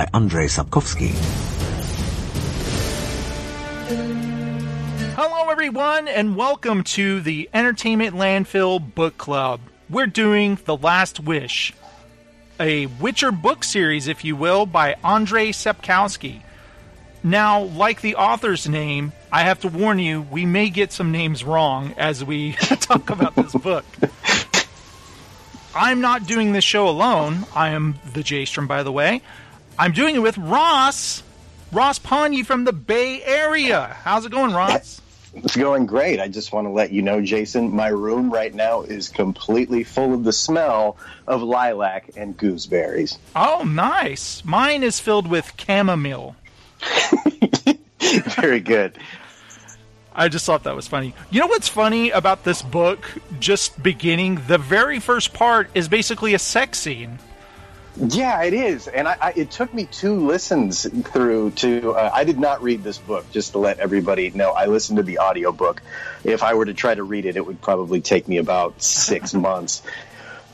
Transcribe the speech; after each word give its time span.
by 0.00 0.08
Andrei 0.14 0.46
Sapkowski. 0.46 1.10
Hello, 5.14 5.50
everyone, 5.50 6.08
and 6.08 6.36
welcome 6.36 6.84
to 6.84 7.20
the 7.20 7.50
Entertainment 7.52 8.16
Landfill 8.16 8.94
Book 8.94 9.18
Club. 9.18 9.60
We're 9.90 10.06
doing 10.06 10.58
The 10.64 10.74
Last 10.74 11.20
Wish, 11.20 11.74
a 12.58 12.86
Witcher 12.86 13.30
book 13.30 13.62
series, 13.62 14.08
if 14.08 14.24
you 14.24 14.36
will, 14.36 14.64
by 14.64 14.94
Andrei 15.04 15.50
Sapkowski. 15.50 16.40
Now, 17.22 17.64
like 17.64 18.00
the 18.00 18.16
author's 18.16 18.66
name, 18.66 19.12
I 19.30 19.42
have 19.42 19.60
to 19.60 19.68
warn 19.68 19.98
you, 19.98 20.22
we 20.22 20.46
may 20.46 20.70
get 20.70 20.92
some 20.92 21.12
names 21.12 21.44
wrong 21.44 21.92
as 21.98 22.24
we 22.24 22.52
talk 22.80 23.10
about 23.10 23.36
this 23.36 23.52
book. 23.52 23.84
I'm 25.74 26.00
not 26.00 26.26
doing 26.26 26.52
this 26.52 26.64
show 26.64 26.88
alone. 26.88 27.44
I 27.54 27.70
am 27.70 27.98
the 28.14 28.20
Jaystrom, 28.20 28.66
by 28.66 28.82
the 28.82 28.92
way. 28.92 29.20
I'm 29.80 29.92
doing 29.92 30.14
it 30.14 30.18
with 30.18 30.36
Ross. 30.36 31.22
Ross 31.72 31.98
Ponyi 31.98 32.44
from 32.44 32.64
the 32.64 32.72
Bay 32.74 33.22
Area. 33.22 33.96
How's 34.02 34.26
it 34.26 34.30
going, 34.30 34.52
Ross? 34.52 35.00
It's 35.32 35.56
going 35.56 35.86
great. 35.86 36.20
I 36.20 36.28
just 36.28 36.52
want 36.52 36.66
to 36.66 36.70
let 36.70 36.92
you 36.92 37.00
know, 37.00 37.22
Jason, 37.22 37.74
my 37.74 37.88
room 37.88 38.30
right 38.30 38.52
now 38.52 38.82
is 38.82 39.08
completely 39.08 39.82
full 39.84 40.12
of 40.12 40.22
the 40.22 40.34
smell 40.34 40.98
of 41.26 41.40
lilac 41.42 42.10
and 42.14 42.36
gooseberries. 42.36 43.18
Oh, 43.34 43.62
nice. 43.66 44.44
Mine 44.44 44.82
is 44.82 45.00
filled 45.00 45.26
with 45.26 45.50
chamomile. 45.58 46.36
Very 48.36 48.60
good. 48.60 48.98
I 50.12 50.28
just 50.28 50.44
thought 50.44 50.64
that 50.64 50.76
was 50.76 50.88
funny. 50.88 51.14
You 51.30 51.40
know 51.40 51.46
what's 51.46 51.68
funny 51.68 52.10
about 52.10 52.44
this 52.44 52.60
book? 52.60 53.10
Just 53.38 53.82
beginning, 53.82 54.42
the 54.46 54.58
very 54.58 55.00
first 55.00 55.32
part 55.32 55.70
is 55.74 55.88
basically 55.88 56.34
a 56.34 56.38
sex 56.38 56.78
scene. 56.78 57.18
Yeah, 57.96 58.42
it 58.44 58.54
is, 58.54 58.86
and 58.86 59.08
I, 59.08 59.16
I, 59.20 59.32
it 59.34 59.50
took 59.50 59.74
me 59.74 59.86
two 59.86 60.26
listens 60.26 60.88
through 61.08 61.50
to. 61.52 61.92
Uh, 61.92 62.10
I 62.12 62.24
did 62.24 62.38
not 62.38 62.62
read 62.62 62.84
this 62.84 62.98
book, 62.98 63.30
just 63.32 63.52
to 63.52 63.58
let 63.58 63.78
everybody 63.78 64.30
know. 64.30 64.52
I 64.52 64.66
listened 64.66 64.98
to 64.98 65.02
the 65.02 65.18
audiobook. 65.18 65.82
If 66.22 66.42
I 66.42 66.54
were 66.54 66.64
to 66.64 66.74
try 66.74 66.94
to 66.94 67.02
read 67.02 67.26
it, 67.26 67.36
it 67.36 67.44
would 67.44 67.60
probably 67.60 68.00
take 68.00 68.28
me 68.28 68.38
about 68.38 68.80
six 68.80 69.34
months. 69.34 69.82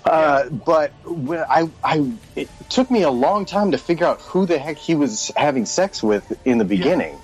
Uh, 0.04 0.48
but 0.48 0.92
I, 1.06 1.68
I, 1.84 2.12
it 2.36 2.48
took 2.68 2.90
me 2.90 3.02
a 3.02 3.10
long 3.10 3.44
time 3.44 3.72
to 3.72 3.78
figure 3.78 4.06
out 4.06 4.20
who 4.20 4.46
the 4.46 4.56
heck 4.56 4.78
he 4.78 4.94
was 4.94 5.30
having 5.36 5.66
sex 5.66 6.02
with 6.02 6.40
in 6.46 6.58
the 6.58 6.64
beginning. 6.64 7.18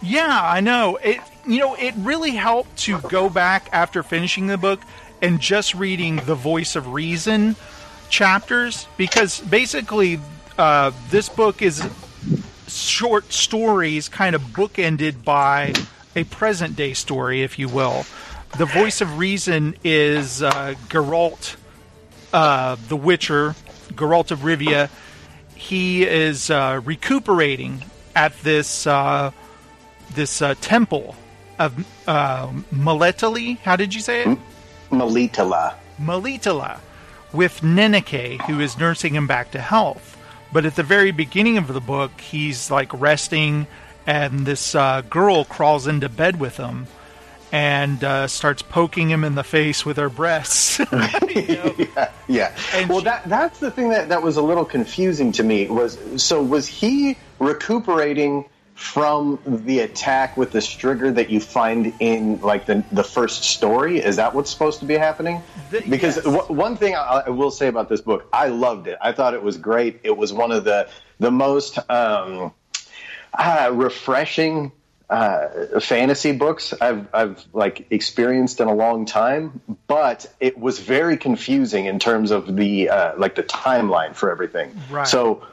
Yeah, 0.00 0.26
yeah 0.28 0.40
I 0.42 0.60
know. 0.60 0.96
It, 0.96 1.18
you 1.46 1.58
know, 1.58 1.74
it 1.74 1.94
really 1.98 2.30
helped 2.30 2.76
to 2.84 3.00
go 3.02 3.28
back 3.28 3.68
after 3.72 4.02
finishing 4.02 4.46
the 4.46 4.58
book 4.58 4.80
and 5.20 5.40
just 5.40 5.74
reading 5.74 6.16
the 6.24 6.34
voice 6.34 6.76
of 6.76 6.92
reason 6.92 7.56
chapters 8.08 8.86
because 8.96 9.40
basically 9.40 10.20
uh, 10.58 10.90
this 11.10 11.28
book 11.28 11.62
is 11.62 11.86
short 12.68 13.32
stories 13.32 14.08
kind 14.08 14.34
of 14.34 14.42
bookended 14.42 15.24
by 15.24 15.72
a 16.14 16.24
present 16.24 16.76
day 16.76 16.94
story, 16.94 17.42
if 17.42 17.58
you 17.58 17.68
will. 17.68 18.04
The 18.58 18.64
voice 18.64 19.00
of 19.00 19.18
reason 19.18 19.76
is 19.84 20.42
uh, 20.42 20.74
Geralt, 20.88 21.56
uh, 22.32 22.76
the 22.88 22.96
Witcher, 22.96 23.54
Geralt 23.92 24.30
of 24.30 24.40
Rivia. 24.40 24.88
He 25.54 26.04
is 26.04 26.50
uh, 26.50 26.80
recuperating 26.84 27.84
at 28.14 28.38
this 28.42 28.86
uh, 28.86 29.30
this 30.14 30.40
uh, 30.40 30.54
temple 30.60 31.16
of 31.58 31.78
uh, 32.06 32.48
Maletali. 32.72 33.58
How 33.58 33.76
did 33.76 33.94
you 33.94 34.00
say 34.00 34.22
it? 34.22 34.38
Melitala. 34.90 35.74
Melitala 36.00 36.78
with 37.32 37.60
Nenneke, 37.60 38.40
who 38.42 38.60
is 38.60 38.78
nursing 38.78 39.14
him 39.14 39.26
back 39.26 39.50
to 39.52 39.60
health. 39.60 40.16
But 40.52 40.64
at 40.64 40.76
the 40.76 40.82
very 40.82 41.10
beginning 41.10 41.58
of 41.58 41.68
the 41.68 41.80
book, 41.80 42.20
he's 42.20 42.70
like 42.70 42.92
resting, 42.92 43.66
and 44.06 44.46
this 44.46 44.74
uh, 44.74 45.02
girl 45.02 45.44
crawls 45.44 45.86
into 45.86 46.08
bed 46.08 46.38
with 46.38 46.56
him 46.56 46.86
and 47.52 48.02
uh, 48.02 48.26
starts 48.26 48.62
poking 48.62 49.08
him 49.08 49.24
in 49.24 49.34
the 49.34 49.44
face 49.44 49.84
with 49.84 49.96
her 49.96 50.08
breasts. 50.08 50.78
yeah, 51.28 52.10
yeah. 52.28 52.56
And 52.74 52.88
well, 52.88 52.98
she, 52.98 53.04
that 53.04 53.28
that's 53.28 53.58
the 53.60 53.70
thing 53.70 53.90
that 53.90 54.08
that 54.08 54.22
was 54.22 54.36
a 54.36 54.42
little 54.42 54.64
confusing 54.64 55.32
to 55.32 55.42
me. 55.42 55.68
Was 55.68 55.98
so 56.22 56.42
was 56.42 56.66
he 56.66 57.16
recuperating? 57.38 58.44
From 58.76 59.40
the 59.46 59.80
attack 59.80 60.36
with 60.36 60.52
the 60.52 60.58
Striga 60.58 61.14
that 61.14 61.30
you 61.30 61.40
find 61.40 61.94
in 61.98 62.38
like 62.42 62.66
the 62.66 62.84
the 62.92 63.02
first 63.02 63.42
story? 63.42 63.98
Is 63.98 64.16
that 64.16 64.34
what's 64.34 64.50
supposed 64.50 64.80
to 64.80 64.84
be 64.84 64.94
happening? 64.94 65.42
The, 65.70 65.80
because 65.80 66.16
yes. 66.16 66.24
w- 66.26 66.52
one 66.52 66.76
thing 66.76 66.94
I, 66.94 67.22
I, 67.26 67.30
will 67.30 67.50
say 67.50 67.68
about 67.68 67.88
this 67.88 68.02
book, 68.02 68.28
I 68.34 68.48
loved 68.48 68.86
it. 68.86 68.98
I 69.00 69.12
thought 69.12 69.32
it 69.32 69.42
was 69.42 69.56
great. 69.56 70.00
It 70.04 70.14
was 70.14 70.30
one 70.30 70.52
of 70.52 70.64
the 70.64 70.90
the 71.18 71.30
most 71.30 71.78
um, 71.90 72.52
uh, 73.32 73.70
refreshing 73.72 74.72
uh, 75.08 75.80
fantasy 75.80 76.32
books 76.32 76.74
I've 76.78 77.06
I've 77.14 77.42
like 77.54 77.86
experienced 77.90 78.60
in 78.60 78.68
a 78.68 78.74
long 78.74 79.06
time, 79.06 79.62
but 79.86 80.30
it 80.38 80.58
was 80.58 80.80
very 80.80 81.16
confusing 81.16 81.86
in 81.86 81.98
terms 81.98 82.30
of 82.30 82.54
the 82.54 82.90
uh, 82.90 83.12
like 83.16 83.36
the 83.36 83.42
timeline 83.42 84.14
for 84.14 84.30
everything. 84.30 84.78
Right. 84.90 85.08
So 85.08 85.46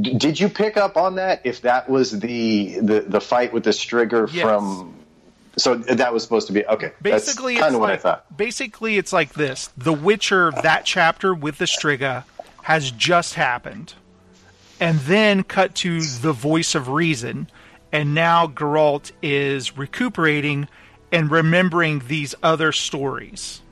did 0.00 0.40
you 0.40 0.48
pick 0.48 0.76
up 0.76 0.96
on 0.96 1.14
that? 1.16 1.40
If 1.44 1.62
that 1.62 1.88
was 1.88 2.18
the 2.18 2.80
the, 2.80 3.00
the 3.00 3.20
fight 3.20 3.52
with 3.52 3.64
the 3.64 3.70
Striga 3.70 4.32
yes. 4.32 4.42
from 4.42 4.94
so 5.58 5.74
that 5.76 6.12
was 6.12 6.22
supposed 6.22 6.46
to 6.48 6.52
be 6.52 6.66
okay. 6.66 6.92
Basically, 7.00 7.56
kind 7.56 7.74
of 7.74 7.80
what 7.80 7.90
like, 7.90 8.00
I 8.00 8.02
thought. 8.02 8.36
Basically, 8.36 8.98
it's 8.98 9.12
like 9.12 9.32
this: 9.34 9.70
The 9.76 9.92
Witcher, 9.92 10.52
that 10.62 10.84
chapter 10.84 11.34
with 11.34 11.58
the 11.58 11.64
Striga, 11.64 12.24
has 12.62 12.90
just 12.90 13.34
happened, 13.34 13.94
and 14.80 14.98
then 15.00 15.42
cut 15.44 15.74
to 15.76 16.00
the 16.00 16.32
voice 16.32 16.74
of 16.74 16.88
reason, 16.88 17.48
and 17.90 18.14
now 18.14 18.46
Geralt 18.46 19.12
is 19.22 19.78
recuperating 19.78 20.68
and 21.10 21.30
remembering 21.30 22.02
these 22.06 22.34
other 22.42 22.72
stories. 22.72 23.62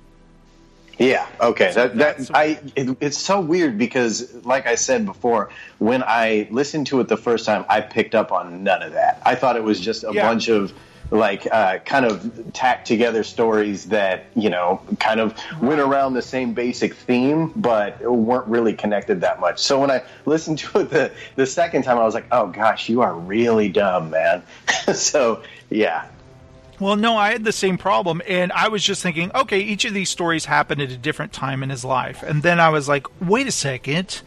Yeah. 0.98 1.26
Okay. 1.40 1.72
That 1.72 1.96
that 1.96 2.30
I 2.34 2.58
it, 2.76 2.96
it's 3.00 3.18
so 3.18 3.40
weird 3.40 3.78
because, 3.78 4.32
like 4.44 4.66
I 4.66 4.76
said 4.76 5.06
before, 5.06 5.50
when 5.78 6.02
I 6.02 6.48
listened 6.50 6.86
to 6.88 7.00
it 7.00 7.08
the 7.08 7.16
first 7.16 7.46
time, 7.46 7.64
I 7.68 7.80
picked 7.80 8.14
up 8.14 8.32
on 8.32 8.62
none 8.62 8.82
of 8.82 8.92
that. 8.92 9.20
I 9.24 9.34
thought 9.34 9.56
it 9.56 9.64
was 9.64 9.80
just 9.80 10.04
a 10.04 10.12
yeah. 10.12 10.28
bunch 10.28 10.48
of 10.48 10.72
like 11.10 11.46
uh, 11.50 11.78
kind 11.78 12.06
of 12.06 12.52
tacked 12.52 12.86
together 12.86 13.22
stories 13.22 13.86
that 13.86 14.26
you 14.34 14.50
know 14.50 14.80
kind 15.00 15.20
of 15.20 15.38
went 15.60 15.80
around 15.80 16.14
the 16.14 16.22
same 16.22 16.54
basic 16.54 16.94
theme, 16.94 17.52
but 17.56 18.00
weren't 18.00 18.46
really 18.46 18.74
connected 18.74 19.20
that 19.20 19.40
much. 19.40 19.60
So 19.60 19.80
when 19.80 19.90
I 19.90 20.02
listened 20.24 20.58
to 20.60 20.80
it 20.80 20.90
the 20.90 21.12
the 21.36 21.46
second 21.46 21.82
time, 21.82 21.98
I 21.98 22.04
was 22.04 22.14
like, 22.14 22.26
oh 22.32 22.46
gosh, 22.46 22.88
you 22.88 23.02
are 23.02 23.14
really 23.14 23.68
dumb, 23.68 24.10
man. 24.10 24.42
so 24.94 25.42
yeah, 25.70 26.06
well, 26.80 26.96
no, 26.96 27.16
I 27.16 27.32
had 27.32 27.44
the 27.44 27.52
same 27.52 27.78
problem, 27.78 28.20
and 28.26 28.50
I 28.52 28.68
was 28.68 28.82
just 28.82 29.02
thinking, 29.02 29.30
okay, 29.34 29.60
each 29.60 29.84
of 29.84 29.94
these 29.94 30.10
stories 30.10 30.44
happened 30.46 30.82
at 30.82 30.90
a 30.90 30.96
different 30.96 31.32
time 31.32 31.62
in 31.62 31.70
his 31.70 31.84
life, 31.84 32.22
and 32.22 32.42
then 32.42 32.60
I 32.60 32.70
was 32.70 32.88
like, 32.88 33.06
wait 33.20 33.46
a 33.46 33.52
second, 33.52 34.22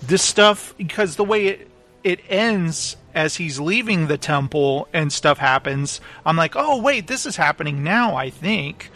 this 0.00 0.22
stuff 0.22 0.74
because 0.76 1.16
the 1.16 1.24
way 1.24 1.46
it 1.46 1.70
it 2.02 2.20
ends 2.28 2.96
as 3.14 3.36
he's 3.36 3.58
leaving 3.58 4.06
the 4.06 4.18
temple 4.18 4.88
and 4.92 5.12
stuff 5.12 5.38
happens, 5.38 6.00
I'm 6.26 6.36
like, 6.36 6.54
oh 6.56 6.80
wait, 6.80 7.06
this 7.06 7.24
is 7.24 7.36
happening 7.36 7.82
now, 7.82 8.14
I 8.14 8.28
think. 8.30 8.90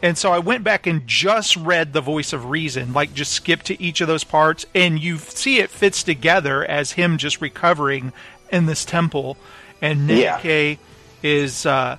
And 0.00 0.18
so 0.18 0.32
I 0.32 0.40
went 0.40 0.64
back 0.64 0.86
and 0.86 1.06
just 1.06 1.56
read 1.56 1.92
the 1.92 2.00
voice 2.00 2.32
of 2.32 2.46
reason, 2.50 2.92
like 2.92 3.14
just 3.14 3.32
skip 3.32 3.62
to 3.64 3.80
each 3.82 4.00
of 4.00 4.08
those 4.08 4.24
parts, 4.24 4.66
and 4.74 5.00
you 5.00 5.18
see 5.18 5.58
it 5.58 5.70
fits 5.70 6.02
together 6.02 6.64
as 6.64 6.92
him 6.92 7.18
just 7.18 7.40
recovering 7.40 8.12
in 8.50 8.66
this 8.66 8.84
temple, 8.84 9.36
and 9.80 10.08
Nenneke 10.08 10.72
yeah. 10.72 10.76
is. 11.22 11.66
Uh, 11.66 11.98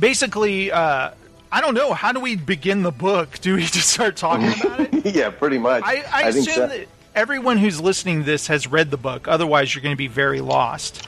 basically, 0.00 0.72
uh, 0.72 1.10
I 1.52 1.60
don't 1.60 1.74
know. 1.74 1.92
How 1.92 2.12
do 2.12 2.20
we 2.20 2.36
begin 2.36 2.82
the 2.82 2.90
book? 2.90 3.38
Do 3.40 3.54
we 3.54 3.62
just 3.66 3.90
start 3.90 4.16
talking 4.16 4.48
about 4.60 4.80
it? 4.80 5.06
yeah, 5.14 5.30
pretty 5.30 5.58
much. 5.58 5.84
I, 5.84 5.96
I, 5.96 6.04
I 6.12 6.28
assume 6.28 6.44
so. 6.44 6.66
that 6.66 6.88
everyone 7.14 7.58
who's 7.58 7.80
listening 7.80 8.20
to 8.20 8.24
this 8.24 8.46
has 8.46 8.66
read 8.66 8.90
the 8.90 8.96
book. 8.96 9.28
Otherwise, 9.28 9.74
you're 9.74 9.82
going 9.82 9.94
to 9.94 9.98
be 9.98 10.08
very 10.08 10.40
lost. 10.40 11.06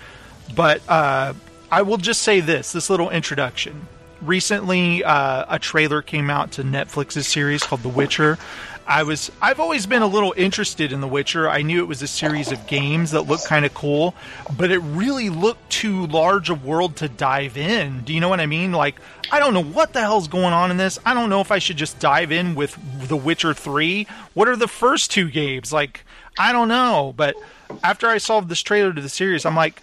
But 0.54 0.82
uh, 0.88 1.34
I 1.70 1.82
will 1.82 1.96
just 1.96 2.22
say 2.22 2.40
this: 2.40 2.72
this 2.72 2.90
little 2.90 3.10
introduction. 3.10 3.88
Recently, 4.20 5.02
uh, 5.02 5.46
a 5.48 5.58
trailer 5.58 6.00
came 6.00 6.30
out 6.30 6.52
to 6.52 6.62
Netflix's 6.62 7.26
series 7.26 7.64
called 7.64 7.82
The 7.82 7.88
Witcher. 7.88 8.38
I 8.86 9.04
was 9.04 9.30
I've 9.40 9.60
always 9.60 9.86
been 9.86 10.02
a 10.02 10.06
little 10.06 10.34
interested 10.36 10.92
in 10.92 11.00
The 11.00 11.08
Witcher. 11.08 11.48
I 11.48 11.62
knew 11.62 11.80
it 11.80 11.88
was 11.88 12.02
a 12.02 12.06
series 12.06 12.52
of 12.52 12.66
games 12.66 13.12
that 13.12 13.22
looked 13.22 13.46
kind 13.46 13.64
of 13.64 13.72
cool, 13.74 14.14
but 14.56 14.70
it 14.70 14.78
really 14.78 15.30
looked 15.30 15.70
too 15.70 16.06
large 16.06 16.50
a 16.50 16.54
world 16.54 16.96
to 16.96 17.08
dive 17.08 17.56
in. 17.56 18.00
Do 18.00 18.12
you 18.12 18.20
know 18.20 18.28
what 18.28 18.40
I 18.40 18.46
mean? 18.46 18.72
Like 18.72 18.96
I 19.30 19.38
don't 19.38 19.54
know 19.54 19.62
what 19.62 19.92
the 19.92 20.00
hell's 20.00 20.28
going 20.28 20.52
on 20.52 20.70
in 20.70 20.76
this. 20.76 20.98
I 21.06 21.14
don't 21.14 21.30
know 21.30 21.40
if 21.40 21.52
I 21.52 21.58
should 21.58 21.76
just 21.76 21.98
dive 22.00 22.32
in 22.32 22.54
with 22.54 22.76
The 23.08 23.16
Witcher 23.16 23.54
3. 23.54 24.06
What 24.34 24.48
are 24.48 24.56
the 24.56 24.68
first 24.68 25.10
two 25.10 25.30
games? 25.30 25.72
Like 25.72 26.04
I 26.38 26.52
don't 26.52 26.68
know, 26.68 27.14
but 27.16 27.36
after 27.84 28.08
I 28.08 28.18
saw 28.18 28.40
this 28.40 28.62
trailer 28.62 28.92
to 28.92 29.00
the 29.00 29.08
series, 29.08 29.46
I'm 29.46 29.56
like 29.56 29.82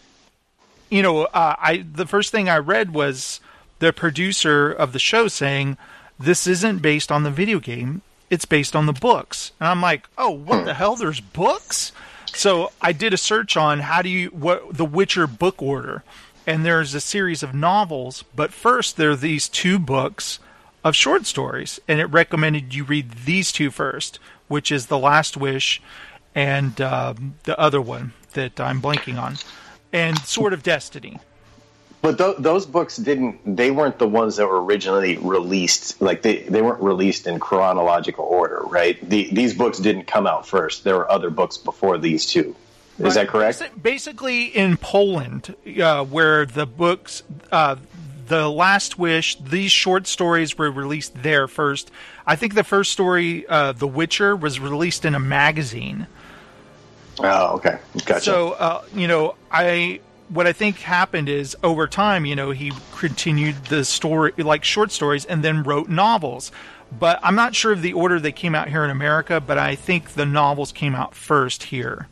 you 0.90 1.04
know, 1.04 1.26
uh, 1.26 1.56
I 1.58 1.86
the 1.92 2.08
first 2.08 2.32
thing 2.32 2.50
I 2.50 2.58
read 2.58 2.94
was 2.94 3.40
the 3.80 3.94
producer 3.94 4.72
of 4.72 4.92
the 4.92 5.00
show 5.00 5.28
saying 5.28 5.78
this 6.20 6.48
isn't 6.48 6.82
based 6.82 7.12
on 7.12 7.24
the 7.24 7.32
video 7.32 7.60
game 7.60 8.02
it's 8.30 8.46
based 8.46 8.76
on 8.76 8.86
the 8.86 8.94
books. 8.94 9.52
And 9.60 9.70
I'm 9.70 9.82
like, 9.82 10.08
oh, 10.18 10.32
what 10.32 10.66
the 10.66 10.74
hell? 10.74 10.96
There's 10.96 11.20
books? 11.20 11.92
So 12.28 12.72
I 12.82 12.92
did 12.92 13.14
a 13.14 13.18
search 13.18 13.58
on 13.58 13.80
how 13.80 14.02
do 14.02 14.10
you 14.10 14.28
what 14.30 14.76
the 14.76 14.86
Witcher 14.86 15.28
book 15.28 15.62
order, 15.62 16.04
and 16.46 16.66
there's 16.66 16.94
a 16.94 17.02
series 17.02 17.44
of 17.44 17.54
novels. 17.54 18.24
But 18.36 18.54
first, 18.54 18.98
there 18.98 19.12
are 19.12 19.16
these 19.16 19.50
two 19.50 19.80
books 19.80 20.40
of 20.84 20.96
short 20.96 21.26
stories, 21.26 21.80
and 21.88 22.00
it 22.00 22.06
recommended 22.06 22.74
you 22.74 22.84
read 22.84 23.12
these 23.26 23.52
two 23.52 23.72
first, 23.72 24.20
which 24.48 24.72
is 24.72 24.88
The 24.88 24.98
Last 24.98 25.36
Wish 25.36 25.82
and 26.36 26.80
um, 26.80 27.36
the 27.44 27.60
other 27.60 27.82
one 27.82 28.14
that 28.34 28.60
I'm 28.60 28.82
blanking 28.82 29.20
on, 29.22 29.38
and 29.92 30.20
Sword 30.20 30.54
of 30.54 30.64
Destiny. 30.64 31.20
But 32.02 32.18
th- 32.18 32.38
those 32.38 32.66
books 32.66 32.96
didn't. 32.96 33.58
They 33.58 33.72
weren't 33.72 34.00
the 34.00 34.08
ones 34.08 34.38
that 34.38 34.48
were 34.48 34.64
originally 34.64 35.18
released. 35.18 36.02
Like 36.02 36.22
they, 36.22 36.44
they 36.44 36.62
weren't 36.62 36.82
released 36.82 37.28
in 37.28 37.40
chronological 37.40 38.26
order, 38.26 38.62
right? 38.66 38.98
The, 39.08 39.30
these 39.34 39.54
books 39.54 39.80
didn't 39.80 40.06
come 40.06 40.26
out 40.26 40.48
first. 40.48 40.84
There 40.86 40.96
were 40.96 41.12
other 41.12 41.30
books 41.30 41.58
before 41.58 41.98
these 41.98 42.26
two. 42.26 42.56
Is 43.00 43.04
right. 43.04 43.14
that 43.14 43.28
correct? 43.28 43.82
Basically, 43.82 44.46
in 44.46 44.78
Poland, 44.78 45.56
uh, 45.82 46.04
where 46.06 46.46
the 46.46 46.66
books, 46.66 47.24
uh, 47.52 47.78
the 48.28 48.50
Last 48.50 49.00
Wish, 49.00 49.38
these 49.40 49.72
short 49.72 50.06
stories 50.06 50.58
were 50.58 50.70
released 50.70 51.24
there 51.24 51.48
first. 51.48 51.92
I 52.28 52.36
think 52.36 52.56
the 52.56 52.64
first 52.64 52.92
story, 52.92 53.48
uh, 53.48 53.72
The 53.72 53.88
Witcher, 53.88 54.36
was 54.36 54.60
released 54.60 55.06
in 55.06 55.16
a 55.16 55.20
magazine. 55.20 56.08
Oh, 57.20 57.56
okay, 57.56 57.80
gotcha. 58.06 58.22
So, 58.22 58.52
uh, 58.52 58.84
you 58.94 59.08
know, 59.08 59.36
I 59.52 60.02
what 60.30 60.48
I 60.48 60.54
think 60.54 60.78
happened 60.78 61.28
is 61.28 61.58
over 61.64 61.88
time, 61.88 62.26
you 62.26 62.36
know, 62.36 62.52
he 62.52 62.72
continued 62.98 63.66
the 63.66 63.84
story 63.84 64.32
like 64.38 64.64
short 64.64 64.92
stories 64.92 65.26
and 65.26 65.44
then 65.44 65.64
wrote 65.64 65.90
novels. 65.90 66.52
But 66.98 67.20
I'm 67.22 67.36
not 67.36 67.56
sure 67.56 67.72
of 67.72 67.82
the 67.82 67.94
order 67.94 68.20
they 68.20 68.32
came 68.32 68.56
out 68.56 68.70
here 68.70 68.84
in 68.84 68.90
America, 68.90 69.40
but 69.40 69.58
I 69.58 69.76
think 69.76 70.12
the 70.12 70.26
novels 70.26 70.72
came 70.72 70.96
out 70.96 71.14
first 71.14 71.64
here. 71.64 72.08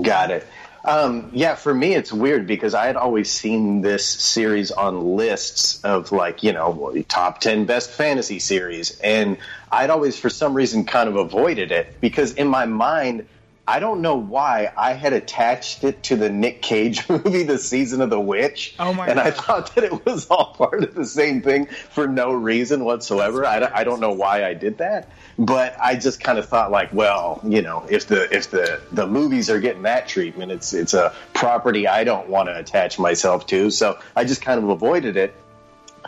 Got 0.00 0.30
it. 0.30 0.46
Um, 0.84 1.30
yeah, 1.32 1.54
for 1.54 1.72
me, 1.72 1.94
it's 1.94 2.12
weird 2.12 2.46
because 2.46 2.74
I 2.74 2.86
had 2.86 2.96
always 2.96 3.30
seen 3.30 3.80
this 3.80 4.06
series 4.06 4.70
on 4.70 5.16
lists 5.16 5.82
of 5.82 6.12
like, 6.12 6.42
you 6.42 6.52
know, 6.52 7.02
top 7.08 7.40
10 7.40 7.64
best 7.64 7.90
fantasy 7.90 8.38
series. 8.38 8.98
And 9.00 9.38
I'd 9.72 9.88
always, 9.88 10.18
for 10.18 10.28
some 10.28 10.52
reason, 10.52 10.84
kind 10.84 11.08
of 11.08 11.16
avoided 11.16 11.72
it 11.72 12.00
because 12.02 12.34
in 12.34 12.48
my 12.48 12.66
mind, 12.66 13.26
I 13.66 13.78
don't 13.78 14.02
know 14.02 14.16
why 14.16 14.70
I 14.76 14.92
had 14.92 15.14
attached 15.14 15.84
it 15.84 16.02
to 16.04 16.16
the 16.16 16.28
Nick 16.28 16.60
Cage 16.60 17.08
movie, 17.08 17.44
The 17.44 17.58
Season 17.58 18.02
of 18.02 18.10
the 18.10 18.20
Witch. 18.20 18.74
Oh 18.78 18.92
my 18.92 19.06
and 19.06 19.16
God. 19.16 19.26
I 19.26 19.30
thought 19.30 19.74
that 19.74 19.84
it 19.84 20.04
was 20.04 20.26
all 20.26 20.52
part 20.54 20.84
of 20.84 20.94
the 20.94 21.06
same 21.06 21.40
thing 21.40 21.66
for 21.66 22.06
no 22.06 22.32
reason 22.32 22.84
whatsoever. 22.84 23.46
I, 23.46 23.70
I 23.72 23.84
don't 23.84 24.00
know 24.00 24.12
why 24.12 24.44
I 24.44 24.52
did 24.52 24.78
that, 24.78 25.08
but 25.38 25.76
I 25.80 25.96
just 25.96 26.20
kind 26.20 26.38
of 26.38 26.46
thought 26.46 26.70
like, 26.70 26.92
well, 26.92 27.40
you 27.42 27.62
know, 27.62 27.86
if 27.88 28.06
the 28.06 28.34
if 28.34 28.50
the 28.50 28.82
the 28.92 29.06
movies 29.06 29.48
are 29.48 29.60
getting 29.60 29.82
that 29.82 30.08
treatment, 30.08 30.52
it's 30.52 30.74
it's 30.74 30.92
a 30.92 31.14
property 31.32 31.88
I 31.88 32.04
don't 32.04 32.28
want 32.28 32.50
to 32.50 32.58
attach 32.58 32.98
myself 32.98 33.46
to. 33.46 33.70
So 33.70 33.98
I 34.14 34.24
just 34.24 34.42
kind 34.42 34.62
of 34.62 34.68
avoided 34.68 35.16
it. 35.16 35.34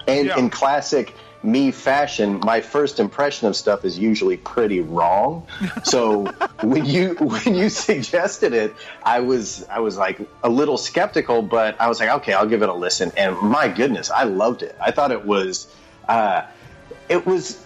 And 0.06 0.26
yeah. 0.26 0.38
in 0.38 0.50
classic 0.50 1.14
me 1.42 1.70
fashion, 1.70 2.40
my 2.40 2.60
first 2.60 2.98
impression 2.98 3.48
of 3.48 3.56
stuff 3.56 3.84
is 3.84 3.98
usually 3.98 4.36
pretty 4.36 4.80
wrong. 4.80 5.46
So 5.84 6.24
when 6.62 6.84
you 6.84 7.14
when 7.14 7.54
you 7.54 7.68
suggested 7.68 8.52
it, 8.52 8.74
I 9.02 9.20
was 9.20 9.64
I 9.68 9.80
was 9.80 9.96
like 9.96 10.20
a 10.42 10.48
little 10.48 10.78
skeptical, 10.78 11.42
but 11.42 11.80
I 11.80 11.88
was 11.88 12.00
like, 12.00 12.10
okay, 12.20 12.32
I'll 12.32 12.48
give 12.48 12.62
it 12.62 12.68
a 12.68 12.74
listen. 12.74 13.12
And 13.16 13.36
my 13.40 13.68
goodness, 13.68 14.10
I 14.10 14.24
loved 14.24 14.62
it. 14.62 14.76
I 14.80 14.90
thought 14.90 15.12
it 15.12 15.24
was 15.24 15.66
uh, 16.08 16.42
it 17.08 17.26
was 17.26 17.62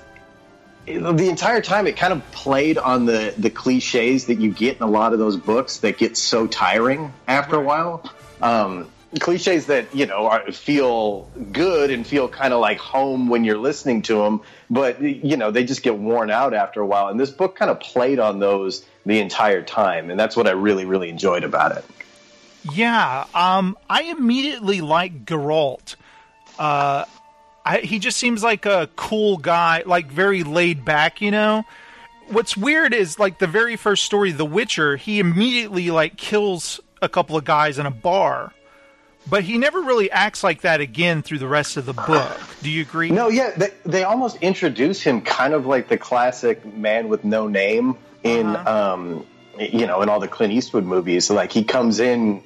the 0.86 1.28
entire 1.28 1.60
time 1.60 1.86
it 1.86 1.96
kind 1.96 2.12
of 2.12 2.30
played 2.32 2.78
on 2.78 3.06
the 3.06 3.34
the 3.38 3.50
cliches 3.50 4.26
that 4.26 4.40
you 4.40 4.52
get 4.52 4.76
in 4.76 4.82
a 4.82 4.90
lot 4.90 5.12
of 5.12 5.18
those 5.18 5.36
books 5.36 5.78
that 5.78 5.98
get 5.98 6.16
so 6.16 6.46
tiring 6.46 7.12
after 7.28 7.56
a 7.56 7.62
while. 7.62 8.04
Um, 8.42 8.90
cliches 9.18 9.66
that 9.66 9.92
you 9.94 10.06
know 10.06 10.26
are, 10.26 10.52
feel 10.52 11.28
good 11.50 11.90
and 11.90 12.06
feel 12.06 12.28
kind 12.28 12.54
of 12.54 12.60
like 12.60 12.78
home 12.78 13.28
when 13.28 13.42
you're 13.44 13.58
listening 13.58 14.02
to 14.02 14.16
them, 14.16 14.40
but 14.68 15.00
you 15.00 15.36
know 15.36 15.50
they 15.50 15.64
just 15.64 15.82
get 15.82 15.98
worn 15.98 16.30
out 16.30 16.54
after 16.54 16.80
a 16.80 16.86
while. 16.86 17.08
And 17.08 17.18
this 17.18 17.30
book 17.30 17.56
kind 17.56 17.70
of 17.70 17.80
played 17.80 18.20
on 18.20 18.38
those 18.38 18.84
the 19.04 19.18
entire 19.18 19.62
time, 19.62 20.10
and 20.10 20.20
that's 20.20 20.36
what 20.36 20.46
I 20.46 20.52
really 20.52 20.84
really 20.84 21.08
enjoyed 21.08 21.42
about 21.42 21.76
it. 21.76 21.84
Yeah, 22.72 23.24
um, 23.34 23.76
I 23.88 24.02
immediately 24.02 24.80
like 24.80 25.24
Geralt. 25.24 25.96
Uh, 26.58 27.06
I, 27.64 27.78
he 27.78 27.98
just 27.98 28.18
seems 28.18 28.42
like 28.42 28.66
a 28.66 28.88
cool 28.96 29.38
guy, 29.38 29.82
like 29.86 30.10
very 30.10 30.44
laid 30.44 30.84
back, 30.84 31.20
you 31.20 31.30
know. 31.30 31.64
What's 32.28 32.56
weird 32.56 32.94
is 32.94 33.18
like 33.18 33.38
the 33.38 33.46
very 33.46 33.76
first 33.76 34.04
story, 34.04 34.30
The 34.30 34.44
Witcher. 34.44 34.96
He 34.96 35.18
immediately 35.18 35.90
like 35.90 36.16
kills 36.16 36.80
a 37.02 37.08
couple 37.08 37.36
of 37.36 37.44
guys 37.44 37.78
in 37.78 37.86
a 37.86 37.90
bar 37.90 38.52
but 39.30 39.44
he 39.44 39.56
never 39.56 39.80
really 39.80 40.10
acts 40.10 40.42
like 40.42 40.62
that 40.62 40.80
again 40.80 41.22
through 41.22 41.38
the 41.38 41.46
rest 41.46 41.76
of 41.76 41.86
the 41.86 41.92
book. 41.92 42.40
Do 42.62 42.70
you 42.70 42.82
agree? 42.82 43.10
No, 43.10 43.28
yeah, 43.28 43.52
they, 43.56 43.70
they 43.84 44.04
almost 44.04 44.36
introduce 44.42 45.00
him 45.00 45.22
kind 45.22 45.54
of 45.54 45.66
like 45.66 45.88
the 45.88 45.96
classic 45.96 46.64
man 46.74 47.08
with 47.08 47.24
no 47.24 47.46
name 47.46 47.96
in, 48.24 48.46
uh-huh. 48.46 48.92
um, 48.94 49.26
you 49.58 49.86
know, 49.86 50.02
in 50.02 50.08
all 50.08 50.20
the 50.20 50.28
Clint 50.28 50.52
Eastwood 50.52 50.84
movies. 50.84 51.30
Like 51.30 51.52
he 51.52 51.64
comes 51.64 52.00
in, 52.00 52.42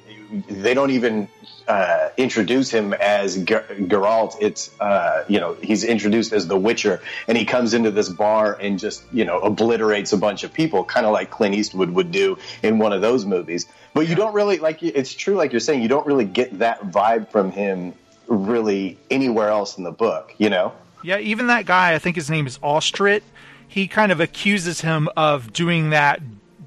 they 0.47 0.73
don't 0.73 0.91
even 0.91 1.27
uh, 1.67 2.09
introduce 2.17 2.69
him 2.69 2.93
as 2.93 3.37
Geralt. 3.37 4.37
It's 4.39 4.69
uh, 4.79 5.25
you 5.27 5.39
know 5.39 5.53
he's 5.55 5.83
introduced 5.83 6.33
as 6.33 6.47
the 6.47 6.57
Witcher, 6.57 7.01
and 7.27 7.37
he 7.37 7.45
comes 7.45 7.73
into 7.73 7.91
this 7.91 8.09
bar 8.09 8.57
and 8.59 8.77
just 8.77 9.03
you 9.11 9.25
know 9.25 9.39
obliterates 9.39 10.13
a 10.13 10.17
bunch 10.17 10.43
of 10.43 10.53
people, 10.53 10.83
kind 10.83 11.05
of 11.05 11.11
like 11.11 11.31
Clint 11.31 11.55
Eastwood 11.55 11.89
would 11.89 12.11
do 12.11 12.37
in 12.61 12.77
one 12.77 12.93
of 12.93 13.01
those 13.01 13.25
movies. 13.25 13.65
But 13.93 14.07
you 14.07 14.15
don't 14.15 14.33
really 14.33 14.57
like. 14.57 14.83
It's 14.83 15.13
true, 15.13 15.35
like 15.35 15.53
you're 15.53 15.59
saying, 15.59 15.81
you 15.81 15.87
don't 15.87 16.05
really 16.05 16.25
get 16.25 16.59
that 16.59 16.81
vibe 16.81 17.29
from 17.29 17.51
him 17.51 17.93
really 18.27 18.97
anywhere 19.09 19.49
else 19.49 19.77
in 19.77 19.83
the 19.83 19.91
book. 19.91 20.33
You 20.37 20.49
know? 20.49 20.73
Yeah, 21.03 21.19
even 21.19 21.47
that 21.47 21.65
guy. 21.65 21.93
I 21.93 21.99
think 21.99 22.15
his 22.15 22.29
name 22.29 22.47
is 22.47 22.57
Ostrit. 22.59 23.21
He 23.67 23.87
kind 23.87 24.11
of 24.11 24.19
accuses 24.19 24.81
him 24.81 25.09
of 25.17 25.51
doing 25.51 25.89
that 25.89 26.21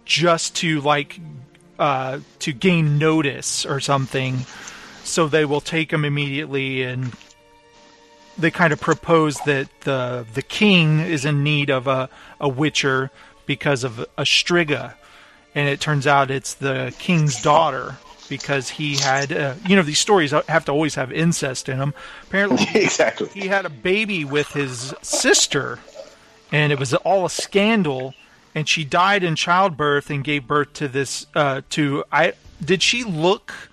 just 0.05 0.57
to 0.57 0.81
like 0.81 1.21
uh, 1.79 2.19
to 2.41 2.53
gain 2.53 2.99
notice 2.99 3.65
or 3.65 3.79
something 3.79 4.45
so 5.09 5.29
they 5.29 5.45
will 5.45 5.61
take 5.61 5.93
him 5.93 6.05
immediately 6.05 6.83
and 6.83 7.13
they 8.39 8.51
kind 8.51 8.73
of 8.73 8.81
propose 8.81 9.37
that 9.47 9.69
the 9.81 10.25
the 10.35 10.43
king 10.43 11.01
is 11.01 11.25
in 11.25 11.43
need 11.43 11.71
of 11.71 11.87
a, 11.87 12.09
a 12.41 12.49
witcher 12.49 13.11
because 13.47 13.83
of 13.83 13.99
a 14.01 14.23
striga. 14.23 14.95
And 15.55 15.69
it 15.69 15.81
turns 15.81 16.07
out 16.07 16.31
it's 16.31 16.55
the 16.55 16.95
king's 16.99 17.43
daughter 17.43 17.97
because 18.29 18.69
he 18.69 18.97
had 18.97 19.33
uh, 19.33 19.55
you 19.67 19.75
know 19.75 19.83
these 19.83 19.99
stories 19.99 20.31
have 20.31 20.65
to 20.67 20.73
always 20.73 20.95
have 20.95 21.11
incest 21.11 21.69
in 21.69 21.79
them 21.79 21.95
apparently 22.25 22.67
exactly. 22.75 23.27
he 23.29 23.49
had 23.49 23.65
a 23.65 23.71
baby 23.71 24.25
with 24.25 24.49
his 24.49 24.95
sister 25.01 25.79
and 26.53 26.71
it 26.71 26.79
was 26.79 26.93
all 26.95 27.25
a 27.25 27.31
scandal 27.31 28.13
and 28.55 28.69
she 28.69 28.85
died 28.85 29.25
in 29.25 29.35
childbirth 29.35 30.11
and 30.11 30.25
gave 30.25 30.47
birth 30.47 30.73
to 30.75 30.89
this 30.89 31.27
uh, 31.35 31.63
to 31.71 32.05
i 32.13 32.35
did 32.63 32.83
she 32.83 33.03
look 33.03 33.71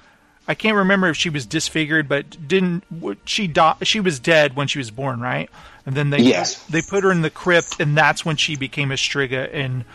I 0.47 0.53
can't 0.53 0.77
remember 0.77 1.07
if 1.07 1.17
she 1.17 1.29
was 1.29 1.45
disfigured, 1.45 2.07
but 2.07 2.47
didn't 2.47 2.83
she? 3.25 3.47
Die, 3.47 3.75
she 3.83 3.99
was 3.99 4.19
dead 4.19 4.55
when 4.55 4.67
she 4.67 4.77
was 4.77 4.91
born, 4.91 5.19
right? 5.19 5.49
And 5.85 5.95
then 5.95 6.09
they 6.09 6.19
yes. 6.19 6.63
they 6.65 6.81
put 6.81 7.03
her 7.03 7.11
in 7.11 7.21
the 7.21 7.29
crypt, 7.29 7.79
and 7.79 7.97
that's 7.97 8.23
when 8.23 8.37
she 8.37 8.55
became 8.55 8.91
a 8.91 8.95
Striga 8.95 9.49
and 9.51 9.85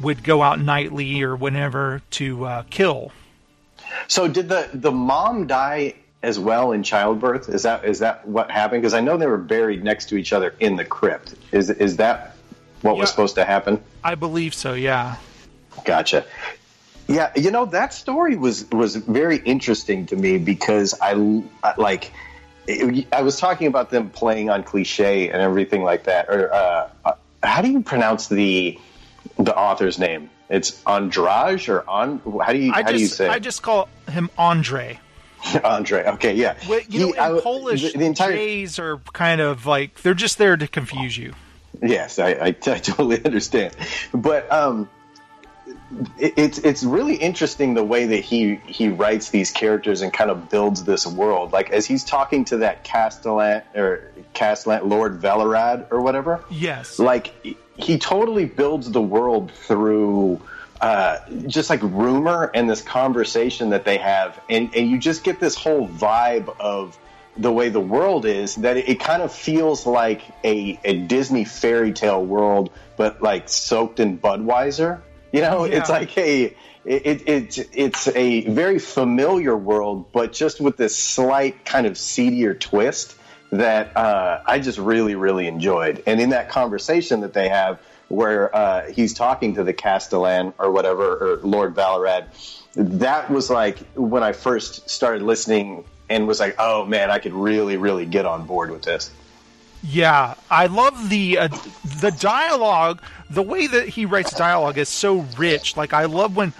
would 0.00 0.22
go 0.22 0.42
out 0.42 0.60
nightly 0.60 1.22
or 1.22 1.34
whenever 1.36 2.02
to 2.12 2.44
uh, 2.44 2.62
kill. 2.70 3.12
So 4.06 4.28
did 4.28 4.48
the 4.48 4.68
the 4.74 4.92
mom 4.92 5.46
die 5.46 5.94
as 6.22 6.38
well 6.38 6.72
in 6.72 6.82
childbirth? 6.82 7.48
Is 7.48 7.62
that 7.62 7.84
is 7.84 8.00
that 8.00 8.26
what 8.26 8.50
happened? 8.50 8.82
Because 8.82 8.94
I 8.94 9.00
know 9.00 9.16
they 9.16 9.26
were 9.26 9.38
buried 9.38 9.84
next 9.84 10.08
to 10.10 10.16
each 10.16 10.32
other 10.32 10.54
in 10.60 10.76
the 10.76 10.84
crypt. 10.84 11.34
Is 11.52 11.70
is 11.70 11.96
that 11.96 12.36
what 12.82 12.94
yeah, 12.94 13.00
was 13.00 13.10
supposed 13.10 13.34
to 13.36 13.44
happen? 13.44 13.82
I 14.04 14.14
believe 14.14 14.54
so. 14.54 14.74
Yeah. 14.74 15.16
Gotcha. 15.84 16.24
Yeah, 17.08 17.32
you 17.34 17.50
know 17.50 17.64
that 17.64 17.94
story 17.94 18.36
was 18.36 18.70
was 18.70 18.94
very 18.94 19.38
interesting 19.38 20.06
to 20.06 20.16
me 20.16 20.36
because 20.36 20.94
I 21.00 21.14
like 21.78 22.12
I 23.12 23.22
was 23.22 23.40
talking 23.40 23.66
about 23.66 23.90
them 23.90 24.10
playing 24.10 24.50
on 24.50 24.62
cliche 24.62 25.30
and 25.30 25.40
everything 25.40 25.82
like 25.82 26.04
that. 26.04 26.28
Or 26.28 26.52
uh, 26.52 26.90
uh, 27.06 27.12
how 27.42 27.62
do 27.62 27.70
you 27.70 27.80
pronounce 27.80 28.28
the 28.28 28.78
the 29.38 29.56
author's 29.56 29.98
name? 29.98 30.28
It's 30.50 30.82
Andrage 30.82 31.70
or 31.70 31.88
on? 31.88 32.18
How 32.42 32.52
do 32.52 32.58
you 32.58 32.72
I 32.72 32.82
how 32.82 32.90
just, 32.90 32.94
do 32.94 33.00
you 33.00 33.06
say? 33.06 33.28
I 33.28 33.38
just 33.38 33.62
call 33.62 33.88
him 34.10 34.30
Andre. 34.36 35.00
Andre. 35.64 36.04
Okay, 36.04 36.34
yeah. 36.34 36.56
Well, 36.68 36.80
you 36.88 37.00
know, 37.00 37.12
in 37.12 37.18
I, 37.18 37.40
Polish, 37.40 37.92
the, 37.92 37.98
the 37.98 38.04
entire... 38.04 38.32
J's 38.32 38.78
are 38.78 38.98
kind 39.12 39.40
of 39.40 39.66
like 39.66 40.02
they're 40.02 40.14
just 40.14 40.36
there 40.36 40.56
to 40.56 40.66
confuse 40.66 41.16
you. 41.16 41.32
Yes, 41.80 42.18
I, 42.18 42.30
I, 42.30 42.46
I 42.46 42.52
totally 42.52 43.24
understand. 43.24 43.74
But 44.12 44.50
um, 44.50 44.88
it's 46.18 46.58
it's 46.58 46.82
really 46.82 47.14
interesting 47.14 47.74
the 47.74 47.84
way 47.84 48.06
that 48.06 48.20
he 48.20 48.56
he 48.66 48.88
writes 48.88 49.30
these 49.30 49.50
characters 49.50 50.02
and 50.02 50.12
kind 50.12 50.30
of 50.30 50.50
builds 50.50 50.84
this 50.84 51.06
world. 51.06 51.52
Like 51.52 51.70
as 51.70 51.86
he's 51.86 52.04
talking 52.04 52.44
to 52.46 52.58
that 52.58 52.84
Castellan 52.84 53.62
or 53.74 54.10
Castellan 54.34 54.88
Lord 54.88 55.20
Velerad 55.20 55.90
or 55.90 56.00
whatever. 56.02 56.44
Yes. 56.50 56.98
Like 56.98 57.32
he 57.76 57.98
totally 57.98 58.44
builds 58.44 58.90
the 58.90 59.00
world 59.00 59.50
through 59.52 60.40
uh, 60.80 61.18
just 61.46 61.70
like 61.70 61.82
rumor 61.82 62.50
and 62.54 62.68
this 62.68 62.82
conversation 62.82 63.70
that 63.70 63.84
they 63.84 63.98
have, 63.98 64.40
and 64.48 64.74
and 64.74 64.90
you 64.90 64.98
just 64.98 65.24
get 65.24 65.40
this 65.40 65.54
whole 65.54 65.88
vibe 65.88 66.54
of 66.60 66.98
the 67.36 67.52
way 67.52 67.68
the 67.68 67.80
world 67.80 68.26
is 68.26 68.56
that 68.56 68.76
it, 68.76 68.88
it 68.88 69.00
kind 69.00 69.22
of 69.22 69.32
feels 69.32 69.86
like 69.86 70.22
a, 70.44 70.78
a 70.84 70.98
Disney 70.98 71.44
fairy 71.44 71.92
tale 71.92 72.24
world, 72.24 72.70
but 72.96 73.22
like 73.22 73.48
soaked 73.48 74.00
in 74.00 74.18
Budweiser. 74.18 75.00
You 75.32 75.42
know, 75.42 75.64
yeah. 75.64 75.78
it's 75.78 75.90
like 75.90 76.16
a 76.16 76.56
it, 76.84 77.28
it, 77.28 77.68
it's 77.72 78.08
a 78.08 78.48
very 78.48 78.78
familiar 78.78 79.56
world, 79.56 80.10
but 80.12 80.32
just 80.32 80.60
with 80.60 80.76
this 80.76 80.96
slight 80.96 81.64
kind 81.66 81.86
of 81.86 81.98
seedier 81.98 82.54
twist 82.54 83.14
that 83.50 83.96
uh, 83.96 84.42
I 84.46 84.58
just 84.58 84.78
really, 84.78 85.14
really 85.14 85.46
enjoyed. 85.46 86.02
And 86.06 86.20
in 86.20 86.30
that 86.30 86.48
conversation 86.48 87.20
that 87.20 87.32
they 87.32 87.48
have, 87.48 87.80
where 88.08 88.54
uh, 88.56 88.90
he's 88.90 89.12
talking 89.12 89.56
to 89.56 89.64
the 89.64 89.74
Castellan 89.74 90.54
or 90.58 90.70
whatever, 90.70 91.34
or 91.34 91.36
Lord 91.42 91.74
Velerad, 91.74 92.28
that 92.74 93.30
was 93.30 93.50
like 93.50 93.78
when 93.94 94.22
I 94.22 94.32
first 94.32 94.88
started 94.88 95.22
listening 95.22 95.84
and 96.08 96.26
was 96.26 96.40
like, 96.40 96.56
oh 96.58 96.86
man, 96.86 97.10
I 97.10 97.18
could 97.18 97.34
really, 97.34 97.76
really 97.76 98.06
get 98.06 98.24
on 98.24 98.46
board 98.46 98.70
with 98.70 98.82
this. 98.82 99.10
Yeah, 99.82 100.34
I 100.50 100.66
love 100.66 101.08
the 101.08 101.38
uh, 101.38 101.48
the 102.00 102.10
dialogue. 102.18 103.00
The 103.30 103.42
way 103.42 103.66
that 103.66 103.88
he 103.88 104.06
writes 104.06 104.34
dialogue 104.34 104.78
is 104.78 104.88
so 104.88 105.20
rich. 105.36 105.76
Like 105.76 105.92
I 105.92 106.06
love 106.06 106.36
when 106.36 106.52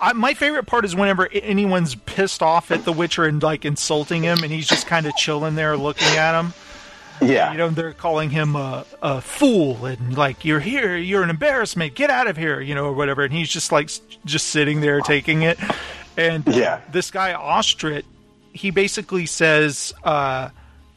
I, 0.00 0.12
my 0.12 0.34
favorite 0.34 0.64
part 0.64 0.84
is 0.84 0.96
whenever 0.96 1.28
anyone's 1.32 1.94
pissed 1.94 2.42
off 2.42 2.70
at 2.70 2.84
the 2.84 2.92
Witcher 2.92 3.24
and 3.24 3.42
like 3.42 3.64
insulting 3.64 4.22
him, 4.22 4.42
and 4.42 4.50
he's 4.50 4.66
just 4.66 4.86
kind 4.86 5.06
of 5.06 5.14
chilling 5.16 5.56
there 5.56 5.76
looking 5.76 6.08
at 6.16 6.38
him. 6.38 6.54
Yeah, 7.20 7.52
you 7.52 7.58
know 7.58 7.68
they're 7.68 7.92
calling 7.92 8.30
him 8.30 8.56
a, 8.56 8.84
a 9.02 9.20
fool 9.20 9.86
and 9.86 10.16
like 10.16 10.44
you're 10.44 10.60
here, 10.60 10.96
you're 10.96 11.22
an 11.22 11.30
embarrassment, 11.30 11.94
get 11.94 12.10
out 12.10 12.26
of 12.26 12.36
here, 12.36 12.60
you 12.60 12.74
know, 12.74 12.86
or 12.86 12.92
whatever. 12.92 13.24
And 13.24 13.32
he's 13.32 13.48
just 13.48 13.72
like 13.72 13.90
just 14.24 14.48
sitting 14.48 14.80
there 14.80 15.00
taking 15.00 15.42
it. 15.42 15.58
And 16.16 16.44
yeah, 16.46 16.80
this 16.90 17.10
guy 17.10 17.34
Ostrit, 17.34 18.04
he 18.54 18.70
basically 18.70 19.26
says. 19.26 19.92
Uh, 20.02 20.48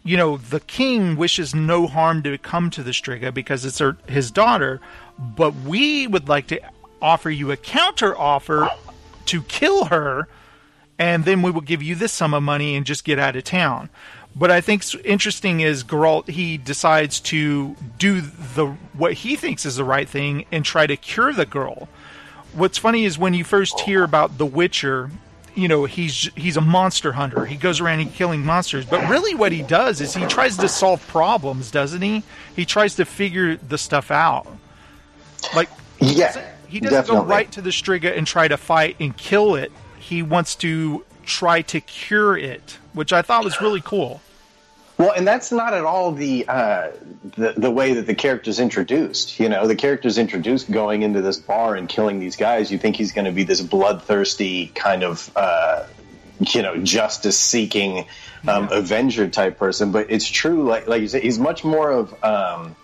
you 0.07 0.15
know, 0.15 0.37
the 0.37 0.61
king 0.61 1.17
wishes 1.17 1.53
no 1.53 1.85
harm 1.85 2.23
to 2.23 2.37
come 2.37 2.69
to 2.69 2.81
the 2.81 2.91
Striga 2.91 3.33
because 3.33 3.65
it's 3.65 3.79
her, 3.79 3.97
his 4.07 4.31
daughter, 4.31 4.79
but 5.19 5.53
we 5.53 6.07
would 6.07 6.29
like 6.29 6.47
to 6.47 6.61
offer 7.01 7.29
you 7.29 7.51
a 7.51 7.57
counter 7.57 8.17
offer 8.17 8.69
to 9.25 9.41
kill 9.43 9.85
her, 9.85 10.29
and 10.97 11.25
then 11.25 11.41
we 11.41 11.51
will 11.51 11.61
give 11.61 11.83
you 11.83 11.93
this 11.93 12.13
sum 12.13 12.33
of 12.33 12.41
money 12.41 12.75
and 12.75 12.85
just 12.85 13.03
get 13.03 13.19
out 13.19 13.35
of 13.35 13.43
town. 13.43 13.89
But 14.33 14.49
I 14.49 14.61
think 14.61 14.83
interesting 15.03 15.59
is 15.59 15.83
Geralt. 15.83 16.29
He 16.29 16.57
decides 16.57 17.19
to 17.21 17.75
do 17.97 18.21
the 18.21 18.67
what 18.93 19.13
he 19.13 19.35
thinks 19.35 19.65
is 19.65 19.75
the 19.75 19.83
right 19.83 20.07
thing 20.07 20.45
and 20.51 20.63
try 20.63 20.87
to 20.87 20.95
cure 20.95 21.33
the 21.33 21.45
girl. 21.45 21.89
What's 22.53 22.77
funny 22.77 23.03
is 23.03 23.17
when 23.17 23.33
you 23.33 23.43
first 23.43 23.81
hear 23.81 24.03
about 24.03 24.37
The 24.37 24.45
Witcher, 24.45 25.11
you 25.57 25.67
know 25.67 25.85
he's 25.85 26.29
he's 26.35 26.55
a 26.55 26.61
monster 26.61 27.11
hunter. 27.11 27.45
He 27.45 27.55
goes 27.55 27.81
around 27.81 27.99
and 27.99 28.13
killing 28.13 28.45
monsters, 28.45 28.85
but 28.85 29.09
really 29.09 29.33
what 29.33 29.51
he 29.51 29.63
does 29.63 29.99
is 30.01 30.13
he 30.13 30.25
tries 30.27 30.55
to 30.57 30.69
solve 30.69 31.05
problems, 31.07 31.71
doesn't 31.71 32.01
he? 32.01 32.21
He 32.55 32.63
tries 32.63 32.95
to 32.95 33.05
figure 33.05 33.55
the 33.57 33.77
stuff 33.77 34.11
out. 34.11 34.47
Like 35.55 35.69
yeah, 35.99 36.53
he 36.67 36.79
doesn't 36.79 36.95
definitely. 36.95 37.21
go 37.21 37.27
right 37.27 37.51
to 37.53 37.61
the 37.61 37.71
Striga 37.71 38.15
and 38.15 38.27
try 38.27 38.47
to 38.47 38.55
fight 38.55 38.97
and 38.99 39.17
kill 39.17 39.55
it. 39.55 39.71
He 39.99 40.21
wants 40.21 40.53
to 40.57 41.03
try 41.25 41.63
to 41.63 41.81
cure 41.81 42.37
it, 42.37 42.77
which 42.93 43.11
I 43.11 43.23
thought 43.23 43.43
was 43.43 43.59
really 43.59 43.81
cool. 43.81 44.21
Well, 44.97 45.11
and 45.11 45.27
that's 45.27 45.51
not 45.51 45.73
at 45.73 45.85
all 45.85 46.11
the, 46.11 46.47
uh, 46.47 46.91
the 47.35 47.53
the 47.55 47.69
way 47.69 47.93
that 47.93 48.07
the 48.07 48.15
character's 48.15 48.59
introduced. 48.59 49.39
You 49.39 49.47
know, 49.47 49.67
the 49.67 49.75
character's 49.75 50.17
introduced 50.17 50.71
going 50.71 51.03
into 51.03 51.21
this 51.21 51.37
bar 51.37 51.75
and 51.75 51.87
killing 51.87 52.19
these 52.19 52.35
guys. 52.35 52.71
You 52.71 52.79
think 52.79 52.95
he's 52.95 53.11
going 53.11 53.25
to 53.25 53.31
be 53.31 53.43
this 53.43 53.61
bloodthirsty 53.61 54.67
kind 54.67 55.03
of, 55.03 55.31
uh, 55.35 55.85
you 56.39 56.63
know, 56.63 56.77
justice 56.77 57.37
seeking 57.37 58.07
um, 58.47 58.69
yeah. 58.71 58.79
Avenger 58.79 59.29
type 59.29 59.59
person. 59.59 59.91
But 59.91 60.09
it's 60.09 60.27
true, 60.27 60.63
like 60.63 60.87
like 60.87 61.01
you 61.01 61.07
said, 61.07 61.21
he's 61.21 61.37
much 61.37 61.63
more 61.63 61.91
of 61.91 62.23
um, 62.23 62.75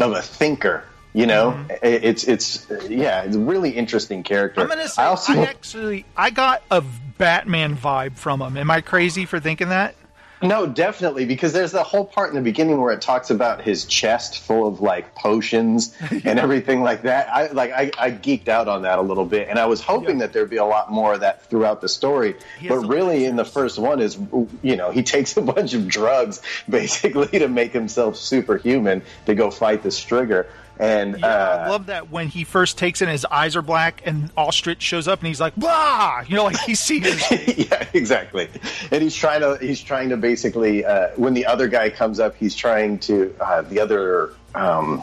of 0.00 0.12
a 0.12 0.22
thinker 0.22 0.84
you 1.14 1.26
know, 1.26 1.52
mm-hmm. 1.52 1.74
it's 1.82 2.24
it's 2.24 2.66
yeah, 2.88 3.22
it's 3.22 3.34
a 3.34 3.40
really 3.40 3.70
interesting 3.70 4.22
character. 4.22 4.60
I'm 4.60 4.68
gonna 4.68 4.88
say 4.88 5.02
I, 5.02 5.06
also, 5.06 5.32
I 5.32 5.46
actually 5.46 6.04
I 6.16 6.30
got 6.30 6.62
a 6.70 6.82
Batman 7.16 7.76
vibe 7.76 8.16
from 8.16 8.40
him. 8.40 8.56
Am 8.56 8.70
I 8.70 8.82
crazy 8.82 9.24
for 9.24 9.40
thinking 9.40 9.70
that? 9.70 9.96
No, 10.40 10.66
definitely, 10.66 11.24
because 11.24 11.52
there's 11.52 11.72
the 11.72 11.82
whole 11.82 12.04
part 12.04 12.28
in 12.28 12.36
the 12.36 12.42
beginning 12.42 12.80
where 12.80 12.92
it 12.92 13.00
talks 13.00 13.30
about 13.30 13.60
his 13.60 13.84
chest 13.84 14.40
full 14.40 14.68
of 14.68 14.80
like 14.80 15.14
potions 15.14 15.94
and 16.10 16.38
everything 16.38 16.82
like 16.82 17.02
that. 17.02 17.28
I 17.28 17.48
like 17.48 17.72
I, 17.72 17.90
I, 17.98 18.10
geeked 18.12 18.48
out 18.48 18.68
on 18.68 18.82
that 18.82 18.98
a 18.98 19.02
little 19.02 19.24
bit, 19.24 19.48
and 19.48 19.58
I 19.58 19.66
was 19.66 19.80
hoping 19.80 20.18
yeah. 20.18 20.26
that 20.26 20.32
there'd 20.32 20.50
be 20.50 20.56
a 20.56 20.64
lot 20.64 20.92
more 20.92 21.14
of 21.14 21.20
that 21.20 21.48
throughout 21.50 21.80
the 21.80 21.88
story. 21.88 22.36
But 22.66 22.86
really, 22.86 23.24
in 23.24 23.36
the 23.36 23.44
first 23.44 23.78
one, 23.78 24.00
is 24.00 24.16
you 24.62 24.76
know 24.76 24.90
he 24.90 25.02
takes 25.02 25.36
a 25.36 25.42
bunch 25.48 25.74
of 25.74 25.88
drugs 25.88 26.40
basically 26.68 27.38
to 27.38 27.48
make 27.48 27.72
himself 27.72 28.16
superhuman 28.16 29.02
to 29.26 29.34
go 29.34 29.50
fight 29.50 29.82
the 29.82 29.88
Striga. 29.88 30.46
And 30.78 31.18
yeah, 31.18 31.26
uh, 31.26 31.64
I 31.66 31.68
love 31.68 31.86
that 31.86 32.10
when 32.10 32.28
he 32.28 32.44
first 32.44 32.78
takes 32.78 33.02
it, 33.02 33.08
his 33.08 33.24
eyes 33.24 33.56
are 33.56 33.62
black, 33.62 34.02
and 34.04 34.32
Ostrit 34.36 34.80
shows 34.80 35.08
up, 35.08 35.18
and 35.18 35.26
he's 35.26 35.40
like, 35.40 35.56
"Blah!" 35.56 36.24
You 36.28 36.36
know, 36.36 36.44
like 36.44 36.58
he 36.60 36.74
sees. 36.76 37.04
yeah, 37.30 37.86
exactly. 37.92 38.48
And 38.90 39.02
he's 39.02 39.14
trying 39.14 39.40
to 39.40 39.58
he's 39.60 39.82
trying 39.82 40.10
to 40.10 40.16
basically 40.16 40.84
uh, 40.84 41.08
when 41.16 41.34
the 41.34 41.46
other 41.46 41.68
guy 41.68 41.90
comes 41.90 42.20
up, 42.20 42.36
he's 42.36 42.54
trying 42.54 42.98
to 43.00 43.34
uh, 43.40 43.62
the 43.62 43.80
other. 43.80 44.34
Um, 44.54 45.02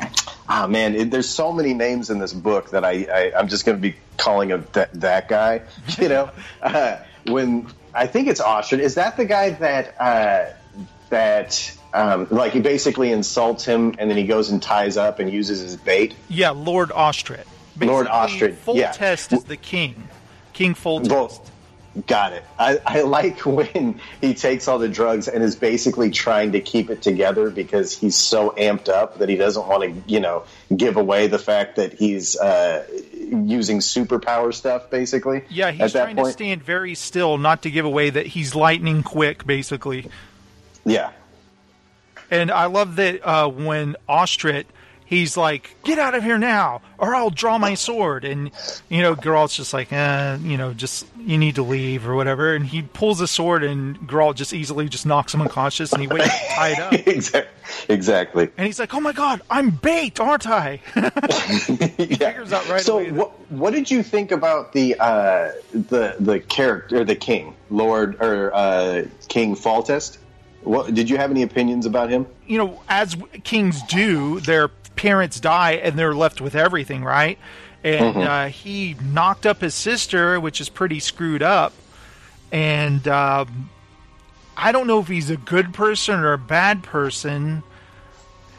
oh 0.49 0.67
man, 0.67 0.95
it, 0.95 1.11
there's 1.11 1.29
so 1.29 1.51
many 1.51 1.73
names 1.73 2.09
in 2.09 2.19
this 2.19 2.33
book 2.33 2.71
that 2.71 2.83
I, 2.83 3.03
I 3.03 3.39
am 3.39 3.47
just 3.47 3.65
going 3.65 3.77
to 3.77 3.81
be 3.81 3.95
calling 4.17 4.49
him 4.49 4.65
that 4.73 4.93
that 5.01 5.27
guy. 5.27 5.61
You 5.99 6.09
know, 6.09 6.31
uh, 6.61 6.97
when 7.27 7.67
I 7.95 8.07
think 8.07 8.27
it's 8.27 8.41
Ostrit. 8.41 8.79
Is 8.79 8.95
that 8.95 9.15
the 9.17 9.25
guy 9.25 9.51
that 9.51 9.95
uh, 9.99 10.53
that 11.09 11.77
um, 11.95 12.27
like 12.29 12.51
he 12.51 12.59
basically 12.59 13.11
insults 13.11 13.65
him, 13.65 13.95
and 13.97 14.09
then 14.09 14.17
he 14.17 14.27
goes 14.27 14.49
and 14.49 14.61
ties 14.61 14.97
up 14.97 15.19
and 15.19 15.31
uses 15.31 15.61
his 15.61 15.77
bait. 15.77 16.13
Yeah, 16.29 16.49
Lord. 16.51 16.91
Basically, 17.77 17.87
Lord 17.87 18.07
Ostrit. 18.07 18.55
Full 18.55 18.77
yeah. 18.77 18.91
test 18.91 19.33
is 19.33 19.43
the 19.45 19.57
king. 19.57 20.07
King 20.53 20.75
Foltest. 20.75 21.09
Well, 21.09 21.45
got 22.07 22.33
it. 22.33 22.43
I, 22.59 22.79
I 22.85 23.01
like 23.01 23.39
when 23.45 23.99
he 24.21 24.33
takes 24.33 24.67
all 24.67 24.79
the 24.79 24.89
drugs 24.89 25.27
and 25.27 25.43
is 25.43 25.55
basically 25.55 26.09
trying 26.11 26.53
to 26.53 26.61
keep 26.61 26.89
it 26.89 27.01
together 27.01 27.49
because 27.49 27.97
he's 27.97 28.15
so 28.15 28.51
amped 28.51 28.89
up 28.89 29.19
that 29.19 29.29
he 29.29 29.35
doesn't 29.35 29.67
want 29.67 29.83
to, 29.83 30.11
you 30.11 30.19
know, 30.19 30.43
give 30.75 30.97
away 30.97 31.27
the 31.27 31.39
fact 31.39 31.77
that 31.77 31.93
he's 31.93 32.37
uh, 32.37 32.85
using 33.13 33.79
superpower 33.79 34.53
stuff. 34.53 34.89
Basically, 34.89 35.43
yeah, 35.49 35.71
he's 35.71 35.91
trying 35.91 36.15
point. 36.15 36.27
to 36.27 36.33
stand 36.33 36.63
very 36.63 36.95
still, 36.95 37.37
not 37.37 37.63
to 37.63 37.71
give 37.71 37.85
away 37.85 38.09
that 38.09 38.27
he's 38.27 38.55
lightning 38.55 39.03
quick. 39.03 39.45
Basically, 39.45 40.09
yeah. 40.85 41.11
And 42.31 42.51
I 42.51 42.65
love 42.65 42.95
that 42.97 43.25
uh, 43.25 43.49
when 43.49 43.95
Ostrit, 44.09 44.65
he's 45.05 45.37
like, 45.37 45.75
"Get 45.83 45.99
out 45.99 46.15
of 46.15 46.23
here 46.23 46.37
now, 46.37 46.81
or 46.97 47.15
I'll 47.15 47.29
draw 47.29 47.57
my 47.57 47.75
sword." 47.75 48.25
And 48.25 48.51
you 48.89 49.01
know, 49.01 49.15
Geralt's 49.15 49.55
just 49.55 49.73
like, 49.73 49.93
eh, 49.93 50.37
you 50.41 50.57
know, 50.57 50.73
just 50.73 51.05
you 51.17 51.37
need 51.37 51.55
to 51.55 51.63
leave 51.63 52.07
or 52.07 52.15
whatever. 52.15 52.53
And 52.53 52.65
he 52.65 52.81
pulls 52.81 53.19
the 53.19 53.27
sword, 53.27 53.63
and 53.63 53.97
Geralt 53.99 54.35
just 54.35 54.53
easily 54.53 54.89
just 54.89 55.05
knocks 55.05 55.33
him 55.33 55.41
unconscious, 55.41 55.93
and 55.93 56.01
he 56.01 56.07
waits 56.07 56.27
tied 56.55 56.79
up. 56.79 56.93
exactly. 57.89 58.49
And 58.57 58.65
he's 58.65 58.79
like, 58.79 58.93
"Oh 58.93 58.99
my 58.99 59.13
god, 59.13 59.41
I'm 59.49 59.69
bait, 59.69 60.19
aren't 60.19 60.47
I?" 60.47 60.81
yeah. 61.97 62.35
Right 62.69 62.81
so, 62.81 63.03
what 63.13 63.51
what 63.51 63.73
did 63.73 63.89
you 63.89 64.03
think 64.03 64.31
about 64.31 64.73
the 64.73 64.95
uh, 64.99 65.51
the 65.71 66.15
the 66.19 66.39
character, 66.39 67.03
the 67.03 67.15
king, 67.15 67.55
Lord 67.69 68.21
or 68.21 68.53
uh, 68.53 69.05
King 69.27 69.55
Foltest? 69.55 70.17
What, 70.65 70.93
did 70.93 71.09
you 71.09 71.17
have 71.17 71.31
any 71.31 71.43
opinions 71.43 71.85
about 71.85 72.09
him? 72.09 72.25
You 72.47 72.57
know, 72.57 72.81
as 72.89 73.15
kings 73.43 73.81
do, 73.83 74.39
their 74.41 74.67
parents 74.67 75.39
die 75.39 75.73
and 75.73 75.97
they're 75.97 76.15
left 76.15 76.41
with 76.41 76.55
everything, 76.55 77.03
right? 77.03 77.37
And 77.83 78.15
mm-hmm. 78.15 78.19
uh, 78.19 78.47
he 78.47 78.95
knocked 79.01 79.45
up 79.45 79.61
his 79.61 79.75
sister, 79.75 80.39
which 80.39 80.59
is 80.59 80.69
pretty 80.69 80.99
screwed 80.99 81.43
up. 81.43 81.73
And 82.51 83.07
um, 83.07 83.69
I 84.57 84.71
don't 84.71 84.87
know 84.87 84.99
if 84.99 85.07
he's 85.07 85.29
a 85.29 85.37
good 85.37 85.73
person 85.73 86.19
or 86.19 86.33
a 86.33 86.37
bad 86.37 86.83
person. 86.83 87.63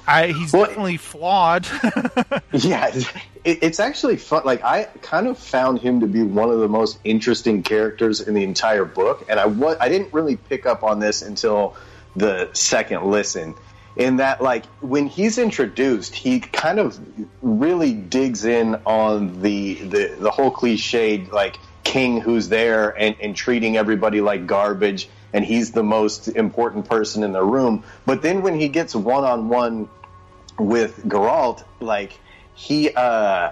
I, 0.07 0.29
he's 0.29 0.53
well, 0.53 0.67
definitely 0.67 0.99
flawed. 0.99 1.67
yeah, 2.53 2.93
it, 2.93 3.59
it's 3.63 3.81
actually 3.81 4.17
fun. 4.17 4.43
Like 4.45 4.63
I 4.63 4.85
kind 5.03 5.27
of 5.27 5.39
found 5.39 5.81
him 5.81 6.01
to 6.01 6.07
be 6.07 6.23
one 6.23 6.51
of 6.51 6.61
the 6.61 6.69
most 6.69 6.99
interesting 7.03 7.65
characters 7.65 8.21
in 8.21 8.35
the 8.35 8.45
entire 8.45 8.85
book, 8.85 9.25
and 9.29 9.41
I 9.41 9.47
I 9.81 9.89
didn't 9.89 10.13
really 10.13 10.37
pick 10.37 10.65
up 10.67 10.85
on 10.85 11.01
this 11.01 11.23
until 11.23 11.75
the 12.17 12.51
second 12.53 13.05
listen 13.05 13.55
in 13.97 14.17
that 14.17 14.43
like 14.43 14.67
when 14.81 15.07
he's 15.07 15.39
introduced 15.39 16.15
he 16.15 16.41
kind 16.41 16.79
of 16.79 16.99
really 17.43 17.93
digs 17.95 18.45
in 18.45 18.75
on 18.87 19.41
the 19.43 19.75
the, 19.75 20.17
the 20.19 20.31
whole 20.31 20.51
cliched 20.51 21.31
like 21.31 21.59
king 21.85 22.21
who's 22.21 22.49
there 22.49 22.91
and, 22.99 23.17
and 23.21 23.37
treating 23.37 23.77
everybody 23.77 24.21
like 24.21 24.47
garbage 24.47 25.09
and 25.33 25.45
he's 25.45 25.73
the 25.73 25.83
most 25.83 26.29
important 26.29 26.89
person 26.89 27.23
in 27.23 27.33
the 27.33 27.43
room 27.43 27.85
but 28.05 28.23
then 28.23 28.43
when 28.43 28.59
he 28.59 28.69
gets 28.69 28.95
one-on-one 28.95 29.89
with 30.59 31.05
Geralt 31.07 31.65
like 31.81 32.19
he 32.55 32.91
uh, 32.91 33.51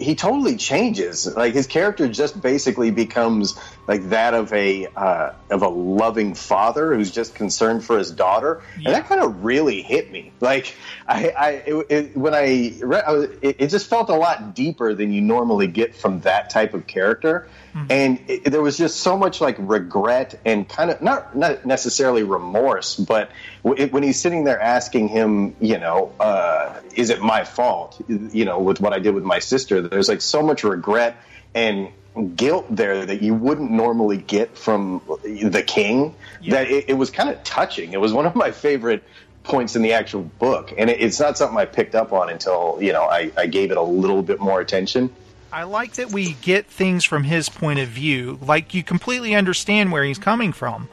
he 0.00 0.14
totally 0.14 0.56
changes. 0.56 1.26
Like 1.26 1.54
his 1.54 1.66
character 1.66 2.08
just 2.08 2.40
basically 2.40 2.90
becomes 2.90 3.58
like 3.90 4.10
that 4.10 4.34
of 4.34 4.52
a 4.52 4.86
uh, 4.94 5.32
of 5.50 5.62
a 5.62 5.68
loving 5.68 6.36
father 6.36 6.94
who's 6.94 7.10
just 7.10 7.34
concerned 7.34 7.84
for 7.84 7.98
his 7.98 8.12
daughter, 8.12 8.62
yeah. 8.78 8.86
and 8.86 8.94
that 8.94 9.08
kind 9.08 9.20
of 9.20 9.44
really 9.44 9.82
hit 9.82 10.12
me. 10.12 10.30
Like 10.38 10.76
I, 11.08 11.30
I 11.30 11.50
it, 11.50 11.86
it, 11.90 12.16
when 12.16 12.32
I 12.32 12.72
read, 12.82 13.02
I 13.04 13.10
was, 13.10 13.24
it, 13.42 13.56
it, 13.58 13.66
just 13.66 13.90
felt 13.90 14.08
a 14.08 14.14
lot 14.14 14.54
deeper 14.54 14.94
than 14.94 15.12
you 15.12 15.20
normally 15.20 15.66
get 15.66 15.96
from 15.96 16.20
that 16.20 16.50
type 16.50 16.72
of 16.72 16.86
character, 16.86 17.48
mm-hmm. 17.74 17.90
and 17.90 18.44
there 18.44 18.62
was 18.62 18.78
just 18.78 19.00
so 19.00 19.18
much 19.18 19.40
like 19.40 19.56
regret 19.58 20.38
and 20.44 20.68
kind 20.68 20.92
of 20.92 21.02
not 21.02 21.36
not 21.36 21.66
necessarily 21.66 22.22
remorse, 22.22 22.94
but 22.94 23.32
when 23.62 24.04
he's 24.04 24.20
sitting 24.20 24.44
there 24.44 24.60
asking 24.60 25.08
him, 25.08 25.56
you 25.60 25.78
know, 25.78 26.12
uh, 26.20 26.78
is 26.94 27.10
it 27.10 27.22
my 27.22 27.42
fault? 27.42 28.00
You 28.06 28.44
know, 28.44 28.60
with 28.60 28.80
what 28.80 28.92
I 28.92 29.00
did 29.00 29.16
with 29.16 29.24
my 29.24 29.40
sister, 29.40 29.82
there's 29.82 30.08
like 30.08 30.20
so 30.20 30.42
much 30.42 30.62
regret 30.62 31.16
and 31.54 31.88
guilt 32.36 32.66
there 32.70 33.06
that 33.06 33.22
you 33.22 33.34
wouldn't 33.34 33.70
normally 33.70 34.16
get 34.16 34.56
from 34.56 35.00
the 35.22 35.62
king 35.62 36.14
yeah. 36.42 36.54
that 36.54 36.70
it, 36.70 36.88
it 36.88 36.94
was 36.94 37.10
kind 37.10 37.28
of 37.30 37.42
touching 37.44 37.92
it 37.92 38.00
was 38.00 38.12
one 38.12 38.26
of 38.26 38.34
my 38.34 38.50
favorite 38.50 39.02
points 39.44 39.76
in 39.76 39.82
the 39.82 39.92
actual 39.92 40.22
book 40.22 40.72
and 40.76 40.90
it, 40.90 41.00
it's 41.00 41.20
not 41.20 41.38
something 41.38 41.56
i 41.56 41.64
picked 41.64 41.94
up 41.94 42.12
on 42.12 42.28
until 42.28 42.78
you 42.80 42.92
know 42.92 43.04
I, 43.04 43.30
I 43.36 43.46
gave 43.46 43.70
it 43.70 43.76
a 43.76 43.82
little 43.82 44.22
bit 44.22 44.40
more 44.40 44.60
attention 44.60 45.14
I 45.52 45.64
like 45.64 45.94
that 45.94 46.12
we 46.12 46.34
get 46.34 46.66
things 46.66 47.04
from 47.04 47.24
his 47.24 47.48
point 47.48 47.80
of 47.80 47.88
view. 47.88 48.38
Like 48.40 48.72
you 48.72 48.84
completely 48.84 49.34
understand 49.34 49.90
where 49.90 50.04
he's 50.04 50.18
coming 50.18 50.52
from 50.52 50.88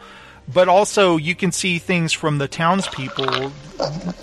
but 0.51 0.69
also 0.69 1.17
you 1.17 1.35
can 1.35 1.51
see 1.51 1.79
things 1.79 2.13
from 2.13 2.37
the 2.37 2.47
townspeople 2.47 3.51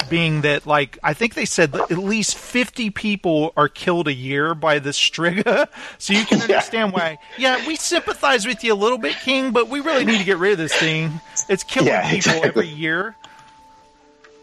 being 0.09 0.41
that 0.43 0.67
like 0.67 0.99
I 1.03 1.15
think 1.15 1.35
they 1.35 1.45
said 1.45 1.75
at 1.75 1.91
least 1.99 2.37
50 2.37 2.91
people 2.91 3.53
are 3.57 3.69
killed 3.69 4.09
a 4.09 4.13
year 4.13 4.55
by 4.55 4.79
the 4.79 4.91
striga. 4.91 5.69
So 5.99 6.13
you 6.13 6.25
can 6.25 6.41
understand 6.41 6.93
why. 6.93 7.19
Yeah 7.39 7.67
we 7.67 7.77
sympathize 7.77 8.47
with 8.47 8.65
you 8.65 8.73
a 8.73 8.77
little 8.77 8.99
bit 8.99 9.17
king 9.17 9.53
but 9.53 9.69
we 9.69 9.81
really 9.81 10.05
need 10.05 10.19
to 10.19 10.25
get 10.25 10.39
rid 10.39 10.53
of 10.53 10.59
this 10.59 10.75
thing. 10.75 11.21
It's 11.49 11.63
killing 11.63 11.89
yeah, 11.89 12.03
people 12.03 12.33
exactly. 12.33 12.49
every 12.49 12.69
year. 12.69 13.17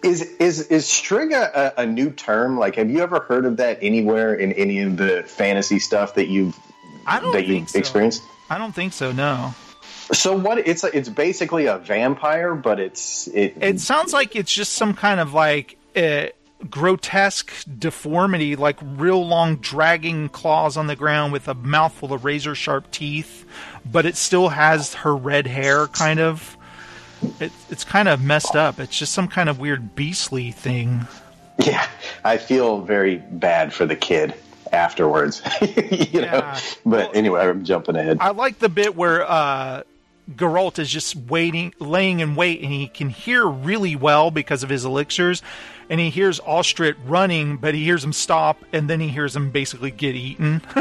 Is 0.04 0.22
is 0.22 0.68
is 0.68 0.86
striga 0.86 1.52
a, 1.54 1.82
a, 1.82 1.86
new 1.86 2.10
term? 2.12 2.58
Like 2.58 2.76
have 2.76 2.90
you 2.90 3.02
ever 3.02 3.20
heard 3.20 3.46
of 3.46 3.58
that 3.58 3.80
anywhere 3.82 4.34
in 4.34 4.52
any 4.54 4.82
of 4.82 4.98
the 4.98 5.24
fantasy 5.24 5.80
stuff 5.80 6.16
that 6.16 6.28
you've 6.28 6.58
that 7.06 7.46
you've 7.48 7.70
so. 7.70 7.80
experienced? 7.80 8.24
I 8.50 8.58
don't 8.58 8.74
think 8.74 8.94
so 8.94 9.12
no 9.12 9.54
so 10.14 10.36
what? 10.38 10.58
It's 10.60 10.84
it's 10.84 11.10
basically 11.10 11.66
a 11.66 11.78
vampire, 11.78 12.56
but 12.56 12.80
it's 12.80 13.28
it. 13.28 13.56
It 13.62 13.80
sounds 13.80 14.14
like 14.14 14.36
it's 14.36 14.54
just 14.54 14.74
some 14.74 14.94
kind 14.94 15.20
of 15.20 15.34
like 15.34 15.78
uh, 15.96 16.28
grotesque 16.70 17.52
deformity, 17.80 18.56
like 18.56 18.78
real 18.82 19.26
long 19.26 19.58
dragging 19.58 20.30
claws 20.30 20.78
on 20.78 20.88
the 20.88 20.96
ground 20.96 21.34
with 21.34 21.48
a 21.48 21.54
mouthful 21.54 22.14
of 22.14 22.26
razor 22.26 22.56
sharp 22.56 22.92
teeth, 22.92 23.46
but 23.90 24.06
it 24.06 24.16
still 24.16 24.50
has 24.50 24.94
her 24.96 25.16
red 25.16 25.48
hair, 25.48 25.88
kind 25.88 26.20
of. 26.20 26.58
It, 27.40 27.52
it's 27.70 27.84
kind 27.84 28.08
of 28.08 28.20
messed 28.20 28.56
up. 28.56 28.80
It's 28.80 28.98
just 28.98 29.14
some 29.14 29.28
kind 29.28 29.48
of 29.48 29.60
weird 29.60 29.96
beastly 29.96 30.50
thing. 30.52 31.08
Yeah, 31.60 31.86
I 32.24 32.38
feel 32.38 32.82
very 32.82 33.18
bad 33.18 33.72
for 33.74 33.86
the 33.86 33.96
kid 33.96 34.34
afterwards. 34.72 35.42
you 35.62 36.22
know, 36.22 36.40
but 36.40 36.86
well, 36.86 37.12
anyway, 37.14 37.42
I'm 37.42 37.64
jumping 37.64 37.96
ahead. 37.96 38.18
I 38.20 38.32
like 38.32 38.58
the 38.58 38.70
bit 38.70 38.96
where 38.96 39.30
uh, 39.30 39.84
Geralt 40.36 40.80
is 40.80 40.90
just 40.90 41.16
waiting, 41.16 41.74
laying 41.80 42.20
in 42.20 42.36
wait, 42.36 42.62
and 42.62 42.72
he 42.72 42.88
can 42.88 43.10
hear 43.10 43.46
really 43.46 43.96
well 43.96 44.32
because 44.32 44.64
of 44.64 44.70
his 44.70 44.86
elixirs. 44.86 45.42
And 45.90 46.00
he 46.00 46.10
hears 46.10 46.40
Ostrit 46.42 46.96
running, 47.06 47.58
but 47.58 47.74
he 47.74 47.84
hears 47.84 48.04
him 48.04 48.14
stop, 48.14 48.64
and 48.72 48.90
then 48.90 49.00
he 49.00 49.10
hears 49.10 49.36
him 49.36 49.52
basically 49.52 49.92
get 49.92 50.16
eaten. 50.16 50.62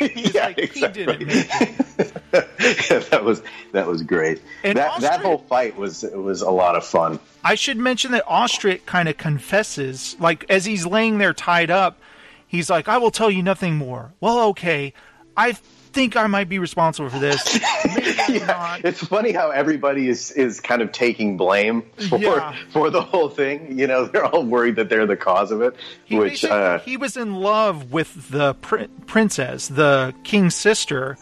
yeah, 0.00 0.46
like, 0.46 0.58
exactly. 0.58 1.04
yeah, 1.04 2.98
that 3.10 3.22
was 3.24 3.42
that 3.72 3.86
was 3.86 4.02
great. 4.02 4.42
And 4.64 4.76
that 4.76 4.92
Ostrit, 4.92 5.00
that 5.00 5.20
whole 5.22 5.38
fight 5.38 5.76
was 5.76 6.02
was 6.02 6.42
a 6.42 6.50
lot 6.50 6.76
of 6.76 6.84
fun. 6.84 7.20
I 7.42 7.54
should 7.54 7.78
mention 7.78 8.12
that 8.12 8.26
Ostrit 8.26 8.84
kind 8.84 9.08
of 9.08 9.16
confesses, 9.16 10.16
like 10.20 10.44
as 10.50 10.66
he's 10.66 10.84
laying 10.84 11.18
there 11.18 11.32
tied 11.32 11.70
up, 11.70 11.98
he's 12.46 12.68
like, 12.68 12.88
"I 12.88 12.98
will 12.98 13.10
tell 13.10 13.30
you 13.30 13.42
nothing 13.42 13.76
more." 13.76 14.12
Well, 14.20 14.40
okay, 14.50 14.92
I've 15.36 15.62
think 15.92 16.16
I 16.16 16.26
might 16.26 16.48
be 16.48 16.58
responsible 16.58 17.08
for 17.08 17.18
this. 17.18 17.58
yeah, 18.28 18.78
it's 18.84 19.00
funny 19.04 19.32
how 19.32 19.50
everybody 19.50 20.08
is 20.08 20.30
is 20.32 20.60
kind 20.60 20.82
of 20.82 20.92
taking 20.92 21.36
blame 21.36 21.82
for 22.08 22.18
yeah. 22.18 22.56
for 22.70 22.90
the 22.90 23.02
whole 23.02 23.28
thing. 23.28 23.78
You 23.78 23.86
know, 23.86 24.06
they're 24.06 24.24
all 24.24 24.44
worried 24.44 24.76
that 24.76 24.88
they're 24.88 25.06
the 25.06 25.16
cause 25.16 25.50
of 25.50 25.60
it. 25.62 25.76
He 26.04 26.18
which 26.18 26.44
uh, 26.44 26.78
he 26.80 26.96
was 26.96 27.16
in 27.16 27.34
love 27.34 27.92
with 27.92 28.30
the 28.30 28.54
pr- 28.54 28.84
princess, 29.06 29.68
the 29.68 30.14
king's 30.24 30.54
sister, 30.54 31.16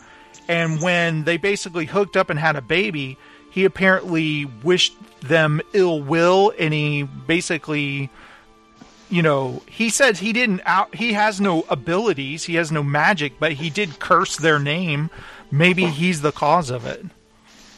and 0.48 0.80
when 0.80 1.24
they 1.24 1.36
basically 1.36 1.86
hooked 1.86 2.16
up 2.16 2.30
and 2.30 2.38
had 2.38 2.56
a 2.56 2.62
baby, 2.62 3.18
he 3.50 3.64
apparently 3.64 4.44
wished 4.62 4.94
them 5.20 5.60
ill 5.72 6.02
will, 6.02 6.52
and 6.58 6.72
he 6.72 7.02
basically 7.02 8.10
you 9.10 9.22
know, 9.22 9.62
he 9.66 9.90
says 9.90 10.18
he 10.18 10.32
didn't 10.32 10.62
out. 10.64 10.94
He 10.94 11.12
has 11.12 11.40
no 11.40 11.64
abilities. 11.68 12.44
He 12.44 12.54
has 12.54 12.72
no 12.72 12.82
magic, 12.82 13.34
but 13.38 13.52
he 13.52 13.68
did 13.70 13.98
curse 13.98 14.36
their 14.36 14.58
name. 14.58 15.10
Maybe 15.50 15.86
he's 15.86 16.20
the 16.20 16.32
cause 16.32 16.70
of 16.70 16.86
it. 16.86 17.04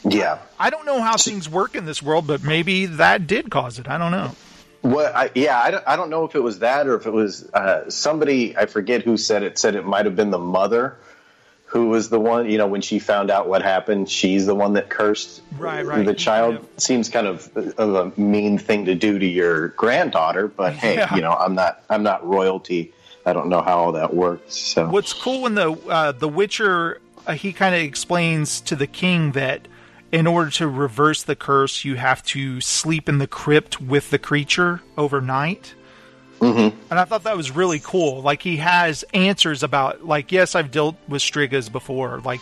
Yeah. 0.05 0.38
I 0.59 0.71
don't 0.71 0.85
know 0.85 1.01
how 1.01 1.16
things 1.16 1.49
work 1.49 1.75
in 1.75 1.85
this 1.87 2.03
world, 2.03 2.27
but 2.27 2.42
maybe 2.42 2.87
that 2.87 3.27
did 3.27 3.51
cause 3.51 3.79
it. 3.79 3.88
I 3.88 3.99
don't 3.99 4.12
know. 4.12 4.35
Well, 4.83 5.12
I, 5.14 5.31
yeah, 5.35 5.61
I 5.61 5.71
don't, 5.71 5.85
I 5.87 5.97
don't 5.97 6.11
know 6.11 6.25
if 6.25 6.35
it 6.35 6.40
was 6.40 6.59
that 6.59 6.88
or 6.88 6.97
if 6.97 7.07
it 7.07 7.12
was 7.12 7.49
uh, 7.55 7.88
somebody. 7.88 8.57
I 8.57 8.66
forget 8.66 9.03
who 9.03 9.16
said 9.16 9.42
it. 9.45 9.59
Said 9.59 9.77
it 9.77 9.85
might 9.85 10.05
have 10.07 10.16
been 10.16 10.31
the 10.31 10.38
mother 10.38 10.97
who 11.73 11.89
was 11.89 12.11
the 12.11 12.21
one, 12.21 12.51
you 12.51 12.59
know, 12.59 12.67
when 12.67 12.83
she 12.83 12.99
found 12.99 13.31
out 13.31 13.49
what 13.49 13.63
happened, 13.63 14.07
she's 14.07 14.45
the 14.45 14.55
one 14.55 14.75
that 14.75 14.91
cursed 14.91 15.41
right, 15.57 15.87
right. 15.87 16.05
the 16.05 16.13
child. 16.13 16.57
Yeah. 16.57 16.69
Seems 16.77 17.09
kind 17.09 17.27
of, 17.27 17.51
of 17.57 17.95
a 17.95 18.21
mean 18.21 18.59
thing 18.59 18.85
to 18.85 18.95
do 18.95 19.19
to 19.19 19.25
your 19.27 19.69
granddaughter, 19.69 20.49
but 20.49 20.75
hey, 20.75 20.97
yeah. 20.97 21.15
you 21.15 21.23
know, 21.23 21.33
I'm 21.33 21.55
not 21.55 21.83
I'm 21.89 22.03
not 22.03 22.29
royalty. 22.29 22.93
I 23.25 23.33
don't 23.33 23.49
know 23.49 23.63
how 23.63 23.79
all 23.79 23.93
that 23.93 24.15
works. 24.15 24.55
So 24.55 24.87
what's 24.91 25.15
cool 25.15 25.41
when 25.41 25.55
the 25.55 25.73
uh, 25.73 26.13
the 26.13 26.29
Witcher 26.29 27.01
uh, 27.27 27.33
he 27.33 27.55
kind 27.55 27.75
of 27.75 27.81
explains 27.81 28.61
to 28.61 28.77
the 28.77 28.87
king 28.87 29.33
that 29.33 29.67
in 30.11 30.27
order 30.27 30.51
to 30.51 30.69
reverse 30.69 31.23
the 31.23 31.35
curse, 31.35 31.87
you 31.87 31.95
have 31.95 32.23
to 32.25 32.61
sleep 32.61 33.09
in 33.09 33.17
the 33.17 33.27
crypt 33.27 33.81
with 33.81 34.11
the 34.11 34.19
creature 34.19 34.83
overnight. 34.99 35.75
Mm-hmm. 36.42 36.76
And 36.90 36.98
I 36.98 37.05
thought 37.05 37.22
that 37.22 37.37
was 37.37 37.52
really 37.52 37.78
cool. 37.78 38.20
Like 38.20 38.42
he 38.42 38.57
has 38.57 39.05
answers 39.14 39.62
about 39.62 40.05
like 40.05 40.33
yes, 40.33 40.57
I've 40.57 40.72
dealt 40.72 40.96
with 41.07 41.22
strigas 41.22 41.70
before. 41.70 42.20
Like 42.20 42.40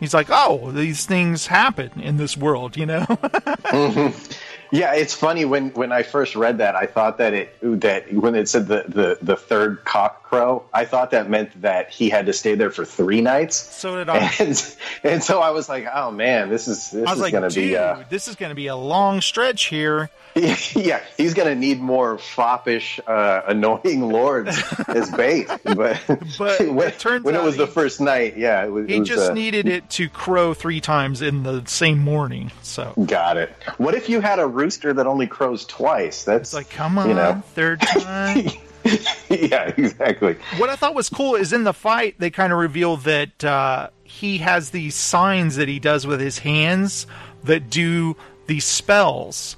he's 0.00 0.14
like, 0.14 0.28
oh, 0.30 0.72
these 0.72 1.04
things 1.04 1.46
happen 1.46 2.00
in 2.00 2.16
this 2.16 2.34
world, 2.34 2.78
you 2.78 2.86
know. 2.86 3.00
mm-hmm. 3.06 4.32
Yeah, 4.72 4.94
it's 4.94 5.12
funny 5.12 5.44
when 5.44 5.68
when 5.74 5.92
I 5.92 6.02
first 6.02 6.34
read 6.34 6.58
that, 6.58 6.74
I 6.76 6.86
thought 6.86 7.18
that 7.18 7.34
it 7.34 7.58
that 7.80 8.10
when 8.10 8.34
it 8.34 8.48
said 8.48 8.68
the 8.68 8.84
the, 8.88 9.18
the 9.20 9.36
third 9.36 9.84
cock 9.84 10.21
I 10.32 10.84
thought 10.86 11.10
that 11.10 11.28
meant 11.28 11.60
that 11.62 11.90
he 11.90 12.08
had 12.08 12.26
to 12.26 12.32
stay 12.32 12.54
there 12.54 12.70
for 12.70 12.84
three 12.84 13.20
nights. 13.20 13.56
So 13.56 13.96
did 13.96 14.08
I. 14.08 14.30
And, 14.42 14.76
and 15.04 15.22
so 15.22 15.40
I 15.40 15.50
was 15.50 15.68
like, 15.68 15.86
oh 15.92 16.10
man, 16.10 16.48
this 16.48 16.66
is 16.66 16.90
this 16.90 17.10
is 17.10 17.18
like, 17.18 17.32
going 17.32 17.48
to 17.48 17.54
be 17.54 17.76
uh, 17.76 18.02
this 18.08 18.28
is 18.28 18.34
going 18.34 18.50
to 18.50 18.56
be 18.56 18.68
a 18.68 18.76
long 18.76 19.20
stretch 19.20 19.66
here. 19.66 20.10
yeah, 20.34 21.02
he's 21.18 21.34
going 21.34 21.48
to 21.48 21.54
need 21.54 21.78
more 21.78 22.16
foppish, 22.16 22.98
uh, 23.06 23.42
annoying 23.46 24.00
lords 24.00 24.62
as 24.88 25.10
bait. 25.10 25.48
But, 25.62 26.00
but 26.38 26.68
when, 26.68 26.88
it, 26.88 26.98
turns 26.98 27.24
when 27.24 27.34
it 27.34 27.42
was 27.42 27.54
he, 27.54 27.60
the 27.60 27.66
first 27.66 28.00
night, 28.00 28.36
yeah, 28.36 28.64
it 28.64 28.70
was, 28.70 28.88
he 28.88 29.00
was, 29.00 29.08
just 29.08 29.30
uh, 29.30 29.34
needed 29.34 29.66
it 29.66 29.88
to 29.90 30.08
crow 30.08 30.54
three 30.54 30.80
times 30.80 31.22
in 31.22 31.42
the 31.42 31.64
same 31.66 31.98
morning. 31.98 32.50
So 32.62 32.92
got 33.06 33.36
it. 33.36 33.50
What 33.78 33.94
if 33.94 34.08
you 34.08 34.20
had 34.20 34.38
a 34.38 34.46
rooster 34.46 34.92
that 34.92 35.06
only 35.06 35.26
crows 35.26 35.64
twice? 35.64 36.24
That's 36.24 36.50
it's 36.50 36.54
like, 36.54 36.70
come 36.70 36.98
on, 36.98 37.08
you 37.08 37.14
know? 37.14 37.42
third 37.54 37.80
time. 37.80 38.48
yeah, 39.28 39.72
exactly. 39.76 40.36
What 40.58 40.70
I 40.70 40.76
thought 40.76 40.94
was 40.94 41.08
cool 41.08 41.34
is 41.34 41.52
in 41.52 41.64
the 41.64 41.72
fight 41.72 42.16
they 42.18 42.30
kind 42.30 42.52
of 42.52 42.58
reveal 42.58 42.96
that 42.98 43.44
uh, 43.44 43.90
he 44.04 44.38
has 44.38 44.70
these 44.70 44.94
signs 44.94 45.56
that 45.56 45.68
he 45.68 45.78
does 45.78 46.06
with 46.06 46.20
his 46.20 46.38
hands 46.38 47.06
that 47.44 47.70
do 47.70 48.16
these 48.46 48.64
spells 48.64 49.56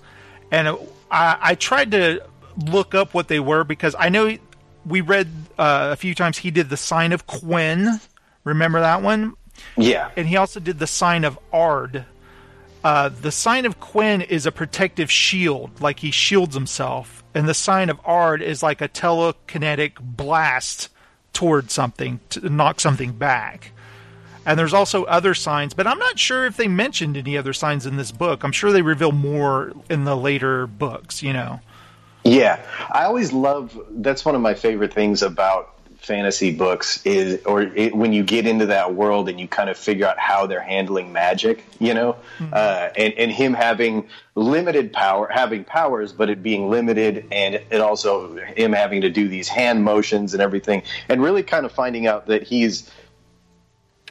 and 0.54 0.68
I, 1.10 1.38
I 1.40 1.54
tried 1.56 1.90
to 1.92 2.22
look 2.66 2.94
up 2.94 3.12
what 3.12 3.28
they 3.28 3.40
were 3.40 3.64
because 3.64 3.96
I 3.98 4.08
know 4.08 4.36
we 4.86 5.00
read 5.00 5.28
uh, 5.58 5.90
a 5.92 5.96
few 5.96 6.14
times 6.14 6.38
he 6.38 6.50
did 6.50 6.68
the 6.68 6.76
sign 6.76 7.12
of 7.12 7.26
Quen. 7.26 8.00
Remember 8.44 8.80
that 8.80 9.02
one? 9.02 9.34
Yeah. 9.76 10.10
And 10.16 10.28
he 10.28 10.36
also 10.36 10.60
did 10.60 10.78
the 10.78 10.86
sign 10.86 11.24
of 11.24 11.38
Aard. 11.52 12.04
Uh, 12.84 13.08
the 13.08 13.32
sign 13.32 13.64
of 13.64 13.80
Quen 13.80 14.20
is 14.20 14.44
a 14.44 14.52
protective 14.52 15.10
shield, 15.10 15.80
like 15.80 16.00
he 16.00 16.10
shields 16.10 16.54
himself, 16.54 17.24
and 17.34 17.48
the 17.48 17.54
sign 17.54 17.88
of 17.88 17.98
Aard 18.04 18.42
is 18.42 18.62
like 18.62 18.82
a 18.82 18.88
telekinetic 18.88 19.98
blast 19.98 20.90
towards 21.32 21.72
something 21.72 22.20
to 22.28 22.50
knock 22.50 22.80
something 22.80 23.12
back. 23.12 23.72
And 24.44 24.58
there's 24.58 24.74
also 24.74 25.04
other 25.04 25.32
signs, 25.32 25.72
but 25.72 25.86
I'm 25.86 25.98
not 25.98 26.18
sure 26.18 26.44
if 26.44 26.58
they 26.58 26.68
mentioned 26.68 27.16
any 27.16 27.38
other 27.38 27.54
signs 27.54 27.86
in 27.86 27.96
this 27.96 28.12
book. 28.12 28.44
I'm 28.44 28.52
sure 28.52 28.70
they 28.70 28.82
reveal 28.82 29.12
more 29.12 29.72
in 29.88 30.04
the 30.04 30.14
later 30.14 30.66
books, 30.66 31.22
you 31.22 31.32
know. 31.32 31.60
Yeah, 32.24 32.60
I 32.90 33.04
always 33.04 33.32
love. 33.32 33.78
That's 33.90 34.26
one 34.26 34.34
of 34.34 34.42
my 34.42 34.52
favorite 34.52 34.92
things 34.92 35.22
about 35.22 35.73
fantasy 36.04 36.54
books 36.54 37.04
is, 37.04 37.44
or 37.44 37.62
it, 37.62 37.94
when 37.94 38.12
you 38.12 38.22
get 38.22 38.46
into 38.46 38.66
that 38.66 38.94
world 38.94 39.28
and 39.28 39.40
you 39.40 39.48
kind 39.48 39.70
of 39.70 39.76
figure 39.76 40.06
out 40.06 40.18
how 40.18 40.46
they're 40.46 40.60
handling 40.60 41.12
magic, 41.12 41.64
you 41.78 41.94
know, 41.94 42.16
mm-hmm. 42.38 42.52
uh, 42.52 42.90
and 42.96 43.14
and 43.14 43.32
him 43.32 43.54
having 43.54 44.08
limited 44.34 44.92
power, 44.92 45.28
having 45.28 45.64
powers, 45.64 46.12
but 46.12 46.30
it 46.30 46.42
being 46.42 46.70
limited, 46.70 47.26
and 47.32 47.54
it 47.54 47.80
also 47.80 48.36
him 48.36 48.72
having 48.72 49.00
to 49.00 49.10
do 49.10 49.28
these 49.28 49.48
hand 49.48 49.82
motions 49.82 50.34
and 50.34 50.42
everything, 50.42 50.82
and 51.08 51.22
really 51.22 51.42
kind 51.42 51.64
of 51.66 51.72
finding 51.72 52.06
out 52.06 52.26
that 52.26 52.42
he's 52.42 52.90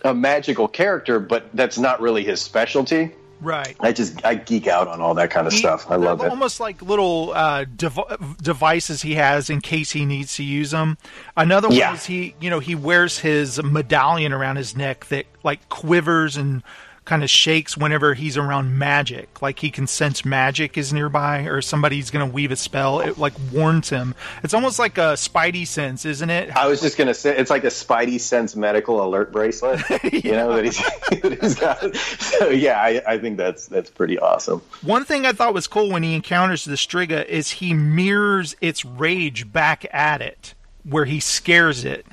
a 0.03 0.13
magical 0.13 0.67
character, 0.67 1.19
but 1.19 1.49
that's 1.53 1.77
not 1.77 2.01
really 2.01 2.23
his 2.23 2.41
specialty. 2.41 3.12
Right. 3.43 3.75
I 3.82 3.91
just 3.91 4.25
I 4.25 4.36
geek 4.36 4.67
out 4.67 4.88
on 4.88 5.01
all 5.01 5.13
that 5.15 5.29
kind 5.29 5.45
of 5.45 5.53
he, 5.53 5.60
stuff. 5.60 5.91
I 5.91 5.97
love 5.97 6.21
it. 6.21 6.29
Almost 6.29 6.60
like 6.60 6.82
little 6.82 7.34
uh, 7.34 7.65
dev- 7.75 8.38
devices 8.41 9.01
he 9.01 9.15
has 9.15 9.49
in 9.49 9.60
case 9.60 9.91
he 9.91 10.06
needs 10.06 10.36
to 10.38 10.43
use 10.43 10.71
them. 10.71 10.97
Another 11.36 11.67
one 11.67 11.77
yeah. 11.77 11.93
is 11.93 12.06
he, 12.06 12.36
you 12.39 12.49
know, 12.49 12.60
he 12.60 12.73
wears 12.73 13.19
his 13.19 13.62
medallion 13.62 14.32
around 14.32 14.56
his 14.56 14.77
neck 14.77 15.06
that 15.08 15.25
like 15.43 15.67
quivers 15.69 16.38
and 16.38 16.63
kind 17.05 17.23
of 17.23 17.29
shakes 17.29 17.77
whenever 17.77 18.13
he's 18.13 18.37
around 18.37 18.77
magic. 18.77 19.41
Like 19.41 19.59
he 19.59 19.71
can 19.71 19.87
sense 19.87 20.23
magic 20.23 20.77
is 20.77 20.93
nearby 20.93 21.41
or 21.41 21.61
somebody's 21.61 22.09
going 22.09 22.27
to 22.27 22.33
weave 22.33 22.51
a 22.51 22.55
spell. 22.55 23.01
It 23.01 23.17
like 23.17 23.33
warns 23.51 23.89
him. 23.89 24.15
It's 24.43 24.53
almost 24.53 24.79
like 24.79 24.97
a 24.97 25.13
Spidey 25.13 25.67
sense, 25.67 26.05
isn't 26.05 26.29
it? 26.29 26.55
I 26.55 26.67
was 26.67 26.81
just 26.81 26.97
going 26.97 27.07
to 27.07 27.13
say 27.13 27.35
it's 27.37 27.49
like 27.49 27.63
a 27.63 27.67
Spidey 27.67 28.19
sense 28.19 28.55
medical 28.55 29.03
alert 29.03 29.31
bracelet. 29.31 29.81
You 30.13 30.31
know 30.31 30.53
that 30.55 30.63
he's, 30.65 30.77
that 31.21 31.37
he's 31.41 31.55
got. 31.55 31.95
So 31.95 32.49
yeah, 32.49 32.79
I, 32.79 33.01
I 33.05 33.17
think 33.17 33.37
that's 33.37 33.67
that's 33.67 33.89
pretty 33.89 34.17
awesome. 34.19 34.61
One 34.81 35.05
thing 35.05 35.25
I 35.25 35.33
thought 35.33 35.53
was 35.53 35.67
cool 35.67 35.89
when 35.89 36.03
he 36.03 36.15
encounters 36.15 36.65
the 36.65 36.75
Striga 36.75 37.25
is 37.25 37.51
he 37.51 37.73
mirrors 37.73 38.55
its 38.61 38.85
rage 38.85 39.51
back 39.51 39.85
at 39.91 40.21
it, 40.21 40.53
where 40.83 41.05
he 41.05 41.19
scares 41.19 41.83
it. 41.83 42.05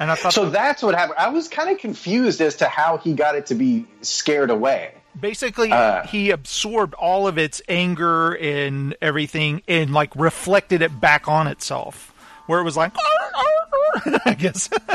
And 0.00 0.10
I 0.10 0.14
thought 0.14 0.32
so. 0.32 0.48
That's 0.48 0.82
what 0.82 0.94
happened. 0.94 1.18
I 1.18 1.28
was 1.28 1.46
kind 1.46 1.68
of 1.68 1.78
confused 1.78 2.40
as 2.40 2.56
to 2.56 2.66
how 2.66 2.96
he 2.96 3.12
got 3.12 3.36
it 3.36 3.46
to 3.46 3.54
be 3.54 3.86
scared 4.00 4.50
away. 4.50 4.94
Basically, 5.20 5.70
uh, 5.70 6.06
he 6.06 6.30
absorbed 6.30 6.94
all 6.94 7.26
of 7.26 7.36
its 7.36 7.60
anger 7.68 8.32
and 8.32 8.96
everything, 9.02 9.62
and 9.68 9.92
like 9.92 10.16
reflected 10.16 10.80
it 10.80 11.00
back 11.00 11.28
on 11.28 11.46
itself, 11.46 12.14
where 12.46 12.60
it 12.60 12.64
was 12.64 12.78
like, 12.78 12.92
I 14.24 14.34
guess. 14.38 14.68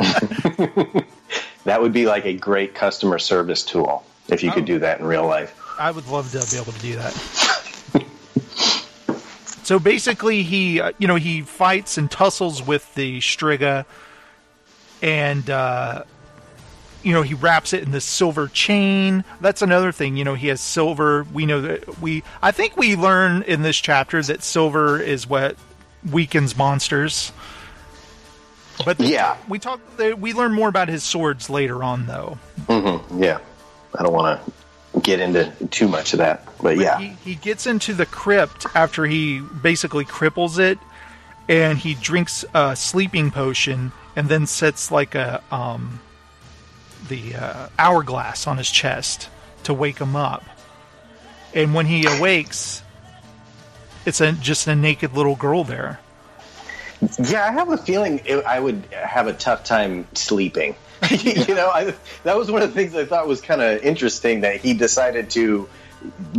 that 1.65 1.81
would 1.81 1.93
be 1.93 2.07
like 2.07 2.25
a 2.25 2.33
great 2.33 2.73
customer 2.73 3.19
service 3.19 3.63
tool 3.63 4.03
if 4.27 4.41
you 4.41 4.51
could 4.51 4.63
oh. 4.63 4.67
do 4.67 4.79
that 4.79 4.99
in 4.99 5.05
real 5.05 5.27
life. 5.27 5.61
I 5.77 5.91
would 5.91 6.07
love 6.07 6.31
to 6.31 6.39
be 6.49 6.59
able 6.59 6.71
to 6.71 6.79
do 6.79 6.95
that. 6.95 7.13
so 9.63 9.77
basically, 9.77 10.41
he, 10.41 10.81
uh, 10.81 10.93
you 10.97 11.07
know, 11.07 11.15
he 11.15 11.41
fights 11.41 11.99
and 11.99 12.09
tussles 12.09 12.65
with 12.65 12.95
the 12.95 13.19
Striga 13.19 13.85
and 15.01 15.49
uh, 15.49 16.03
you 17.03 17.13
know 17.13 17.21
he 17.21 17.33
wraps 17.33 17.73
it 17.73 17.83
in 17.83 17.91
the 17.91 18.01
silver 18.01 18.47
chain. 18.47 19.23
That's 19.41 19.61
another 19.61 19.91
thing. 19.91 20.17
You 20.17 20.23
know 20.23 20.33
he 20.33 20.47
has 20.47 20.61
silver. 20.61 21.25
We 21.33 21.45
know 21.45 21.61
that 21.61 21.99
we. 21.99 22.23
I 22.41 22.51
think 22.51 22.77
we 22.77 22.95
learn 22.95 23.43
in 23.43 23.61
this 23.61 23.77
chapter 23.77 24.21
that 24.23 24.43
silver 24.43 24.99
is 24.99 25.27
what 25.27 25.55
weakens 26.11 26.57
monsters. 26.57 27.31
But 28.83 28.99
yeah, 28.99 29.37
we 29.47 29.59
talk. 29.59 29.79
We 30.17 30.33
learn 30.33 30.53
more 30.53 30.67
about 30.67 30.89
his 30.89 31.03
swords 31.03 31.49
later 31.49 31.83
on, 31.83 32.07
though. 32.07 32.37
Mm-hmm. 32.65 33.23
Yeah, 33.23 33.39
I 33.97 34.03
don't 34.03 34.13
want 34.13 34.43
to 34.43 34.99
get 35.01 35.19
into 35.19 35.51
too 35.67 35.87
much 35.87 36.13
of 36.13 36.19
that, 36.19 36.45
but, 36.57 36.63
but 36.63 36.77
yeah, 36.77 36.99
he, 36.99 37.07
he 37.23 37.35
gets 37.35 37.67
into 37.67 37.93
the 37.93 38.05
crypt 38.05 38.65
after 38.75 39.05
he 39.05 39.39
basically 39.39 40.05
cripples 40.05 40.57
it, 40.59 40.79
and 41.47 41.77
he 41.77 41.93
drinks 41.95 42.43
a 42.53 42.75
sleeping 42.75 43.31
potion 43.31 43.91
and 44.15 44.29
then 44.29 44.47
sets 44.47 44.91
like 44.91 45.15
a 45.15 45.41
um, 45.51 45.99
the 47.07 47.35
uh, 47.35 47.69
hourglass 47.77 48.47
on 48.47 48.57
his 48.57 48.69
chest 48.69 49.29
to 49.63 49.73
wake 49.73 49.99
him 49.99 50.15
up. 50.15 50.43
And 51.53 51.73
when 51.73 51.85
he 51.85 52.05
awakes, 52.05 52.81
it's 54.05 54.21
a, 54.21 54.33
just 54.33 54.67
a 54.67 54.75
naked 54.75 55.13
little 55.13 55.35
girl 55.35 55.63
there. 55.63 55.99
Yeah, 57.19 57.45
I 57.45 57.51
have 57.51 57.69
a 57.69 57.77
feeling 57.77 58.21
it, 58.25 58.43
I 58.45 58.59
would 58.59 58.83
have 58.91 59.27
a 59.27 59.33
tough 59.33 59.63
time 59.63 60.07
sleeping. 60.13 60.75
you 61.11 61.53
know, 61.53 61.69
I, 61.69 61.93
that 62.23 62.37
was 62.37 62.49
one 62.49 62.61
of 62.61 62.73
the 62.73 62.75
things 62.75 62.95
I 62.95 63.05
thought 63.05 63.27
was 63.27 63.41
kind 63.41 63.61
of 63.61 63.83
interesting 63.83 64.41
that 64.41 64.57
he 64.57 64.73
decided 64.73 65.29
to 65.31 65.69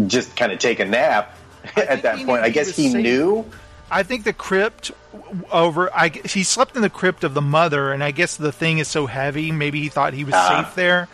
just 0.07 0.35
kind 0.37 0.53
of 0.53 0.59
take 0.59 0.81
a 0.81 0.85
nap 0.85 1.37
at 1.77 2.03
that 2.03 2.25
point. 2.25 2.43
I 2.43 2.51
guess 2.51 2.75
he, 2.75 2.89
he 2.89 2.95
knew. 2.95 3.45
I 3.91 4.03
think 4.03 4.25
the 4.25 4.33
crypt 4.33 4.91
over. 5.51 5.95
I 5.95 6.09
he 6.09 6.43
slept 6.43 6.77
in 6.77 6.83
the 6.83 6.91
crypt 6.91 7.25
of 7.25 7.35
the 7.35 7.41
mother, 7.41 7.93
and 7.93 8.03
I 8.03 8.11
guess 8.11 8.37
the 8.37 8.53
thing 8.53 8.79
is 8.79 8.89
so 8.89 9.07
heavy. 9.07 9.53
Maybe 9.53 9.81
he 9.81 9.89
thought 9.89 10.13
he 10.13 10.25
was 10.25 10.35
uh, 10.35 10.65
safe 10.65 10.75
there. 10.75 11.09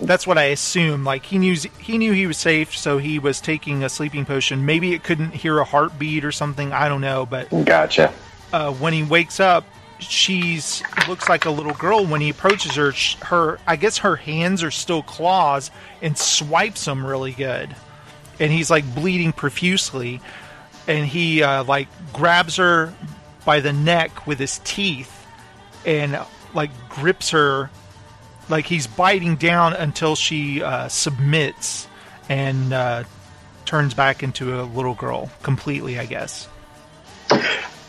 That's 0.00 0.26
what 0.26 0.38
I 0.38 0.44
assume. 0.44 1.04
Like 1.04 1.26
he 1.26 1.38
knew 1.38 1.54
he 1.54 1.98
knew 1.98 2.12
he 2.12 2.26
was 2.26 2.38
safe, 2.38 2.76
so 2.76 2.98
he 2.98 3.18
was 3.18 3.40
taking 3.40 3.84
a 3.84 3.88
sleeping 3.88 4.24
potion. 4.24 4.64
Maybe 4.64 4.94
it 4.94 5.02
couldn't 5.02 5.32
hear 5.34 5.58
a 5.58 5.64
heartbeat 5.64 6.24
or 6.24 6.32
something. 6.32 6.72
I 6.72 6.88
don't 6.88 7.00
know, 7.00 7.26
but 7.26 7.50
gotcha. 7.64 8.12
Uh, 8.52 8.72
when 8.72 8.94
he 8.94 9.02
wakes 9.02 9.40
up, 9.40 9.64
she's 9.98 10.82
looks 11.08 11.28
like 11.28 11.44
a 11.44 11.50
little 11.50 11.74
girl. 11.74 12.06
When 12.06 12.22
he 12.22 12.30
approaches 12.30 12.76
her, 12.76 12.92
her 13.26 13.58
I 13.66 13.76
guess 13.76 13.98
her 13.98 14.16
hands 14.16 14.62
are 14.62 14.70
still 14.70 15.02
claws 15.02 15.70
and 16.00 16.16
swipes 16.16 16.86
him 16.86 17.04
really 17.04 17.32
good, 17.32 17.74
and 18.40 18.50
he's 18.50 18.70
like 18.70 18.94
bleeding 18.94 19.32
profusely 19.32 20.22
and 20.88 21.06
he 21.06 21.42
uh, 21.42 21.62
like 21.64 21.86
grabs 22.12 22.56
her 22.56 22.92
by 23.44 23.60
the 23.60 23.72
neck 23.72 24.26
with 24.26 24.38
his 24.40 24.58
teeth 24.64 25.26
and 25.86 26.18
like 26.54 26.70
grips 26.88 27.30
her 27.30 27.70
like 28.48 28.64
he's 28.64 28.86
biting 28.86 29.36
down 29.36 29.74
until 29.74 30.16
she 30.16 30.62
uh, 30.62 30.88
submits 30.88 31.86
and 32.28 32.72
uh, 32.72 33.04
turns 33.66 33.94
back 33.94 34.22
into 34.22 34.60
a 34.60 34.64
little 34.64 34.94
girl 34.94 35.30
completely 35.42 35.98
i 35.98 36.06
guess. 36.06 36.48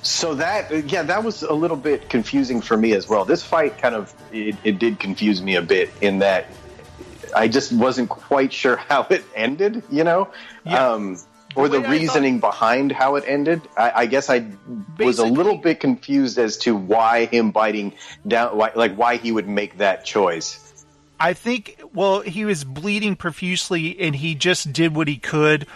So 0.01 0.35
that 0.35 0.91
yeah 0.91 1.03
that 1.03 1.23
was 1.23 1.43
a 1.43 1.53
little 1.53 1.77
bit 1.77 2.09
confusing 2.09 2.61
for 2.61 2.77
me 2.77 2.93
as 2.93 3.07
well. 3.07 3.25
This 3.25 3.43
fight 3.43 3.77
kind 3.77 3.95
of 3.95 4.13
it, 4.31 4.55
it 4.63 4.79
did 4.79 4.99
confuse 4.99 5.41
me 5.41 5.55
a 5.55 5.61
bit 5.61 5.89
in 6.01 6.19
that 6.19 6.45
i 7.35 7.47
just 7.47 7.71
wasn't 7.71 8.09
quite 8.09 8.51
sure 8.51 8.75
how 8.89 9.05
it 9.09 9.23
ended 9.35 9.83
you 9.91 10.03
know? 10.03 10.27
Yeah. 10.65 10.93
um, 10.93 11.17
or 11.59 11.69
the, 11.69 11.81
the 11.81 11.89
reasoning 11.89 12.39
thought, 12.39 12.51
behind 12.51 12.91
how 12.91 13.15
it 13.15 13.23
ended. 13.27 13.61
I, 13.77 13.91
I 13.95 14.05
guess 14.05 14.29
I 14.29 14.45
was 14.97 15.19
a 15.19 15.25
little 15.25 15.57
bit 15.57 15.79
confused 15.79 16.37
as 16.37 16.57
to 16.59 16.75
why 16.75 17.25
him 17.25 17.51
biting 17.51 17.93
down, 18.27 18.57
why, 18.57 18.71
like 18.75 18.95
why 18.95 19.17
he 19.17 19.31
would 19.31 19.47
make 19.47 19.77
that 19.77 20.05
choice. 20.05 20.85
I 21.19 21.33
think, 21.33 21.81
well, 21.93 22.21
he 22.21 22.45
was 22.45 22.63
bleeding 22.63 23.15
profusely, 23.15 23.99
and 23.99 24.15
he 24.15 24.35
just 24.35 24.71
did 24.71 24.95
what 24.95 25.07
he 25.07 25.17
could 25.17 25.67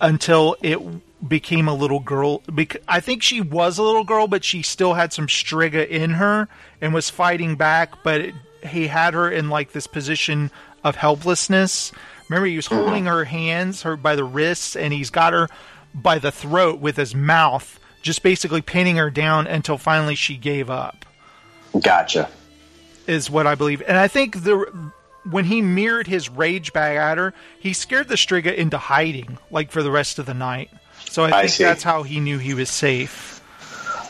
until 0.00 0.56
it 0.62 0.78
became 1.26 1.68
a 1.68 1.74
little 1.74 2.00
girl. 2.00 2.42
I 2.86 3.00
think 3.00 3.22
she 3.22 3.40
was 3.40 3.78
a 3.78 3.82
little 3.82 4.04
girl, 4.04 4.26
but 4.26 4.44
she 4.44 4.60
still 4.60 4.92
had 4.92 5.12
some 5.12 5.26
striga 5.26 5.88
in 5.88 6.10
her 6.10 6.48
and 6.80 6.92
was 6.92 7.08
fighting 7.08 7.56
back. 7.56 8.02
But 8.02 8.20
it, 8.20 8.34
he 8.62 8.88
had 8.88 9.14
her 9.14 9.30
in 9.30 9.48
like 9.48 9.72
this 9.72 9.86
position 9.86 10.50
of 10.82 10.96
helplessness 10.96 11.92
Remember, 12.28 12.46
he 12.46 12.56
was 12.56 12.66
holding 12.66 13.06
her 13.06 13.24
hands, 13.24 13.82
her 13.82 13.96
by 13.96 14.16
the 14.16 14.24
wrists, 14.24 14.76
and 14.76 14.92
he's 14.92 15.10
got 15.10 15.32
her 15.32 15.48
by 15.94 16.18
the 16.18 16.32
throat 16.32 16.80
with 16.80 16.96
his 16.96 17.14
mouth, 17.14 17.78
just 18.02 18.22
basically 18.22 18.62
pinning 18.62 18.96
her 18.96 19.10
down 19.10 19.46
until 19.46 19.78
finally 19.78 20.14
she 20.14 20.36
gave 20.36 20.70
up. 20.70 21.04
Gotcha. 21.80 22.30
Is 23.06 23.30
what 23.30 23.46
I 23.46 23.54
believe, 23.54 23.82
and 23.86 23.98
I 23.98 24.08
think 24.08 24.44
the 24.44 24.90
when 25.30 25.44
he 25.46 25.62
mirrored 25.62 26.06
his 26.06 26.28
rage 26.28 26.72
back 26.72 26.96
at 26.96 27.18
her, 27.18 27.34
he 27.58 27.72
scared 27.72 28.08
the 28.08 28.14
Striga 28.14 28.54
into 28.54 28.78
hiding, 28.78 29.38
like 29.50 29.70
for 29.70 29.82
the 29.82 29.90
rest 29.90 30.18
of 30.18 30.26
the 30.26 30.34
night. 30.34 30.70
So 31.06 31.24
I 31.24 31.46
think 31.46 31.66
I 31.66 31.70
that's 31.70 31.82
how 31.82 32.02
he 32.02 32.20
knew 32.20 32.38
he 32.38 32.54
was 32.54 32.70
safe. 32.70 33.42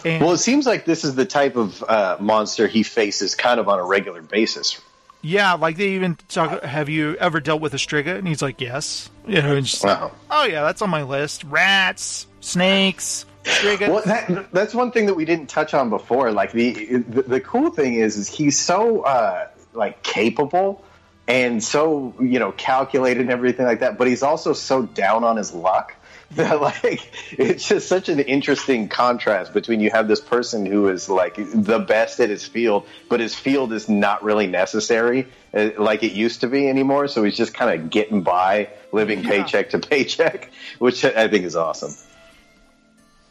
And 0.05 0.23
well, 0.23 0.35
it 0.35 0.39
seems 0.39 0.67
like 0.67 0.85
this 0.85 1.03
is 1.03 1.15
the 1.15 1.25
type 1.25 1.57
of 1.57 1.83
uh, 1.83 2.19
monster 2.21 2.67
he 2.67 2.83
faces 2.83 3.35
kind 3.35 3.59
of 3.59 3.69
on 3.69 3.79
a 3.79 3.85
regular 3.85 4.23
basis, 4.23 4.81
yeah, 5.25 5.55
like 5.55 5.79
they 5.79 5.91
even 5.91 6.17
talk. 6.29 6.63
Have 6.63 6.91
you 6.91 7.17
ever 7.17 7.41
dealt 7.41 7.63
with 7.63 7.73
a 7.73 7.79
striga? 7.79 8.19
And 8.19 8.29
he's 8.29 8.43
like, 8.43 8.61
yes. 8.61 9.11
You 9.27 9.41
know, 9.41 9.57
and 9.57 9.65
just 9.65 9.83
wow. 9.83 10.13
oh 10.31 10.45
yeah, 10.45 10.63
that's 10.63 10.83
on 10.83 10.91
my 10.91 11.03
list. 11.03 11.45
Rats, 11.45 12.27
snakes, 12.41 13.25
striga. 13.45 13.89
Well, 13.89 14.03
that, 14.05 14.53
that's 14.53 14.75
one 14.75 14.93
thing 14.93 15.07
that 15.07 15.15
we 15.15 15.25
didn't 15.25 15.47
touch 15.47 15.73
on 15.73 15.89
before. 15.89 16.31
Like 16.31 16.53
the 16.53 16.99
the, 16.99 17.23
the 17.23 17.41
cool 17.41 17.71
thing 17.71 17.95
is, 17.95 18.19
is 18.19 18.29
he's 18.29 18.59
so 18.59 19.01
uh, 19.01 19.49
like 19.73 20.03
capable 20.03 20.85
and 21.27 21.65
so 21.65 22.15
you 22.21 22.39
know 22.39 22.53
calculated 22.53 23.23
and 23.23 23.31
everything 23.31 23.65
like 23.65 23.81
that. 23.81 23.97
But 23.97 24.09
he's 24.09 24.23
also 24.23 24.53
so 24.53 24.83
down 24.83 25.25
on 25.25 25.39
his 25.39 25.55
luck 25.55 25.97
that 26.37 26.61
like 26.61 27.11
it's 27.33 27.69
just 27.69 27.89
such 27.89 28.09
an 28.09 28.21
interesting 28.21 28.89
contrast 28.89 29.53
between 29.53 29.81
you 29.81 29.91
have 29.91 30.09
this 30.09 30.21
person 30.21 30.67
who 30.67 30.89
is 30.89 31.09
like 31.09 31.37
the 31.37 31.79
best 31.79 32.21
at 32.21 32.31
his 32.31 32.45
field, 32.45 32.87
but 33.09 33.21
his 33.21 33.35
field 33.35 33.73
is 33.73 33.89
not 33.89 34.23
really 34.23 34.47
necessary 34.47 35.29
uh, 35.55 35.71
like 35.79 36.03
it 36.03 36.13
used 36.13 36.41
to 36.41 36.49
be 36.49 36.69
anymore. 36.69 37.09
So 37.09 37.23
he's 37.23 37.37
just 37.37 37.55
kind 37.55 37.81
of 37.81 37.91
getting 37.91 38.23
by, 38.23 38.71
living 38.93 39.23
yeah. 39.23 39.31
paycheck 39.31 39.71
to 39.71 39.79
paycheck, 39.79 40.51
which 40.79 41.05
I 41.05 41.29
think 41.29 41.45
is 41.45 41.57
awesome. 41.57 41.95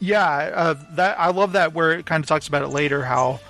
Yeah, 0.00 0.26
uh, 0.26 0.74
that 0.92 1.18
I 1.18 1.30
love 1.30 1.52
that 1.52 1.72
where 1.72 1.92
it 1.92 2.06
kind 2.06 2.22
of 2.22 2.28
talks 2.28 2.48
about 2.48 2.62
it 2.62 2.68
later 2.68 3.04
how 3.04 3.40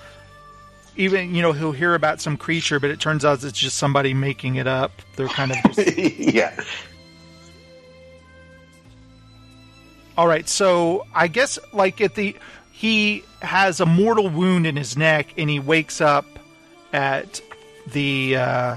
even 0.96 1.34
you 1.34 1.42
know 1.42 1.52
he'll 1.52 1.72
hear 1.72 1.94
about 1.94 2.20
some 2.20 2.36
creature, 2.36 2.78
but 2.78 2.90
it 2.90 3.00
turns 3.00 3.24
out 3.24 3.42
it's 3.42 3.58
just 3.58 3.78
somebody 3.78 4.14
making 4.14 4.56
it 4.56 4.66
up. 4.66 4.92
They're 5.16 5.28
kind 5.28 5.52
of 5.52 5.58
just... 5.74 5.96
yeah. 5.98 6.54
All 10.16 10.28
right, 10.28 10.48
so 10.48 11.06
I 11.14 11.26
guess 11.28 11.58
like 11.72 12.00
at 12.00 12.14
the 12.14 12.36
he 12.72 13.24
has 13.42 13.80
a 13.80 13.86
mortal 13.86 14.28
wound 14.28 14.66
in 14.66 14.76
his 14.76 14.96
neck, 14.96 15.28
and 15.36 15.48
he 15.50 15.58
wakes 15.58 16.00
up 16.00 16.26
at 16.92 17.40
the 17.92 18.36
uh, 18.36 18.76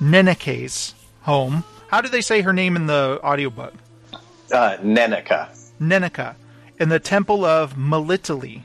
Nenneke's 0.00 0.94
home. 1.22 1.64
How 1.88 2.00
do 2.00 2.08
they 2.08 2.20
say 2.20 2.40
her 2.42 2.52
name 2.52 2.76
in 2.76 2.86
the 2.86 3.20
audiobook? 3.22 3.74
Uh, 4.52 4.76
Neneka. 4.82 5.48
Neneka. 5.80 6.34
In 6.78 6.88
the 6.88 6.98
temple 7.00 7.44
of 7.44 7.74
Melitele. 7.74 8.62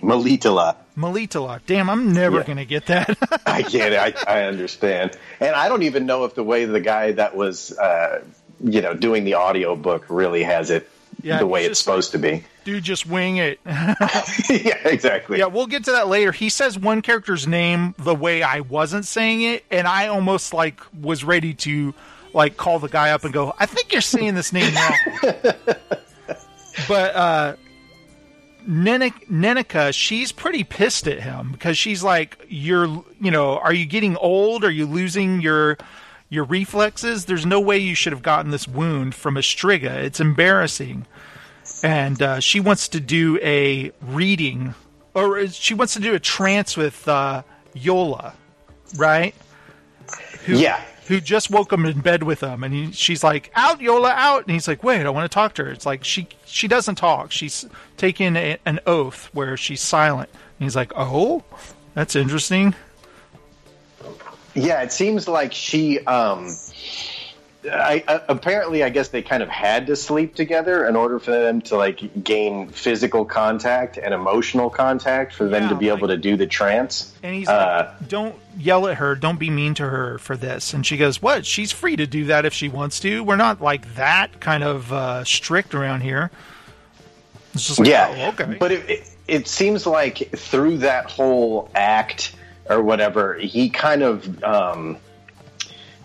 Melitele. 0.00 0.76
Melitele. 0.96 1.60
Damn, 1.66 1.88
I'm 1.90 2.12
never 2.12 2.38
Yeah. 2.38 2.44
going 2.44 2.58
to 2.58 2.64
get 2.64 2.86
that. 2.86 3.16
I 3.46 3.62
get 3.62 3.92
it. 3.92 3.98
I, 4.26 4.40
I 4.40 4.42
understand. 4.44 5.16
And 5.40 5.54
I 5.54 5.68
don't 5.68 5.82
even 5.84 6.06
know 6.06 6.24
if 6.24 6.34
the 6.34 6.44
way 6.44 6.64
the 6.66 6.80
guy 6.80 7.12
that 7.12 7.36
was, 7.36 7.76
uh, 7.78 8.22
you 8.62 8.80
know, 8.80 8.94
doing 8.94 9.24
the 9.24 9.34
audio 9.34 9.74
book 9.76 10.06
really 10.08 10.42
has 10.42 10.70
it 10.70 10.88
Yeah, 11.22 11.38
the 11.38 11.46
way 11.46 11.62
it's 11.62 11.70
just 11.70 11.84
supposed 11.84 12.12
to 12.12 12.18
be. 12.18 12.44
Dude, 12.64 12.84
just 12.84 13.06
wing 13.06 13.38
it. 13.38 13.58
yeah, 13.66 14.78
exactly. 14.84 15.38
Yeah, 15.38 15.46
we'll 15.46 15.66
get 15.66 15.84
to 15.84 15.92
that 15.92 16.08
later. 16.08 16.32
He 16.32 16.48
says 16.48 16.78
one 16.78 17.02
character's 17.02 17.46
name 17.46 17.94
the 17.98 18.14
way 18.14 18.42
I 18.42 18.60
wasn't 18.60 19.04
saying 19.04 19.42
it, 19.42 19.64
and 19.70 19.88
I 19.88 20.06
almost 20.08 20.54
like 20.54 20.80
was 21.00 21.24
ready 21.24 21.54
to 21.54 21.94
like 22.34 22.56
call 22.56 22.78
the 22.78 22.88
guy 22.88 23.10
up 23.10 23.24
and 23.24 23.32
go, 23.32 23.54
"I 23.58 23.66
think 23.66 23.92
you're 23.92 24.00
saying 24.00 24.34
this 24.34 24.52
name 24.52 24.72
wrong." 24.74 25.32
but 26.88 27.16
uh 27.16 27.56
Nenica, 28.68 29.94
she's 29.94 30.30
pretty 30.30 30.62
pissed 30.62 31.08
at 31.08 31.20
him 31.20 31.52
because 31.52 31.78
she's 31.78 32.02
like, 32.02 32.44
"You're, 32.48 32.86
you 33.18 33.30
know, 33.30 33.56
are 33.58 33.72
you 33.72 33.86
getting 33.86 34.14
old? 34.18 34.62
Are 34.62 34.70
you 34.70 34.84
losing 34.84 35.40
your 35.40 35.78
your 36.28 36.44
reflexes? 36.44 37.24
There's 37.24 37.46
no 37.46 37.60
way 37.60 37.78
you 37.78 37.94
should 37.94 38.12
have 38.12 38.22
gotten 38.22 38.50
this 38.50 38.68
wound 38.68 39.14
from 39.14 39.36
a 39.36 39.40
striga. 39.40 39.94
It's 39.94 40.20
embarrassing." 40.20 41.06
and 41.82 42.20
uh, 42.22 42.40
she 42.40 42.60
wants 42.60 42.88
to 42.88 43.00
do 43.00 43.38
a 43.42 43.92
reading, 44.02 44.74
or 45.14 45.46
she 45.48 45.74
wants 45.74 45.94
to 45.94 46.00
do 46.00 46.14
a 46.14 46.18
trance 46.18 46.76
with 46.76 47.06
uh, 47.08 47.42
Iola, 47.76 48.34
right? 48.96 49.34
Who, 50.44 50.58
Yeah. 50.58 50.80
Who 51.06 51.20
just 51.20 51.50
woke 51.50 51.72
him 51.72 51.86
in 51.86 52.00
bed 52.00 52.22
with 52.22 52.42
him, 52.42 52.62
and 52.62 52.74
he, 52.74 52.92
she's 52.92 53.24
like, 53.24 53.50
"Out, 53.54 53.80
Iola, 53.82 54.10
out!" 54.10 54.42
And 54.42 54.50
he's 54.50 54.68
like, 54.68 54.84
"Wait, 54.84 55.06
I 55.06 55.08
want 55.08 55.30
to 55.30 55.34
talk 55.34 55.54
to 55.54 55.64
her." 55.64 55.70
It's 55.70 55.86
like 55.86 56.04
she 56.04 56.28
she 56.44 56.68
doesn't 56.68 56.96
talk. 56.96 57.32
She's 57.32 57.64
taking 57.96 58.36
a, 58.36 58.58
an 58.66 58.78
oath 58.86 59.30
where 59.32 59.56
she's 59.56 59.80
silent. 59.80 60.28
And 60.58 60.66
he's 60.66 60.76
like, 60.76 60.92
"Oh, 60.94 61.44
that's 61.94 62.14
interesting." 62.14 62.74
Yeah, 64.54 64.82
it 64.82 64.92
seems 64.92 65.28
like 65.28 65.52
she. 65.52 66.00
Um, 66.00 66.56
I, 67.70 68.02
uh, 68.06 68.20
apparently, 68.28 68.82
I 68.84 68.88
guess 68.88 69.08
they 69.08 69.20
kind 69.20 69.42
of 69.42 69.48
had 69.48 69.88
to 69.88 69.96
sleep 69.96 70.34
together 70.36 70.86
in 70.86 70.94
order 70.96 71.18
for 71.18 71.32
them 71.32 71.60
to 71.62 71.76
like 71.76 72.24
gain 72.24 72.68
physical 72.68 73.24
contact 73.24 73.98
and 73.98 74.14
emotional 74.14 74.70
contact 74.70 75.34
for 75.34 75.48
them 75.48 75.64
Yeah, 75.64 75.68
to 75.70 75.74
be 75.74 75.90
like- 75.90 75.98
able 75.98 76.08
to 76.08 76.16
do 76.16 76.36
the 76.36 76.46
trance. 76.46 77.12
And 77.22 77.34
he's 77.34 77.48
Uh, 77.48 77.92
like, 78.00 78.08
"Don't 78.08 78.36
yell 78.56 78.86
at 78.88 78.96
her. 78.98 79.14
Don't 79.16 79.38
be 79.38 79.50
mean 79.50 79.74
to 79.74 79.82
her 79.88 80.18
for 80.18 80.36
this." 80.36 80.72
And 80.72 80.86
she 80.86 80.96
goes, 80.96 81.20
"What? 81.20 81.44
She's 81.44 81.72
free 81.72 81.96
to 81.96 82.06
do 82.06 82.24
that 82.26 82.44
if 82.46 82.54
she 82.54 82.68
wants 82.68 83.00
to. 83.00 83.22
We're 83.24 83.36
not 83.36 83.60
like 83.60 83.96
that 83.96 84.40
kind 84.40 84.62
of 84.64 84.92
uh, 84.92 85.24
strict 85.24 85.74
around 85.74 86.02
here." 86.02 86.30
It's 87.54 87.66
just 87.66 87.80
like, 87.80 87.88
yeah, 87.88 88.14
"Oh, 88.18 88.28
okay." 88.28 88.56
But 88.58 88.70
it, 88.72 88.88
it, 88.88 89.10
it 89.26 89.48
seems 89.48 89.84
like 89.86 90.30
through 90.36 90.78
that 90.78 91.10
whole 91.10 91.70
act 91.74 92.34
or 92.68 92.82
whatever, 92.82 93.34
he 93.34 93.70
kind 93.70 94.02
of. 94.02 94.42
Um, 94.42 94.98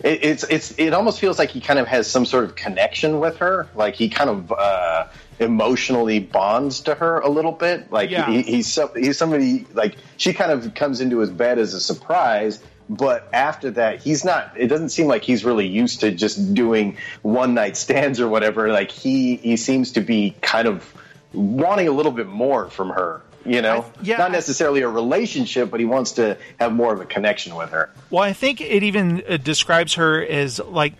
it, 0.03 0.23
it's 0.23 0.43
it's 0.43 0.77
it 0.77 0.93
almost 0.93 1.19
feels 1.19 1.39
like 1.39 1.49
he 1.51 1.61
kind 1.61 1.79
of 1.79 1.87
has 1.87 2.09
some 2.09 2.25
sort 2.25 2.43
of 2.43 2.55
connection 2.55 3.19
with 3.19 3.37
her. 3.37 3.67
Like 3.75 3.95
he 3.95 4.09
kind 4.09 4.29
of 4.29 4.51
uh, 4.51 5.07
emotionally 5.39 6.19
bonds 6.19 6.81
to 6.81 6.95
her 6.95 7.19
a 7.19 7.29
little 7.29 7.51
bit. 7.51 7.91
Like 7.91 8.09
Yeah. 8.09 8.29
he, 8.29 8.41
he's 8.41 8.71
so, 8.71 8.91
he's 8.95 9.17
somebody 9.17 9.65
like 9.73 9.95
she 10.17 10.33
kind 10.33 10.51
of 10.51 10.73
comes 10.73 10.99
into 11.01 11.19
his 11.19 11.29
bed 11.29 11.59
as 11.59 11.73
a 11.73 11.79
surprise. 11.79 12.61
But 12.89 13.29
after 13.31 13.71
that, 13.71 14.01
he's 14.01 14.25
not. 14.25 14.53
It 14.57 14.67
doesn't 14.67 14.89
seem 14.89 15.07
like 15.07 15.23
he's 15.23 15.45
really 15.45 15.67
used 15.67 16.01
to 16.01 16.11
just 16.11 16.53
doing 16.53 16.97
one 17.21 17.53
night 17.53 17.77
stands 17.77 18.19
or 18.19 18.27
whatever. 18.27 18.73
Like 18.73 18.91
he 18.91 19.37
he 19.37 19.55
seems 19.55 19.93
to 19.93 20.01
be 20.01 20.35
kind 20.41 20.67
of 20.67 20.93
wanting 21.31 21.87
a 21.87 21.91
little 21.91 22.11
bit 22.11 22.27
more 22.27 22.69
from 22.69 22.89
her. 22.89 23.21
You 23.45 23.61
know, 23.61 23.81
I- 23.81 24.03
yeah, 24.03 24.17
not 24.17 24.31
necessarily 24.31 24.81
a 24.81 24.87
relationship, 24.89 25.69
but 25.69 25.79
he 25.79 25.85
wants 25.85 26.13
to 26.13 26.37
have 26.59 26.71
more 26.73 26.93
of 26.93 27.01
a 27.01 27.05
connection 27.05 27.55
with 27.55 27.71
her. 27.71 27.91
Well, 28.09 28.23
I 28.23 28.33
think 28.33 28.61
it 28.61 28.83
even 28.83 29.23
uh, 29.27 29.37
describes 29.37 29.95
her 29.95 30.23
as 30.25 30.59
like 30.59 30.93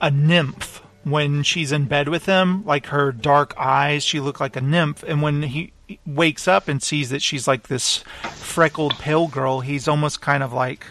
a 0.00 0.10
nymph 0.10 0.82
when 1.04 1.42
she's 1.42 1.72
in 1.72 1.84
bed 1.86 2.08
with 2.08 2.26
him. 2.26 2.64
Like 2.64 2.86
her 2.86 3.12
dark 3.12 3.54
eyes, 3.58 4.02
she 4.02 4.20
looked 4.20 4.40
like 4.40 4.56
a 4.56 4.60
nymph. 4.60 5.02
And 5.02 5.20
when 5.20 5.42
he 5.42 5.72
wakes 6.06 6.48
up 6.48 6.68
and 6.68 6.82
sees 6.82 7.10
that 7.10 7.20
she's 7.22 7.46
like 7.46 7.68
this 7.68 7.98
freckled, 8.32 8.94
pale 8.98 9.28
girl, 9.28 9.60
he's 9.60 9.86
almost 9.88 10.20
kind 10.22 10.42
of 10.42 10.52
like 10.52 10.86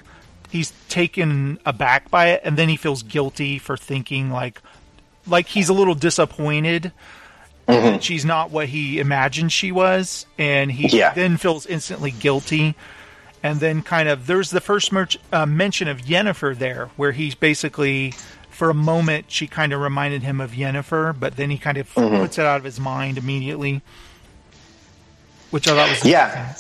he's 0.52 0.74
taken 0.90 1.60
aback 1.66 2.10
by 2.12 2.30
it, 2.30 2.42
and 2.44 2.58
then 2.58 2.70
he 2.70 2.76
feels 2.76 3.02
guilty 3.04 3.58
for 3.60 3.78
thinking 3.78 4.30
like 4.32 4.62
like 5.28 5.48
he's 5.48 5.70
a 5.70 5.74
little 5.74 5.96
disappointed. 5.96 6.92
That 7.70 8.04
She's 8.04 8.26
not 8.26 8.52
what 8.52 8.68
he 8.70 9.00
imagined 9.00 9.52
she 9.52 9.72
was, 9.72 10.26
and 10.38 10.72
he 10.72 10.88
Yeah. 10.98 11.14
then 11.14 11.38
feels 11.38 11.66
instantly 11.66 12.12
guilty 12.12 12.76
and 13.42 13.60
then 13.62 13.82
kind 13.82 14.10
of 14.10 14.28
there's 14.28 14.50
the 14.50 14.60
first 14.60 14.92
merch, 14.92 15.18
uh, 15.32 15.46
mention 15.46 15.88
of 15.88 16.02
Yennefer 16.02 16.58
there, 16.58 16.90
where 16.98 17.14
he's 17.14 17.36
basically 17.36 18.14
for 18.50 18.70
a 18.70 18.74
moment 18.74 19.26
she 19.30 19.48
kind 19.48 19.72
of 19.72 19.80
reminded 19.80 20.24
him 20.24 20.42
of 20.42 20.52
Yennefer, 20.52 21.18
but 21.18 21.38
then 21.38 21.50
he 21.50 21.58
kind 21.58 21.78
of 21.78 21.94
Mm-hmm. 21.94 22.18
puts 22.18 22.38
it 22.38 22.46
out 22.46 22.58
of 22.58 22.66
his 22.66 22.80
mind 22.82 23.18
immediately, 23.18 23.82
which 25.52 25.68
I 25.68 25.76
thought 25.76 25.90
was 25.90 26.04
Yeah. 26.06 26.54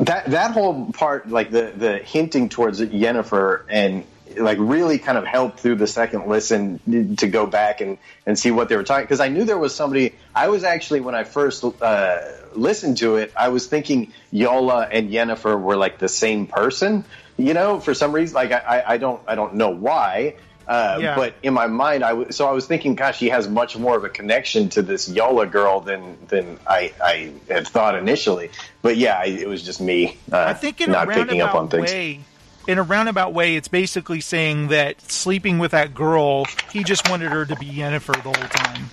That 0.00 0.30
that 0.32 0.50
whole 0.50 0.86
part, 0.92 1.28
like 1.30 1.52
the 1.52 1.72
the 1.76 1.98
hinting 1.98 2.48
towards 2.48 2.80
Yennefer, 2.80 3.62
and 3.68 4.02
like 4.36 4.58
really 4.60 4.98
kind 4.98 5.18
of 5.18 5.24
helped 5.24 5.60
through 5.60 5.76
the 5.76 5.86
second 5.86 6.26
listen 6.28 7.16
to 7.16 7.26
go 7.26 7.46
back 7.46 7.80
and 7.80 7.98
and 8.26 8.38
see 8.38 8.50
what 8.50 8.68
they 8.68 8.76
were 8.76 8.82
talking. 8.84 9.04
Because 9.04 9.20
I 9.20 9.28
knew 9.28 9.44
there 9.44 9.58
was 9.58 9.74
somebody. 9.74 10.14
I 10.34 10.48
was 10.48 10.64
actually 10.64 11.00
when 11.00 11.14
I 11.14 11.24
first 11.24 11.64
uh, 11.64 12.18
listened 12.54 12.98
to 12.98 13.16
it, 13.16 13.32
I 13.36 13.48
was 13.48 13.66
thinking 13.66 14.12
Iola 14.32 14.88
and 14.90 15.10
Yennefer 15.10 15.60
were 15.60 15.76
like 15.76 15.98
the 15.98 16.08
same 16.08 16.46
person. 16.46 17.04
You 17.36 17.52
know, 17.54 17.80
for 17.80 17.94
some 17.94 18.12
reason, 18.12 18.34
like 18.34 18.52
I, 18.52 18.84
I, 18.86 18.96
don't 18.96 19.20
I 19.26 19.34
don't 19.34 19.54
know 19.54 19.70
why. 19.70 20.36
Uh, 20.68 20.98
Yeah. 21.00 21.16
But 21.16 21.34
in 21.42 21.52
my 21.52 21.66
mind, 21.66 22.02
I 22.04 22.10
w- 22.10 22.32
so 22.32 22.46
I 22.48 22.52
was 22.52 22.66
thinking, 22.66 22.94
gosh, 22.94 23.18
he 23.18 23.28
has 23.28 23.48
much 23.48 23.76
more 23.76 23.96
of 23.96 24.04
a 24.04 24.08
connection 24.08 24.68
to 24.70 24.82
this 24.82 25.10
Iola 25.10 25.46
girl 25.46 25.80
than 25.80 26.16
than 26.28 26.58
I, 26.66 26.92
I 27.02 27.32
had 27.48 27.66
thought 27.68 27.96
initially. 27.96 28.50
But 28.80 28.96
yeah, 28.96 29.18
I, 29.18 29.24
it 29.26 29.48
was 29.48 29.62
just 29.62 29.80
me 29.80 30.16
uh, 30.32 30.38
I 30.38 30.54
think 30.54 30.80
in 30.80 30.92
not 30.92 31.08
picking 31.08 31.42
up 31.42 31.54
on 31.54 31.68
things. 31.68 31.92
way, 31.92 32.20
in 32.66 32.78
a 32.78 32.82
roundabout 32.82 33.32
way, 33.32 33.56
it's 33.56 33.68
basically 33.68 34.20
saying 34.20 34.68
that 34.68 35.00
sleeping 35.10 35.58
with 35.58 35.72
that 35.72 35.94
girl, 35.94 36.46
he 36.72 36.82
just 36.84 37.08
wanted 37.10 37.30
her 37.30 37.44
to 37.44 37.56
be 37.56 37.66
Yennefer 37.66 38.14
the 38.14 38.22
whole 38.22 38.32
time, 38.48 38.90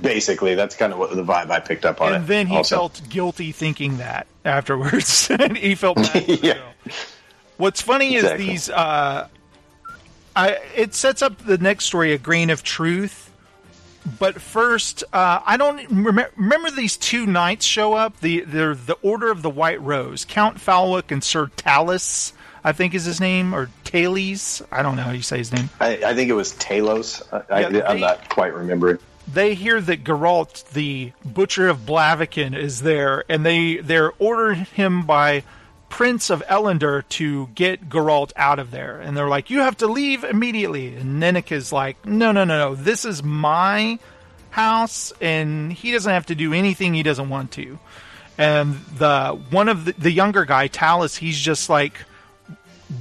Basically, 0.00 0.54
that's 0.54 0.76
kind 0.76 0.92
of 0.92 0.98
what 1.00 1.10
the 1.14 1.24
vibe 1.24 1.50
I 1.50 1.58
picked 1.60 1.84
up 1.84 2.00
on 2.00 2.12
and 2.14 2.24
it. 2.24 2.28
then 2.28 2.46
he 2.46 2.56
also. 2.56 2.76
felt 2.76 3.02
guilty 3.08 3.50
thinking 3.50 3.96
that 3.98 4.26
afterwards, 4.44 5.28
and 5.38 5.56
he 5.56 5.74
felt 5.74 5.96
bad. 5.96 6.28
Yeah. 6.42 6.60
What's 7.56 7.80
funny 7.80 8.14
Exactly. 8.16 8.44
is 8.46 8.50
these. 8.66 8.70
Uh, 8.70 9.28
I 10.36 10.58
it 10.76 10.94
sets 10.94 11.22
up 11.22 11.38
the 11.38 11.58
next 11.58 11.86
story, 11.86 12.12
a 12.12 12.18
grain 12.18 12.50
of 12.50 12.62
truth. 12.62 13.30
But 14.18 14.40
first, 14.40 15.02
uh, 15.12 15.40
I 15.46 15.56
don't 15.56 15.88
remember. 15.88 16.30
Remember 16.36 16.70
these 16.70 16.96
two 16.96 17.26
knights 17.26 17.64
show 17.64 17.94
up. 17.94 18.20
The 18.20 18.40
they're 18.40 18.74
the 18.74 18.96
Order 19.02 19.30
of 19.30 19.42
the 19.42 19.50
White 19.50 19.80
Rose, 19.80 20.24
Count 20.24 20.58
Falwick 20.58 21.10
and 21.10 21.24
Sir 21.24 21.46
Talus, 21.56 22.32
I 22.64 22.72
think 22.72 22.94
is 22.94 23.04
his 23.04 23.20
name, 23.20 23.54
or 23.54 23.68
Tales. 23.84 24.62
I 24.72 24.82
don't 24.82 24.96
know 24.96 25.02
how 25.02 25.12
you 25.12 25.22
say 25.22 25.38
his 25.38 25.52
name. 25.52 25.68
I, 25.80 26.02
I 26.04 26.14
think 26.14 26.30
it 26.30 26.34
was 26.34 26.54
Talos. 26.54 27.22
I, 27.50 27.60
Yeah, 27.68 27.78
I, 27.80 27.92
I'm 27.92 28.00
not 28.00 28.28
quite 28.30 28.54
remembering. 28.54 28.98
they 29.32 29.54
hear 29.54 29.80
that 29.80 30.02
Geralt, 30.02 30.70
the 30.70 31.12
butcher 31.24 31.68
of 31.68 31.80
Blaviken, 31.80 32.56
is 32.56 32.80
there, 32.82 33.24
and 33.28 33.44
they 33.44 33.76
they're 33.76 34.12
ordered 34.18 34.56
him 34.68 35.04
by 35.04 35.44
Prince 35.90 36.30
of 36.30 36.42
Ellander 36.48 37.06
to 37.10 37.48
get 37.54 37.88
Geralt 37.88 38.32
out 38.34 38.58
of 38.58 38.70
there, 38.70 38.98
and 38.98 39.16
they're 39.16 39.28
like, 39.28 39.50
"You 39.50 39.60
have 39.60 39.76
to 39.78 39.86
leave 39.86 40.24
immediately." 40.24 40.96
And 40.96 41.22
Nennek 41.22 41.52
is 41.52 41.72
like, 41.72 42.04
"No, 42.06 42.32
no, 42.32 42.44
no, 42.44 42.58
no. 42.58 42.74
This 42.74 43.04
is 43.04 43.22
my 43.22 43.98
house, 44.50 45.12
and 45.20 45.72
he 45.72 45.92
doesn't 45.92 46.10
have 46.12 46.26
to 46.26 46.34
do 46.34 46.52
anything 46.54 46.94
he 46.94 47.02
doesn't 47.02 47.28
want 47.28 47.52
to." 47.52 47.78
And 48.36 48.74
the 48.98 49.38
one 49.50 49.68
of 49.68 49.84
the, 49.84 49.92
the 49.92 50.10
younger 50.10 50.44
guy, 50.44 50.66
Talus, 50.66 51.16
he's 51.16 51.38
just 51.38 51.68
like 51.68 51.94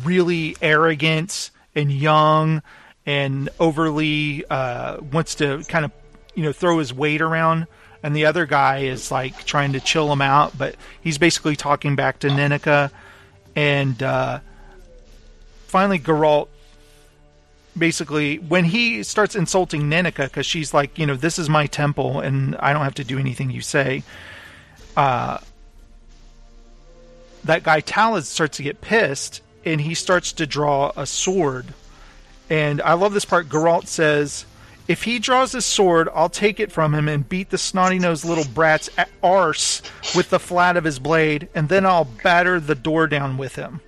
really 0.04 0.56
arrogant 0.62 1.52
and 1.76 1.92
young 1.92 2.62
and 3.06 3.50
overly 3.60 4.46
uh, 4.50 5.00
wants 5.02 5.36
to 5.36 5.64
kind 5.68 5.86
of 5.86 5.92
you 6.36 6.44
know 6.44 6.54
throw 6.54 6.80
his 6.80 6.94
weight 6.94 7.22
around 7.22 7.68
and 8.04 8.16
the 8.16 8.26
other 8.26 8.46
guy 8.46 8.80
is 8.80 9.12
like 9.12 9.46
trying 9.46 9.74
to 9.74 9.80
chill 9.80 10.12
him 10.12 10.22
out, 10.22 10.58
but 10.58 10.76
he's 11.02 11.18
basically 11.18 11.56
talking 11.56 11.96
back 11.96 12.20
to 12.20 12.28
Nenneke, 12.28 12.92
and 13.56 14.04
uh, 14.04 14.40
finally 15.68 16.00
Geralt 16.00 16.50
basically 17.78 18.38
when 18.38 18.66
he 18.66 19.04
starts 19.04 19.36
insulting 19.36 19.90
Nenneke 19.90 20.26
because 20.26 20.46
she's 20.46 20.74
like, 20.74 21.00
you 21.00 21.06
know, 21.06 21.16
this 21.16 21.40
is 21.40 21.50
my 21.50 21.66
temple 21.66 22.20
and 22.20 22.56
I 22.58 22.74
don't 22.74 22.84
have 22.84 22.96
to 22.96 23.04
do 23.04 23.18
anything 23.18 23.50
you 23.50 23.62
say. 23.62 24.04
Uh, 24.96 25.40
that 27.46 27.64
guy 27.64 27.82
Talad 27.82 28.24
starts 28.24 28.58
to 28.58 28.64
get 28.64 28.82
pissed 28.82 29.42
and 29.66 29.82
he 29.82 29.94
starts 29.94 30.34
to 30.34 30.46
draw 30.46 30.92
a 30.96 31.06
sword. 31.06 31.74
And 32.50 32.82
I 32.82 32.94
love 32.94 33.14
this 33.14 33.26
part. 33.26 33.50
Geralt 33.50 33.88
says, 33.88 34.46
"If 34.88 35.04
he 35.04 35.20
draws 35.20 35.54
his 35.54 35.66
sword, 35.66 36.10
I'll 36.14 36.30
take 36.30 36.60
it 36.60 36.72
from 36.72 36.94
him 36.94 37.08
and 37.08 37.28
beat 37.28 37.50
the 37.50 37.58
snotty 37.58 38.00
nosed 38.00 38.26
little 38.26 38.46
brat's 38.46 38.90
arse 39.22 39.82
with 40.16 40.30
the 40.30 40.40
flat 40.40 40.78
of 40.78 40.84
his 40.84 41.00
blade, 41.00 41.48
and 41.56 41.70
then 41.70 41.86
I'll 41.86 42.06
batter 42.06 42.60
the 42.60 42.76
door 42.76 43.08
down 43.08 43.38
with 43.38 43.56
him." 43.56 43.82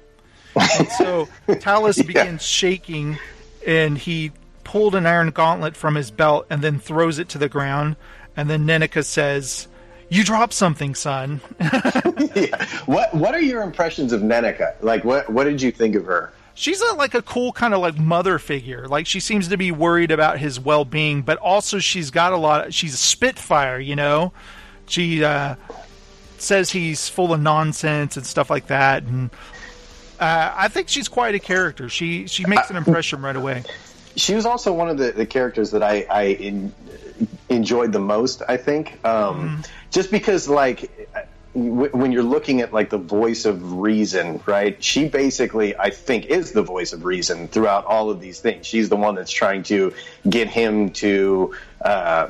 and 0.56 0.88
so 0.98 1.28
Talad 1.48 1.98
yeah. 1.98 2.04
begins 2.04 2.42
shaking 2.42 3.18
and 3.66 3.98
he 3.98 4.32
pulled 4.64 4.96
an 4.96 5.06
iron 5.06 5.32
gauntlet 5.32 5.76
from 5.76 5.96
his 5.96 6.12
belt 6.12 6.46
and 6.50 6.62
then 6.62 6.80
throws 6.80 7.20
it 7.20 7.30
to 7.30 7.38
the 7.38 7.50
ground. 7.50 7.96
And 8.38 8.50
then 8.50 8.66
Nenneke 8.66 9.04
says, 9.04 9.68
"You 10.10 10.24
dropped 10.24 10.54
something, 10.54 10.96
son." 10.96 11.42
yeah. 11.60 12.66
What 12.86 13.14
What 13.14 13.34
are 13.34 13.42
your 13.42 13.62
impressions 13.62 14.14
of 14.14 14.22
Nenneke? 14.22 14.76
Like, 14.82 15.04
what 15.04 15.30
What 15.30 15.46
did 15.46 15.62
you 15.62 15.72
think 15.72 15.96
of 15.96 16.06
her? 16.06 16.32
She's 16.58 16.80
a, 16.80 16.94
like 16.94 17.14
a 17.14 17.22
cool 17.22 17.52
kind 17.52 17.74
of 17.74 17.82
like 17.82 17.98
mother 17.98 18.40
figure. 18.40 18.88
Like 18.88 19.08
she 19.08 19.20
seems 19.20 19.50
to 19.50 19.58
be 19.58 19.72
worried 19.72 20.10
about 20.10 20.40
his 20.40 20.58
well 20.58 20.86
being, 20.86 21.22
but 21.22 21.38
also 21.38 21.80
she's 21.80 22.12
got 22.12 22.32
a 22.32 22.38
lot. 22.38 22.68
Of, 22.68 22.74
she's 22.74 22.94
a 22.94 22.98
spitfire, 22.98 23.78
you 23.78 23.96
know. 23.96 24.32
She 24.88 25.24
uh, 25.24 25.56
says 26.38 26.70
he's 26.70 27.10
full 27.10 27.34
of 27.34 27.42
nonsense 27.42 28.16
and 28.16 28.26
stuff 28.26 28.50
like 28.50 28.68
that, 28.68 29.04
and 29.04 29.32
uh, 30.20 30.54
I 30.56 30.70
think 30.70 30.88
she's 30.88 31.10
quite 31.10 31.36
a 31.36 31.40
character. 31.40 31.90
She 31.90 32.28
she 32.28 32.46
makes 32.46 32.70
an 32.70 32.78
impression 32.78 33.22
right 33.22 33.36
away. 33.36 33.64
She 34.16 34.34
was 34.34 34.46
also 34.46 34.72
one 34.72 34.88
of 34.88 34.98
the, 34.98 35.12
the 35.12 35.26
characters 35.26 35.72
that 35.72 35.84
I, 35.84 36.06
I 36.10 36.24
in, 36.24 36.74
enjoyed 37.50 37.92
the 37.92 38.00
most. 38.00 38.42
I 38.48 38.56
think, 38.56 39.06
um, 39.06 39.62
mm. 39.62 39.68
Just 39.92 40.12
because 40.12 40.48
like 40.48 40.90
when 41.54 42.12
you're 42.12 42.24
looking 42.24 42.60
at 42.62 42.74
like 42.74 42.90
the 42.90 42.98
voice 42.98 43.46
of 43.46 43.74
reason, 43.74 44.42
right? 44.46 44.84
She 44.84 45.08
basically, 45.08 45.78
I 45.78 45.90
think, 45.90 46.26
is 46.26 46.52
the 46.52 46.64
voice 46.64 46.92
of 46.92 47.06
reason 47.06 47.48
throughout 47.48 47.86
all 47.86 48.10
of 48.10 48.20
these 48.20 48.42
things. 48.42 48.66
She's 48.66 48.90
the 48.90 48.98
one 48.98 49.16
that's 49.16 49.32
trying 49.32 49.64
to 49.64 49.94
get 50.30 50.50
him 50.50 50.90
to. 50.92 51.56
Uh, 51.80 52.30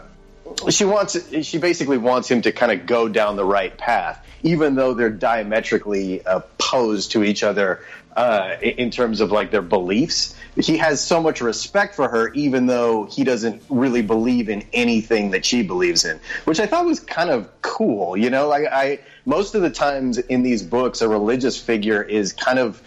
she 0.69 0.85
wants. 0.85 1.17
She 1.43 1.57
basically 1.57 1.97
wants 1.97 2.29
him 2.29 2.43
to 2.43 2.51
kind 2.51 2.71
of 2.71 2.85
go 2.85 3.09
down 3.09 3.35
the 3.35 3.45
right 3.45 3.75
path 3.75 4.21
even 4.45 4.75
though 4.75 4.93
they're 4.93 5.09
diametrically 5.09 6.21
opposed 6.23 7.11
to 7.13 7.23
each 7.23 7.41
other 7.41 7.81
uh, 8.15 8.55
in 8.61 8.91
terms 8.91 9.19
of 9.19 9.31
like 9.31 9.49
their 9.49 9.63
beliefs. 9.63 10.35
He 10.57 10.77
has 10.77 11.03
so 11.03 11.21
much 11.21 11.41
respect 11.41 11.95
for 11.95 12.07
her, 12.07 12.33
even 12.33 12.65
though 12.65 13.05
he 13.05 13.23
doesn't 13.23 13.61
really 13.69 14.01
believe 14.01 14.49
in 14.49 14.65
anything 14.71 15.31
that 15.31 15.45
she 15.45 15.63
believes 15.63 16.05
in, 16.05 16.19
which 16.45 16.59
I 16.59 16.65
thought 16.65 16.85
was 16.85 16.99
kind 16.99 17.29
of 17.29 17.49
cool. 17.61 18.15
You 18.15 18.29
know, 18.29 18.47
like 18.47 18.65
I 18.71 18.99
most 19.25 19.55
of 19.55 19.61
the 19.61 19.69
times 19.69 20.17
in 20.17 20.43
these 20.43 20.63
books, 20.63 21.01
a 21.01 21.09
religious 21.09 21.59
figure 21.59 22.01
is 22.01 22.33
kind 22.33 22.59
of 22.59 22.81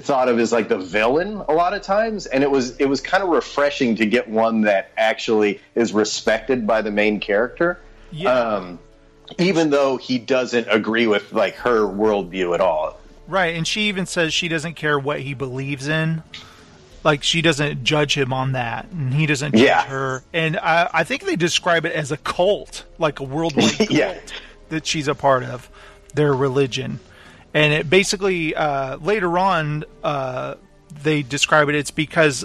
thought 0.00 0.28
of 0.28 0.38
as 0.38 0.52
like 0.52 0.68
the 0.68 0.76
villain 0.76 1.42
a 1.48 1.52
lot 1.54 1.72
of 1.72 1.80
times 1.80 2.26
and 2.26 2.44
it 2.44 2.50
was 2.50 2.76
it 2.76 2.84
was 2.84 3.00
kind 3.00 3.22
of 3.22 3.30
refreshing 3.30 3.96
to 3.96 4.04
get 4.04 4.28
one 4.28 4.60
that 4.60 4.90
actually 4.98 5.58
is 5.74 5.94
respected 5.94 6.66
by 6.66 6.82
the 6.82 6.90
main 6.90 7.18
character 7.18 7.80
yeah. 8.12 8.30
Um, 8.30 8.78
even 9.38 9.70
though 9.70 9.96
he 9.96 10.18
doesn't 10.18 10.68
agree 10.70 11.06
with 11.06 11.32
like 11.32 11.56
her 11.56 11.80
worldview 11.80 12.54
at 12.54 12.60
all. 12.60 12.98
Right, 13.26 13.56
and 13.56 13.66
she 13.66 13.82
even 13.82 14.06
says 14.06 14.32
she 14.32 14.48
doesn't 14.48 14.74
care 14.74 14.98
what 14.98 15.20
he 15.20 15.34
believes 15.34 15.88
in. 15.88 16.22
Like 17.06 17.22
she 17.22 17.40
doesn't 17.40 17.84
judge 17.84 18.18
him 18.18 18.32
on 18.32 18.50
that, 18.52 18.90
and 18.90 19.14
he 19.14 19.26
doesn't 19.26 19.52
judge 19.52 19.62
yeah. 19.62 19.86
her. 19.86 20.24
And 20.32 20.56
I, 20.56 20.90
I, 20.92 21.04
think 21.04 21.22
they 21.22 21.36
describe 21.36 21.86
it 21.86 21.92
as 21.92 22.10
a 22.10 22.16
cult, 22.16 22.84
like 22.98 23.20
a 23.20 23.22
worldwide 23.22 23.70
cult 23.78 23.90
yeah. 23.92 24.18
that 24.70 24.88
she's 24.88 25.06
a 25.06 25.14
part 25.14 25.44
of, 25.44 25.70
their 26.14 26.34
religion. 26.34 26.98
And 27.54 27.72
it 27.72 27.88
basically 27.88 28.56
uh, 28.56 28.96
later 28.96 29.38
on 29.38 29.84
uh, 30.02 30.56
they 31.00 31.22
describe 31.22 31.68
it. 31.68 31.76
It's 31.76 31.92
because 31.92 32.44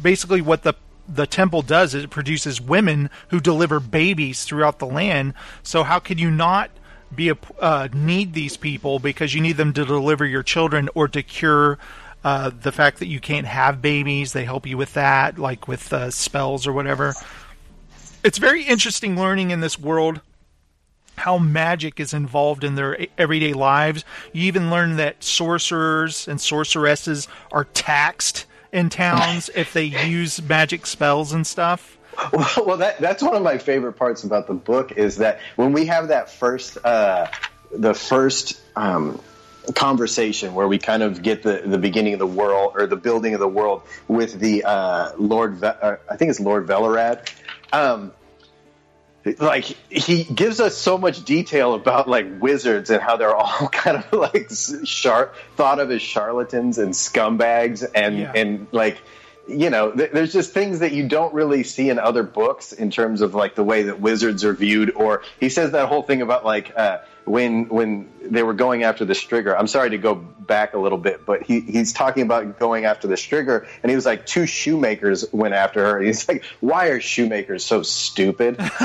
basically 0.00 0.40
what 0.40 0.62
the 0.62 0.72
the 1.06 1.26
temple 1.26 1.60
does 1.60 1.94
is 1.94 2.04
it 2.04 2.10
produces 2.10 2.62
women 2.62 3.10
who 3.28 3.38
deliver 3.38 3.80
babies 3.80 4.44
throughout 4.44 4.78
the 4.78 4.86
land. 4.86 5.34
So 5.62 5.82
how 5.82 5.98
could 5.98 6.18
you 6.18 6.30
not 6.30 6.70
be 7.14 7.28
a 7.28 7.36
uh, 7.60 7.88
need 7.92 8.32
these 8.32 8.56
people 8.56 8.98
because 8.98 9.34
you 9.34 9.42
need 9.42 9.58
them 9.58 9.74
to 9.74 9.84
deliver 9.84 10.24
your 10.24 10.42
children 10.42 10.88
or 10.94 11.06
to 11.08 11.22
cure 11.22 11.78
uh, 12.24 12.50
the 12.50 12.72
fact 12.72 12.98
that 12.98 13.06
you 13.06 13.20
can't 13.20 13.46
have 13.46 13.80
babies? 13.82 14.32
They 14.32 14.44
help 14.44 14.66
you 14.66 14.76
with 14.76 14.94
that, 14.94 15.38
like 15.38 15.68
with 15.68 15.92
uh, 15.92 16.10
spells 16.10 16.66
or 16.66 16.72
whatever. 16.72 17.14
It's 18.24 18.38
very 18.38 18.64
interesting 18.64 19.16
learning 19.16 19.50
in 19.50 19.60
this 19.60 19.78
world 19.78 20.20
how 21.16 21.38
magic 21.38 22.00
is 22.00 22.12
involved 22.12 22.64
in 22.64 22.74
their 22.74 23.06
everyday 23.16 23.52
lives. 23.52 24.04
You 24.32 24.44
even 24.44 24.70
learn 24.70 24.96
that 24.96 25.22
sorcerers 25.22 26.26
and 26.26 26.40
sorceresses 26.40 27.28
are 27.52 27.64
taxed 27.64 28.46
in 28.72 28.88
towns 28.90 29.48
if 29.54 29.72
they 29.72 29.84
use 29.84 30.42
magic 30.42 30.86
spells 30.86 31.32
and 31.32 31.46
stuff. 31.46 31.96
Well, 32.32 32.50
well, 32.66 32.76
that 32.78 32.98
that's 32.98 33.22
one 33.22 33.34
of 33.34 33.42
my 33.42 33.58
favorite 33.58 33.94
parts 33.94 34.24
about 34.24 34.46
the 34.46 34.54
book 34.54 34.92
is 34.92 35.16
that 35.16 35.40
when 35.56 35.72
we 35.72 35.86
have 35.86 36.08
that 36.08 36.30
first 36.30 36.78
uh, 36.84 37.28
the 37.70 37.94
first 37.94 38.60
um, 38.76 39.20
conversation 39.72 40.54
where 40.54 40.68
we 40.68 40.78
kind 40.78 41.02
of 41.02 41.22
get 41.22 41.42
the 41.42 41.62
the 41.64 41.78
beginning 41.78 42.12
of 42.12 42.18
the 42.18 42.26
world 42.26 42.74
or 42.76 42.86
the 42.86 42.96
building 42.96 43.34
of 43.34 43.40
the 43.40 43.48
world 43.48 43.82
with 44.08 44.38
the 44.38 44.64
uh, 44.64 45.12
Lord, 45.16 45.56
Ve- 45.56 45.66
uh, 45.66 45.96
I 46.10 46.16
think 46.16 46.30
it's 46.30 46.40
Lord 46.40 46.66
Velerad. 46.66 47.30
Um, 47.72 48.12
like 49.38 49.64
he 49.64 50.24
gives 50.24 50.60
us 50.60 50.76
so 50.76 50.98
much 50.98 51.24
detail 51.24 51.74
about 51.74 52.08
like 52.08 52.26
wizards 52.40 52.90
and 52.90 53.00
how 53.00 53.16
they're 53.16 53.34
all 53.34 53.68
kind 53.72 53.96
of 53.96 54.12
like 54.12 54.50
sharp 54.84 55.34
thought 55.56 55.80
of 55.80 55.90
as 55.90 56.02
charlatans 56.02 56.78
and 56.78 56.92
scumbags 56.92 57.84
and 57.94 58.18
yeah. 58.18 58.32
and 58.34 58.66
like 58.72 58.98
you 59.48 59.70
know 59.70 59.92
th- 59.92 60.10
there's 60.12 60.32
just 60.32 60.52
things 60.52 60.80
that 60.80 60.92
you 60.92 61.08
don't 61.08 61.32
really 61.32 61.62
see 61.62 61.88
in 61.88 61.98
other 61.98 62.22
books 62.22 62.72
in 62.72 62.90
terms 62.90 63.22
of 63.22 63.34
like 63.34 63.54
the 63.54 63.64
way 63.64 63.84
that 63.84 63.98
wizards 63.98 64.44
are 64.44 64.52
viewed 64.52 64.90
or 64.94 65.22
he 65.40 65.48
says 65.48 65.72
that 65.72 65.88
whole 65.88 66.02
thing 66.02 66.20
about 66.20 66.44
like 66.44 66.72
uh, 66.76 66.98
when 67.24 67.68
when 67.68 68.10
they 68.22 68.42
were 68.42 68.54
going 68.54 68.84
after 68.84 69.04
the 69.04 69.14
Striga. 69.14 69.58
I'm 69.58 69.66
sorry 69.66 69.90
to 69.90 69.98
go 69.98 70.14
back 70.14 70.74
a 70.74 70.78
little 70.78 70.98
bit, 70.98 71.24
but 71.24 71.42
he, 71.42 71.60
he's 71.60 71.92
talking 71.92 72.22
about 72.22 72.58
going 72.58 72.84
after 72.84 73.06
the 73.08 73.14
Striga, 73.14 73.66
and 73.82 73.90
he 73.90 73.96
was 73.96 74.06
like, 74.06 74.26
two 74.26 74.46
shoemakers 74.46 75.30
went 75.32 75.54
after 75.54 75.84
her. 75.84 76.00
He's 76.00 76.26
like, 76.28 76.44
why 76.60 76.88
are 76.88 77.00
shoemakers 77.00 77.64
so 77.64 77.82
stupid? 77.82 78.58
like, 78.58 78.72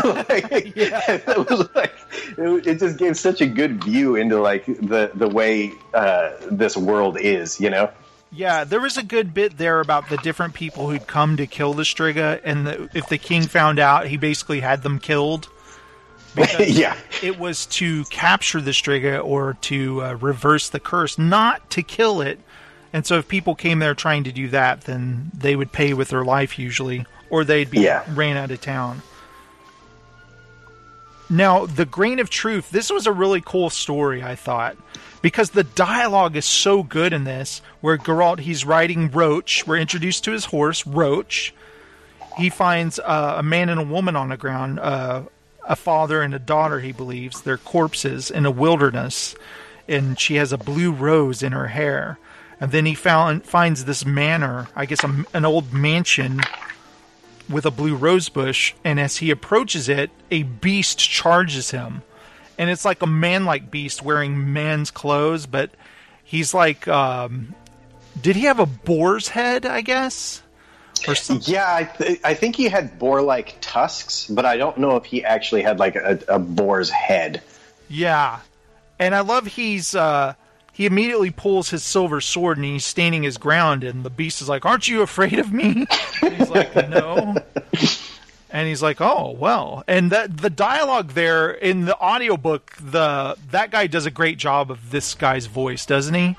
it 0.76 1.50
was 1.50 1.70
like 1.76 1.94
it, 2.38 2.68
it, 2.68 2.80
just 2.80 2.98
gave 2.98 3.18
such 3.18 3.42
a 3.42 3.48
good 3.48 3.84
view 3.84 4.16
into 4.16 4.42
like 4.42 4.66
the 4.66 5.12
the 5.14 5.28
way 5.28 5.72
uh, 5.94 6.32
this 6.52 6.76
world 6.78 7.18
is, 7.20 7.60
you 7.60 7.70
know. 7.70 7.92
Yeah, 8.32 8.64
there 8.64 8.80
was 8.80 8.96
a 8.96 9.04
good 9.04 9.34
bit 9.34 9.58
there 9.58 9.80
about 9.80 10.10
the 10.10 10.18
different 10.18 10.54
people 10.54 10.92
who'd 10.92 11.08
come 11.08 11.38
to 11.38 11.48
kill 11.48 11.74
the 11.74 11.82
Striga, 11.82 12.40
and 12.44 12.68
the, 12.68 12.90
if 12.94 13.10
the 13.10 13.18
king 13.18 13.44
found 13.44 13.80
out, 13.80 14.06
he 14.06 14.18
basically 14.18 14.60
had 14.60 14.84
them 14.84 15.00
killed 15.00 15.50
yeah. 16.60 16.96
It 17.22 17.40
was 17.40 17.66
to 17.68 18.06
capture 18.06 18.62
the 18.62 18.72
Striga 18.72 19.24
or 19.24 19.58
to 19.62 20.04
uh, 20.04 20.14
reverse 20.16 20.70
the 20.70 20.80
curse, 20.80 21.18
not 21.18 21.70
to 21.72 21.84
kill 21.84 22.22
it. 22.22 22.40
And 22.92 23.06
so 23.06 23.18
if 23.18 23.28
people 23.28 23.56
came 23.56 23.80
there 23.80 23.94
trying 23.94 24.24
to 24.24 24.32
do 24.32 24.48
that, 24.50 24.82
then 24.82 25.32
they 25.34 25.56
would 25.56 25.72
pay 25.72 25.94
with 25.94 26.10
their 26.10 26.24
life 26.24 26.58
usually, 26.58 27.06
or 27.30 27.44
they'd 27.44 27.70
be 27.70 27.82
yeah. 27.82 28.04
ran 28.14 28.38
out 28.38 28.52
of 28.52 28.62
town. 28.62 29.02
Now, 31.30 31.68
the 31.68 31.86
grain 31.86 32.20
of 32.20 32.32
truth, 32.32 32.72
this 32.72 32.90
was 32.90 33.06
a 33.06 33.12
really 33.12 33.42
cool 33.42 33.70
story, 33.70 34.24
I 34.24 34.34
thought, 34.34 34.76
because 35.22 35.52
the 35.52 35.64
dialogue 35.64 36.36
is 36.36 36.46
so 36.46 36.82
good 36.82 37.14
in 37.14 37.24
this, 37.24 37.62
where 37.82 38.00
Geralt, 38.00 38.40
he's 38.40 38.66
riding 38.66 39.12
Roach. 39.12 39.68
We're 39.68 39.78
introduced 39.78 40.24
to 40.24 40.32
his 40.32 40.46
horse, 40.46 40.88
Roach. 40.88 41.54
He 42.38 42.50
finds 42.50 42.98
uh, 42.98 43.36
a 43.38 43.44
man 43.44 43.70
and 43.70 43.80
a 43.80 43.84
woman 43.84 44.16
on 44.16 44.30
the 44.30 44.38
ground, 44.38 44.80
uh, 44.80 45.24
a 45.68 45.76
father 45.76 46.22
and 46.22 46.34
a 46.34 46.40
daughter, 46.40 46.80
he 46.80 46.92
believes. 46.92 47.42
They're 47.42 47.58
corpses 47.58 48.32
in 48.32 48.46
a 48.46 48.52
wilderness, 48.52 49.36
and 49.88 50.20
she 50.20 50.36
has 50.36 50.52
a 50.52 50.58
blue 50.58 50.92
rose 50.92 51.44
in 51.44 51.52
her 51.52 51.68
hair. 51.68 52.18
And 52.60 52.72
then 52.72 52.86
he 52.86 52.94
found 52.96 53.46
finds 53.46 53.86
this 53.86 54.06
manor, 54.06 54.68
I 54.76 54.86
guess 54.86 55.04
a, 55.04 55.26
an 55.34 55.46
old 55.46 55.72
mansion 55.74 56.42
with 57.50 57.66
a 57.66 57.72
blue 57.72 57.96
rose 57.96 58.30
bush. 58.30 58.74
And 58.84 59.00
as 59.00 59.18
he 59.18 59.32
approaches 59.32 59.90
it, 59.90 60.12
a 60.30 60.44
beast 60.44 61.00
charges 61.00 61.72
him, 61.72 62.02
and 62.58 62.70
it's 62.70 62.84
like 62.84 63.02
a 63.02 63.08
man-like 63.08 63.72
beast 63.72 64.04
wearing 64.04 64.52
man's 64.52 64.92
clothes, 64.92 65.46
but 65.46 65.72
he's 66.26 66.54
like, 66.54 66.90
um, 66.90 67.56
did 68.22 68.36
he 68.36 68.44
have 68.44 68.60
a 68.60 68.66
boar's 68.66 69.30
head? 69.30 69.66
I 69.66 69.80
guess 69.80 70.44
Or 71.08 71.16
something. 71.16 71.54
Yeah, 71.54 71.74
I, 71.74 71.84
th- 71.84 72.20
I 72.24 72.34
think 72.34 72.56
he 72.56 72.66
had 72.66 73.00
boar-like 73.00 73.58
tusks, 73.62 74.28
but 74.28 74.46
I 74.46 74.58
don't 74.58 74.78
know 74.78 74.96
if 74.96 75.06
he 75.06 75.24
actually 75.24 75.62
had 75.62 75.80
like 75.80 75.96
a, 75.96 76.20
a 76.28 76.40
boar's 76.40 76.90
head. 76.90 77.42
Yeah, 77.90 78.40
and 79.00 79.16
I 79.16 79.22
love 79.22 79.48
he's 79.48 79.96
uh, 79.96 80.34
he 80.74 80.86
immediately 80.86 81.32
pulls 81.32 81.70
his 81.70 81.84
silver 81.84 82.22
sword 82.22 82.58
and 82.58 82.66
he's 82.66 82.86
standing 82.86 83.24
his 83.24 83.38
ground, 83.38 83.84
and 83.84 84.04
the 84.04 84.10
beast 84.10 84.42
is 84.42 84.50
like, 84.50 84.66
"Aren't 84.66 84.88
you 84.88 85.02
afraid 85.02 85.40
of 85.40 85.52
me?" 85.52 85.86
And 86.22 86.34
he's 86.36 86.50
like, 86.50 86.76
"No." 86.90 87.36
And 88.52 88.68
he's 88.68 88.82
like, 88.82 89.00
"Oh 89.00 89.36
well." 89.38 89.84
And 89.88 90.12
that 90.12 90.38
the 90.38 90.50
dialogue 90.50 91.12
there 91.14 91.52
in 91.52 91.86
the 91.86 91.98
audiobook, 92.00 92.76
the 92.80 93.38
that 93.52 93.72
guy 93.72 93.88
does 93.88 94.06
a 94.06 94.12
great 94.12 94.38
job 94.38 94.70
of 94.72 94.92
this 94.92 95.16
guy's 95.16 95.46
voice, 95.46 95.86
doesn't 95.86 96.14
he? 96.14 96.36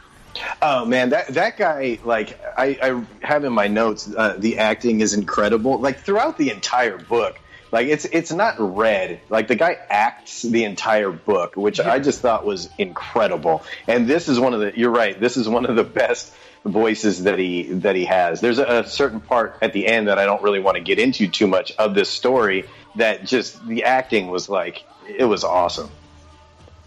Oh 0.62 0.84
man, 0.84 1.10
that 1.10 1.28
that 1.28 1.56
guy, 1.56 1.98
like 2.04 2.38
I, 2.56 2.78
I 2.82 3.26
have 3.26 3.44
in 3.44 3.52
my 3.52 3.68
notes, 3.68 4.12
uh, 4.14 4.36
the 4.38 4.58
acting 4.58 5.00
is 5.00 5.14
incredible. 5.14 5.78
Like 5.78 6.00
throughout 6.00 6.38
the 6.38 6.50
entire 6.50 6.98
book, 6.98 7.38
like 7.72 7.88
it's 7.88 8.04
it's 8.04 8.32
not 8.32 8.56
read. 8.58 9.20
Like 9.28 9.48
the 9.48 9.56
guy 9.56 9.76
acts 9.88 10.42
the 10.42 10.64
entire 10.64 11.10
book, 11.10 11.56
which 11.56 11.78
Yeah. 11.78 11.92
I 11.92 11.98
just 11.98 12.20
thought 12.20 12.44
was 12.44 12.68
incredible. 12.78 13.62
And 13.86 14.06
this 14.06 14.28
is 14.28 14.38
one 14.38 14.54
of 14.54 14.60
the. 14.60 14.72
You're 14.76 14.90
right. 14.90 15.18
This 15.18 15.36
is 15.36 15.48
one 15.48 15.66
of 15.66 15.76
the 15.76 15.84
best 15.84 16.32
voices 16.64 17.24
that 17.24 17.38
he 17.38 17.64
that 17.64 17.96
he 17.96 18.04
has. 18.04 18.40
There's 18.40 18.58
a, 18.58 18.80
a 18.80 18.86
certain 18.86 19.20
part 19.20 19.56
at 19.62 19.72
the 19.72 19.86
end 19.86 20.08
that 20.08 20.18
I 20.18 20.26
don't 20.26 20.42
really 20.42 20.60
want 20.60 20.76
to 20.76 20.82
get 20.82 20.98
into 20.98 21.26
too 21.28 21.46
much 21.46 21.72
of 21.76 21.94
this 21.94 22.08
story. 22.08 22.66
That 22.96 23.24
just 23.24 23.66
the 23.66 23.84
acting 23.84 24.28
was 24.28 24.48
like 24.48 24.84
it 25.08 25.24
was 25.24 25.44
awesome. 25.44 25.90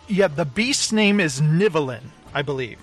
Yeah, 0.07 0.27
the 0.27 0.45
beast's 0.45 0.91
name 0.91 1.19
is 1.21 1.39
Nivellen, 1.39 2.01
I 2.33 2.41
believe, 2.41 2.77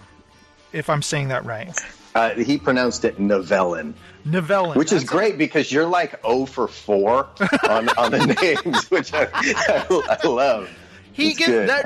if 0.72 0.88
I'm 0.90 1.02
saying 1.02 1.28
that 1.28 1.44
right. 1.44 1.78
Uh, 2.14 2.30
he 2.30 2.58
pronounced 2.58 3.04
it 3.04 3.18
Novellin. 3.18 3.94
Novellin. 4.26 4.74
Which 4.76 4.92
is 4.92 5.04
great 5.04 5.38
because 5.38 5.70
you're 5.70 5.86
like 5.86 6.20
0 6.26 6.46
for 6.46 6.66
4 6.68 7.28
on, 7.68 7.88
on 7.90 8.10
the 8.10 8.60
names, 8.64 8.90
which 8.90 9.12
I, 9.14 9.28
I, 9.32 10.18
I 10.22 10.26
love. 10.26 10.68
He 11.12 11.30
It's 11.30 11.38
gets 11.38 11.50
good. 11.50 11.68
that 11.68 11.84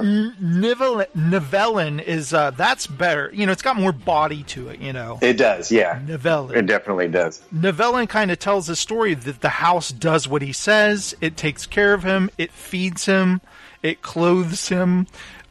Novellin, 1.17 2.03
is 2.03 2.33
uh, 2.35 2.51
that's 2.53 2.87
better. 2.87 3.31
You 3.33 3.47
know, 3.47 3.53
it's 3.53 3.63
got 3.63 3.77
more 3.77 3.93
body 3.93 4.43
to 4.45 4.69
it. 4.69 4.81
You 4.81 4.93
know, 4.93 5.19
It 5.23 5.35
does, 5.35 5.71
yeah. 5.73 5.99
Novellin. 6.01 6.55
It 6.57 6.67
definitely 6.67 7.09
does. 7.09 7.43
Novellin 7.55 8.09
kind 8.09 8.31
of 8.31 8.39
tells 8.39 8.67
the 8.67 8.77
story 8.77 9.15
that 9.15 9.41
the 9.41 9.49
house 9.49 9.91
does 9.91 10.29
what 10.29 10.43
he 10.43 10.53
says. 10.53 11.15
It 11.21 11.37
takes 11.37 11.67
care 11.67 11.95
of 11.95 12.03
him. 12.03 12.31
It 12.39 12.53
feeds 12.53 13.07
him. 13.07 13.41
It 13.83 14.03
clothes 14.03 14.69
him. 14.69 15.07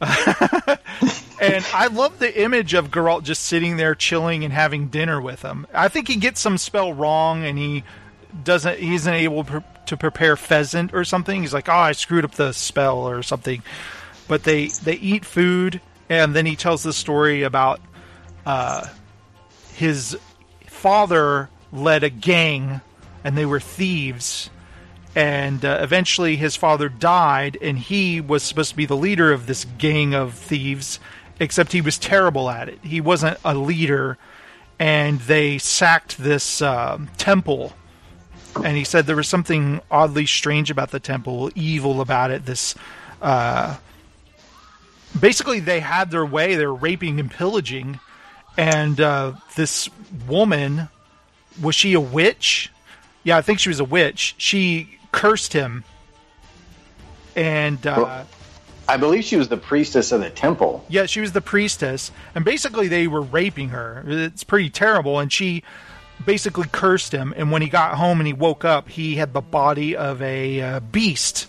and 1.44 1.66
I 1.72 1.88
love 1.88 2.18
the 2.18 2.42
image 2.42 2.74
of 2.74 2.90
Geralt 2.90 3.24
just 3.24 3.42
sitting 3.42 3.76
there 3.76 3.94
chilling 3.94 4.44
and 4.44 4.52
having 4.52 4.88
dinner 4.88 5.20
with 5.20 5.42
him. 5.42 5.66
I 5.74 5.88
think 5.88 6.08
he 6.08 6.16
gets 6.16 6.40
some 6.40 6.58
spell 6.58 6.92
wrong 6.92 7.44
and 7.44 7.58
he 7.58 7.84
doesn't. 8.42 8.78
He 8.78 8.94
isn't 8.94 9.14
able 9.14 9.44
to 9.44 9.96
prepare 9.96 10.36
pheasant 10.36 10.94
or 10.94 11.04
something. 11.04 11.42
He's 11.42 11.54
like, 11.54 11.68
oh, 11.68 11.72
I 11.72 11.92
screwed 11.92 12.24
up 12.24 12.32
the 12.32 12.52
spell 12.52 12.98
or 12.98 13.22
something. 13.22 13.62
But 14.28 14.44
they 14.44 14.68
they 14.68 14.94
eat 14.94 15.24
food 15.24 15.80
and 16.08 16.34
then 16.34 16.46
he 16.46 16.56
tells 16.56 16.82
the 16.82 16.92
story 16.92 17.42
about 17.42 17.80
uh, 18.46 18.86
his 19.74 20.16
father 20.66 21.48
led 21.72 22.04
a 22.04 22.10
gang 22.10 22.80
and 23.22 23.36
they 23.36 23.46
were 23.46 23.60
thieves 23.60 24.50
and 25.16 25.64
uh, 25.64 25.78
eventually 25.80 26.36
his 26.36 26.56
father 26.56 26.88
died 26.88 27.56
and 27.62 27.78
he 27.78 28.20
was 28.20 28.42
supposed 28.42 28.70
to 28.70 28.76
be 28.76 28.86
the 28.86 28.96
leader 28.96 29.32
of 29.32 29.46
this 29.46 29.64
gang 29.78 30.14
of 30.14 30.34
thieves 30.34 30.98
except 31.40 31.72
he 31.72 31.80
was 31.80 31.98
terrible 31.98 32.48
at 32.50 32.68
it. 32.68 32.78
He 32.82 33.00
wasn't 33.00 33.38
a 33.44 33.54
leader 33.54 34.18
and 34.78 35.20
they 35.20 35.58
sacked 35.58 36.18
this 36.18 36.60
um 36.62 37.08
temple. 37.16 37.72
And 38.56 38.76
he 38.76 38.84
said 38.84 39.06
there 39.06 39.16
was 39.16 39.28
something 39.28 39.80
oddly 39.90 40.26
strange 40.26 40.70
about 40.70 40.90
the 40.92 41.00
temple 41.00 41.50
evil 41.54 42.00
about 42.00 42.30
it 42.30 42.46
this 42.46 42.74
uh, 43.22 43.76
basically 45.18 45.60
they 45.60 45.80
had 45.80 46.10
their 46.10 46.26
way 46.26 46.54
they 46.54 46.66
were 46.66 46.74
raping 46.74 47.18
and 47.18 47.30
pillaging 47.30 47.98
and 48.56 49.00
uh, 49.00 49.32
this 49.56 49.88
woman 50.28 50.88
was 51.60 51.74
she 51.74 51.94
a 51.94 52.00
witch? 52.00 52.70
Yeah 53.24 53.36
i 53.36 53.42
think 53.42 53.58
she 53.58 53.68
was 53.68 53.80
a 53.80 53.84
witch. 53.84 54.34
She 54.38 54.98
cursed 55.12 55.52
him. 55.52 55.84
And 57.36 57.84
uh, 57.86 57.94
Well- 57.96 58.26
I 58.88 58.96
believe 58.98 59.24
she 59.24 59.36
was 59.36 59.48
the 59.48 59.56
priestess 59.56 60.12
of 60.12 60.20
the 60.20 60.30
temple. 60.30 60.84
yeah 60.88 61.06
she 61.06 61.20
was 61.20 61.32
the 61.32 61.40
priestess 61.40 62.10
and 62.34 62.44
basically 62.44 62.88
they 62.88 63.06
were 63.06 63.22
raping 63.22 63.70
her 63.70 64.04
it's 64.06 64.44
pretty 64.44 64.70
terrible 64.70 65.18
and 65.18 65.32
she 65.32 65.62
basically 66.24 66.66
cursed 66.70 67.12
him 67.12 67.34
and 67.36 67.50
when 67.50 67.62
he 67.62 67.68
got 67.68 67.94
home 67.96 68.20
and 68.20 68.26
he 68.26 68.32
woke 68.32 68.64
up 68.64 68.88
he 68.88 69.16
had 69.16 69.32
the 69.32 69.40
body 69.40 69.96
of 69.96 70.20
a 70.22 70.60
uh, 70.60 70.80
beast 70.80 71.46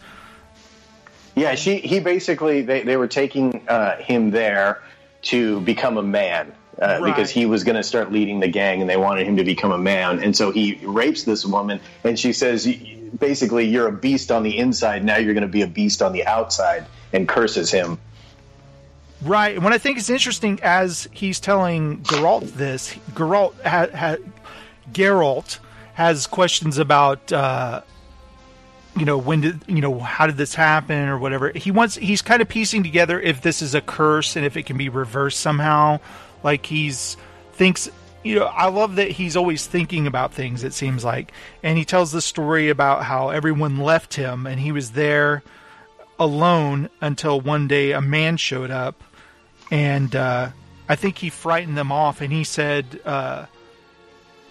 Yeah, 1.36 1.56
she 1.56 1.78
he 1.80 2.00
basically 2.00 2.62
they, 2.62 2.84
they 2.84 2.98
were 2.98 3.08
taking 3.08 3.68
uh, 3.68 3.98
him 3.98 4.32
there 4.32 4.82
to 5.24 5.60
become 5.62 5.98
a 5.98 6.04
man 6.04 6.54
uh, 6.82 7.00
Right. 7.02 7.04
because 7.16 7.30
he 7.30 7.46
was 7.46 7.64
going 7.64 7.76
to 7.78 7.84
start 7.84 8.12
leading 8.12 8.40
the 8.40 8.48
gang 8.48 8.82
and 8.82 8.90
they 8.90 8.98
wanted 8.98 9.28
him 9.28 9.38
to 9.38 9.44
become 9.44 9.72
a 9.72 9.78
man 9.78 10.20
and 10.24 10.36
so 10.36 10.52
he 10.52 10.80
rapes 10.84 11.24
this 11.24 11.46
woman 11.46 11.80
and 12.04 12.18
she 12.20 12.32
says 12.34 12.68
basically 13.20 13.66
you're 13.66 13.88
a 13.88 13.92
beast 13.94 14.32
on 14.32 14.44
the 14.44 14.58
inside 14.58 15.04
now 15.04 15.18
you're 15.18 15.34
going 15.34 15.42
to 15.44 15.48
be 15.48 15.62
a 15.62 15.68
beast 15.68 16.02
on 16.02 16.12
the 16.14 16.26
outside 16.26 16.86
and 17.16 17.28
curses 17.28 17.72
him 17.72 17.98
Right. 19.26 19.56
And 19.56 19.64
what 19.64 19.74
I 19.74 19.80
think 19.80 19.98
is 19.98 20.10
interesting 20.10 20.60
as 20.62 21.08
he's 21.12 21.40
telling 21.40 22.02
Geralt 22.02 22.54
this, 22.54 22.94
Geralt 23.14 23.54
ha, 23.64 23.88
ha, 23.94 24.18
Geralt 24.92 25.58
has 25.96 26.28
questions 26.28 26.78
about, 26.78 27.32
uh, 27.32 27.82
you 28.96 29.06
know, 29.06 29.18
when 29.18 29.42
did, 29.42 29.62
you 29.68 29.82
know, 29.82 30.00
how 30.00 30.28
did 30.28 30.38
this 30.38 30.54
happen 30.54 31.10
or 31.10 31.18
whatever. 31.18 31.52
He 31.56 31.72
wants, 31.72 31.96
he's 31.96 32.22
kind 32.22 32.42
of 32.42 32.50
piecing 32.50 32.84
together 32.84 33.20
if 33.20 33.42
this 33.42 33.62
is 33.64 33.74
a 33.74 33.82
curse 33.82 34.36
and 34.36 34.46
if 34.46 34.58
it 34.58 34.68
can 34.68 34.78
be 34.78 34.90
reversed 34.90 35.40
somehow. 35.40 36.00
Like 36.44 36.66
he's 36.66 37.18
thinks, 37.54 37.90
you 38.24 38.40
know, 38.40 38.46
I 38.46 38.68
love 38.68 38.98
that 38.98 39.10
he's 39.10 39.36
always 39.36 39.66
thinking 39.66 40.06
about 40.06 40.34
things, 40.34 40.64
it 40.64 40.74
seems 40.74 41.04
like. 41.04 41.32
And 41.64 41.78
he 41.78 41.86
tells 41.86 42.12
the 42.12 42.22
story 42.22 42.70
about 42.70 43.04
how 43.04 43.30
everyone 43.30 43.80
left 43.80 44.14
him 44.14 44.46
and 44.46 44.60
he 44.60 44.72
was 44.72 44.92
there 44.92 45.42
alone 46.20 46.90
until 47.02 47.40
one 47.40 47.68
day 47.68 47.92
a 47.92 48.02
man 48.02 48.38
showed 48.38 48.72
up 48.72 49.04
and 49.72 50.16
uh, 50.16 50.50
I 50.88 50.96
think 50.96 51.18
he 51.18 51.30
frightened 51.30 51.78
them 51.78 51.92
off 51.92 52.22
and 52.22 52.32
he 52.32 52.44
said 52.44 53.02
uh, 53.06 53.46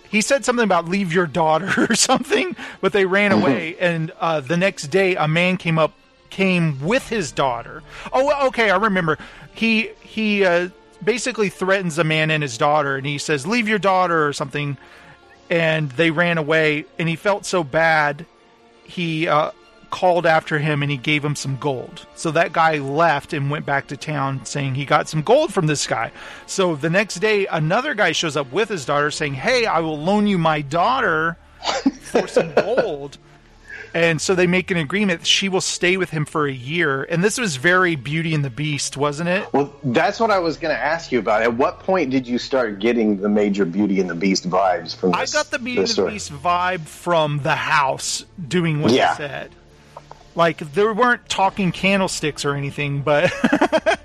he 0.09 0.21
said 0.21 0.45
something 0.45 0.65
about 0.65 0.89
leave 0.89 1.13
your 1.13 1.27
daughter 1.27 1.73
or 1.91 1.95
something 1.95 2.57
but 2.81 2.93
they 2.93 3.07
ran 3.07 3.33
away 3.33 3.77
and 3.79 4.11
uh, 4.21 4.41
the 4.41 4.57
next 4.57 4.89
day 4.89 5.17
a 5.17 5.29
man 5.29 5.57
came 5.57 5.79
up 5.79 5.93
came 6.31 6.81
with 6.85 7.09
his 7.09 7.31
daughter. 7.31 7.83
Oh 8.13 8.49
okay 8.49 8.71
I 8.71 8.77
remember. 8.77 9.19
He 9.55 9.91
he 10.03 10.45
uh, 10.45 10.69
basically 11.03 11.49
threatens 11.49 11.99
a 11.99 12.05
man 12.05 12.31
and 12.31 12.43
his 12.43 12.59
daughter 12.59 12.97
and 12.97 13.07
he 13.07 13.19
says 13.19 13.47
leave 13.47 13.69
your 13.69 13.79
daughter 13.79 14.27
or 14.27 14.33
something 14.33 14.77
and 15.49 15.91
they 15.93 16.11
ran 16.11 16.39
away 16.39 16.87
and 16.99 17.09
he 17.09 17.17
felt 17.17 17.45
so 17.47 17.63
bad 17.63 18.27
he 18.85 19.29
uh, 19.29 19.51
called 19.95 20.27
after 20.27 20.59
him 20.59 20.83
and 20.83 20.91
he 20.91 20.97
gave 20.97 21.25
him 21.25 21.37
some 21.37 21.57
gold. 21.57 22.05
So 22.17 22.33
that 22.33 22.53
guy 22.53 22.79
left 22.79 23.33
and 23.33 23.49
went 23.49 23.65
back 23.65 23.87
to 23.89 23.97
town 23.97 24.45
saying 24.45 24.75
he 24.75 24.85
got 24.85 25.09
some 25.09 25.23
gold 25.23 25.55
from 25.55 25.69
this 25.69 25.87
guy. 25.87 26.11
So 26.47 26.75
the 26.75 26.91
next 26.91 27.17
day, 27.21 27.47
another 27.47 27.95
guy 27.95 28.11
shows 28.11 28.37
up 28.37 28.51
with 28.53 28.69
his 28.69 28.85
daughter 28.85 29.13
saying, 29.13 29.35
Hey, 29.35 29.67
I 29.67 29.79
will 29.79 29.97
loan 29.99 30.27
you 30.27 30.37
my 30.37 30.63
daughter 30.63 31.37
for 32.01 32.27
some 32.27 32.53
gold. 32.57 33.19
And 33.95 34.21
so 34.21 34.35
they 34.35 34.49
make 34.49 34.73
an 34.73 34.77
agreement 34.77 35.25
she 35.25 35.49
will 35.49 35.61
stay 35.61 35.97
with 35.97 36.11
him 36.11 36.25
for 36.25 36.49
a 36.49 36.53
year. 36.53 37.05
And 37.05 37.23
this 37.23 37.39
was 37.39 37.55
very 37.55 37.95
Beauty 37.95 38.35
and 38.35 38.45
the 38.45 38.51
Beast, 38.51 38.97
wasn't 38.97 39.29
it? 39.29 39.47
well 39.53 39.73
that's 39.85 40.19
what 40.19 40.33
i 40.33 40.39
was 40.41 40.57
going 40.57 40.75
to 40.75 40.81
ask 40.83 41.13
you 41.13 41.21
about 41.21 41.43
at 41.43 41.55
what 41.55 41.79
point 41.79 42.11
did 42.11 42.27
you 42.27 42.37
start 42.39 42.81
getting 42.81 43.21
the 43.21 43.29
major 43.29 43.65
beauty 43.65 44.01
and 44.01 44.11
the 44.11 44.15
beast 44.17 44.51
vibes 44.51 44.97
from 44.97 45.15
I 45.15 45.27
got 45.27 45.53
the 45.53 45.61
Beauty 45.61 45.83
and 45.83 45.89
the? 45.91 46.07
Beast 46.07 46.33
vibe 46.33 46.81
from 46.81 47.39
the 47.45 47.55
house 47.55 48.25
doing 48.49 48.81
what 48.83 48.91
Yeah. 48.91 49.13
he 49.13 49.17
said. 49.19 49.51
Like 50.37 50.59
there 50.59 50.93
weren't 50.93 51.29
talking 51.29 51.71
candlesticks 51.71 52.45
or 52.45 52.55
anything, 52.55 53.03
but 53.03 53.33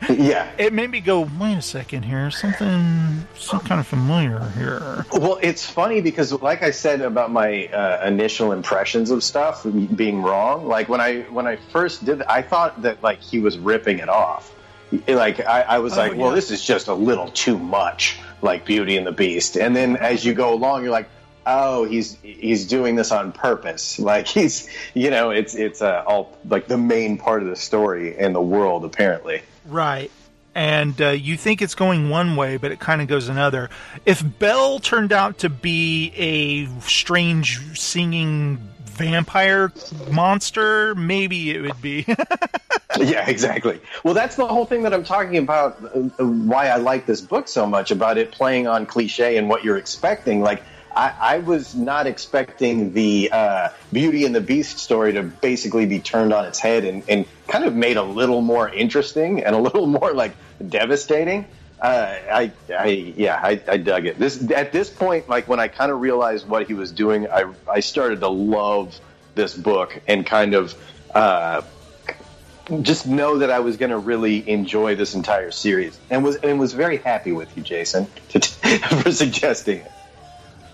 yeah 0.10 0.52
it 0.58 0.74
made 0.74 0.90
me 0.92 1.00
go, 1.00 1.22
wait 1.40 1.56
a 1.58 1.62
second 1.62 2.04
here, 2.04 2.30
something, 2.30 3.28
some 3.36 3.60
kind 3.62 3.80
of 3.80 3.88
familiar 3.88 4.40
here. 4.58 5.06
Well, 5.12 5.40
it's 5.42 5.66
funny 5.66 6.02
because, 6.02 6.32
like 6.34 6.62
I 6.62 6.72
said 6.72 7.02
about 7.02 7.32
my 7.32 7.66
uh, 7.68 8.06
initial 8.08 8.52
impressions 8.52 9.10
of 9.10 9.24
stuff 9.24 9.66
being 9.96 10.22
wrong, 10.22 10.68
like 10.68 10.88
when 10.88 11.02
I 11.02 11.22
when 11.24 11.48
I 11.48 11.56
first 11.72 12.06
did, 12.06 12.22
I 12.24 12.42
thought 12.44 12.82
that 12.84 13.02
like 13.02 13.20
he 13.22 13.40
was 13.40 13.58
ripping 13.58 14.00
it 14.00 14.10
off. 14.10 14.54
Like 15.08 15.40
I, 15.40 15.62
I 15.62 15.80
was 15.80 15.94
Oh, 15.94 15.98
like, 15.98 16.16
well, 16.16 16.32
this 16.32 16.52
is 16.52 16.64
just 16.64 16.88
a 16.88 16.94
little 16.94 17.30
too 17.30 17.58
much, 17.60 18.20
like 18.42 18.66
Beauty 18.66 18.98
and 18.98 19.06
the 19.06 19.12
Beast. 19.12 19.56
And 19.58 19.76
then 19.76 19.98
as 19.98 20.26
you 20.26 20.34
go 20.34 20.54
along, 20.54 20.82
you're 20.84 20.92
like, 20.92 21.10
oh, 21.50 21.86
he's 21.86 22.18
he's 22.22 22.68
doing 22.68 22.96
this 22.96 23.12
on 23.12 23.32
purpose. 23.32 24.00
Like 24.10 24.28
he's, 24.28 24.68
you 24.94 25.12
know, 25.12 25.30
it's 25.30 25.54
it's 25.56 25.82
uh, 25.82 26.04
all 26.08 26.38
like 26.46 26.68
the 26.68 26.78
main 26.78 27.18
part 27.18 27.44
of 27.44 27.50
the 27.50 27.56
story 27.56 28.18
and 28.18 28.34
the 28.34 28.42
world 28.42 28.86
apparently. 28.86 29.42
Right. 29.68 30.10
and 30.56 31.00
uh, 31.00 31.10
you 31.10 31.38
think 31.38 31.62
it's 31.62 31.76
going 31.76 32.10
one 32.10 32.36
way, 32.36 32.58
but 32.58 32.72
it 32.72 32.80
kind 32.80 33.02
of 33.02 33.08
goes 33.08 33.30
another. 33.30 33.70
If 34.06 34.24
Belle 34.40 34.80
turned 34.80 35.14
out 35.14 35.40
to 35.40 35.50
be 35.50 36.12
a 36.16 36.66
strange 36.82 37.80
singing 37.80 38.58
vampire 38.84 39.72
monster, 40.12 40.96
maybe 40.96 41.52
it 41.52 41.62
would 41.62 41.82
be. 41.82 42.06
yeah, 43.00 43.30
exactly. 43.30 43.80
Well, 44.04 44.14
that's 44.14 44.36
the 44.36 44.48
whole 44.48 44.66
thing 44.66 44.84
that 44.84 44.94
I'm 44.94 45.04
talking 45.06 45.38
about. 45.38 45.78
Uh, 45.84 46.26
why 46.26 46.68
I 46.68 46.78
like 46.78 47.06
this 47.06 47.22
book 47.22 47.48
so 47.48 47.66
much 47.66 47.92
about 47.92 48.18
it 48.18 48.32
playing 48.32 48.68
on 48.68 48.86
cliche 48.86 49.38
and 49.38 49.48
what 49.50 49.64
you're 49.64 49.78
expecting. 49.78 50.42
Like, 50.42 50.64
I, 51.00 51.36
I 51.36 51.38
was 51.38 51.76
not 51.76 52.08
expecting 52.08 52.92
the 52.92 53.30
uh, 53.32 53.70
Beauty 53.94 54.26
and 54.26 54.36
the 54.36 54.42
Beast 54.42 54.80
story 54.80 55.14
to 55.14 55.24
basically 55.24 55.86
be 55.86 56.00
turned 56.00 56.34
on 56.34 56.44
its 56.44 56.60
head 56.60 56.84
and, 56.84 57.04
and 57.08 57.26
kind 57.48 57.64
of 57.64 57.74
made 57.74 57.96
a 57.96 58.04
little 58.04 58.42
more 58.42 58.68
interesting 58.68 59.46
and 59.46 59.56
a 59.56 59.60
little 59.60 59.88
more 60.00 60.12
like 60.14 60.36
devastating. 60.68 61.46
Uh, 61.82 62.18
I, 62.30 62.52
I, 62.78 62.88
yeah, 63.16 63.40
I, 63.42 63.62
I 63.66 63.78
dug 63.78 64.08
it. 64.08 64.20
This 64.20 64.52
at 64.52 64.74
this 64.74 64.90
point, 64.90 65.30
like 65.30 65.48
when 65.48 65.62
I 65.62 65.70
kind 65.70 65.90
of 65.90 66.02
realized 66.02 66.46
what 66.46 66.68
he 66.68 66.74
was 66.74 66.92
doing, 66.92 67.30
I, 67.30 67.46
I 67.72 67.80
started 67.80 68.20
to 68.20 68.28
love 68.28 69.00
this 69.36 69.56
book 69.56 70.02
and 70.06 70.26
kind 70.26 70.54
of 70.54 70.76
uh, 71.16 71.62
just 72.82 73.08
know 73.08 73.38
that 73.38 73.52
I 73.52 73.60
was 73.60 73.78
going 73.78 73.92
to 73.92 73.98
really 73.98 74.50
enjoy 74.50 74.96
this 74.96 75.16
entire 75.16 75.52
series, 75.52 75.98
and 76.10 76.26
was 76.26 76.36
and 76.36 76.60
was 76.60 76.74
very 76.74 76.98
happy 76.98 77.32
with 77.32 77.56
you, 77.56 77.64
Jason, 77.64 78.08
to, 78.32 78.40
for 79.02 79.14
suggesting 79.14 79.78
it. 79.78 79.92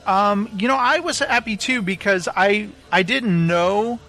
Um, 0.05 0.49
you 0.57 0.67
know, 0.67 0.77
I 0.77 0.99
was 0.99 1.19
happy 1.19 1.57
too 1.57 1.81
because 1.81 2.27
I 2.33 2.69
I 2.91 3.03
didn't 3.03 3.47
know 3.47 3.99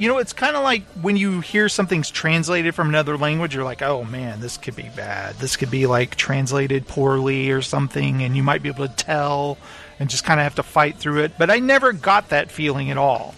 you 0.00 0.08
know, 0.08 0.16
it's 0.16 0.32
kind 0.32 0.56
of 0.56 0.62
like 0.62 0.82
when 1.02 1.18
you 1.18 1.40
hear 1.40 1.68
something's 1.68 2.10
translated 2.10 2.74
from 2.74 2.88
another 2.88 3.18
language, 3.18 3.54
you're 3.54 3.64
like, 3.64 3.82
oh 3.82 4.02
man, 4.02 4.40
this 4.40 4.56
could 4.56 4.74
be 4.74 4.88
bad. 4.96 5.34
This 5.34 5.56
could 5.56 5.70
be 5.70 5.86
like 5.86 6.16
translated 6.16 6.88
poorly 6.88 7.50
or 7.50 7.60
something, 7.60 8.22
and 8.22 8.34
you 8.34 8.42
might 8.42 8.62
be 8.62 8.70
able 8.70 8.88
to 8.88 8.94
tell 8.94 9.58
and 9.98 10.08
just 10.08 10.24
kind 10.24 10.40
of 10.40 10.44
have 10.44 10.54
to 10.54 10.62
fight 10.62 10.96
through 10.96 11.24
it. 11.24 11.32
But 11.36 11.50
I 11.50 11.58
never 11.58 11.92
got 11.92 12.30
that 12.30 12.50
feeling 12.50 12.90
at 12.90 12.96
all. 12.96 13.34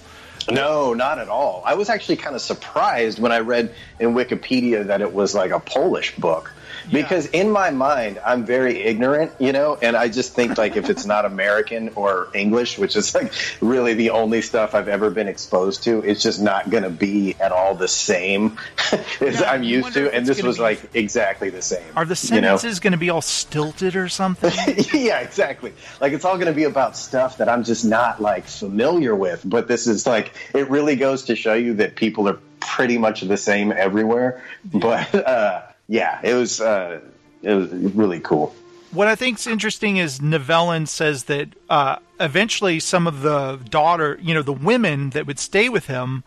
No, 0.48 0.94
not 0.94 1.18
at 1.18 1.28
all. 1.28 1.64
I 1.66 1.74
was 1.74 1.88
actually 1.88 2.16
kind 2.18 2.36
of 2.36 2.42
surprised 2.42 3.18
when 3.18 3.32
I 3.32 3.40
read 3.40 3.74
in 3.98 4.14
Wikipedia 4.14 4.86
that 4.86 5.00
it 5.00 5.12
was 5.12 5.34
like 5.34 5.50
a 5.50 5.58
Polish 5.58 6.14
book 6.14 6.52
because 6.90 7.26
in 7.26 7.50
my 7.50 7.70
mind 7.70 8.20
i'm 8.24 8.44
very 8.44 8.82
ignorant 8.82 9.32
you 9.38 9.52
know 9.52 9.78
and 9.82 9.96
i 9.96 10.08
just 10.08 10.34
think 10.34 10.58
like 10.58 10.76
if 10.76 10.90
it's 10.90 11.04
not 11.04 11.24
american 11.24 11.90
or 11.94 12.28
english 12.34 12.78
which 12.78 12.96
is 12.96 13.14
like 13.14 13.32
really 13.60 13.94
the 13.94 14.10
only 14.10 14.42
stuff 14.42 14.74
i've 14.74 14.88
ever 14.88 15.10
been 15.10 15.28
exposed 15.28 15.82
to 15.84 15.98
it's 16.00 16.22
just 16.22 16.40
not 16.40 16.70
going 16.70 16.82
to 16.82 16.90
be 16.90 17.34
at 17.40 17.52
all 17.52 17.74
the 17.74 17.88
same 17.88 18.58
as 19.20 19.40
yeah, 19.40 19.50
i'm 19.50 19.62
used 19.62 19.92
to. 19.92 20.12
and 20.14 20.26
this 20.26 20.42
was 20.42 20.56
be... 20.56 20.62
like 20.62 20.90
exactly 20.94 21.50
the 21.50 21.62
same 21.62 21.82
are 21.96 22.04
the 22.04 22.16
sentences 22.16 22.64
you 22.64 22.70
know? 22.70 22.80
going 22.80 22.92
to 22.92 22.98
be 22.98 23.10
all 23.10 23.22
stilted 23.22 23.96
or 23.96 24.08
something? 24.08 24.52
Yeah 24.92 25.20
exactly. 25.20 25.72
Like 26.00 26.12
it's 26.12 26.24
all 26.24 26.34
going 26.34 26.46
to 26.46 26.52
be 26.52 26.64
about 26.64 26.96
stuff 26.96 27.38
that 27.38 27.48
i'm 27.48 27.64
just 27.64 27.84
not 27.84 28.20
like 28.20 28.44
familiar 28.44 29.14
with 29.14 29.42
but 29.44 29.68
this 29.68 29.86
is 29.86 30.06
like 30.06 30.32
it 30.54 30.68
really 30.70 30.96
goes 30.96 31.24
to 31.24 31.36
show 31.36 31.54
you 31.54 31.74
that 31.74 31.96
people 31.96 32.28
are 32.28 32.38
pretty 32.62 32.98
much 32.98 33.22
the 33.22 33.36
same 33.36 33.72
everywhere. 33.72 34.42
But 34.64 35.14
uh 35.14 35.62
yeah, 35.88 36.20
it 36.22 36.34
was 36.34 36.60
uh, 36.60 37.00
it 37.42 37.54
was 37.54 37.72
really 37.72 38.20
cool. 38.20 38.54
What 38.92 39.08
I 39.08 39.14
think 39.14 39.38
is 39.38 39.46
interesting 39.46 39.96
is 39.96 40.20
Nivellen 40.20 40.86
says 40.86 41.24
that 41.24 41.48
uh, 41.70 41.96
eventually 42.20 42.78
some 42.78 43.06
of 43.06 43.22
the 43.22 43.58
daughter, 43.70 44.18
you 44.20 44.34
know, 44.34 44.42
the 44.42 44.52
women 44.52 45.10
that 45.10 45.26
would 45.26 45.38
stay 45.38 45.70
with 45.70 45.86
him, 45.86 46.24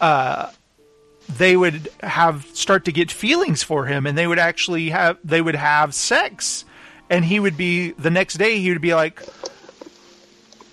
uh, 0.00 0.50
they 1.28 1.54
would 1.54 1.90
have 2.00 2.46
start 2.54 2.86
to 2.86 2.92
get 2.92 3.10
feelings 3.10 3.62
for 3.62 3.86
him, 3.86 4.06
and 4.06 4.16
they 4.16 4.26
would 4.26 4.38
actually 4.38 4.90
have 4.90 5.18
they 5.22 5.40
would 5.40 5.54
have 5.54 5.94
sex, 5.94 6.64
and 7.10 7.24
he 7.24 7.38
would 7.38 7.56
be 7.56 7.92
the 7.92 8.10
next 8.10 8.34
day 8.34 8.58
he 8.58 8.70
would 8.70 8.80
be 8.80 8.94
like, 8.94 9.22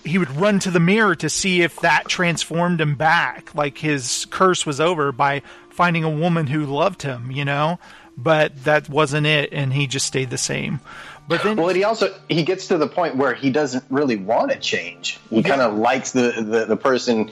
he 0.06 0.18
would 0.18 0.32
run 0.38 0.60
to 0.60 0.72
the 0.72 0.80
mirror 0.80 1.16
to 1.16 1.30
see 1.30 1.62
if 1.62 1.80
that 1.82 2.08
transformed 2.08 2.80
him 2.80 2.96
back, 2.96 3.54
like 3.54 3.78
his 3.78 4.26
curse 4.30 4.66
was 4.66 4.80
over 4.80 5.12
by 5.12 5.42
finding 5.70 6.04
a 6.04 6.10
woman 6.10 6.48
who 6.48 6.66
loved 6.66 7.02
him, 7.02 7.30
you 7.30 7.46
know 7.46 7.78
but 8.24 8.64
that 8.64 8.90
wasn't 8.90 9.28
it, 9.28 9.54
and 9.54 9.74
he 9.74 9.88
just 9.88 10.06
stayed 10.06 10.30
the 10.30 10.38
same. 10.38 10.80
But 11.28 11.44
then, 11.44 11.58
well, 11.58 11.70
he 11.70 11.84
also 11.84 12.14
he 12.28 12.44
gets 12.44 12.68
to 12.68 12.78
the 12.78 12.88
point 12.88 13.16
where 13.16 13.34
he 13.34 13.52
doesn't 13.52 13.84
really 13.90 14.16
want 14.16 14.52
to 14.52 14.60
change. 14.60 15.20
He 15.30 15.38
yeah. 15.38 15.48
kind 15.48 15.62
of 15.62 15.76
likes 15.78 16.12
the, 16.12 16.34
the 16.38 16.66
the 16.66 16.78
person 16.78 17.32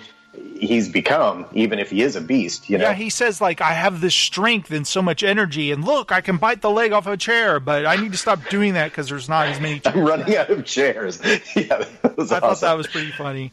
he's 0.59 0.88
become, 0.88 1.45
even 1.53 1.79
if 1.79 1.89
he 1.89 2.01
is 2.01 2.15
a 2.15 2.21
beast. 2.21 2.69
You 2.69 2.77
know? 2.77 2.85
Yeah, 2.85 2.93
he 2.93 3.09
says 3.09 3.41
like, 3.41 3.59
"I 3.59 3.73
have 3.73 3.99
this 3.99 4.13
strength 4.13 4.71
and 4.71 4.85
so 4.85 5.01
much 5.01 5.23
energy, 5.23 5.71
and 5.71 5.83
look, 5.83 6.11
I 6.11 6.21
can 6.21 6.38
bite 6.38 6.61
the 6.61 6.69
leg 6.69 6.91
off 6.91 7.07
a 7.07 7.17
chair, 7.17 7.59
but 7.59 7.85
I 7.88 7.95
need 7.95 8.11
to 8.11 8.17
stop 8.17 8.39
doing 8.49 8.75
that 8.75 8.91
because 8.91 9.09
there's 9.09 9.27
not 9.27 9.47
as 9.47 9.59
many." 9.59 9.79
Chairs. 9.88 9.95
I'm 9.95 10.05
running 10.05 10.38
out 10.38 10.49
of 10.49 10.63
chairs. 10.63 11.19
yeah, 11.55 11.83
I 12.03 12.07
awesome. 12.07 12.27
thought 12.27 12.61
that 12.61 12.77
was 12.77 12.88
pretty 12.88 13.11
funny 13.11 13.51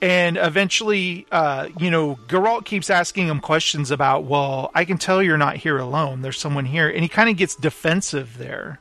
and 0.00 0.36
eventually, 0.36 1.26
uh, 1.32 1.68
you 1.78 1.90
know, 1.90 2.18
Geralt 2.28 2.64
keeps 2.64 2.90
asking 2.90 3.28
him 3.28 3.40
questions 3.40 3.90
about, 3.90 4.24
well, 4.24 4.70
I 4.74 4.84
can 4.84 4.98
tell 4.98 5.22
you're 5.22 5.38
not 5.38 5.56
here 5.56 5.78
alone. 5.78 6.22
There's 6.22 6.38
someone 6.38 6.66
here. 6.66 6.88
And 6.88 7.00
he 7.00 7.08
kind 7.08 7.30
of 7.30 7.36
gets 7.36 7.56
defensive 7.56 8.36
there. 8.36 8.80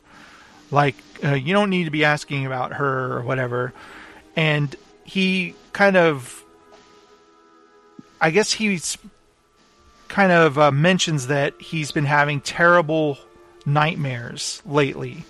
Like, 0.72 0.96
uh, 1.24 1.34
you 1.34 1.54
don't 1.54 1.70
need 1.70 1.86
to 1.86 1.92
be 1.92 2.04
asking 2.04 2.46
about 2.46 2.74
her 2.74 3.14
or 3.14 3.22
whatever. 3.22 3.74
And 4.36 4.76
he 5.06 5.56
kind 5.72 5.96
of, 5.96 6.44
I 8.20 8.32
guess 8.32 8.52
he's 8.52 8.98
kind 10.10 10.32
of 10.32 10.58
uh, 10.58 10.72
mentions 10.72 11.28
that 11.28 11.54
he's 11.62 11.92
been 11.92 12.06
having 12.06 12.42
terrible 12.42 13.18
nightmares 13.66 14.62
lately 14.66 15.26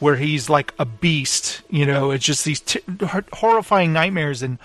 where 0.00 0.16
he's 0.16 0.50
like 0.50 0.74
a 0.78 0.84
beast, 0.84 1.62
you 1.70 1.86
know, 1.86 2.10
it's 2.10 2.24
just 2.24 2.44
these 2.44 2.60
t- 2.60 2.80
horrifying 3.32 3.92
nightmares 3.92 4.42
and 4.42 4.58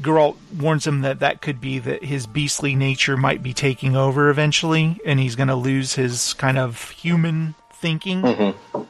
Geralt 0.00 0.36
warns 0.58 0.86
him 0.86 1.02
that 1.02 1.20
that 1.20 1.40
could 1.40 1.60
be 1.60 1.78
that 1.78 2.04
his 2.04 2.26
beastly 2.26 2.74
nature 2.74 3.16
might 3.16 3.42
be 3.42 3.52
taking 3.52 3.96
over 3.96 4.28
eventually, 4.28 4.98
and 5.06 5.20
he's 5.20 5.36
going 5.36 5.48
to 5.48 5.54
lose 5.54 5.94
his 5.94 6.34
kind 6.34 6.58
of 6.58 6.90
human 6.90 7.54
thinking. 7.72 8.22
Mm-hmm. 8.22 8.80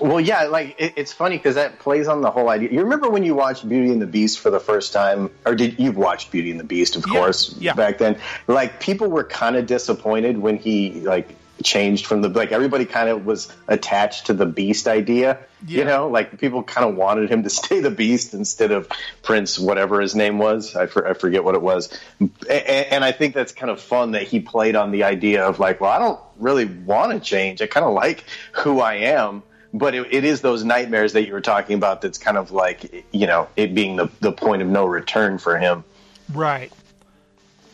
Well, 0.00 0.20
yeah, 0.20 0.44
like 0.44 0.74
it, 0.78 0.94
it's 0.96 1.12
funny 1.12 1.38
because 1.38 1.54
that 1.54 1.78
plays 1.78 2.08
on 2.08 2.20
the 2.20 2.30
whole 2.30 2.50
idea. 2.50 2.70
You 2.70 2.82
remember 2.82 3.08
when 3.08 3.24
you 3.24 3.34
watched 3.34 3.66
Beauty 3.66 3.90
and 3.90 4.02
the 4.02 4.06
Beast 4.06 4.38
for 4.38 4.50
the 4.50 4.60
first 4.60 4.92
time, 4.92 5.30
or 5.46 5.54
did 5.54 5.78
you've 5.78 5.96
watched 5.96 6.30
Beauty 6.30 6.50
and 6.50 6.60
the 6.60 6.64
Beast, 6.64 6.96
of 6.96 7.06
yeah, 7.06 7.12
course, 7.12 7.56
yeah. 7.58 7.72
back 7.72 7.98
then? 7.98 8.18
Like 8.46 8.80
people 8.80 9.08
were 9.08 9.24
kind 9.24 9.56
of 9.56 9.66
disappointed 9.66 10.38
when 10.38 10.58
he 10.58 11.00
like 11.00 11.34
changed 11.62 12.06
from 12.06 12.20
the 12.20 12.28
like 12.28 12.52
everybody 12.52 12.84
kind 12.84 13.08
of 13.08 13.24
was 13.24 13.52
attached 13.68 14.26
to 14.26 14.34
the 14.34 14.46
beast 14.46 14.88
idea 14.88 15.38
yeah. 15.66 15.78
you 15.78 15.84
know? 15.84 16.08
Like 16.08 16.38
people 16.38 16.62
kind 16.62 16.88
of 16.88 16.96
wanted 16.96 17.30
him 17.30 17.42
to 17.44 17.50
stay 17.64 17.80
the 17.80 17.90
beast 17.90 18.34
instead 18.34 18.70
of 18.70 18.88
prince 19.22 19.58
whatever 19.58 20.00
his 20.00 20.14
name 20.14 20.38
was. 20.38 20.76
I, 20.76 20.86
for, 20.86 21.06
I 21.06 21.14
forget 21.14 21.44
what 21.44 21.54
it 21.54 21.62
was. 21.62 21.96
And, 22.20 22.30
and, 22.48 23.04
i 23.04 23.12
think 23.12 23.34
that's 23.34 23.52
kind 23.52 23.70
of 23.70 23.80
fun 23.80 24.12
that 24.12 24.22
he 24.22 24.40
played 24.40 24.76
on 24.76 24.90
the 24.90 25.04
idea 25.04 25.44
of 25.44 25.58
like 25.58 25.80
well 25.80 25.90
i 25.90 25.98
don't 25.98 26.20
really 26.38 26.64
want 26.64 27.12
to 27.12 27.20
change. 27.20 27.60
I 27.60 27.66
kind 27.66 27.84
of 27.84 27.92
like 27.92 28.24
who 28.52 28.80
i 28.80 28.94
am 28.94 29.42
but 29.72 29.94
it, 29.94 30.14
it 30.14 30.24
is 30.24 30.40
those 30.40 30.64
nightmares 30.64 31.14
that 31.14 31.26
you 31.26 31.32
were 31.32 31.40
talking 31.40 31.76
about 31.76 32.00
that's 32.00 32.18
kind 32.18 32.38
of 32.38 32.50
like 32.52 33.04
you 33.12 33.26
know 33.26 33.48
it 33.56 33.74
being 33.74 33.96
the, 33.96 34.08
the 34.20 34.32
point 34.32 34.62
of 34.62 34.68
no 34.68 34.84
return 34.86 35.38
for 35.38 35.58
him. 35.58 35.84
Right. 36.32 36.72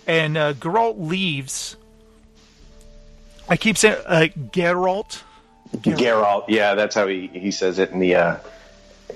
And 0.07 0.37
uh, 0.37 0.55
Geralt 0.55 0.97
leaves 0.99 1.77
I 3.51 3.57
keep 3.57 3.77
saying 3.77 3.97
uh, 4.07 4.29
Geralt. 4.53 5.23
Geralt. 5.77 5.99
Geralt. 5.99 6.45
Yeah, 6.49 6.75
that's 6.75 6.95
how 6.95 7.09
he, 7.09 7.27
he 7.27 7.51
says 7.51 7.79
it 7.81 7.91
in 7.91 7.99
the 7.99 8.15
uh, 8.15 8.37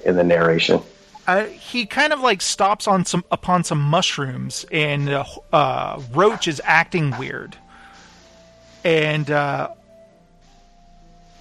in 0.05 0.17
the 0.17 0.25
narration. 0.25 0.83
Uh, 1.27 1.45
he 1.45 1.87
kind 1.87 2.13
of 2.13 2.21
like 2.21 2.43
stops 2.43 2.87
on 2.87 3.05
some 3.05 3.25
upon 3.31 3.65
some 3.65 3.81
mushrooms, 3.81 4.67
and 4.71 5.09
uh, 5.09 5.25
uh, 5.53 6.03
Roach 6.13 6.49
is 6.49 6.61
acting 6.65 7.17
weird. 7.17 7.57
And 8.85 9.31
uh, 9.31 9.71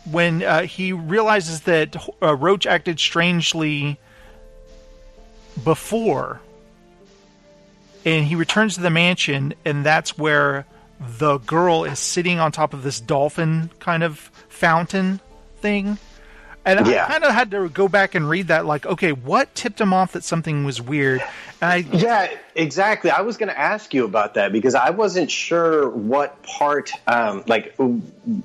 when 0.10 0.44
uh, 0.44 0.62
he 0.62 0.94
realizes 0.94 1.62
that 1.62 1.98
uh, 2.22 2.36
Roach 2.36 2.66
acted 2.66 3.00
strangely 3.00 4.00
before, 5.64 6.40
and 8.06 8.26
he 8.26 8.36
returns 8.36 8.76
to 8.76 8.82
the 8.82 8.90
mansion, 8.90 9.54
and 9.66 9.86
that's 9.86 10.18
where 10.18 10.66
the 11.18 11.38
girl 11.40 11.84
is 11.84 12.00
sitting 12.00 12.40
on 12.40 12.52
top 12.52 12.74
of 12.74 12.84
this 12.84 13.00
dolphin 13.00 13.70
kind 13.80 14.04
of 14.04 14.18
fountain 14.50 15.20
thing. 15.58 15.98
And 16.66 16.88
yeah. 16.88 17.06
I 17.06 17.10
kind 17.10 17.24
of 17.26 17.34
had 17.34 17.52
to 17.52 17.68
go 17.68 17.90
back 17.90 18.16
and 18.16 18.30
read 18.30 18.48
that, 18.48 18.66
like, 18.66 18.86
okay, 18.86 19.12
what 19.12 19.54
tipped 19.54 19.82
him 19.82 19.94
off 19.94 20.14
that 20.14 20.24
something 20.24 20.64
was 20.64 20.82
weird? 20.82 21.22
I, 21.62 21.78
yeah, 21.92 22.34
exactly. 22.56 23.12
I 23.12 23.22
was 23.22 23.36
going 23.36 23.50
to 23.50 23.60
ask 23.60 23.94
you 23.94 24.06
about 24.06 24.36
that 24.36 24.54
because 24.54 24.74
I 24.74 24.92
wasn't 24.92 25.30
sure 25.30 25.90
what 25.90 26.42
part, 26.44 26.92
um, 27.06 27.44
like, 27.48 27.76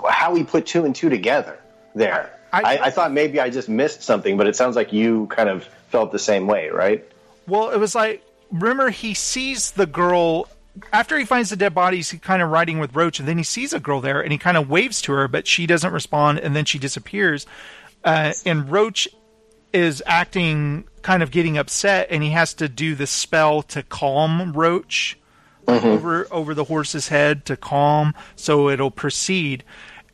how 0.09 0.35
he 0.35 0.43
put 0.43 0.67
two 0.67 0.85
and 0.85 0.97
two 0.97 1.09
together 1.09 1.61
there. 1.95 2.37
I, 2.53 2.63
I, 2.63 2.87
I 2.87 2.91
thought 2.91 3.13
maybe 3.13 3.39
I 3.39 3.51
just 3.51 3.69
missed 3.69 4.03
something, 4.03 4.37
but 4.37 4.49
it 4.49 4.57
sounds 4.57 4.75
like 4.75 4.93
you 4.93 5.27
kind 5.27 5.49
of 5.49 5.65
felt 5.91 6.11
the 6.11 6.19
same 6.19 6.49
way, 6.49 6.71
right? 6.71 7.05
Well, 7.47 7.71
it 7.71 7.79
was 7.79 7.95
like, 7.95 8.25
remember, 8.51 8.91
he 8.91 9.15
sees 9.15 9.71
the 9.73 9.87
girl 9.87 10.49
after 10.93 11.19
he 11.19 11.25
finds 11.25 11.51
the 11.51 11.57
dead 11.57 11.75
bodies, 11.75 12.11
he's 12.11 12.21
kind 12.21 12.43
of 12.43 12.51
riding 12.51 12.79
with 12.79 12.95
Roach, 12.95 13.19
and 13.19 13.29
then 13.29 13.39
he 13.39 13.45
sees 13.45 13.73
a 13.73 13.81
girl 13.81 14.01
there, 14.01 14.21
and 14.21 14.33
he 14.33 14.39
kind 14.39 14.57
of 14.57 14.69
waves 14.69 15.01
to 15.03 15.13
her, 15.13 15.29
but 15.29 15.47
she 15.47 15.67
doesn't 15.67 15.93
respond, 15.93 16.39
and 16.39 16.55
then 16.55 16.65
she 16.65 16.79
disappears. 16.79 17.47
Uh, 18.05 18.33
and 18.47 18.71
Roach 18.71 19.09
is 19.73 20.03
acting 20.07 20.85
kind 21.03 21.23
of 21.23 21.31
getting 21.31 21.59
upset, 21.59 22.09
and 22.11 22.23
he 22.23 22.31
has 22.31 22.55
to 22.55 22.69
do 22.69 22.95
the 22.95 23.07
spell 23.07 23.63
to 23.63 23.83
calm 23.83 24.53
Roach 24.53 25.19
mm-hmm. 25.67 25.87
over 25.87 26.27
over 26.31 26.55
the 26.55 26.65
horse's 26.65 27.09
head 27.09 27.45
to 27.47 27.57
calm, 27.57 28.15
so 28.37 28.69
it'll 28.69 28.91
proceed. 28.91 29.65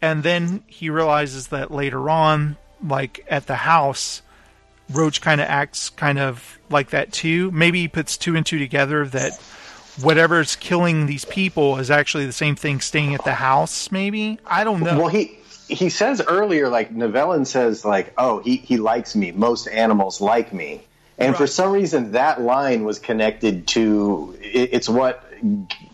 And 0.02 0.22
then 0.22 0.64
he 0.66 0.90
realizes 0.90 1.48
that 1.48 1.70
later 1.70 2.10
on, 2.10 2.56
like 2.86 3.24
at 3.28 3.46
the 3.46 3.56
house, 3.56 4.22
Roach 4.90 5.20
kind 5.20 5.40
of 5.40 5.48
acts 5.48 5.88
kind 5.90 6.18
of 6.18 6.58
like 6.68 6.90
that 6.90 7.12
too. 7.12 7.50
Maybe 7.52 7.80
he 7.80 7.88
puts 7.88 8.16
two 8.16 8.36
and 8.36 8.44
two 8.44 8.58
together 8.58 9.06
that 9.06 9.32
whatever's 10.00 10.56
killing 10.56 11.06
these 11.06 11.24
people 11.24 11.78
is 11.78 11.90
actually 11.90 12.26
the 12.26 12.32
same 12.32 12.56
thing 12.56 12.80
staying 12.80 13.14
at 13.14 13.24
the 13.24 13.34
house. 13.34 13.90
Maybe 13.90 14.38
I 14.46 14.64
don't 14.64 14.80
know. 14.80 14.98
Well, 14.98 15.08
he 15.08 15.38
he 15.68 15.88
says 15.88 16.20
earlier, 16.20 16.68
like 16.68 16.94
Nivellen 16.94 17.46
says, 17.46 17.84
like, 17.84 18.12
"Oh, 18.18 18.40
he 18.40 18.56
he 18.56 18.76
likes 18.76 19.14
me. 19.14 19.32
Most 19.32 19.66
animals 19.66 20.20
like 20.20 20.52
me." 20.52 20.82
And 21.16 21.30
right. 21.30 21.38
for 21.38 21.46
some 21.46 21.72
reason, 21.72 22.12
that 22.12 22.40
line 22.40 22.84
was 22.84 22.98
connected 22.98 23.68
to 23.68 24.36
it, 24.40 24.70
it's 24.72 24.88
what 24.88 25.24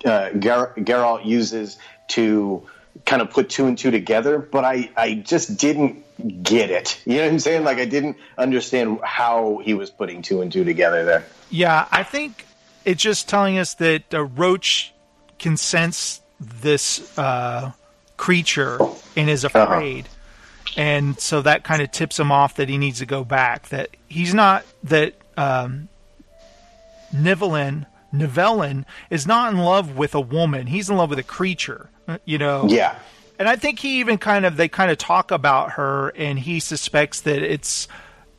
uh, 0.05 0.31
Ger- 0.31 0.73
Geralt 0.79 1.27
uses 1.27 1.79
to 2.09 2.67
kind 3.05 3.23
of 3.23 3.31
put 3.31 3.51
two 3.51 3.67
and 3.67 3.77
two 3.77 3.91
together. 3.91 4.39
But 4.39 4.65
I 4.65 4.91
I 4.97 5.15
just 5.15 5.59
didn't 5.59 6.05
get 6.43 6.71
it. 6.71 7.01
You 7.05 7.17
know 7.17 7.25
what 7.25 7.33
I'm 7.33 7.39
saying? 7.39 7.65
Like 7.65 7.79
I 7.79 7.85
didn't 7.85 8.17
understand 8.37 9.01
how 9.03 9.61
he 9.63 9.75
was 9.75 9.91
putting 9.91 10.23
two 10.23 10.43
and 10.43 10.51
two 10.51 10.65
together 10.65 11.05
there. 11.05 11.27
Yeah, 11.51 11.87
I 11.91 12.03
think 12.03 12.47
it's 12.85 13.03
just 13.03 13.29
telling 13.29 13.59
us 13.59 13.75
that 13.75 14.13
uh, 14.15 14.25
Roach 14.25 14.93
can 15.39 15.57
sense 15.57 16.21
this 16.39 17.19
uh, 17.19 17.73
creature 18.17 18.79
and 19.17 19.29
is 19.29 19.45
uh-huh. 19.45 19.59
afraid. 19.59 20.07
Uh-huh. 20.07 20.17
And 20.77 21.19
so 21.19 21.43
that 21.43 21.65
kind 21.65 21.83
of 21.83 21.91
tips 21.91 22.19
him 22.19 22.31
off 22.31 22.57
that 22.57 22.69
he 22.69 22.79
needs 22.79 23.01
to 23.01 23.07
go 23.07 23.25
back. 23.25 23.69
That 23.71 23.91
he's 24.09 24.33
not 24.33 24.65
that 24.85 25.15
um, 25.37 25.89
Nivellen 27.13 28.85
is 29.11 29.27
not 29.27 29.53
in 29.53 29.59
love 29.59 29.97
with 29.97 30.15
a 30.15 30.21
woman. 30.21 30.69
He's 30.69 30.89
in 30.89 30.97
love 30.97 31.11
with 31.11 31.19
a 31.19 31.25
creature. 31.25 31.91
Uh, 32.07 32.19
you 32.25 32.39
know. 32.39 32.67
Yeah. 32.69 32.97
And 33.39 33.49
I 33.49 33.57
think 33.57 33.79
he 33.79 34.01
even 34.01 34.19
kind 34.19 34.45
of 34.45 34.57
they 34.57 34.69
kind 34.69 34.91
of 34.91 34.99
talk 34.99 35.31
about 35.31 35.73
her, 35.73 36.11
and 36.11 36.39
he 36.39 36.61
suspects 36.61 37.23
that 37.23 37.43
it's 37.43 37.89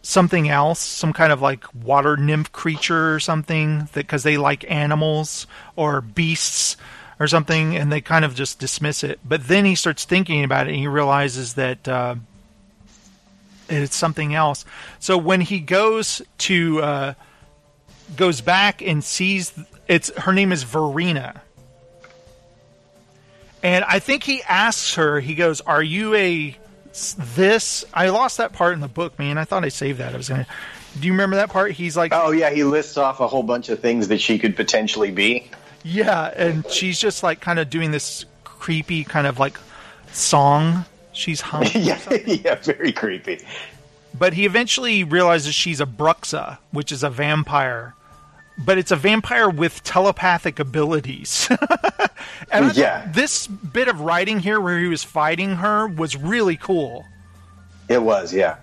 something 0.02 0.50
else, 0.50 0.80
some 0.80 1.14
kind 1.14 1.32
of 1.32 1.42
like 1.42 1.64
water 1.74 2.18
nymph 2.18 2.52
creature 2.52 3.14
or 3.14 3.20
something, 3.20 3.80
that 3.80 3.96
because 3.96 4.24
they 4.24 4.38
like 4.38 4.70
animals 4.70 5.48
or 5.76 6.02
beasts 6.02 6.78
or 7.20 7.28
something, 7.28 7.76
and 7.76 7.92
they 7.92 8.02
kind 8.02 8.26
of 8.26 8.34
just 8.34 8.60
dismiss 8.60 9.04
it. 9.04 9.20
But 9.24 9.48
then 9.48 9.66
he 9.66 9.76
starts 9.76 10.06
thinking 10.06 10.44
about 10.44 10.68
it, 10.68 10.72
and 10.72 10.80
he 10.80 10.88
realizes 10.88 11.54
that 11.54 11.88
uh, 11.88 12.16
it's 13.70 13.96
something 13.96 14.34
else. 14.34 14.66
So 15.00 15.18
when 15.18 15.42
he 15.42 15.60
goes 15.60 16.22
to 16.40 16.82
uh, 16.82 17.14
goes 18.16 18.42
back 18.42 18.82
and 18.82 19.04
sees 19.04 19.54
it's 19.88 20.12
her 20.18 20.34
name 20.34 20.52
is 20.52 20.66
Vereena 20.66 21.42
and 23.64 23.86
I 23.86 24.00
think 24.00 24.24
he 24.24 24.42
asks 24.44 24.96
her, 24.96 25.20
he 25.20 25.36
goes, 25.36 25.62
Are 25.62 25.84
you 25.84 26.16
a 26.16 26.58
this? 27.36 27.86
I 27.94 28.10
lost 28.10 28.38
that 28.38 28.54
part 28.54 28.74
in 28.74 28.80
the 28.80 28.88
book, 28.88 29.18
man. 29.18 29.38
I 29.38 29.46
thought 29.46 29.64
I 29.64 29.70
saved 29.70 30.00
that. 30.00 30.14
I 30.14 30.18
was 30.18 30.28
to. 30.28 30.46
Do 31.00 31.08
you 31.08 31.14
remember 31.14 31.38
that 31.38 31.50
part? 31.50 31.72
He's 31.72 31.96
like, 31.96 32.12
Oh, 32.14 32.32
yeah. 32.32 32.50
He 32.50 32.64
lists 32.64 32.98
off 32.98 33.20
a 33.20 33.28
whole 33.28 33.44
bunch 33.44 33.70
of 33.70 33.80
things 33.80 34.10
that 34.10 34.20
she 34.20 34.38
could 34.38 34.56
potentially 34.56 35.12
be. 35.12 35.50
Yeah. 35.84 36.32
And 36.36 36.70
she's 36.70 37.00
just 37.00 37.24
like 37.24 37.40
kind 37.40 37.60
of 37.60 37.70
doing 37.70 37.92
this 37.92 38.26
creepy 38.44 39.04
kind 39.04 39.26
of 39.26 39.40
like 39.40 39.58
song 40.12 40.86
she's 41.14 41.42
humming. 41.42 41.72
yeah, 41.76 42.00
yeah, 42.26 42.56
very 42.56 42.92
creepy. 42.92 43.40
But 44.18 44.34
he 44.34 44.46
eventually 44.46 45.04
realizes 45.04 45.56
she's 45.56 45.80
a 45.80 45.86
Bruxa, 45.86 46.58
which 46.72 46.92
is 46.92 47.04
a 47.04 47.10
vampire 47.10 47.96
but 48.58 48.78
it's 48.78 48.92
a 48.92 48.96
vampire 48.96 49.50
with 49.50 49.84
telepathic 49.84 50.60
abilities. 50.60 51.50
and 52.52 52.76
yeah. 52.76 53.10
this 53.14 53.48
bit 53.48 53.88
of 53.88 54.02
writing 54.02 54.40
here 54.40 54.60
where 54.60 54.80
he 54.80 54.88
was 54.88 55.04
fighting 55.04 55.56
her 55.56 55.88
was 55.88 56.16
really 56.16 56.58
cool. 56.58 57.06
It 57.90 58.02
was, 58.02 58.34
yeah. 58.34 58.58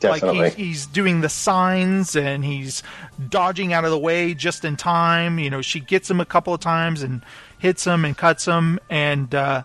Definitely. 0.00 0.38
Like 0.40 0.54
he, 0.54 0.66
he's 0.66 0.86
doing 0.86 1.20
the 1.20 1.28
signs 1.28 2.16
and 2.16 2.44
he's 2.44 2.82
dodging 3.28 3.72
out 3.72 3.84
of 3.84 3.90
the 3.90 3.98
way 3.98 4.34
just 4.34 4.64
in 4.64 4.76
time. 4.76 5.38
You 5.38 5.50
know, 5.50 5.62
she 5.62 5.80
gets 5.80 6.10
him 6.10 6.20
a 6.20 6.24
couple 6.24 6.54
of 6.54 6.60
times 6.60 7.02
and 7.02 7.22
hits 7.58 7.86
him 7.86 8.04
and 8.04 8.16
cuts 8.16 8.44
him, 8.44 8.78
and 8.90 9.34
uh, 9.34 9.62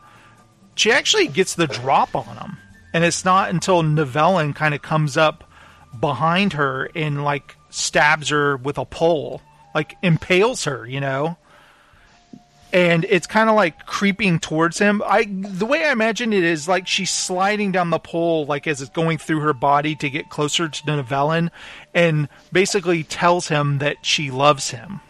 she 0.76 0.92
actually 0.92 1.28
gets 1.28 1.56
the 1.56 1.68
drop 1.68 2.16
on 2.16 2.38
him. 2.38 2.58
And 2.94 3.04
it's 3.04 3.26
not 3.26 3.50
until 3.50 3.84
Nivellen 3.84 4.56
kind 4.56 4.74
of 4.74 4.82
comes 4.82 5.18
up 5.18 5.44
behind 6.00 6.54
her 6.54 6.90
and 6.96 7.24
like 7.24 7.56
stabs 7.70 8.30
her 8.30 8.58
with 8.58 8.78
a 8.78 8.86
pole 8.86 9.42
like 9.74 9.96
impales 10.02 10.66
her, 10.66 10.86
you 10.86 11.00
know. 11.00 11.38
And 12.72 13.04
it's 13.10 13.26
kind 13.26 13.50
of 13.50 13.56
like 13.56 13.88
creeping 13.88 14.38
towards 14.38 14.78
him. 14.78 15.02
I 15.04 15.26
the 15.26 15.66
way 15.66 15.86
I 15.86 15.92
imagine 15.92 16.34
it 16.34 16.44
is 16.44 16.68
like 16.68 16.88
she's 16.88 17.10
sliding 17.10 17.72
down 17.72 17.90
the 17.90 18.00
pole, 18.00 18.46
like 18.46 18.68
as 18.68 18.82
it's 18.82 18.92
going 18.92 19.18
through 19.18 19.40
her 19.40 19.54
body 19.54 19.96
to 19.96 20.10
get 20.10 20.30
closer 20.30 20.70
to 20.70 20.84
Nivellen, 20.84 21.50
and 21.96 22.30
basically 22.52 23.04
tells 23.04 23.48
him 23.48 23.80
that 23.80 24.06
she 24.06 24.30
loves 24.30 24.70
him. 24.70 25.02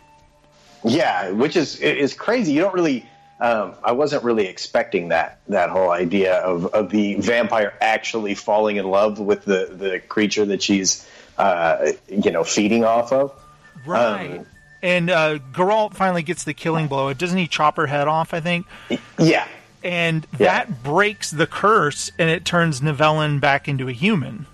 Yeah, 0.85 1.31
which 1.31 1.57
is 1.57 1.81
is 1.81 2.13
crazy. 2.13 2.53
You 2.53 2.61
don't 2.61 2.73
really 2.73 3.05
um, 3.39 3.75
I 3.83 3.93
wasn't 3.93 4.23
really 4.23 4.47
expecting 4.47 5.09
that 5.09 5.39
that 5.47 5.69
whole 5.69 5.91
idea 5.91 6.35
of, 6.35 6.65
of 6.67 6.89
the 6.89 7.15
vampire 7.15 7.73
actually 7.79 8.35
falling 8.35 8.75
in 8.75 8.85
love 8.85 9.17
with 9.19 9.45
the, 9.45 9.69
the 9.71 9.99
creature 9.99 10.45
that 10.45 10.61
she's 10.61 11.07
uh, 11.37 11.93
you 12.09 12.31
know 12.31 12.43
feeding 12.43 12.83
off 12.83 13.13
of. 13.13 13.33
Right. 13.85 14.39
Um, 14.39 14.45
and 14.81 15.09
uh, 15.09 15.39
Geralt 15.51 15.93
finally 15.93 16.23
gets 16.23 16.43
the 16.43 16.53
killing 16.53 16.87
blow. 16.87 17.09
It 17.09 17.17
doesn't 17.17 17.37
he 17.37 17.47
chop 17.47 17.77
her 17.77 17.87
head 17.87 18.07
off? 18.07 18.33
I 18.33 18.39
think. 18.39 18.65
Yeah. 19.17 19.47
And 19.83 20.23
that 20.37 20.67
yeah. 20.67 20.75
breaks 20.83 21.31
the 21.31 21.47
curse, 21.47 22.11
and 22.19 22.29
it 22.29 22.43
turns 22.43 22.81
Nivellen 22.81 23.39
back 23.39 23.67
into 23.67 23.87
a 23.87 23.93
human. 23.93 24.45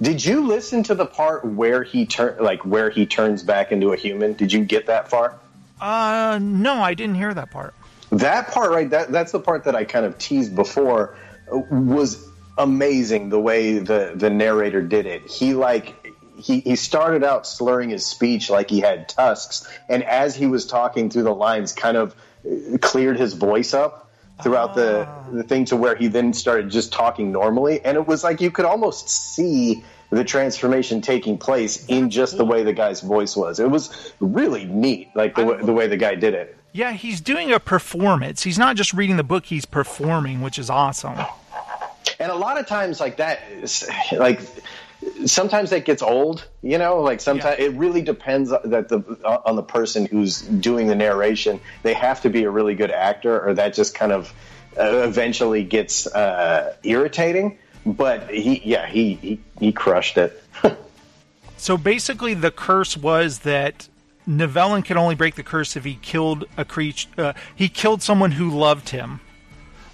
Did 0.00 0.24
you 0.24 0.46
listen 0.46 0.82
to 0.84 0.94
the 0.94 1.06
part 1.06 1.44
where 1.44 1.82
he 1.82 2.06
turn 2.06 2.42
like 2.42 2.64
where 2.64 2.90
he 2.90 3.06
turns 3.06 3.42
back 3.42 3.72
into 3.72 3.92
a 3.92 3.96
human? 3.96 4.32
Did 4.34 4.52
you 4.52 4.64
get 4.64 4.86
that 4.86 5.08
far? 5.08 5.38
Uh, 5.80 6.38
no, 6.40 6.74
I 6.74 6.94
didn't 6.94 7.16
hear 7.16 7.34
that 7.34 7.50
part. 7.50 7.74
That 8.10 8.48
part, 8.48 8.70
right? 8.70 8.88
That 8.90 9.10
that's 9.10 9.32
the 9.32 9.40
part 9.40 9.64
that 9.64 9.74
I 9.74 9.84
kind 9.84 10.06
of 10.06 10.18
teased 10.18 10.54
before. 10.54 11.16
Was 11.50 12.28
amazing 12.58 13.30
the 13.30 13.40
way 13.40 13.78
the 13.78 14.12
the 14.14 14.30
narrator 14.30 14.82
did 14.82 15.06
it. 15.06 15.28
He 15.28 15.54
like 15.54 16.01
he, 16.42 16.60
he 16.60 16.76
started 16.76 17.24
out 17.24 17.46
slurring 17.46 17.90
his 17.90 18.04
speech 18.04 18.50
like 18.50 18.68
he 18.68 18.80
had 18.80 19.08
tusks, 19.08 19.68
and 19.88 20.02
as 20.02 20.34
he 20.34 20.46
was 20.46 20.66
talking 20.66 21.10
through 21.10 21.22
the 21.22 21.34
lines, 21.34 21.72
kind 21.72 21.96
of 21.96 22.14
uh, 22.44 22.78
cleared 22.78 23.18
his 23.18 23.34
voice 23.34 23.74
up 23.74 24.10
throughout 24.42 24.74
the 24.74 25.06
ah. 25.06 25.24
the 25.32 25.42
thing 25.44 25.64
to 25.66 25.76
where 25.76 25.94
he 25.94 26.08
then 26.08 26.32
started 26.32 26.70
just 26.70 26.92
talking 26.92 27.32
normally, 27.32 27.80
and 27.84 27.96
it 27.96 28.06
was 28.06 28.24
like 28.24 28.40
you 28.40 28.50
could 28.50 28.64
almost 28.64 29.08
see 29.08 29.84
the 30.10 30.24
transformation 30.24 31.00
taking 31.00 31.38
place 31.38 31.86
in 31.86 32.10
just 32.10 32.36
the 32.36 32.44
way 32.44 32.62
the 32.64 32.72
guy's 32.74 33.00
voice 33.00 33.34
was. 33.34 33.58
It 33.58 33.70
was 33.70 34.12
really 34.20 34.66
neat, 34.66 35.08
like 35.14 35.34
the, 35.36 35.58
the 35.62 35.72
way 35.72 35.86
the 35.86 35.96
guy 35.96 36.16
did 36.16 36.34
it. 36.34 36.54
Yeah, 36.72 36.92
he's 36.92 37.20
doing 37.20 37.50
a 37.50 37.58
performance. 37.58 38.42
He's 38.42 38.58
not 38.58 38.76
just 38.76 38.92
reading 38.92 39.16
the 39.16 39.24
book; 39.24 39.46
he's 39.46 39.64
performing, 39.64 40.40
which 40.40 40.58
is 40.58 40.68
awesome. 40.68 41.18
And 42.18 42.30
a 42.30 42.34
lot 42.34 42.58
of 42.58 42.66
times, 42.66 43.00
like 43.00 43.18
that, 43.18 43.40
like 44.12 44.40
sometimes 45.26 45.70
that 45.70 45.84
gets 45.84 46.02
old 46.02 46.46
you 46.62 46.78
know 46.78 47.00
like 47.00 47.20
sometimes 47.20 47.58
yeah. 47.58 47.66
it 47.66 47.74
really 47.74 48.02
depends 48.02 48.50
that 48.50 48.88
the 48.88 48.98
on 49.44 49.56
the 49.56 49.62
person 49.62 50.06
who's 50.06 50.42
doing 50.42 50.86
the 50.86 50.94
narration. 50.94 51.60
They 51.82 51.94
have 51.94 52.20
to 52.22 52.30
be 52.30 52.44
a 52.44 52.50
really 52.50 52.74
good 52.74 52.90
actor 52.90 53.40
or 53.40 53.54
that 53.54 53.74
just 53.74 53.94
kind 53.94 54.12
of 54.12 54.32
uh, 54.78 55.02
eventually 55.04 55.64
gets 55.64 56.06
uh, 56.06 56.76
irritating. 56.82 57.58
But 57.84 58.30
he 58.30 58.60
yeah 58.64 58.86
he 58.86 59.14
he, 59.14 59.40
he 59.58 59.72
crushed 59.72 60.18
it. 60.18 60.42
So 61.56 61.76
basically 61.76 62.34
the 62.34 62.50
curse 62.50 62.96
was 62.96 63.40
that 63.40 63.88
Nivellen 64.28 64.84
could 64.84 64.96
only 64.96 65.14
break 65.14 65.36
the 65.36 65.44
curse 65.44 65.76
if 65.76 65.84
he 65.84 65.94
killed 65.94 66.44
a 66.56 66.64
creature 66.64 67.08
uh, 67.16 67.32
he 67.54 67.68
killed 67.68 68.02
someone 68.02 68.32
who 68.32 68.50
loved 68.50 68.88
him 68.88 69.20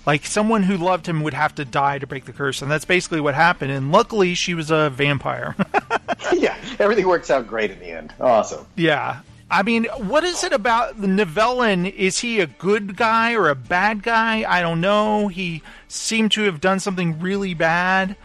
like 0.09 0.25
someone 0.25 0.63
who 0.63 0.79
loved 0.79 1.07
him 1.07 1.21
would 1.21 1.35
have 1.35 1.55
to 1.57 1.67
die 1.67 1.99
to 1.99 2.07
break 2.07 2.25
the 2.25 2.33
curse, 2.33 2.63
and 2.63 2.71
that's 2.71 2.87
basically 2.87 3.21
what 3.21 3.35
happened. 3.35 3.71
And 3.71 3.93
luckily, 3.93 4.33
she 4.33 4.55
was 4.55 4.71
a 4.71 4.89
vampire. 4.89 5.55
yeah, 6.33 6.57
everything 6.79 7.07
works 7.07 7.31
out 7.31 7.47
great 7.47 7.71
in 7.71 7.79
the 7.79 7.91
end. 7.91 8.15
Awesome. 8.19 8.65
Yeah. 8.75 9.21
I 9.51 9.63
mean, 9.63 9.85
what 9.99 10.25
is 10.25 10.45
it 10.45 10.55
about 10.55 10.99
Nivellen? 10.99 11.93
Is 11.93 12.21
he 12.21 12.41
a 12.41 12.47
good 12.47 12.97
guy 12.97 13.35
or 13.35 13.51
a 13.51 13.55
bad 13.55 14.03
guy? 14.03 14.51
I 14.51 14.63
don't 14.63 14.81
know. 14.81 15.29
He 15.29 15.63
seemed 15.89 16.33
to 16.33 16.45
have 16.45 16.59
done 16.59 16.81
something 16.81 17.21
really 17.21 17.53
bad, 17.53 18.17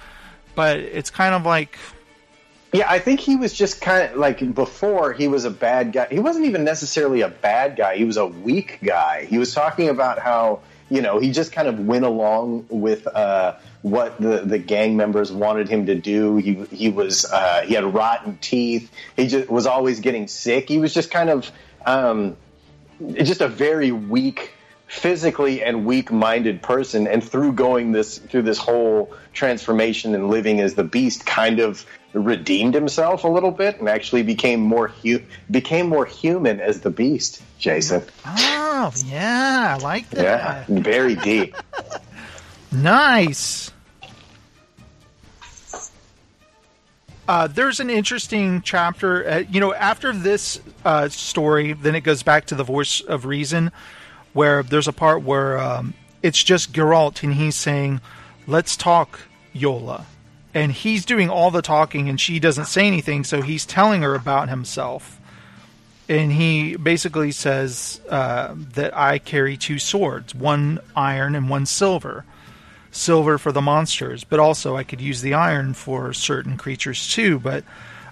but 0.55 0.79
it's 0.79 1.09
kind 1.09 1.35
of 1.35 1.45
like 1.45 1.77
Yeah, 2.71 2.89
I 2.89 2.99
think 2.99 3.19
he 3.19 3.35
was 3.35 3.53
just 3.53 3.81
kind 3.81 4.09
of 4.09 4.17
like 4.17 4.55
before 4.55 5.11
he 5.11 5.27
was 5.27 5.43
a 5.43 5.51
bad 5.51 5.91
guy. 5.91 6.07
He 6.09 6.19
wasn't 6.19 6.45
even 6.45 6.63
necessarily 6.63 7.19
a 7.19 7.29
bad 7.29 7.75
guy. 7.75 7.97
He 7.97 8.05
was 8.05 8.15
a 8.15 8.25
weak 8.25 8.79
guy. 8.81 9.25
He 9.25 9.37
was 9.37 9.53
talking 9.53 9.89
about 9.89 10.17
how 10.19 10.61
you 10.93 11.01
know 11.01 11.17
he 11.17 11.31
just 11.31 11.51
kind 11.51 11.67
of 11.67 11.79
went 11.79 12.05
along 12.05 12.67
with 12.69 13.07
uh, 13.07 13.55
what 13.81 14.21
the, 14.21 14.41
the 14.41 14.59
gang 14.59 14.95
members 14.95 15.31
wanted 15.31 15.67
him 15.67 15.87
to 15.87 15.95
do. 15.95 16.37
He 16.37 16.53
he 16.65 16.89
was 16.89 17.25
uh, 17.25 17.63
he 17.65 17.73
had 17.73 17.83
rotten 17.83 18.37
teeth. 18.39 18.91
He 19.15 19.27
just 19.27 19.49
was 19.49 19.65
always 19.65 20.01
getting 20.01 20.27
sick. 20.27 20.69
He 20.69 20.77
was 20.77 20.93
just 20.93 21.09
kind 21.09 21.31
of 21.31 21.51
um, 21.83 22.37
just 23.15 23.41
a 23.41 23.47
very 23.47 23.91
weak 23.91 24.51
physically 24.85 25.63
and 25.63 25.85
weak-minded 25.87 26.61
person 26.61 27.07
and 27.07 27.23
through 27.23 27.53
going 27.53 27.91
this 27.91 28.19
through 28.19 28.43
this 28.43 28.59
whole 28.59 29.11
transformation 29.33 30.13
and 30.13 30.29
living 30.29 30.59
as 30.59 30.75
the 30.75 30.83
beast 30.83 31.25
kind 31.25 31.59
of 31.59 31.83
redeemed 32.13 32.73
himself 32.73 33.23
a 33.23 33.27
little 33.27 33.51
bit 33.51 33.79
and 33.79 33.89
actually 33.89 34.23
became 34.23 34.59
more 34.61 34.87
hu- 34.87 35.21
became 35.49 35.89
more 35.89 36.05
human 36.05 36.59
as 36.59 36.81
the 36.81 36.89
beast 36.89 37.41
jason. 37.57 38.03
Oh 38.25 38.91
yeah 39.05 39.77
i 39.79 39.83
like 39.83 40.09
that. 40.11 40.23
Yeah 40.69 40.79
very 40.81 41.15
deep. 41.15 41.55
Nice. 42.71 43.69
Uh, 47.27 47.47
there's 47.47 47.79
an 47.79 47.89
interesting 47.89 48.61
chapter. 48.61 49.27
Uh, 49.27 49.37
you 49.49 49.59
know, 49.59 49.73
after 49.73 50.11
this 50.11 50.59
uh, 50.83 51.07
story, 51.07 51.73
then 51.73 51.95
it 51.95 52.01
goes 52.01 52.23
back 52.23 52.45
to 52.47 52.55
the 52.55 52.63
voice 52.63 52.99
of 53.01 53.25
reason, 53.25 53.71
where 54.33 54.63
there's 54.63 54.87
a 54.87 54.93
part 54.93 55.21
where 55.23 55.57
um, 55.57 55.93
it's 56.21 56.43
just 56.43 56.73
Geralt 56.73 57.23
and 57.23 57.35
he's 57.35 57.55
saying, 57.55 58.01
"Let's 58.47 58.75
talk, 58.75 59.21
Iola," 59.55 60.05
and 60.53 60.71
he's 60.71 61.05
doing 61.05 61.29
all 61.29 61.51
the 61.51 61.61
talking 61.61 62.09
and 62.09 62.19
she 62.19 62.39
doesn't 62.39 62.65
say 62.65 62.87
anything, 62.87 63.23
so 63.23 63.41
he's 63.41 63.65
telling 63.65 64.01
her 64.01 64.15
about 64.15 64.49
himself, 64.49 65.19
and 66.07 66.31
he 66.31 66.75
basically 66.75 67.31
says 67.31 68.01
uh, 68.09 68.53
that 68.73 68.95
I 68.95 69.19
carry 69.19 69.57
two 69.57 69.79
swords, 69.79 70.35
one 70.35 70.79
iron 70.95 71.35
and 71.35 71.49
one 71.49 71.65
silver. 71.65 72.25
Silver 72.91 73.39
for 73.39 73.51
the 73.51 73.61
monsters, 73.61 74.23
but 74.23 74.39
also 74.39 74.75
I 74.75 74.83
could 74.83 75.01
use 75.01 75.21
the 75.21 75.33
iron 75.33 75.73
for 75.73 76.13
certain 76.13 76.57
creatures 76.57 77.11
too. 77.11 77.39
But 77.39 77.63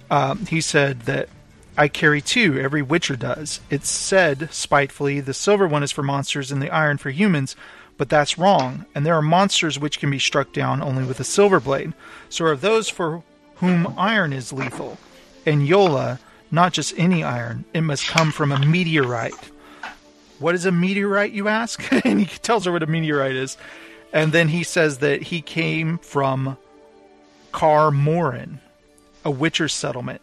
um, 0.09 0.47
he 0.47 0.59
said 0.59 1.01
that 1.01 1.29
I 1.77 1.87
carry 1.87 2.19
two, 2.19 2.59
every 2.59 2.81
Witcher 2.81 3.15
does. 3.15 3.61
It's 3.69 3.89
said, 3.89 4.51
spitefully, 4.51 5.19
the 5.19 5.35
silver 5.35 5.67
one 5.67 5.83
is 5.83 5.91
for 5.91 6.01
monsters 6.01 6.51
and 6.51 6.61
the 6.61 6.71
iron 6.71 6.97
for 6.97 7.11
humans, 7.11 7.55
but 8.01 8.09
that's 8.09 8.39
wrong, 8.39 8.83
and 8.95 9.05
there 9.05 9.13
are 9.13 9.21
monsters 9.21 9.77
which 9.77 9.99
can 9.99 10.09
be 10.09 10.17
struck 10.17 10.51
down 10.53 10.81
only 10.81 11.03
with 11.03 11.19
a 11.19 11.23
silver 11.23 11.59
blade. 11.59 11.93
So 12.29 12.45
are 12.45 12.55
those 12.55 12.89
for 12.89 13.21
whom 13.57 13.93
iron 13.95 14.33
is 14.33 14.51
lethal. 14.51 14.97
And 15.45 15.69
Iola, 15.69 16.19
not 16.49 16.73
just 16.73 16.97
any 16.97 17.23
iron, 17.23 17.63
it 17.75 17.81
must 17.81 18.07
come 18.07 18.31
from 18.31 18.51
a 18.51 18.57
meteorite. 18.57 19.51
What 20.39 20.55
is 20.55 20.65
a 20.65 20.71
meteorite, 20.71 21.31
you 21.31 21.47
ask? 21.47 21.79
and 22.03 22.21
he 22.21 22.39
tells 22.39 22.65
her 22.65 22.71
what 22.71 22.81
a 22.81 22.87
meteorite 22.87 23.35
is. 23.35 23.55
And 24.11 24.31
then 24.31 24.47
he 24.47 24.63
says 24.63 24.97
that 24.97 25.21
he 25.21 25.43
came 25.43 25.99
from 25.99 26.57
Kaer 27.53 27.91
Morhen, 27.91 28.61
a 29.23 29.29
Witcher 29.29 29.67
settlement 29.67 30.21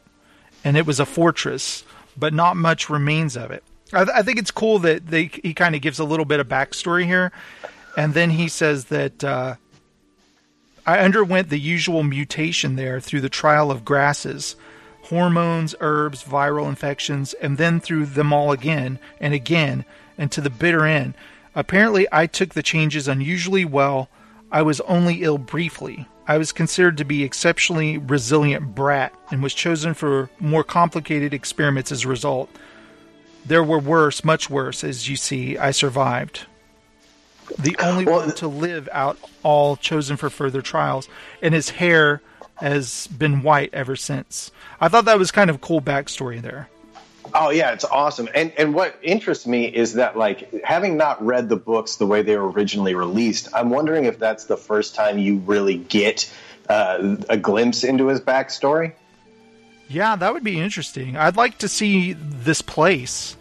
and 0.64 0.76
it 0.76 0.84
was 0.84 0.98
a 0.98 1.06
fortress, 1.06 1.84
but 2.16 2.34
not 2.34 2.56
much 2.56 2.90
remains 2.90 3.36
of 3.36 3.52
it. 3.52 3.62
I, 3.92 4.02
I 4.16 4.22
think 4.22 4.38
it's 4.38 4.50
cool 4.50 4.78
that 4.80 5.06
they 5.06 5.30
he 5.42 5.54
kind 5.54 5.74
of 5.74 5.80
gives 5.80 5.98
a 5.98 6.04
little 6.04 6.24
bit 6.24 6.40
of 6.40 6.48
backstory 6.48 7.04
here, 7.04 7.32
and 7.96 8.14
then 8.14 8.30
he 8.30 8.48
says 8.48 8.86
that 8.86 9.24
uh, 9.24 9.56
I 10.86 10.98
underwent 11.00 11.50
the 11.50 11.58
usual 11.58 12.02
mutation 12.02 12.76
there 12.76 13.00
through 13.00 13.20
the 13.20 13.28
trial 13.28 13.70
of 13.70 13.84
grasses, 13.84 14.56
hormones, 15.02 15.74
herbs, 15.80 16.24
viral 16.24 16.68
infections, 16.68 17.34
and 17.34 17.58
then 17.58 17.80
through 17.80 18.06
them 18.06 18.32
all 18.32 18.52
again 18.52 18.98
and 19.20 19.34
again, 19.34 19.84
and 20.16 20.32
to 20.32 20.40
the 20.40 20.50
bitter 20.50 20.84
end. 20.84 21.14
Apparently, 21.54 22.06
I 22.12 22.26
took 22.26 22.54
the 22.54 22.62
changes 22.62 23.08
unusually 23.08 23.64
well. 23.64 24.08
I 24.50 24.62
was 24.62 24.80
only 24.82 25.22
ill 25.22 25.38
briefly. 25.38 26.06
I 26.26 26.38
was 26.38 26.52
considered 26.52 26.98
to 26.98 27.04
be 27.04 27.24
exceptionally 27.24 27.98
resilient 27.98 28.74
brat 28.74 29.14
and 29.30 29.42
was 29.42 29.54
chosen 29.54 29.94
for 29.94 30.30
more 30.38 30.62
complicated 30.62 31.32
experiments 31.32 31.90
as 31.90 32.04
a 32.04 32.08
result. 32.08 32.50
There 33.48 33.64
were 33.64 33.78
worse, 33.78 34.24
much 34.24 34.50
worse, 34.50 34.84
as 34.84 35.08
you 35.08 35.16
see, 35.16 35.56
I 35.56 35.70
survived. 35.70 36.44
The 37.58 37.74
only 37.80 38.04
well, 38.04 38.26
one 38.26 38.34
to 38.36 38.46
live 38.46 38.90
out 38.92 39.18
all 39.42 39.76
chosen 39.76 40.18
for 40.18 40.28
further 40.28 40.60
trials, 40.60 41.08
and 41.40 41.54
his 41.54 41.70
hair 41.70 42.20
has 42.56 43.06
been 43.06 43.42
white 43.42 43.70
ever 43.72 43.96
since. 43.96 44.52
I 44.82 44.88
thought 44.88 45.06
that 45.06 45.18
was 45.18 45.30
kind 45.30 45.48
of 45.48 45.62
cool 45.62 45.80
backstory 45.80 46.42
there. 46.42 46.68
Oh 47.34 47.48
yeah, 47.48 47.72
it's 47.72 47.86
awesome. 47.86 48.28
And 48.34 48.52
and 48.58 48.74
what 48.74 48.98
interests 49.02 49.46
me 49.46 49.64
is 49.64 49.94
that 49.94 50.18
like 50.18 50.62
having 50.62 50.98
not 50.98 51.24
read 51.24 51.48
the 51.48 51.56
books 51.56 51.96
the 51.96 52.06
way 52.06 52.20
they 52.20 52.36
were 52.36 52.50
originally 52.50 52.94
released, 52.94 53.48
I'm 53.54 53.70
wondering 53.70 54.04
if 54.04 54.18
that's 54.18 54.44
the 54.44 54.58
first 54.58 54.94
time 54.94 55.16
you 55.18 55.38
really 55.38 55.78
get 55.78 56.30
uh, 56.68 57.16
a 57.30 57.38
glimpse 57.38 57.82
into 57.82 58.08
his 58.08 58.20
backstory. 58.20 58.92
Yeah, 59.88 60.16
that 60.16 60.34
would 60.34 60.44
be 60.44 60.60
interesting. 60.60 61.16
I'd 61.16 61.36
like 61.36 61.58
to 61.58 61.68
see 61.68 62.12
this 62.12 62.60
place. 62.60 63.37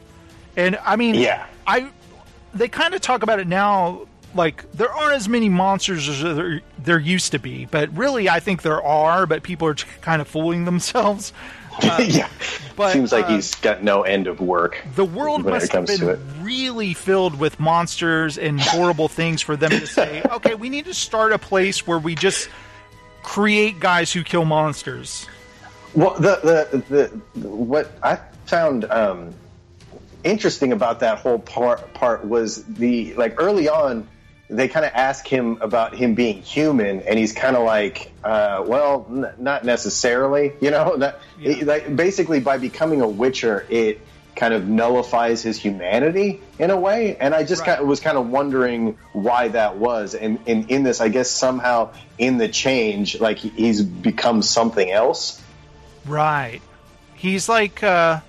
And 0.58 0.78
I 0.84 0.98
mean, 0.98 1.16
yeah, 1.16 1.46
I 1.66 1.90
they 2.54 2.68
kind 2.68 2.94
of 2.94 3.00
talk 3.00 3.24
about 3.24 3.40
it 3.40 3.48
now 3.48 4.08
like 4.38 4.70
there 4.74 4.92
aren't 4.92 5.16
as 5.16 5.28
many 5.30 5.50
monsters 5.50 6.08
as 6.08 6.22
there, 6.22 6.62
there 6.80 7.00
used 7.00 7.32
to 7.32 7.40
be, 7.40 7.66
but 7.66 7.96
really 7.96 8.30
I 8.30 8.40
think 8.40 8.62
there 8.62 8.82
are, 8.82 9.26
but 9.26 9.44
people 9.44 9.68
are 9.68 9.76
kind 10.02 10.22
of 10.22 10.28
fooling 10.28 10.66
themselves. 10.66 11.34
Uh, 11.80 12.04
yeah, 12.08 12.28
but, 12.76 12.92
seems 12.92 13.12
like 13.12 13.26
uh, 13.26 13.36
he's 13.36 13.54
got 13.54 13.84
no 13.84 14.02
end 14.02 14.26
of 14.26 14.40
work. 14.42 14.84
The 14.96 15.06
world 15.06 15.46
must 15.46 15.72
have 15.74 15.86
been 15.86 16.18
really 16.42 16.96
filled 16.96 17.38
with 17.38 17.60
monsters 17.60 18.40
and 18.40 18.60
horrible 18.60 19.08
things 19.08 19.44
for 19.44 19.56
them 19.56 19.70
to 19.70 19.86
say, 19.86 20.24
"Okay, 20.32 20.56
we 20.56 20.70
need 20.70 20.86
to 20.86 20.96
start 20.96 21.34
a 21.34 21.38
place 21.38 21.86
where 21.86 22.00
we 22.00 22.16
just 22.16 22.50
create 23.22 23.80
guys 23.80 24.12
who 24.12 24.24
kill 24.24 24.44
monsters." 24.44 25.28
Well, 25.94 26.16
the 26.16 26.72
the, 26.90 27.22
the 27.40 27.48
what 27.48 27.92
I 28.02 28.18
found 28.48 28.86
um, 28.86 29.36
interesting 30.24 30.74
about 30.74 31.02
that 31.02 31.20
whole 31.20 31.40
part 31.40 31.94
part 31.94 32.26
was 32.26 32.64
the 32.64 33.14
like 33.16 33.42
early 33.42 33.70
on 33.70 34.08
they 34.50 34.68
kind 34.68 34.86
of 34.86 34.92
ask 34.94 35.28
him 35.28 35.58
about 35.62 35.94
him 35.94 36.16
being 36.16 36.42
human, 36.42 37.02
and 37.02 37.20
he's 37.20 37.34
kind 37.34 37.56
of 37.56 37.64
like, 37.64 38.12
uh, 38.24 38.64
"Well, 38.66 39.06
n- 39.10 39.34
not 39.38 39.66
necessarily." 39.66 40.54
You 40.62 40.72
know, 40.72 40.98
that, 40.98 41.20
yeah. 41.40 41.52
it, 41.52 41.68
like, 41.68 41.96
basically 41.96 42.40
by 42.40 42.58
becoming 42.58 43.02
a 43.02 43.08
Witcher, 43.08 43.66
it 43.70 44.00
kind 44.36 44.54
of 44.54 44.68
nullifies 44.68 45.42
his 45.42 45.58
humanity 45.58 46.40
in 46.60 46.70
a 46.70 46.78
way. 46.78 47.18
And 47.18 47.34
I 47.34 47.44
just 47.44 47.62
right. 47.62 47.72
kind 47.72 47.82
of 47.82 47.88
was 47.88 48.00
kind 48.00 48.18
of 48.18 48.30
wondering 48.30 48.98
why 49.12 49.48
that 49.50 49.78
was. 49.78 50.14
And, 50.14 50.40
and 50.46 50.70
in 50.70 50.84
this, 50.84 51.02
I 51.02 51.10
guess 51.10 51.30
somehow 51.30 51.92
in 52.20 52.38
the 52.38 52.48
change, 52.48 53.20
like 53.20 53.40
he's 53.40 53.82
become 53.82 54.44
something 54.44 54.90
else. 54.90 55.42
Right. 56.06 56.62
He's 57.16 57.50
like. 57.50 57.84
Uh 57.84 58.22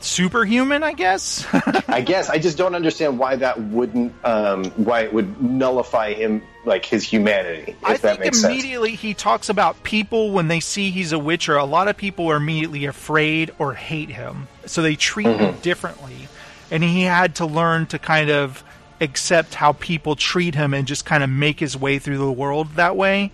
superhuman, 0.00 0.82
I 0.82 0.92
guess. 0.92 1.46
I 1.88 2.00
guess 2.00 2.30
I 2.30 2.38
just 2.38 2.58
don't 2.58 2.74
understand 2.74 3.18
why 3.18 3.36
that 3.36 3.60
wouldn't, 3.60 4.12
um, 4.24 4.64
why 4.72 5.02
it 5.02 5.12
would 5.12 5.42
nullify 5.42 6.12
him 6.12 6.42
like 6.64 6.84
his 6.84 7.04
humanity. 7.04 7.72
If 7.72 7.84
I 7.84 7.96
that 7.96 8.20
think 8.20 8.34
immediately 8.34 8.90
sense. 8.90 9.00
he 9.00 9.14
talks 9.14 9.48
about 9.48 9.82
people 9.82 10.32
when 10.32 10.48
they 10.48 10.60
see 10.60 10.90
he's 10.90 11.12
a 11.12 11.18
witcher. 11.18 11.56
A 11.56 11.64
lot 11.64 11.88
of 11.88 11.96
people 11.96 12.30
are 12.30 12.36
immediately 12.36 12.84
afraid 12.84 13.52
or 13.58 13.74
hate 13.74 14.10
him, 14.10 14.48
so 14.66 14.82
they 14.82 14.96
treat 14.96 15.26
mm-hmm. 15.26 15.44
him 15.44 15.56
differently, 15.60 16.28
and 16.70 16.82
he 16.82 17.02
had 17.02 17.36
to 17.36 17.46
learn 17.46 17.86
to 17.86 17.98
kind 17.98 18.30
of 18.30 18.62
accept 19.00 19.54
how 19.54 19.72
people 19.72 20.16
treat 20.16 20.54
him 20.54 20.74
and 20.74 20.86
just 20.88 21.04
kind 21.04 21.22
of 21.22 21.30
make 21.30 21.60
his 21.60 21.76
way 21.76 21.98
through 21.98 22.18
the 22.18 22.32
world 22.32 22.74
that 22.74 22.96
way 22.96 23.30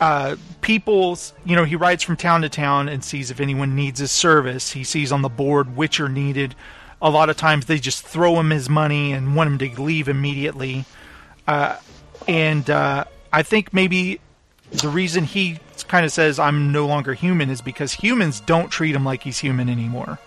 uh, 0.00 0.36
people, 0.64 1.18
you 1.44 1.54
know, 1.54 1.64
he 1.64 1.76
rides 1.76 2.02
from 2.02 2.16
town 2.16 2.40
to 2.40 2.48
town 2.48 2.88
and 2.88 3.04
sees 3.04 3.30
if 3.30 3.38
anyone 3.38 3.76
needs 3.76 4.00
his 4.00 4.10
service. 4.10 4.72
He 4.72 4.82
sees 4.82 5.12
on 5.12 5.20
the 5.20 5.28
board 5.28 5.76
which 5.76 6.00
are 6.00 6.08
needed. 6.08 6.54
A 7.02 7.10
lot 7.10 7.28
of 7.28 7.36
times 7.36 7.66
they 7.66 7.78
just 7.78 8.02
throw 8.02 8.40
him 8.40 8.48
his 8.48 8.70
money 8.70 9.12
and 9.12 9.36
want 9.36 9.48
him 9.48 9.58
to 9.58 9.82
leave 9.82 10.08
immediately. 10.08 10.86
Uh, 11.46 11.76
and 12.26 12.68
uh, 12.70 13.04
I 13.30 13.42
think 13.42 13.74
maybe 13.74 14.20
the 14.70 14.88
reason 14.88 15.24
he 15.24 15.58
kind 15.86 16.06
of 16.06 16.12
says 16.12 16.38
I'm 16.38 16.72
no 16.72 16.86
longer 16.86 17.12
human 17.12 17.50
is 17.50 17.60
because 17.60 17.92
humans 17.92 18.40
don't 18.40 18.70
treat 18.70 18.94
him 18.94 19.04
like 19.04 19.22
he's 19.22 19.38
human 19.38 19.68
anymore. 19.68 20.18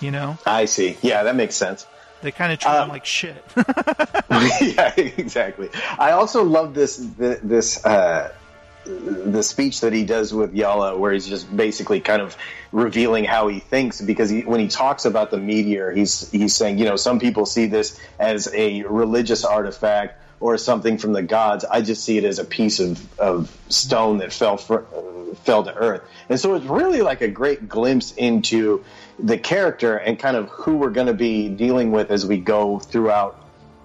You 0.00 0.12
know? 0.12 0.38
I 0.46 0.66
see. 0.66 0.96
Yeah, 1.02 1.24
that 1.24 1.34
makes 1.34 1.56
sense. 1.56 1.84
They 2.20 2.30
kind 2.30 2.52
of 2.52 2.60
treat 2.60 2.70
him 2.70 2.82
uh, 2.82 2.86
like 2.86 3.04
shit. 3.04 3.44
yeah, 3.56 4.94
exactly. 4.96 5.68
I 5.98 6.12
also 6.12 6.44
love 6.44 6.74
this 6.74 6.98
this 7.18 7.84
uh, 7.84 8.32
the 8.84 9.42
speech 9.42 9.80
that 9.80 9.92
he 9.92 10.04
does 10.04 10.32
with 10.32 10.56
Iola, 10.56 10.98
where 10.98 11.12
he's 11.12 11.26
just 11.26 11.54
basically 11.54 12.00
kind 12.00 12.22
of 12.22 12.36
revealing 12.72 13.24
how 13.24 13.48
he 13.48 13.60
thinks, 13.60 14.00
because 14.00 14.30
he, 14.30 14.42
when 14.42 14.60
he 14.60 14.68
talks 14.68 15.04
about 15.04 15.30
the 15.30 15.38
meteor, 15.38 15.92
he's 15.92 16.30
he's 16.30 16.54
saying, 16.54 16.78
you 16.78 16.84
know, 16.84 16.96
some 16.96 17.20
people 17.20 17.46
see 17.46 17.66
this 17.66 17.98
as 18.18 18.52
a 18.52 18.82
religious 18.82 19.44
artifact, 19.44 20.18
or 20.42 20.58
something 20.58 20.98
from 20.98 21.12
the 21.12 21.22
gods. 21.22 21.64
I 21.64 21.82
just 21.82 22.04
see 22.04 22.18
it 22.18 22.24
as 22.24 22.38
a 22.40 22.44
piece 22.44 22.80
of, 22.80 23.18
of 23.18 23.56
stone 23.68 24.18
that 24.18 24.32
fell 24.32 24.56
for, 24.56 24.84
uh, 24.84 25.34
fell 25.36 25.62
to 25.62 25.72
earth. 25.72 26.02
And 26.28 26.38
so 26.38 26.54
it's 26.54 26.66
really 26.66 27.00
like 27.00 27.20
a 27.20 27.28
great 27.28 27.68
glimpse 27.68 28.12
into 28.12 28.84
the 29.18 29.38
character 29.38 29.96
and 29.96 30.18
kind 30.18 30.36
of 30.36 30.48
who 30.48 30.76
we're 30.76 30.90
going 30.90 31.06
to 31.06 31.14
be 31.14 31.48
dealing 31.48 31.92
with 31.92 32.10
as 32.10 32.26
we 32.26 32.38
go 32.38 32.80
throughout 32.80 33.38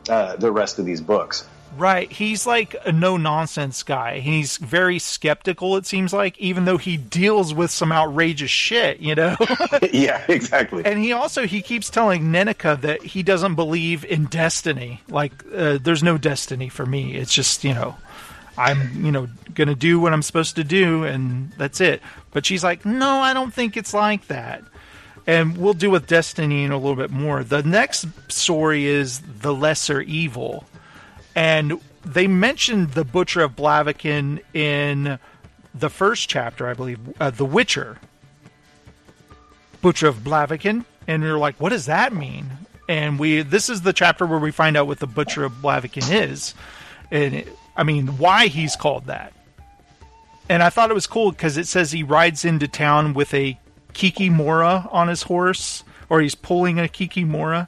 uh, 0.09 0.35
the 0.37 0.51
rest 0.51 0.79
of 0.79 0.85
these 0.85 0.99
books. 0.99 1.47
Right. 1.78 2.11
He's 2.11 2.47
like 2.47 2.75
a 2.86 2.91
no 2.91 3.17
nonsense 3.17 3.84
guy. 3.84 4.19
He's 4.19 4.57
very 4.57 4.97
skeptical, 4.97 5.78
it 5.78 5.86
seems 5.86 6.11
like, 6.11 6.38
even 6.39 6.65
though 6.65 6.78
he 6.78 6.97
deals 6.97 7.53
with 7.53 7.69
some 7.69 7.91
outrageous 7.91 8.49
shit, 8.49 8.99
you 8.99 9.13
know? 9.13 9.36
yeah, 9.91 10.23
exactly. 10.28 10.84
And 10.86 10.99
he 10.99 11.11
also 11.13 11.45
he 11.45 11.61
keeps 11.61 11.89
telling 11.89 12.23
Nenneke 12.25 12.82
that 12.82 13.03
he 13.03 13.21
doesn't 13.21 13.55
believe 13.55 14.03
in 14.05 14.25
destiny. 14.25 15.01
Like 15.07 15.32
uh, 15.53 15.78
there's 15.82 16.01
no 16.01 16.17
destiny 16.17 16.69
for 16.69 16.86
me. 16.86 17.15
It's 17.15 17.34
just, 17.34 17.63
you 17.63 17.75
know, 17.75 17.95
I'm, 18.57 19.05
you 19.05 19.11
know, 19.11 19.28
going 19.53 19.67
to 19.67 19.75
do 19.75 19.99
what 19.99 20.13
I'm 20.13 20.23
supposed 20.23 20.55
to 20.55 20.63
do 20.63 21.03
and 21.03 21.51
that's 21.57 21.80
it. 21.80 22.01
But 22.32 22.45
she's 22.45 22.63
like, 22.63 22.86
"No, 22.86 23.19
I 23.19 23.34
don't 23.34 23.53
think 23.53 23.78
it's 23.78 23.93
like 23.93 24.28
that." 24.28 24.63
And 25.28 25.57
we'll 25.57 25.73
deal 25.73 25.91
with 25.91 26.07
destiny 26.07 26.63
in 26.63 26.71
a 26.71 26.78
little 26.78 26.95
bit 26.95 27.11
more. 27.11 27.43
The 27.43 27.61
next 27.61 28.07
story 28.32 28.86
is 28.86 29.19
The 29.19 29.53
Lesser 29.53 30.01
Evil 30.01 30.65
and 31.38 31.79
they 32.03 32.25
mentioned 32.25 32.93
the 32.93 33.05
Butcher 33.05 33.41
of 33.41 33.55
Blaviken 33.55 34.41
in 34.55 35.19
the 35.75 35.89
first 35.89 36.27
chapter, 36.27 36.67
I 36.67 36.73
believe, 36.73 36.99
uh, 37.21 37.29
The 37.29 37.45
Witcher. 37.45 37.99
Butcher 39.79 40.07
of 40.07 40.17
Blaviken, 40.17 40.83
and 41.07 41.21
you're 41.21 41.38
like, 41.38 41.55
what 41.61 41.69
does 41.69 41.85
that 41.85 42.11
mean? 42.11 42.49
And 42.89 43.19
we 43.19 43.43
this 43.43 43.69
is 43.69 43.83
the 43.83 43.93
chapter 43.93 44.25
where 44.25 44.39
we 44.39 44.49
find 44.49 44.75
out 44.75 44.88
what 44.88 44.97
the 44.99 45.07
Butcher 45.07 45.43
of 45.43 45.51
Blaviken 45.61 46.11
is, 46.11 46.55
and 47.11 47.35
it, 47.35 47.47
I 47.75 47.83
mean 47.83 48.17
why 48.17 48.47
he's 48.47 48.75
called 48.75 49.05
that. 49.05 49.33
And 50.49 50.63
I 50.63 50.69
thought 50.69 50.89
it 50.89 50.95
was 50.95 51.05
cool 51.05 51.31
because 51.31 51.57
it 51.57 51.67
says 51.67 51.91
he 51.91 52.01
rides 52.01 52.45
into 52.45 52.67
town 52.67 53.13
with 53.13 53.33
a 53.33 53.59
Kikimora 53.93 54.91
on 54.91 55.09
his 55.09 55.23
horse, 55.23 55.83
or 56.09 56.21
he's 56.21 56.33
pulling 56.33 56.79
a 56.79 56.83
Kikimora, 56.83 57.67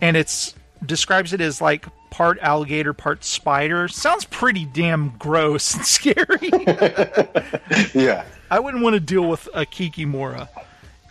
and 0.00 0.16
it's 0.16 0.54
describes 0.84 1.32
it 1.32 1.40
as 1.40 1.60
like 1.60 1.86
part 2.10 2.38
alligator, 2.40 2.92
part 2.92 3.24
spider. 3.24 3.88
Sounds 3.88 4.24
pretty 4.24 4.64
damn 4.64 5.14
gross 5.18 5.74
and 5.74 5.86
scary. 5.86 6.50
yeah. 7.94 8.24
I 8.50 8.58
wouldn't 8.58 8.82
want 8.82 8.94
to 8.94 9.00
deal 9.00 9.28
with 9.28 9.48
a 9.54 9.64
Kikimora. 9.64 10.48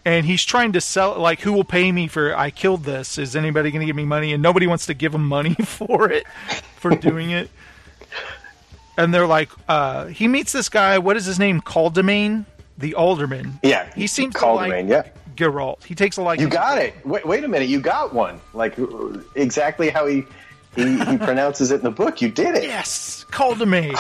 And 0.06 0.26
he's 0.26 0.44
trying 0.44 0.74
to 0.74 0.82
sell, 0.82 1.20
like, 1.20 1.42
who 1.42 1.54
will 1.54 1.64
pay 1.64 1.92
me 1.92 2.08
for 2.08 2.36
I 2.36 2.52
killed 2.52 2.84
this? 2.84 3.18
Is 3.18 3.36
anybody 3.36 3.70
going 3.72 3.82
to 3.82 3.86
give 3.86 3.96
me 3.96 4.06
money? 4.06 4.34
And 4.34 4.42
nobody 4.42 4.66
wants 4.66 4.86
to 4.88 4.94
give 4.94 5.14
him 5.14 5.28
money 5.28 5.54
for 5.66 6.10
it, 6.12 6.26
for 6.78 6.96
doing 6.96 7.32
it. 7.32 7.50
And 8.98 9.14
they're 9.14 9.28
like, 9.28 9.50
uh, 9.68 10.08
he 10.08 10.28
meets 10.28 10.52
this 10.52 10.68
guy. 10.68 10.98
What 10.98 11.16
is 11.16 11.26
his 11.26 11.40
name? 11.40 11.62
Caldemain, 11.62 12.46
the 12.78 12.96
alderman. 12.96 13.60
Yeah, 13.64 13.90
he 13.94 14.08
seems 14.08 14.34
Caldemain. 14.36 14.90
like 14.90 14.90
yeah, 14.90 15.04
Geralt. 15.36 15.84
He 15.84 15.96
takes 15.96 16.18
a 16.18 16.22
like. 16.22 16.40
You 16.40 16.50
got 16.50 16.78
it. 16.78 16.94
Wait, 17.06 17.26
wait 17.26 17.44
a 17.44 17.48
minute. 17.48 17.70
You 17.70 17.80
got 17.80 18.14
one. 18.14 18.42
Like 18.54 18.76
exactly 19.36 19.90
how 19.90 20.06
he 20.06 20.26
he, 20.76 21.04
he 21.06 21.18
pronounces 21.18 21.72
it 21.72 21.76
in 21.76 21.82
the 21.82 21.92
book. 21.92 22.22
You 22.22 22.30
did 22.30 22.56
it. 22.56 22.64
Yes, 22.64 23.26
Caldemain. 23.32 23.96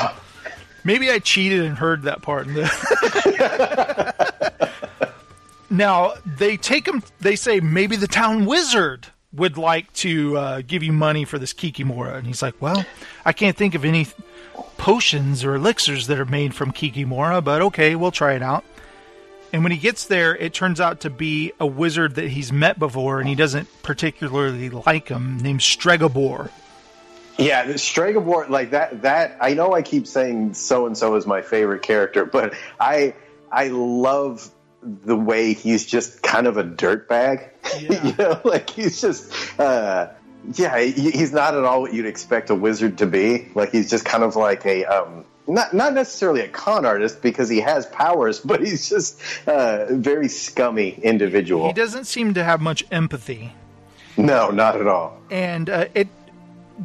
Maybe 0.83 1.09
I 1.09 1.19
cheated 1.19 1.65
and 1.65 1.77
heard 1.77 2.03
that 2.03 2.21
part. 2.21 2.47
now 5.69 6.13
they 6.25 6.57
take 6.57 6.87
him. 6.87 7.03
They 7.19 7.35
say 7.35 7.59
maybe 7.59 7.95
the 7.95 8.07
town 8.07 8.45
wizard 8.45 9.07
would 9.33 9.57
like 9.57 9.91
to 9.93 10.37
uh, 10.37 10.61
give 10.65 10.81
you 10.81 10.91
money 10.91 11.25
for 11.25 11.37
this 11.37 11.53
Kikimora, 11.53 12.15
and 12.15 12.25
he's 12.25 12.41
like, 12.41 12.59
"Well, 12.61 12.85
I 13.25 13.33
can't 13.33 13.57
think 13.57 13.75
of 13.75 13.83
any 13.83 14.07
potions 14.77 15.43
or 15.43 15.55
elixirs 15.55 16.07
that 16.07 16.19
are 16.19 16.25
made 16.25 16.55
from 16.55 16.71
Kikimora, 16.71 17.43
but 17.43 17.61
okay, 17.61 17.95
we'll 17.95 18.11
try 18.11 18.33
it 18.33 18.41
out." 18.41 18.63
And 19.51 19.63
when 19.63 19.71
he 19.71 19.79
gets 19.79 20.05
there, 20.05 20.35
it 20.35 20.53
turns 20.53 20.79
out 20.79 20.99
to 21.01 21.09
be 21.09 21.51
a 21.59 21.65
wizard 21.65 22.15
that 22.15 22.29
he's 22.29 22.51
met 22.51 22.77
before, 22.77 23.19
and 23.19 23.27
he 23.27 23.35
doesn't 23.35 23.67
particularly 23.81 24.69
like 24.69 25.07
him, 25.07 25.39
named 25.39 25.61
Stregobor. 25.61 26.51
Yeah, 27.39 27.65
the 27.65 27.73
Stregobor, 27.73 28.49
like 28.49 28.71
that. 28.71 29.01
That 29.03 29.37
I 29.41 29.53
know. 29.53 29.73
I 29.73 29.81
keep 29.81 30.07
saying 30.07 30.53
so 30.53 30.85
and 30.85 30.97
so 30.97 31.15
is 31.15 31.25
my 31.25 31.41
favorite 31.41 31.81
character, 31.81 32.25
but 32.25 32.53
I 32.79 33.15
I 33.51 33.69
love 33.69 34.49
the 34.81 35.15
way 35.15 35.53
he's 35.53 35.85
just 35.85 36.21
kind 36.21 36.47
of 36.47 36.57
a 36.57 36.63
dirtbag. 36.63 37.49
Yeah. 37.79 38.05
you 38.05 38.15
know, 38.17 38.41
like 38.43 38.69
he's 38.69 38.99
just. 38.99 39.31
Uh, 39.59 40.09
yeah, 40.53 40.79
he's 40.79 41.33
not 41.33 41.55
at 41.55 41.63
all 41.65 41.81
what 41.81 41.93
you'd 41.93 42.05
expect 42.05 42.49
a 42.49 42.55
wizard 42.55 42.99
to 42.99 43.05
be. 43.05 43.49
Like 43.53 43.71
he's 43.71 43.89
just 43.89 44.05
kind 44.05 44.23
of 44.23 44.35
like 44.35 44.65
a 44.65 44.85
um, 44.85 45.25
not 45.45 45.73
not 45.73 45.93
necessarily 45.93 46.41
a 46.41 46.47
con 46.47 46.85
artist 46.85 47.21
because 47.21 47.49
he 47.49 47.59
has 47.59 47.85
powers, 47.87 48.39
but 48.45 48.61
he's 48.61 48.89
just 48.89 49.19
a 49.45 49.87
very 49.91 50.29
scummy 50.29 50.91
individual. 50.91 51.67
He 51.67 51.73
doesn't 51.73 52.05
seem 52.05 52.33
to 52.35 52.43
have 52.43 52.61
much 52.61 52.85
empathy. 52.91 53.53
No, 54.17 54.49
not 54.49 54.79
at 54.79 54.87
all. 54.87 55.19
And 55.29 55.69
uh, 55.69 55.85
it 55.93 56.07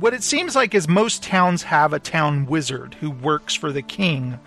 what 0.00 0.14
it 0.14 0.22
seems 0.22 0.54
like 0.54 0.74
is 0.74 0.88
most 0.88 1.22
towns 1.22 1.64
have 1.64 1.92
a 1.92 1.98
town 1.98 2.46
wizard 2.46 2.94
who 3.00 3.10
works 3.10 3.54
for 3.54 3.72
the 3.72 3.82
king, 3.82 4.38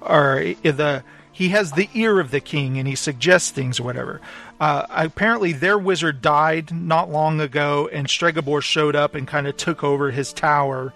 or 0.00 0.54
the 0.62 1.02
he 1.32 1.48
has 1.48 1.72
the 1.72 1.88
ear 1.94 2.20
of 2.20 2.30
the 2.30 2.40
king 2.40 2.78
and 2.78 2.86
he 2.86 2.94
suggests 2.94 3.50
things 3.50 3.80
or 3.80 3.82
whatever. 3.82 4.20
Uh, 4.60 4.86
apparently, 4.90 5.52
their 5.52 5.76
wizard 5.76 6.22
died 6.22 6.72
not 6.72 7.10
long 7.10 7.40
ago, 7.40 7.88
and 7.92 8.06
Stregobor 8.06 8.62
showed 8.62 8.94
up 8.94 9.16
and 9.16 9.26
kind 9.26 9.48
of 9.48 9.56
took 9.56 9.82
over 9.82 10.12
his 10.12 10.32
tower 10.32 10.92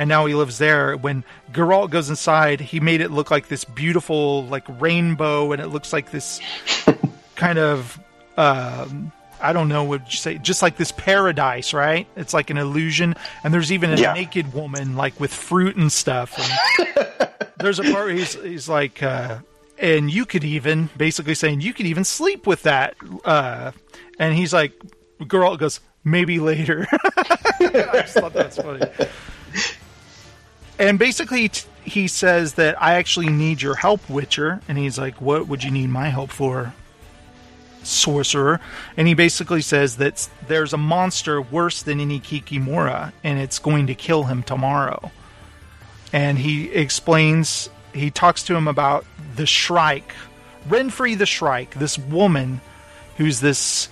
and 0.00 0.08
now 0.08 0.24
he 0.24 0.34
lives 0.34 0.56
there. 0.56 0.96
When 0.96 1.24
Geralt 1.52 1.90
goes 1.90 2.08
inside, 2.08 2.60
he 2.60 2.80
made 2.80 3.02
it 3.02 3.10
look 3.10 3.30
like 3.30 3.48
this 3.48 3.64
beautiful, 3.64 4.46
like 4.46 4.64
rainbow, 4.80 5.52
and 5.52 5.60
it 5.60 5.68
looks 5.68 5.92
like 5.92 6.10
this 6.10 6.40
kind 7.34 7.58
of, 7.58 8.00
um, 8.38 9.12
I 9.42 9.52
don't 9.52 9.68
know 9.68 9.84
what 9.84 10.10
you 10.10 10.16
say, 10.16 10.38
just 10.38 10.62
like 10.62 10.76
this 10.76 10.92
paradise, 10.92 11.72
right? 11.72 12.06
It's 12.16 12.34
like 12.34 12.50
an 12.50 12.58
illusion, 12.58 13.14
and 13.44 13.52
there's 13.52 13.72
even 13.72 13.92
a 13.92 13.96
yeah. 13.96 14.12
naked 14.12 14.52
woman, 14.52 14.96
like 14.96 15.18
with 15.18 15.32
fruit 15.32 15.76
and 15.76 15.90
stuff. 15.90 16.38
And 16.38 17.30
there's 17.58 17.78
a 17.78 17.82
part 17.84 18.06
where 18.06 18.14
he's 18.14 18.34
he's 18.34 18.68
like, 18.68 19.02
uh, 19.02 19.38
and 19.78 20.10
you 20.10 20.26
could 20.26 20.44
even 20.44 20.90
basically 20.96 21.34
saying 21.34 21.60
you 21.60 21.72
could 21.72 21.86
even 21.86 22.04
sleep 22.04 22.46
with 22.46 22.62
that, 22.62 22.94
uh, 23.24 23.72
and 24.18 24.34
he's 24.34 24.52
like, 24.52 24.72
Geralt 25.20 25.58
goes, 25.58 25.80
maybe 26.04 26.38
later. 26.38 26.86
I 26.92 28.00
just 28.02 28.14
thought 28.14 28.32
that's 28.32 28.56
funny 28.56 28.86
and 30.80 30.98
basically 30.98 31.50
t- 31.50 31.68
he 31.84 32.08
says 32.08 32.54
that 32.54 32.80
I 32.82 32.94
actually 32.94 33.28
need 33.28 33.62
your 33.62 33.76
help, 33.76 34.08
Witcher. 34.08 34.62
And 34.66 34.78
he's 34.78 34.98
like, 34.98 35.20
"What 35.20 35.46
would 35.46 35.62
you 35.62 35.70
need 35.70 35.90
my 35.90 36.08
help 36.08 36.30
for, 36.30 36.74
sorcerer?" 37.82 38.60
And 38.96 39.08
he 39.08 39.14
basically 39.14 39.62
says 39.62 39.96
that 39.96 40.28
there's 40.46 40.72
a 40.72 40.78
monster 40.78 41.40
worse 41.40 41.82
than 41.82 42.00
any 42.00 42.20
Kikimora, 42.20 43.12
and 43.24 43.38
it's 43.38 43.58
going 43.58 43.86
to 43.86 43.94
kill 43.94 44.24
him 44.24 44.42
tomorrow. 44.42 45.10
And 46.12 46.38
he 46.38 46.70
explains, 46.72 47.70
he 47.94 48.10
talks 48.10 48.42
to 48.44 48.56
him 48.56 48.66
about 48.66 49.04
the 49.36 49.46
Shrike, 49.46 50.12
Renfri 50.68 51.16
the 51.16 51.26
Shrike, 51.26 51.74
this 51.74 51.98
woman 51.98 52.60
who's 53.16 53.40
this. 53.40 53.88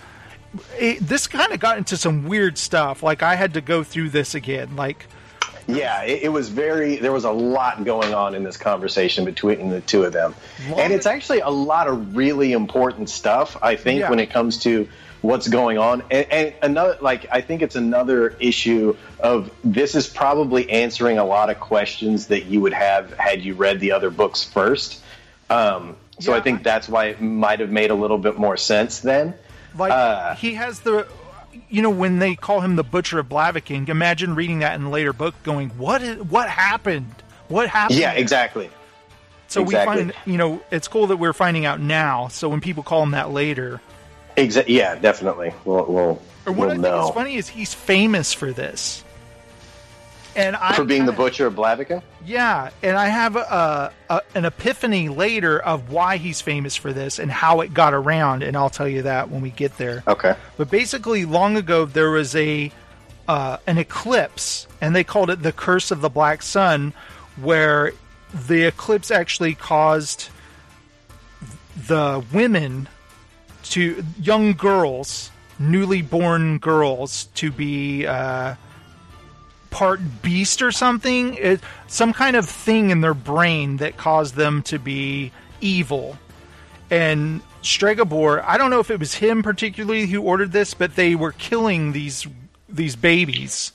It, 0.78 1.00
this 1.00 1.26
kind 1.26 1.52
of 1.52 1.60
got 1.60 1.78
into 1.78 1.96
some 1.96 2.26
weird 2.26 2.56
stuff. 2.58 3.02
Like 3.02 3.22
I 3.22 3.36
had 3.36 3.54
to 3.54 3.60
go 3.60 3.84
through 3.84 4.08
this 4.10 4.34
again. 4.34 4.76
Like 4.76 5.06
yeah, 5.68 6.02
it, 6.02 6.22
it, 6.24 6.28
was 6.30 6.48
very. 6.48 6.96
There 6.96 7.12
was 7.12 7.24
a 7.24 7.30
lot 7.30 7.84
going 7.84 8.14
on 8.14 8.34
in 8.34 8.42
this 8.42 8.56
conversation 8.56 9.24
between 9.24 9.68
the 9.68 9.82
two 9.82 10.04
of 10.04 10.12
them, 10.14 10.34
and 10.76 10.92
it's 10.92 11.06
actually 11.06 11.40
a 11.40 11.50
lot 11.50 11.88
of 11.88 12.16
really 12.16 12.52
important 12.52 13.10
stuff. 13.10 13.56
I 13.60 13.76
think 13.76 14.00
yeah. 14.00 14.10
when 14.10 14.18
it 14.18 14.30
comes 14.30 14.58
to 14.62 14.88
what's 15.20 15.46
going 15.46 15.76
on, 15.76 16.02
and, 16.10 16.26
and 16.30 16.54
another 16.62 16.96
like 17.02 17.26
I 17.30 17.42
think 17.42 17.60
it's 17.60 17.76
another 17.76 18.30
issue 18.40 18.96
of 19.20 19.50
this 19.62 19.94
is 19.94 20.08
probably 20.08 20.70
answering 20.70 21.18
a 21.18 21.24
lot 21.24 21.50
of 21.50 21.60
questions 21.60 22.28
that 22.28 22.46
you 22.46 22.62
would 22.62 22.72
have 22.72 23.12
had 23.12 23.42
you 23.42 23.54
read 23.54 23.78
the 23.78 23.92
other 23.92 24.10
books 24.10 24.42
first. 24.42 25.02
Um, 25.50 25.96
so 26.18 26.32
yeah. 26.32 26.38
I 26.38 26.40
think 26.40 26.62
that's 26.62 26.88
why 26.88 27.06
it 27.06 27.20
might 27.20 27.60
have 27.60 27.70
made 27.70 27.90
a 27.90 27.94
little 27.94 28.18
bit 28.18 28.38
more 28.38 28.56
sense 28.56 29.00
then. 29.00 29.34
Like 29.76 29.92
uh, 29.92 30.34
he 30.36 30.54
has 30.54 30.80
the 30.80 31.06
you 31.68 31.82
know, 31.82 31.90
when 31.90 32.18
they 32.18 32.34
call 32.34 32.60
him 32.60 32.76
the 32.76 32.84
Butcher 32.84 33.18
of 33.18 33.28
Blaviken, 33.28 33.88
imagine 33.88 34.34
reading 34.34 34.60
that 34.60 34.74
in 34.74 34.86
a 34.86 34.90
later 34.90 35.12
book, 35.12 35.34
going, 35.42 35.70
"What? 35.70 36.02
Is, 36.02 36.22
what 36.22 36.48
happened? 36.48 37.14
What 37.48 37.68
happened?" 37.68 37.98
Yeah, 37.98 38.12
exactly. 38.12 38.70
So 39.48 39.62
exactly. 39.62 39.96
we 39.96 40.10
find, 40.10 40.14
you 40.26 40.36
know, 40.36 40.62
it's 40.70 40.88
cool 40.88 41.06
that 41.08 41.16
we're 41.16 41.32
finding 41.32 41.64
out 41.64 41.80
now. 41.80 42.28
So 42.28 42.48
when 42.48 42.60
people 42.60 42.82
call 42.82 43.02
him 43.02 43.12
that 43.12 43.30
later, 43.30 43.80
exactly. 44.36 44.76
Yeah, 44.76 44.94
definitely. 44.96 45.54
We'll, 45.64 45.86
we'll, 45.86 46.22
or 46.46 46.52
what 46.52 46.56
we'll 46.56 46.68
I 46.68 46.72
think 46.72 46.82
know. 46.82 47.08
is 47.08 47.14
funny 47.14 47.36
is 47.36 47.48
he's 47.48 47.72
famous 47.72 48.32
for 48.32 48.52
this 48.52 49.04
and 50.38 50.54
I 50.54 50.74
for 50.74 50.84
being 50.84 51.04
the 51.04 51.12
butcher 51.12 51.46
of 51.46 51.54
Blaviken. 51.54 52.00
Yeah, 52.24 52.70
and 52.82 52.96
I 52.96 53.08
have 53.08 53.34
a, 53.34 53.92
a, 54.08 54.22
an 54.34 54.44
epiphany 54.44 55.08
later 55.08 55.58
of 55.58 55.90
why 55.90 56.16
he's 56.16 56.40
famous 56.40 56.76
for 56.76 56.92
this 56.92 57.18
and 57.18 57.30
how 57.30 57.60
it 57.60 57.74
got 57.74 57.92
around, 57.92 58.44
and 58.44 58.56
I'll 58.56 58.70
tell 58.70 58.88
you 58.88 59.02
that 59.02 59.30
when 59.30 59.42
we 59.42 59.50
get 59.50 59.76
there. 59.78 60.04
Okay. 60.06 60.36
But 60.56 60.70
basically, 60.70 61.24
long 61.24 61.56
ago 61.56 61.84
there 61.84 62.10
was 62.10 62.36
a 62.36 62.70
uh, 63.26 63.58
an 63.66 63.78
eclipse, 63.78 64.68
and 64.80 64.94
they 64.94 65.04
called 65.04 65.28
it 65.28 65.42
the 65.42 65.52
Curse 65.52 65.90
of 65.90 66.00
the 66.00 66.08
Black 66.08 66.40
Sun, 66.40 66.94
where 67.36 67.92
the 68.32 68.64
eclipse 68.64 69.10
actually 69.10 69.54
caused 69.54 70.30
the 71.88 72.24
women 72.32 72.88
to 73.64 74.04
young 74.20 74.52
girls, 74.52 75.30
newly 75.58 76.00
born 76.00 76.58
girls, 76.58 77.24
to 77.34 77.50
be 77.50 78.06
uh, 78.06 78.54
part 79.70 80.22
beast 80.22 80.62
or 80.62 80.72
something. 80.72 81.34
It, 81.34 81.60
some 81.86 82.12
kind 82.12 82.36
of 82.36 82.48
thing 82.48 82.90
in 82.90 83.00
their 83.00 83.14
brain 83.14 83.78
that 83.78 83.96
caused 83.96 84.34
them 84.34 84.62
to 84.64 84.78
be 84.78 85.32
evil. 85.60 86.18
And 86.90 87.42
Stregobor, 87.62 88.42
I 88.44 88.58
don't 88.58 88.70
know 88.70 88.80
if 88.80 88.90
it 88.90 88.98
was 88.98 89.14
him 89.14 89.42
particularly 89.42 90.06
who 90.06 90.22
ordered 90.22 90.52
this, 90.52 90.74
but 90.74 90.96
they 90.96 91.14
were 91.14 91.32
killing 91.32 91.92
these 91.92 92.26
these 92.68 92.96
babies. 92.96 93.72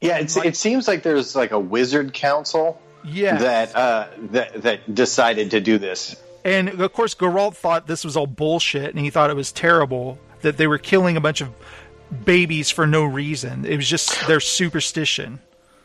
Yeah, 0.00 0.18
like, 0.18 0.46
it 0.46 0.56
seems 0.56 0.88
like 0.88 1.02
there's 1.02 1.36
like 1.36 1.52
a 1.52 1.60
wizard 1.60 2.12
council. 2.12 2.80
Yeah. 3.04 3.38
That 3.38 3.76
uh, 3.76 4.08
that 4.30 4.62
that 4.62 4.94
decided 4.94 5.52
to 5.52 5.60
do 5.60 5.78
this. 5.78 6.16
And 6.44 6.80
of 6.80 6.92
course, 6.92 7.14
Geralt 7.14 7.54
thought 7.54 7.86
this 7.86 8.04
was 8.04 8.16
all 8.16 8.26
bullshit, 8.26 8.90
and 8.90 8.98
he 8.98 9.10
thought 9.10 9.30
it 9.30 9.36
was 9.36 9.52
terrible 9.52 10.18
that 10.40 10.56
they 10.56 10.66
were 10.66 10.78
killing 10.78 11.16
a 11.16 11.20
bunch 11.20 11.40
of 11.40 11.50
babies 12.24 12.70
for 12.70 12.86
no 12.86 13.04
reason. 13.04 13.64
It 13.64 13.76
was 13.76 13.88
just 13.88 14.26
their 14.26 14.40
superstition. 14.40 15.40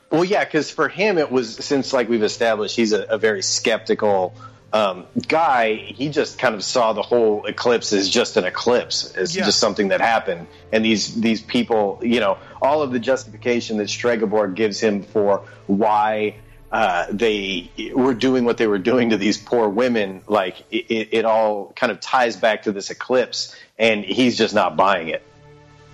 Well, 0.09 0.23
yeah, 0.23 0.43
because 0.45 0.71
for 0.71 0.88
him, 0.88 1.17
it 1.17 1.32
was 1.32 1.55
since 1.55 1.91
like 1.93 2.07
we've 2.09 2.23
established, 2.23 2.75
he's 2.75 2.93
a, 2.93 3.03
a 3.03 3.17
very 3.17 3.41
skeptical 3.41 4.34
um, 4.71 5.05
guy. 5.28 5.75
He 5.75 6.09
just 6.09 6.39
kind 6.39 6.55
of 6.55 6.63
saw 6.63 6.93
the 6.93 7.01
whole 7.01 7.45
eclipse 7.45 7.91
as 7.93 8.09
just 8.09 8.38
an 8.38 8.45
eclipse, 8.45 9.13
as 9.15 9.36
yeah. 9.36 9.45
just 9.45 9.59
something 9.59 9.89
that 9.89 10.01
happened. 10.01 10.47
And 10.71 10.84
these 10.84 11.13
these 11.19 11.41
people, 11.41 11.99
you 12.01 12.19
know, 12.19 12.38
all 12.61 12.82
of 12.82 12.91
the 12.91 12.99
justification 12.99 13.78
that 13.78 13.88
Stregobor 13.88 14.53
gives 14.53 14.80
him 14.80 15.03
for 15.03 15.45
why 15.67 16.36
uh, 16.71 17.07
they 17.09 17.71
were 17.93 18.13
doing 18.13 18.45
what 18.45 18.57
they 18.57 18.67
were 18.67 18.78
doing 18.80 19.09
to 19.09 19.17
these 19.17 19.38
poor 19.38 19.69
women, 19.69 20.21
like 20.28 20.63
it, 20.71 21.09
it 21.11 21.25
all 21.25 21.71
kind 21.75 21.91
of 21.91 21.99
ties 21.99 22.36
back 22.36 22.63
to 22.63 22.71
this 22.71 22.89
eclipse, 22.89 23.55
and 23.78 24.03
he's 24.03 24.38
just 24.38 24.53
not 24.53 24.75
buying 24.75 25.09
it. 25.09 25.23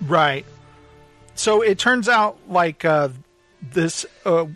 Right. 0.06 0.44
So 1.34 1.62
it 1.62 1.78
turns 1.78 2.08
out 2.08 2.38
like 2.48 2.84
uh, 2.84 3.08
this 3.72 4.06
uh, 4.24 4.46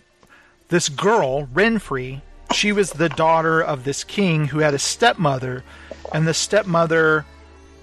this 0.69 0.89
girl 0.89 1.47
Renfri, 1.47 2.21
she 2.53 2.73
was 2.73 2.91
the 2.91 3.09
daughter 3.09 3.61
of 3.61 3.85
this 3.85 4.05
king 4.05 4.47
who 4.47 4.59
had 4.59 4.75
a 4.75 4.79
stepmother, 4.79 5.65
and 6.13 6.27
the 6.27 6.35
stepmother 6.35 7.25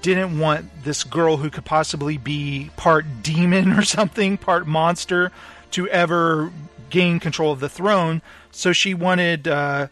didn't 0.01 0.38
want 0.38 0.84
this 0.84 1.03
girl 1.03 1.38
who 1.38 1.49
could 1.49 1.66
possibly 1.66 2.18
be 2.18 2.70
part 2.78 3.05
demon 3.24 3.74
or 3.78 3.84
something, 3.84 4.38
part 4.38 4.68
monster, 4.68 5.32
to 5.72 5.88
ever 5.89 6.51
gain 6.89 7.20
control 7.20 7.51
of 7.51 7.59
the 7.59 7.70
throne. 7.70 8.22
So 8.51 8.72
she 8.72 8.93
wanted 8.93 9.47
uh, 9.47 9.88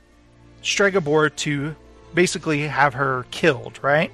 Stregobor 0.61 1.35
to 1.37 1.75
basically 2.13 2.67
have 2.67 2.93
her 2.93 3.25
killed, 3.31 3.79
right? 3.81 4.11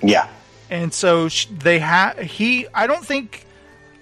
Yeah 0.00 0.28
and 0.70 0.92
so 0.92 1.28
they 1.28 1.78
have 1.78 2.18
he. 2.18 2.66
I 2.74 2.86
don't 2.86 3.04
think 3.04 3.46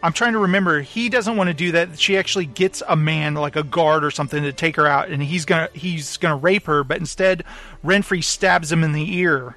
I'm 0.04 0.12
trying 0.12 0.34
to 0.34 0.40
remember. 0.40 0.82
He 0.82 1.08
doesn't 1.08 1.36
want 1.36 1.48
to 1.48 1.54
do 1.54 1.72
that. 1.72 1.98
She 1.98 2.18
actually 2.18 2.44
gets 2.44 2.82
a 2.86 2.94
man, 2.94 3.34
like 3.34 3.56
a 3.56 3.62
guard 3.62 4.04
or 4.04 4.10
something, 4.10 4.42
to 4.42 4.52
take 4.52 4.76
her 4.76 4.86
out, 4.86 5.08
and 5.08 5.22
he's 5.22 5.46
gonna 5.46 5.70
he's 5.72 6.18
gonna 6.18 6.36
rape 6.36 6.66
her. 6.66 6.84
But 6.84 6.98
instead, 6.98 7.42
Renfri 7.82 8.22
stabs 8.22 8.70
him 8.70 8.84
in 8.84 8.92
the 8.92 9.16
ear. 9.16 9.56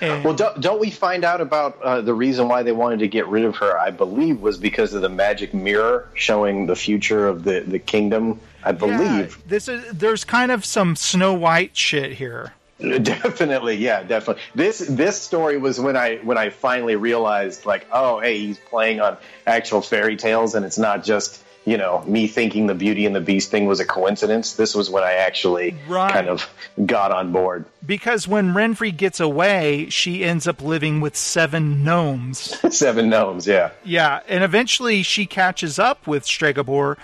And 0.00 0.24
well, 0.24 0.34
don't, 0.34 0.60
don't, 0.60 0.80
we 0.80 0.90
find 0.90 1.24
out 1.24 1.40
about 1.40 1.80
uh, 1.82 2.00
the 2.00 2.14
reason 2.14 2.48
why 2.48 2.62
they 2.62 2.72
wanted 2.72 3.00
to 3.00 3.08
get 3.08 3.26
rid 3.26 3.44
of 3.44 3.56
her? 3.56 3.78
I 3.78 3.90
believe 3.90 4.40
was 4.40 4.56
because 4.56 4.94
of 4.94 5.02
the 5.02 5.08
magic 5.08 5.54
mirror 5.54 6.08
showing 6.14 6.66
the 6.66 6.76
future 6.76 7.26
of 7.26 7.44
the, 7.44 7.60
the 7.60 7.78
kingdom. 7.78 8.40
I 8.64 8.72
believe 8.72 9.36
yeah, 9.36 9.42
this 9.46 9.68
is 9.68 9.84
there's 9.92 10.24
kind 10.24 10.50
of 10.50 10.64
some 10.64 10.96
Snow 10.96 11.34
White 11.34 11.76
shit 11.76 12.12
here. 12.12 12.52
Definitely, 13.02 13.74
yeah, 13.74 14.04
definitely. 14.04 14.40
This 14.54 14.78
this 14.78 15.20
story 15.20 15.58
was 15.58 15.80
when 15.80 15.96
I 15.96 16.18
when 16.18 16.38
I 16.38 16.50
finally 16.50 16.94
realized, 16.94 17.66
like, 17.66 17.88
oh, 17.92 18.20
hey, 18.20 18.38
he's 18.38 18.58
playing 18.58 19.00
on 19.00 19.16
actual 19.48 19.80
fairy 19.80 20.16
tales, 20.16 20.54
and 20.54 20.64
it's 20.64 20.78
not 20.78 21.02
just 21.02 21.42
you 21.64 21.76
know 21.76 22.04
me 22.06 22.28
thinking 22.28 22.68
the 22.68 22.76
Beauty 22.76 23.04
and 23.04 23.16
the 23.16 23.20
Beast 23.20 23.50
thing 23.50 23.66
was 23.66 23.80
a 23.80 23.84
coincidence. 23.84 24.52
This 24.52 24.76
was 24.76 24.90
when 24.90 25.02
I 25.02 25.14
actually 25.14 25.76
right. 25.88 26.12
kind 26.12 26.28
of 26.28 26.48
got 26.86 27.10
on 27.10 27.32
board. 27.32 27.64
Because 27.84 28.28
when 28.28 28.54
Renfri 28.54 28.96
gets 28.96 29.18
away, 29.18 29.88
she 29.90 30.22
ends 30.22 30.46
up 30.46 30.62
living 30.62 31.00
with 31.00 31.16
seven 31.16 31.82
gnomes. 31.82 32.56
seven 32.76 33.08
gnomes, 33.08 33.48
yeah, 33.48 33.72
yeah, 33.82 34.20
and 34.28 34.44
eventually 34.44 35.02
she 35.02 35.26
catches 35.26 35.80
up 35.80 36.06
with 36.06 36.22
Stregobor, 36.24 36.96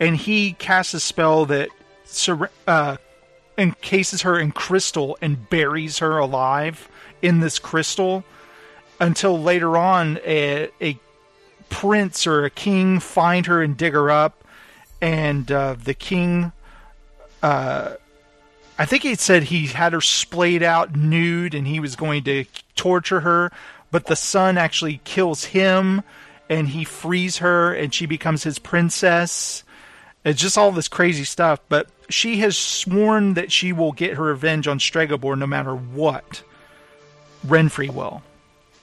and 0.00 0.16
he 0.16 0.54
casts 0.54 0.92
a 0.92 0.98
spell 0.98 1.46
that. 1.46 1.68
Uh, 2.66 2.96
encases 3.60 4.22
her 4.22 4.38
in 4.38 4.52
crystal 4.52 5.16
and 5.20 5.48
buries 5.50 5.98
her 5.98 6.18
alive 6.18 6.88
in 7.22 7.40
this 7.40 7.58
crystal 7.58 8.24
until 8.98 9.40
later 9.40 9.76
on 9.76 10.18
a, 10.24 10.70
a 10.80 10.98
prince 11.68 12.26
or 12.26 12.44
a 12.44 12.50
king 12.50 12.98
find 12.98 13.46
her 13.46 13.62
and 13.62 13.76
dig 13.76 13.92
her 13.92 14.10
up. 14.10 14.44
And 15.00 15.50
uh, 15.50 15.76
the 15.82 15.94
king 15.94 16.52
uh, 17.42 17.94
i 18.78 18.84
think 18.84 19.02
he 19.02 19.14
said 19.14 19.44
he 19.44 19.66
had 19.66 19.92
her 19.92 20.00
splayed 20.00 20.62
out 20.62 20.94
nude 20.94 21.54
and 21.54 21.66
he 21.66 21.80
was 21.80 21.96
going 21.96 22.24
to 22.24 22.44
torture 22.76 23.20
her 23.20 23.52
but 23.90 24.06
the 24.06 24.16
son 24.16 24.56
actually 24.58 25.00
kills 25.04 25.44
him 25.44 26.02
and 26.48 26.68
he 26.68 26.84
frees 26.84 27.38
her 27.38 27.72
and 27.72 27.92
she 27.92 28.06
becomes 28.06 28.42
his 28.42 28.58
princess. 28.58 29.64
It's 30.24 30.40
just 30.40 30.58
all 30.58 30.72
this 30.72 30.88
crazy 30.88 31.24
stuff 31.24 31.60
but 31.68 31.88
she 32.12 32.38
has 32.38 32.56
sworn 32.56 33.34
that 33.34 33.52
she 33.52 33.72
will 33.72 33.92
get 33.92 34.14
her 34.14 34.24
revenge 34.24 34.68
on 34.68 34.78
Stregobor 34.78 35.36
no 35.38 35.46
matter 35.46 35.74
what. 35.74 36.42
Renfri 37.46 37.92
will. 37.92 38.22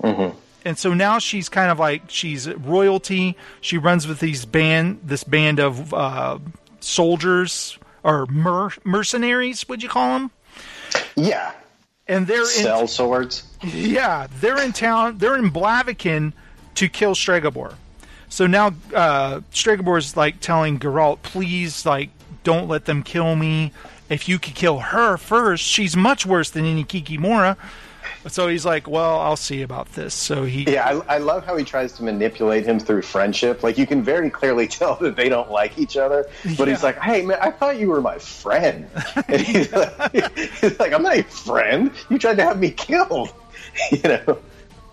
Mm-hmm. 0.01 0.37
And 0.65 0.77
so 0.77 0.93
now 0.93 1.19
she's 1.19 1.47
kind 1.47 1.71
of 1.71 1.79
like 1.79 2.03
she's 2.09 2.47
royalty. 2.49 3.37
She 3.61 3.77
runs 3.77 4.07
with 4.07 4.19
these 4.19 4.45
band, 4.45 4.99
this 5.03 5.23
band 5.23 5.59
of 5.59 5.93
uh, 5.93 6.39
soldiers 6.79 7.77
or 8.03 8.25
mer- 8.27 8.73
mercenaries. 8.83 9.67
Would 9.69 9.81
you 9.81 9.89
call 9.89 10.19
them? 10.19 10.31
Yeah. 11.15 11.53
And 12.07 12.27
they're 12.27 12.45
sell 12.45 12.81
in, 12.81 12.87
swords. 12.87 13.43
Yeah, 13.63 14.27
they're 14.39 14.61
in 14.61 14.73
town. 14.73 15.17
They're 15.17 15.37
in 15.37 15.51
Blaviken 15.51 16.33
to 16.75 16.89
kill 16.89 17.15
Stregobor. 17.15 17.75
So 18.29 18.47
now 18.47 18.67
uh, 18.93 19.41
Stregobor 19.51 19.97
is 19.97 20.17
like 20.17 20.39
telling 20.39 20.79
Geralt, 20.79 21.21
please, 21.21 21.85
like 21.85 22.09
don't 22.47 22.69
let 22.69 22.85
them 22.85 23.03
kill 23.03 23.35
me. 23.35 23.73
If 24.07 24.29
you 24.29 24.39
could 24.39 24.55
kill 24.55 24.79
her 24.79 25.17
first, 25.17 25.61
she's 25.61 25.97
much 25.97 26.25
worse 26.25 26.49
than 26.49 26.63
any 26.63 26.85
Kikimora. 26.85 27.57
So 28.27 28.47
he's 28.47 28.63
like, 28.63 28.87
well, 28.87 29.19
I'll 29.19 29.35
see 29.35 29.63
about 29.63 29.91
this. 29.95 30.13
So 30.13 30.45
he. 30.45 30.63
Yeah, 30.63 31.01
I, 31.09 31.15
I, 31.15 31.17
love 31.17 31.45
how 31.45 31.57
he 31.57 31.65
tries 31.65 31.91
to 31.97 32.03
manipulate 32.03 32.65
him 32.65 32.79
through 32.79 33.01
friendship. 33.01 33.63
Like, 33.63 33.77
you 33.77 33.85
can 33.85 34.01
very 34.01 34.29
clearly 34.29 34.65
tell 34.79 34.95
that 34.95 35.17
they 35.17 35.27
don't 35.27 35.51
like 35.51 35.77
each 35.77 35.97
other. 35.97 36.25
But 36.57 36.59
yeah. 36.59 36.65
he's 36.67 36.83
like, 36.83 36.97
hey, 36.99 37.21
man, 37.25 37.37
I 37.41 37.51
thought 37.51 37.79
you 37.79 37.89
were 37.89 37.99
my 37.99 38.17
friend. 38.17 38.89
And 39.27 39.41
he's 39.41 39.69
like, 39.73 40.31
he's 40.61 40.79
like, 40.79 40.93
I'm 40.93 41.03
not 41.03 41.17
your 41.17 41.25
friend. 41.25 41.91
You 42.09 42.17
tried 42.17 42.37
to 42.37 42.45
have 42.45 42.59
me 42.59 42.71
killed. 42.71 43.33
you 43.91 44.03
know? 44.03 44.39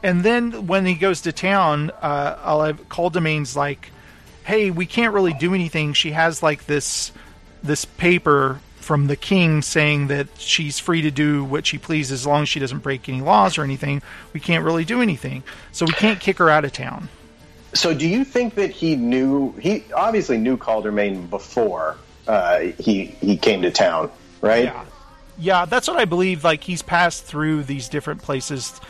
And 0.02 0.24
then 0.24 0.66
when 0.66 0.86
he 0.86 0.94
goes 0.94 1.20
to 1.20 1.30
town, 1.30 1.92
uh, 2.02 2.36
I'll 2.42 2.62
have 2.62 2.88
Caldemeyn's 2.88 3.54
like, 3.54 3.92
hey, 4.42 4.72
we 4.72 4.86
can't 4.86 5.14
really 5.14 5.34
do 5.34 5.54
anything. 5.54 5.92
She 5.92 6.10
has 6.10 6.42
like 6.42 6.66
this 6.66 7.12
this 7.64 7.84
paper 7.84 8.60
from 8.76 9.06
the 9.06 9.16
king 9.16 9.62
saying 9.62 10.08
that 10.08 10.28
she's 10.36 10.78
free 10.78 11.00
to 11.02 11.10
do 11.10 11.42
what 11.42 11.66
she 11.66 11.78
pleases 11.78 12.12
as 12.12 12.26
long 12.26 12.42
as 12.42 12.48
she 12.48 12.60
doesn't 12.60 12.80
break 12.80 13.08
any 13.08 13.22
laws 13.22 13.56
or 13.56 13.64
anything. 13.64 14.02
We 14.34 14.40
can't 14.40 14.64
really 14.64 14.84
do 14.84 15.00
anything, 15.00 15.42
so 15.72 15.86
we 15.86 15.92
can't 15.94 16.20
kick 16.20 16.38
her 16.38 16.50
out 16.50 16.64
of 16.64 16.72
town. 16.72 17.08
So, 17.72 17.94
do 17.94 18.06
you 18.06 18.24
think 18.24 18.54
that 18.54 18.70
he 18.70 18.94
knew? 18.94 19.52
He 19.58 19.84
obviously 19.96 20.36
knew 20.38 20.56
Caldemeyn 20.56 21.28
before 21.28 21.96
uh, 22.28 22.60
he 22.78 23.06
he 23.06 23.36
came 23.36 23.62
to 23.62 23.70
town, 23.70 24.10
right? 24.42 24.64
Yeah, 24.64 24.84
yeah, 25.38 25.64
that's 25.64 25.88
what 25.88 25.96
I 25.96 26.04
believe. 26.04 26.44
Like 26.44 26.62
he's 26.62 26.82
passed 26.82 27.24
through 27.24 27.64
these 27.64 27.88
different 27.88 28.22
places 28.22 28.80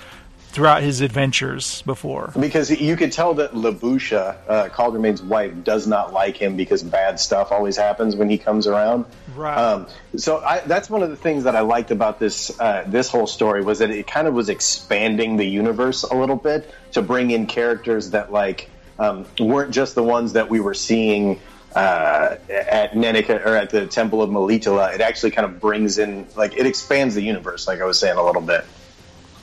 throughout 0.55 0.82
his 0.82 1.00
adventures 1.00 1.82
before. 1.82 2.32
Because 2.38 2.70
you 2.70 2.94
could 2.94 3.11
tell 3.11 3.34
that 3.34 3.55
Libushe, 3.55 4.12
uh, 4.14 5.24
wife, 5.26 5.52
does 5.64 5.88
not 5.88 6.12
like 6.12 6.36
him 6.36 6.57
because 6.57 6.84
bad 6.84 7.18
stuff 7.18 7.50
always 7.50 7.76
happens 7.76 8.14
when 8.14 8.30
he 8.30 8.38
comes 8.38 8.68
around. 8.68 9.05
Right. 9.34 9.59
Um, 9.59 9.88
so 10.16 10.38
I, 10.38 10.61
that's 10.61 10.88
one 10.88 11.02
of 11.02 11.11
the 11.11 11.16
things 11.16 11.44
that 11.44 11.57
I 11.57 11.61
liked 11.61 11.90
about 11.90 12.20
this 12.20 12.59
uh, 12.61 12.84
this 12.86 13.09
whole 13.09 13.26
story 13.26 13.64
was 13.64 13.80
that 13.80 13.90
it 13.90 14.07
kind 14.07 14.28
of 14.28 14.34
was 14.34 14.48
expanding 14.48 15.36
the 15.36 15.44
universe 15.44 16.05
a 16.05 16.14
little 16.14 16.36
bit 16.36 16.72
to 16.92 17.02
bring 17.02 17.32
in 17.32 17.46
characters 17.46 18.11
that 18.11 18.30
like 18.30 18.70
um, 19.00 19.26
weren't 19.40 19.72
just 19.72 19.96
the 19.96 20.05
ones 20.05 20.34
that 20.34 20.48
we 20.48 20.61
were 20.61 20.74
seeing. 20.74 21.40
Uh, 21.74 22.36
at 22.48 22.92
Nenneke 22.92 23.44
or 23.44 23.57
at 23.57 23.70
the 23.70 23.88
Temple 23.88 24.22
of 24.22 24.30
Melitele, 24.30 24.94
it 24.94 25.00
actually 25.00 25.32
kind 25.32 25.44
of 25.44 25.59
brings 25.59 25.98
in, 25.98 26.28
like, 26.36 26.57
it 26.57 26.66
expands 26.66 27.16
the 27.16 27.20
universe, 27.20 27.66
like 27.66 27.80
I 27.80 27.84
was 27.84 27.98
saying 27.98 28.16
a 28.16 28.24
little 28.24 28.42
bit. 28.42 28.64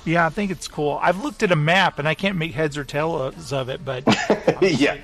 Yeah, 0.03 0.25
I 0.25 0.29
think 0.29 0.51
it's 0.51 0.67
cool. 0.67 0.99
I've 1.01 1.23
looked 1.23 1.43
at 1.43 1.51
a 1.51 1.55
map 1.55 1.99
and 1.99 2.07
I 2.07 2.15
can't 2.15 2.37
make 2.37 2.53
heads 2.53 2.77
or 2.77 2.83
tails 2.83 3.53
of 3.53 3.69
it, 3.69 3.85
but 3.85 4.03
yeah, 4.61 4.97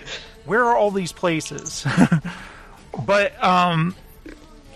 where 0.45 0.65
are 0.65 0.75
all 0.75 0.91
these 0.91 1.11
places? 1.11 1.85
but 3.05 3.43
um, 3.43 3.95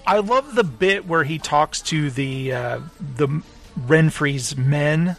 I 0.06 0.20
love 0.20 0.54
the 0.54 0.64
bit 0.64 1.08
where 1.08 1.24
he 1.24 1.40
talks 1.40 1.82
to 1.84 2.12
the 2.12 2.54
uh, 2.54 2.80
the 3.16 3.42
Renfri's 3.80 4.56
men. 4.56 5.16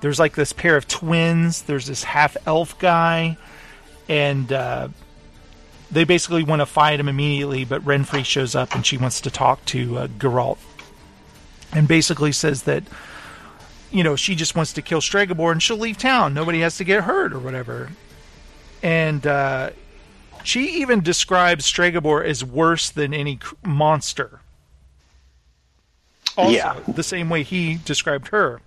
There's 0.00 0.18
like 0.18 0.34
this 0.34 0.52
pair 0.52 0.76
of 0.76 0.88
twins. 0.88 1.62
There's 1.62 1.86
this 1.86 2.02
half 2.02 2.36
elf 2.44 2.76
guy, 2.80 3.36
and 4.08 4.52
uh, 4.52 4.88
they 5.92 6.02
basically 6.02 6.42
want 6.42 6.60
to 6.60 6.66
fight 6.66 6.98
him 6.98 7.08
immediately. 7.08 7.64
But 7.64 7.84
Renfri 7.84 8.24
shows 8.24 8.56
up 8.56 8.74
and 8.74 8.84
she 8.84 8.96
wants 8.96 9.20
to 9.20 9.30
talk 9.30 9.64
to 9.66 9.98
uh, 9.98 10.06
Geralt, 10.08 10.58
and 11.72 11.86
basically 11.86 12.32
says 12.32 12.64
that 12.64 12.82
you 13.92 14.02
know 14.02 14.16
she 14.16 14.34
just 14.34 14.56
wants 14.56 14.72
to 14.74 14.82
kill 14.82 15.00
Stregobor 15.00 15.52
and 15.52 15.62
she'll 15.62 15.76
leave 15.76 15.98
town. 15.98 16.34
Nobody 16.34 16.60
has 16.60 16.76
to 16.78 16.84
get 16.84 17.04
hurt 17.04 17.32
or 17.32 17.38
whatever. 17.38 17.90
And 18.82 19.24
uh, 19.26 19.70
she 20.42 20.80
even 20.80 21.02
describes 21.02 21.70
Stregobor 21.70 22.24
as 22.24 22.44
worse 22.44 22.90
than 22.90 23.14
any 23.14 23.38
monster. 23.64 24.40
Also, 26.36 26.52
yeah. 26.52 26.80
the 26.88 27.02
same 27.02 27.28
way 27.28 27.42
he 27.42 27.78
described 27.84 28.28
her. 28.28 28.60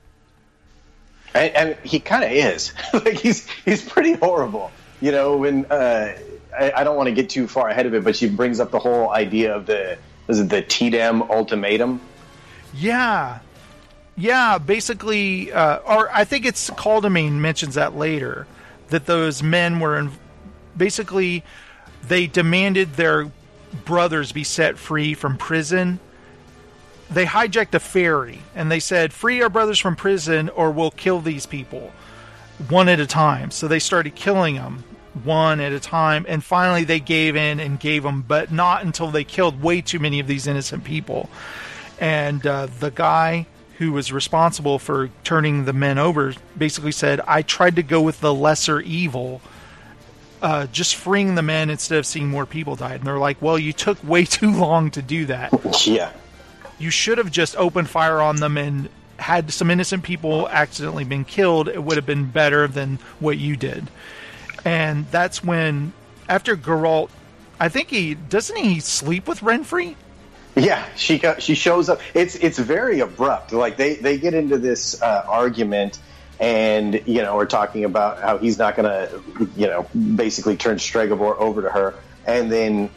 And, 1.34 1.56
and 1.56 1.78
he 1.84 2.00
kind 2.00 2.24
of 2.24 2.32
is. 2.32 2.74
like 2.94 3.20
he's 3.20 3.50
he's 3.66 3.88
pretty 3.88 4.14
horrible. 4.14 4.72
You 5.02 5.12
know, 5.12 5.38
when 5.38 5.66
uh, 5.66 6.16
I, 6.58 6.72
I, 6.72 6.84
don't 6.84 6.96
want 6.96 7.08
to 7.08 7.14
get 7.14 7.30
too 7.30 7.48
far 7.48 7.68
ahead 7.68 7.86
of 7.86 7.94
it, 7.94 8.04
but 8.04 8.16
she 8.16 8.30
brings 8.30 8.60
up 8.60 8.72
the 8.72 8.80
whole 8.80 9.10
idea 9.10 9.56
of 9.56 9.66
the 9.66 9.98
is 10.28 10.40
it 10.40 10.50
the 10.50 10.62
Tridam 10.62 11.30
ultimatum? 11.30 12.00
Yeah, 12.74 13.40
yeah. 14.16 14.58
Basically, 14.58 15.52
uh, 15.52 15.78
or 15.80 16.10
I 16.12 16.24
think 16.24 16.46
it's 16.46 16.70
Caldemeyn 16.70 17.34
mentions 17.34 17.76
that 17.76 17.96
later 17.96 18.48
that 18.90 19.06
those 19.06 19.42
men 19.42 19.80
were 19.80 19.98
in, 19.98 20.12
basically 20.76 21.44
they 22.08 22.28
demanded 22.28 22.94
their 22.94 23.32
brothers 23.84 24.32
be 24.32 24.44
set 24.44 24.78
free 24.78 25.14
from 25.14 25.38
prison. 25.38 26.00
They 27.10 27.26
hijacked 27.26 27.74
a 27.74 27.80
ferry 27.80 28.40
and 28.56 28.72
they 28.72 28.80
said, 28.80 29.14
Free 29.14 29.42
our 29.42 29.50
brothers 29.50 29.80
from 29.80 29.96
prison 29.96 30.50
or 30.50 30.72
we'll 30.72 30.92
kill 30.92 31.22
these 31.22 31.46
people 31.46 31.92
one 32.70 32.90
at 32.90 33.00
a 33.00 33.08
time. 33.08 33.52
So 33.52 33.68
they 33.68 33.80
started 33.80 34.16
killing 34.16 34.56
them 34.56 34.84
one 35.24 35.60
at 35.60 35.72
a 35.72 35.80
time. 35.80 36.26
And 36.28 36.44
finally 36.44 36.84
they 36.84 37.00
gave 37.00 37.36
in 37.36 37.60
and 37.60 37.80
gave 37.80 38.04
them, 38.04 38.24
but 38.28 38.52
not 38.52 38.84
until 38.84 39.12
they 39.12 39.24
killed 39.24 39.62
way 39.62 39.82
too 39.82 40.00
many 40.00 40.20
of 40.20 40.28
these 40.28 40.48
innocent 40.48 40.84
people. 40.84 41.30
And 42.00 42.46
uh, 42.46 42.68
the 42.80 42.92
guy 42.92 43.48
who 43.78 43.92
was 43.92 44.12
responsible 44.12 44.80
for 44.80 45.10
turning 45.24 45.66
the 45.66 45.74
men 45.74 45.98
over 45.98 46.34
basically 46.58 46.92
said, 46.92 47.20
I 47.28 47.42
tried 47.42 47.76
to 47.76 47.84
go 47.84 48.02
with 48.02 48.22
the 48.22 48.34
lesser 48.34 48.80
evil 48.80 49.42
uh, 50.42 50.68
just 50.68 50.96
freeing 50.96 51.36
the 51.36 51.42
men 51.42 51.70
instead 51.70 51.98
of 51.98 52.06
seeing 52.06 52.30
more 52.30 52.46
people 52.46 52.76
die. 52.76 52.94
And 52.94 53.04
they're 53.04 53.18
like, 53.18 53.42
well, 53.42 53.58
you 53.58 53.74
took 53.74 54.02
way 54.04 54.26
too 54.26 54.52
long 54.52 54.92
to 54.92 55.02
do 55.02 55.26
that. 55.26 55.86
Yeah. 55.86 56.12
You 56.78 56.90
should 56.90 57.18
have 57.18 57.32
just 57.32 57.56
opened 57.56 57.90
fire 57.90 58.22
on 58.22 58.38
them 58.38 58.58
and 58.58 58.90
had 59.18 59.52
some 59.52 59.72
innocent 59.72 60.04
people 60.04 60.48
accidentally 60.50 61.04
been 61.04 61.24
killed. 61.26 61.70
It 61.70 61.82
would 61.82 61.96
have 61.96 62.06
been 62.06 62.26
better 62.26 62.68
than 62.68 63.00
what 63.20 63.38
you 63.38 63.56
did. 63.56 63.88
And 64.66 65.10
that's 65.10 65.44
when, 65.44 65.94
after 66.28 66.56
Geralt, 66.56 67.10
I 67.60 67.70
think 67.70 67.90
he 67.90 68.14
doesn't 68.14 68.58
he 68.58 68.80
sleep 68.82 69.28
with 69.28 69.40
Renfri. 69.40 69.96
Yeah, 70.56 70.86
she 70.96 71.22
she 71.40 71.54
shows 71.54 71.90
up. 71.90 72.00
It's 72.14 72.36
it's 72.36 72.58
very 72.58 73.02
abrupt. 73.02 73.52
Like 73.52 73.78
they 73.78 73.96
they 73.96 74.18
get 74.18 74.34
into 74.34 74.58
this 74.58 75.02
uh, 75.02 75.26
argument 75.28 76.00
and 76.40 77.02
you 77.06 77.22
know 77.22 77.36
we're 77.36 77.46
talking 77.46 77.86
about 77.86 78.22
how 78.22 78.38
he's 78.38 78.58
not 78.58 78.76
going 78.76 78.90
to 78.90 79.50
you 79.56 79.68
know 79.68 79.88
basically 80.16 80.58
turn 80.58 80.78
Stregobor 80.78 81.38
over 81.38 81.62
to 81.62 81.70
her, 81.70 81.96
and 82.26 82.52
then 82.52 82.90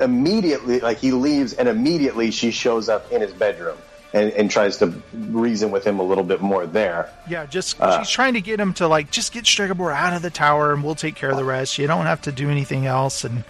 immediately 0.00 0.80
like 0.80 0.98
he 0.98 1.12
leaves, 1.12 1.54
and 1.54 1.68
immediately 1.68 2.30
she 2.30 2.50
shows 2.50 2.88
up 2.88 3.10
in 3.12 3.20
his 3.20 3.32
bedroom. 3.32 3.78
And, 4.12 4.30
and 4.34 4.48
tries 4.48 4.76
to 4.76 4.94
reason 5.12 5.72
with 5.72 5.84
him 5.84 5.98
a 5.98 6.02
little 6.04 6.22
bit 6.22 6.40
more 6.40 6.66
there. 6.66 7.10
Yeah, 7.28 7.46
just 7.46 7.80
uh, 7.80 7.98
she's 7.98 8.10
trying 8.10 8.34
to 8.34 8.40
get 8.40 8.60
him 8.60 8.72
to 8.74 8.86
like 8.86 9.10
just 9.10 9.32
get 9.32 9.42
Stregobor 9.42 9.92
out 9.92 10.12
of 10.14 10.22
the 10.22 10.30
tower, 10.30 10.72
and 10.72 10.84
we'll 10.84 10.94
take 10.94 11.16
care 11.16 11.30
of 11.30 11.36
the 11.36 11.44
rest. 11.44 11.78
You 11.78 11.88
don't 11.88 12.06
have 12.06 12.22
to 12.22 12.30
do 12.30 12.48
anything 12.48 12.86
else, 12.86 13.24
and 13.24 13.42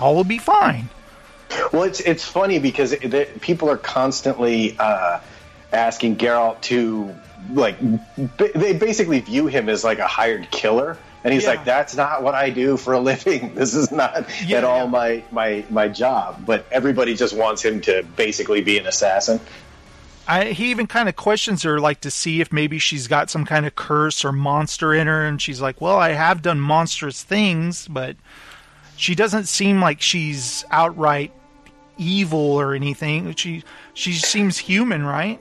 all 0.00 0.16
will 0.16 0.24
be 0.24 0.38
fine. 0.38 0.88
Well, 1.72 1.84
it's 1.84 2.00
it's 2.00 2.24
funny 2.24 2.58
because 2.58 2.92
it, 2.92 3.12
it, 3.12 3.40
people 3.40 3.70
are 3.70 3.76
constantly 3.76 4.76
uh, 4.78 5.20
asking 5.72 6.16
Geralt 6.16 6.60
to 6.62 7.14
like 7.52 7.76
they 8.36 8.72
basically 8.76 9.20
view 9.20 9.46
him 9.46 9.68
as 9.68 9.84
like 9.84 9.98
a 9.98 10.06
hired 10.06 10.50
killer. 10.50 10.98
And 11.24 11.34
he's 11.34 11.42
yeah. 11.42 11.50
like 11.50 11.64
that's 11.64 11.96
not 11.96 12.22
what 12.22 12.34
i 12.34 12.50
do 12.50 12.76
for 12.76 12.92
a 12.92 13.00
living. 13.00 13.54
This 13.56 13.74
is 13.74 13.90
not 13.90 14.28
yeah, 14.46 14.58
at 14.58 14.64
all 14.64 14.84
yeah. 14.84 14.90
my 14.90 15.24
my 15.30 15.64
my 15.70 15.88
job. 15.88 16.44
But 16.46 16.66
everybody 16.70 17.14
just 17.14 17.36
wants 17.36 17.64
him 17.64 17.80
to 17.82 18.04
basically 18.16 18.60
be 18.60 18.78
an 18.78 18.86
assassin. 18.86 19.40
I, 20.28 20.46
he 20.46 20.72
even 20.72 20.88
kind 20.88 21.08
of 21.08 21.14
questions 21.14 21.62
her 21.62 21.78
like 21.78 22.00
to 22.00 22.10
see 22.10 22.40
if 22.40 22.52
maybe 22.52 22.80
she's 22.80 23.06
got 23.06 23.30
some 23.30 23.44
kind 23.44 23.64
of 23.64 23.76
curse 23.76 24.24
or 24.24 24.32
monster 24.32 24.92
in 24.92 25.06
her. 25.06 25.24
And 25.24 25.40
she's 25.40 25.60
like 25.60 25.80
well 25.80 25.96
i 25.96 26.10
have 26.12 26.42
done 26.42 26.60
monstrous 26.60 27.22
things 27.22 27.86
but 27.88 28.16
she 28.96 29.14
doesn't 29.14 29.46
seem 29.46 29.80
like 29.80 30.00
she's 30.00 30.64
outright 30.70 31.32
evil 31.98 32.38
or 32.38 32.74
anything 32.74 33.34
she 33.34 33.64
she 33.94 34.12
seems 34.12 34.58
human 34.58 35.04
right 35.04 35.40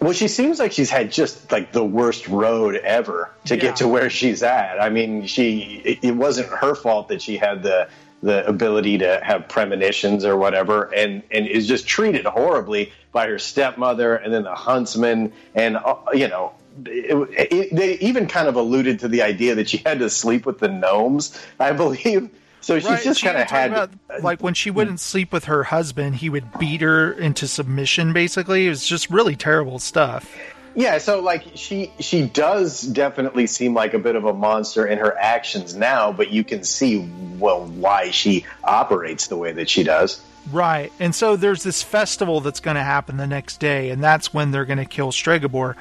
well, 0.00 0.12
she 0.12 0.28
seems 0.28 0.58
like 0.58 0.72
she's 0.72 0.90
had 0.90 1.12
just 1.12 1.50
like 1.50 1.72
the 1.72 1.84
worst 1.84 2.28
road 2.28 2.76
ever 2.76 3.30
to 3.46 3.56
yeah. 3.56 3.60
get 3.60 3.76
to 3.76 3.88
where 3.88 4.10
she's 4.10 4.42
at. 4.42 4.80
I 4.80 4.88
mean, 4.88 5.26
she 5.26 5.82
it, 5.84 5.98
it, 6.02 6.16
wasn't 6.16 6.48
her 6.48 6.74
fault 6.74 7.08
that 7.08 7.20
she 7.20 7.36
had 7.36 7.62
the 7.62 7.88
the 8.22 8.46
ability 8.46 8.98
to 8.98 9.20
have 9.22 9.48
premonitions 9.48 10.24
or 10.24 10.36
whatever, 10.36 10.92
and 10.94 11.22
and 11.30 11.46
is 11.46 11.66
just 11.66 11.86
treated 11.86 12.24
horribly 12.26 12.92
by 13.10 13.26
her 13.26 13.38
stepmother 13.38 14.14
and 14.16 14.32
then 14.32 14.44
the 14.44 14.54
huntsman, 14.54 15.32
and 15.54 15.76
uh, 15.76 15.96
you 16.12 16.28
know. 16.28 16.52
It, 16.86 17.52
it, 17.52 17.76
they 17.76 17.98
even 17.98 18.26
kind 18.26 18.48
of 18.48 18.56
alluded 18.56 19.00
to 19.00 19.08
the 19.08 19.20
idea 19.20 19.54
that 19.56 19.68
she 19.68 19.76
had 19.84 19.98
to 19.98 20.08
sleep 20.08 20.46
with 20.46 20.58
the 20.58 20.68
gnomes, 20.68 21.38
I 21.60 21.72
believe. 21.72 22.30
So 22.62 22.78
she's 22.78 22.88
right. 22.88 23.02
just 23.02 23.20
she 23.20 23.26
kind 23.26 23.38
of 23.38 23.50
had 23.50 23.72
about, 23.72 23.90
uh, 24.08 24.20
like 24.22 24.40
when 24.40 24.54
she 24.54 24.70
wouldn't 24.70 25.00
sleep 25.00 25.32
with 25.32 25.44
her 25.44 25.64
husband, 25.64 26.16
he 26.16 26.30
would 26.30 26.46
beat 26.58 26.80
her 26.80 27.12
into 27.12 27.48
submission. 27.48 28.12
Basically, 28.12 28.66
it 28.66 28.70
was 28.70 28.86
just 28.86 29.10
really 29.10 29.36
terrible 29.36 29.78
stuff. 29.78 30.34
Yeah, 30.74 30.98
so 30.98 31.20
like 31.20 31.44
she 31.54 31.92
she 31.98 32.22
does 32.22 32.82
definitely 32.82 33.46
seem 33.46 33.74
like 33.74 33.94
a 33.94 33.98
bit 33.98 34.16
of 34.16 34.24
a 34.24 34.32
monster 34.32 34.86
in 34.86 34.98
her 34.98 35.16
actions 35.18 35.74
now, 35.74 36.12
but 36.12 36.30
you 36.30 36.44
can 36.44 36.64
see 36.64 37.06
well 37.38 37.66
why 37.66 38.10
she 38.10 38.46
operates 38.64 39.26
the 39.26 39.36
way 39.36 39.52
that 39.52 39.68
she 39.68 39.82
does. 39.82 40.22
Right. 40.50 40.92
And 40.98 41.14
so 41.14 41.36
there's 41.36 41.62
this 41.62 41.82
festival 41.82 42.40
that's 42.40 42.60
going 42.60 42.74
to 42.74 42.82
happen 42.82 43.16
the 43.16 43.26
next 43.26 43.60
day 43.60 43.90
and 43.90 44.02
that's 44.02 44.34
when 44.34 44.50
they're 44.50 44.64
going 44.64 44.78
to 44.78 44.84
kill 44.84 45.12
Stregobor 45.12 45.76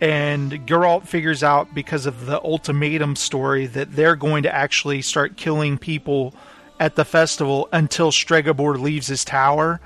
and 0.00 0.52
Geralt 0.66 1.06
figures 1.06 1.42
out 1.42 1.74
because 1.74 2.06
of 2.06 2.26
the 2.26 2.40
ultimatum 2.42 3.16
story 3.16 3.66
that 3.66 3.94
they're 3.94 4.16
going 4.16 4.44
to 4.44 4.54
actually 4.54 5.02
start 5.02 5.36
killing 5.36 5.76
people 5.76 6.34
at 6.78 6.96
the 6.96 7.04
festival 7.04 7.68
until 7.72 8.10
Stregobor 8.10 8.80
leaves 8.80 9.06
his 9.08 9.24
tower. 9.24 9.78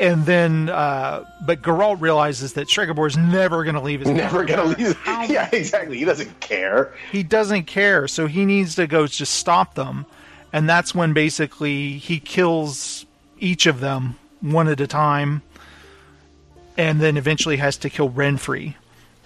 And 0.00 0.26
then, 0.26 0.70
uh, 0.70 1.24
but 1.46 1.62
Geralt 1.62 2.00
realizes 2.00 2.54
that 2.54 2.66
Stregobor 2.66 3.06
is 3.06 3.16
never 3.16 3.62
going 3.62 3.76
to 3.76 3.82
leave 3.82 4.00
his 4.00 4.08
never 4.08 4.44
going 4.44 4.74
to 4.74 4.82
leave. 4.82 4.98
yeah, 5.30 5.48
exactly. 5.52 5.98
He 5.98 6.04
doesn't 6.04 6.40
care. 6.40 6.92
He 7.12 7.22
doesn't 7.22 7.64
care, 7.64 8.08
so 8.08 8.26
he 8.26 8.44
needs 8.44 8.74
to 8.76 8.86
go 8.86 9.06
just 9.06 9.34
stop 9.34 9.74
them, 9.74 10.06
and 10.52 10.68
that's 10.68 10.94
when 10.94 11.12
basically 11.12 11.98
he 11.98 12.18
kills 12.18 13.04
each 13.38 13.66
of 13.66 13.80
them 13.80 14.16
one 14.40 14.68
at 14.68 14.80
a 14.80 14.86
time, 14.86 15.42
and 16.78 16.98
then 16.98 17.18
eventually 17.18 17.58
has 17.58 17.76
to 17.76 17.90
kill 17.90 18.08
Renfri. 18.08 18.74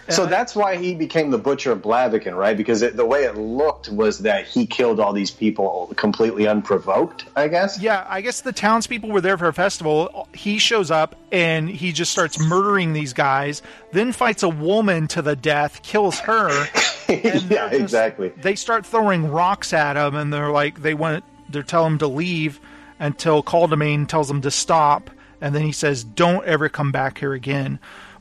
So 0.08 0.26
that's 0.26 0.54
why 0.54 0.76
he 0.76 0.94
became 0.94 1.30
the 1.30 1.38
butcher 1.38 1.72
of 1.72 1.80
Blaviken, 1.80 2.36
right? 2.36 2.56
Because 2.56 2.82
it, 2.82 2.96
the 2.96 3.06
way 3.06 3.24
it 3.24 3.36
looked 3.36 3.88
was 3.88 4.18
that 4.20 4.46
he 4.46 4.66
killed 4.66 5.00
all 5.00 5.12
these 5.12 5.30
people 5.30 5.92
completely 5.96 6.46
unprovoked. 6.46 7.24
I 7.36 7.48
guess. 7.48 7.80
Yeah, 7.80 8.04
I 8.08 8.20
guess 8.20 8.42
the 8.42 8.52
townspeople 8.52 9.08
were 9.08 9.20
there 9.20 9.38
for 9.38 9.48
a 9.48 9.52
festival. 9.52 10.28
He 10.34 10.58
shows 10.58 10.90
up 10.90 11.16
and 11.32 11.68
he 11.68 11.92
just 11.92 12.12
starts 12.12 12.38
murdering 12.38 12.92
these 12.92 13.12
guys. 13.12 13.62
Then 13.92 14.12
fights 14.12 14.42
a 14.42 14.48
woman 14.48 15.08
to 15.08 15.22
the 15.22 15.36
death, 15.36 15.82
kills 15.82 16.18
her. 16.20 16.48
yeah, 17.08 17.38
just, 17.38 17.72
exactly. 17.72 18.28
They 18.28 18.56
start 18.56 18.84
throwing 18.84 19.30
rocks 19.30 19.72
at 19.72 19.96
him, 19.96 20.14
and 20.14 20.32
they're 20.32 20.50
like, 20.50 20.82
they 20.82 20.94
want, 20.94 21.24
they're 21.48 21.62
telling 21.62 21.92
him 21.92 21.98
to 21.98 22.08
leave 22.08 22.60
until 22.98 23.42
Caldemeyn 23.42 24.08
tells 24.08 24.30
him 24.30 24.40
to 24.42 24.50
stop, 24.50 25.10
and 25.40 25.54
then 25.54 25.62
he 25.62 25.72
says, 25.72 26.04
"Don't 26.04 26.44
ever 26.44 26.68
come 26.68 26.92
back 26.92 27.18
here 27.18 27.32
again." 27.32 27.78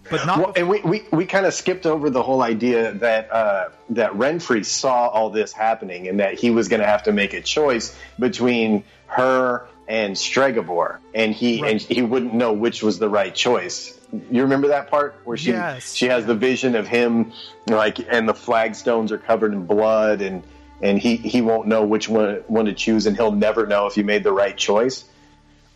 But 0.10 0.26
not. 0.26 0.40
Well, 0.40 0.54
and 0.56 0.70
we, 0.70 0.82
we, 0.82 1.06
we 1.12 1.26
kind 1.26 1.46
of 1.46 1.54
skipped 1.54 1.86
over 1.86 2.10
the 2.10 2.24
whole 2.24 2.42
idea 2.42 2.94
that 2.94 3.32
uh, 3.32 3.70
that 3.92 4.12
Renfri 4.14 4.66
saw 4.66 5.08
all 5.08 5.30
this 5.30 5.54
happening 5.54 6.08
and 6.08 6.20
that 6.20 6.40
he 6.40 6.50
was 6.50 6.68
going 6.68 6.82
to 6.82 6.88
have 6.88 7.04
to 7.04 7.12
make 7.12 7.34
a 7.34 7.42
choice 7.42 7.96
between 8.20 8.84
her 9.08 9.68
and 9.88 10.16
Stregobor, 10.16 11.00
and 11.14 11.34
he 11.34 11.62
right. 11.62 11.72
and 11.72 11.82
he 11.82 12.02
wouldn't 12.02 12.34
know 12.34 12.54
which 12.54 12.84
was 12.84 13.00
the 13.00 13.10
right 13.10 13.34
choice. 13.34 14.00
You 14.32 14.44
remember 14.44 14.70
that 14.70 14.90
part 14.90 15.16
where 15.24 15.38
she 15.38 15.52
yes. 15.52 15.94
she 15.94 16.08
has 16.08 16.26
the 16.26 16.36
vision 16.36 16.76
of 16.76 16.88
him 16.88 17.34
like 17.68 18.00
and 18.00 18.30
the 18.30 18.34
flagstones 18.34 19.12
are 19.12 19.18
covered 19.18 19.54
in 19.54 19.66
blood 19.66 20.22
and 20.22 20.44
and 20.82 21.00
he 21.00 21.16
he 21.16 21.42
won't 21.42 21.68
know 21.68 21.86
which 21.86 22.10
one 22.10 22.44
one 22.48 22.66
to 22.66 22.74
choose, 22.74 23.06
and 23.06 23.16
he'll 23.16 23.32
never 23.32 23.66
know 23.66 23.88
if 23.88 23.96
he 23.96 24.04
made 24.04 24.24
the 24.24 24.34
right 24.34 24.56
choice. 24.56 25.06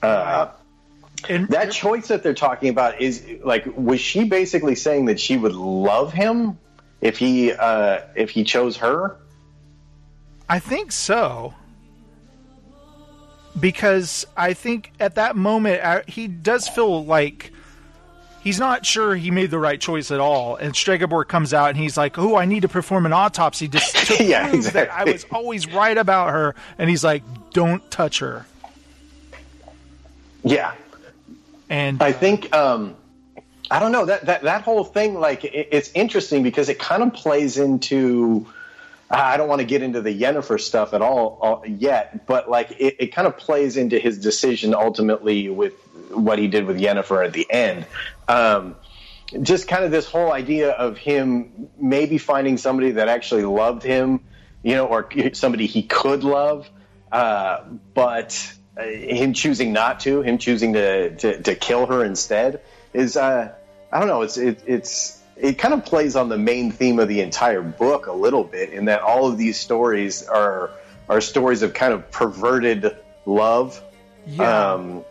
Uh, 0.04 0.50
and 1.30 1.48
that 1.50 1.72
choice 1.72 2.08
that 2.10 2.24
they're 2.24 2.34
talking 2.34 2.70
about 2.70 3.02
is 3.02 3.26
like, 3.44 3.66
was 3.76 4.00
she 4.00 4.26
basically 4.26 4.76
saying 4.76 5.06
that 5.06 5.20
she 5.20 5.38
would 5.38 5.54
love 5.54 6.14
him 6.14 6.60
if 7.02 7.18
he 7.18 7.52
uh, 7.52 8.02
if 8.16 8.30
he 8.30 8.44
chose 8.44 8.78
her? 8.78 9.18
I 10.50 10.60
think 10.60 10.92
so. 10.92 11.54
Because 13.60 14.26
I 14.38 14.54
think 14.54 14.92
at 15.00 15.16
that 15.16 15.36
moment 15.36 15.84
uh, 15.84 16.02
he 16.08 16.28
does 16.28 16.68
feel 16.68 17.04
like 17.04 17.52
he's 18.42 18.60
not 18.60 18.86
sure 18.86 19.16
he 19.16 19.32
made 19.32 19.50
the 19.50 19.58
right 19.58 19.82
choice 19.82 20.12
at 20.12 20.20
all. 20.20 20.56
And 20.56 20.74
Stregobor 20.74 21.28
comes 21.28 21.54
out 21.54 21.70
and 21.70 21.78
he's 21.78 21.98
like, 21.98 22.20
"Oh, 22.20 22.36
I 22.36 22.46
need 22.46 22.62
to 22.62 22.68
perform 22.68 23.08
an 23.08 23.14
autopsy 23.14 23.68
to, 23.68 23.80
to 24.18 24.24
yeah, 24.24 24.44
prove 24.44 24.66
exactly. 24.66 24.82
that 24.82 24.92
I 24.92 25.12
was 25.12 25.26
always 25.32 25.68
right 25.68 25.98
about 25.98 26.30
her." 26.30 26.54
And 26.78 26.90
he's 26.90 27.04
like, 27.04 27.24
"Don't 27.52 27.90
touch 27.90 28.20
her." 28.20 28.46
Yeah, 30.44 30.74
and 31.70 32.02
I 32.02 32.12
think 32.12 32.54
um, 32.56 32.96
I 33.70 33.80
don't 33.80 33.92
know 33.92 34.06
that 34.06 34.26
that 34.26 34.44
that 34.44 34.62
whole 34.62 34.84
thing. 34.84 35.20
Like, 35.20 35.44
it, 35.44 35.70
it's 35.72 35.92
interesting 35.94 36.44
because 36.44 36.70
it 36.70 36.80
kind 36.80 37.04
of 37.04 37.14
plays 37.14 37.58
into. 37.58 38.48
I 39.10 39.38
don't 39.38 39.48
want 39.48 39.62
to 39.62 39.66
get 39.66 39.82
into 39.82 40.02
the 40.02 40.10
Yennefer 40.10 40.60
stuff 40.60 40.94
at 40.94 41.02
all, 41.02 41.40
all 41.42 41.64
yet, 41.66 42.28
but 42.28 42.50
like 42.50 42.72
it, 42.72 42.98
it 43.00 43.08
kind 43.14 43.26
of 43.26 43.38
plays 43.38 43.78
into 43.78 44.00
his 44.00 44.20
decision 44.20 44.74
ultimately 44.74 45.50
with 45.50 45.74
what 46.12 46.40
he 46.40 46.48
did 46.48 46.66
with 46.66 46.78
Yennefer 46.78 47.26
at 47.26 47.32
the 47.32 47.48
end. 47.50 47.86
Um, 48.28 48.76
just 49.42 49.68
kind 49.68 49.86
of 49.86 49.92
this 49.92 50.10
whole 50.10 50.32
idea 50.32 50.72
of 50.72 50.98
him 50.98 51.70
maybe 51.78 52.18
finding 52.18 52.58
somebody 52.58 52.92
that 52.92 53.08
actually 53.08 53.44
loved 53.44 53.84
him, 53.84 54.22
you 54.64 54.76
know, 54.76 54.86
or 54.86 55.10
somebody 55.34 55.68
he 55.68 55.84
could 55.84 56.24
love, 56.24 56.70
uh, 57.12 57.64
but 57.94 58.54
uh, 58.78 58.84
him 58.84 59.34
choosing 59.34 59.74
not 59.74 60.00
to, 60.02 60.22
him 60.22 60.38
choosing 60.38 60.74
to, 60.74 61.16
to, 61.16 61.42
to 61.42 61.56
kill 61.56 61.86
her 61.88 62.04
instead 62.04 62.62
is, 62.94 63.18
uh, 63.18 63.54
I 63.92 64.00
don't 64.00 64.08
know, 64.08 64.22
it's, 64.22 64.38
it, 64.38 64.60
it's, 64.66 65.22
it 65.36 65.58
kind 65.58 65.74
of 65.74 65.86
plays 65.86 66.16
on 66.16 66.30
the 66.30 66.38
main 66.38 66.72
theme 66.72 67.00
of 67.00 67.08
the 67.08 67.22
entire 67.22 67.62
book 67.62 68.08
a 68.08 68.14
little 68.14 68.44
bit 68.44 68.72
in 68.72 68.86
that 68.86 69.02
all 69.02 69.28
of 69.28 69.38
these 69.38 69.60
stories 69.60 70.24
are, 70.24 70.72
are 71.10 71.22
stories 71.22 71.62
of 71.62 71.74
kind 71.74 71.94
of 71.94 72.12
perverted 72.12 72.98
love. 73.26 73.82
Yeah. 74.26 74.74
Um, 74.74 75.06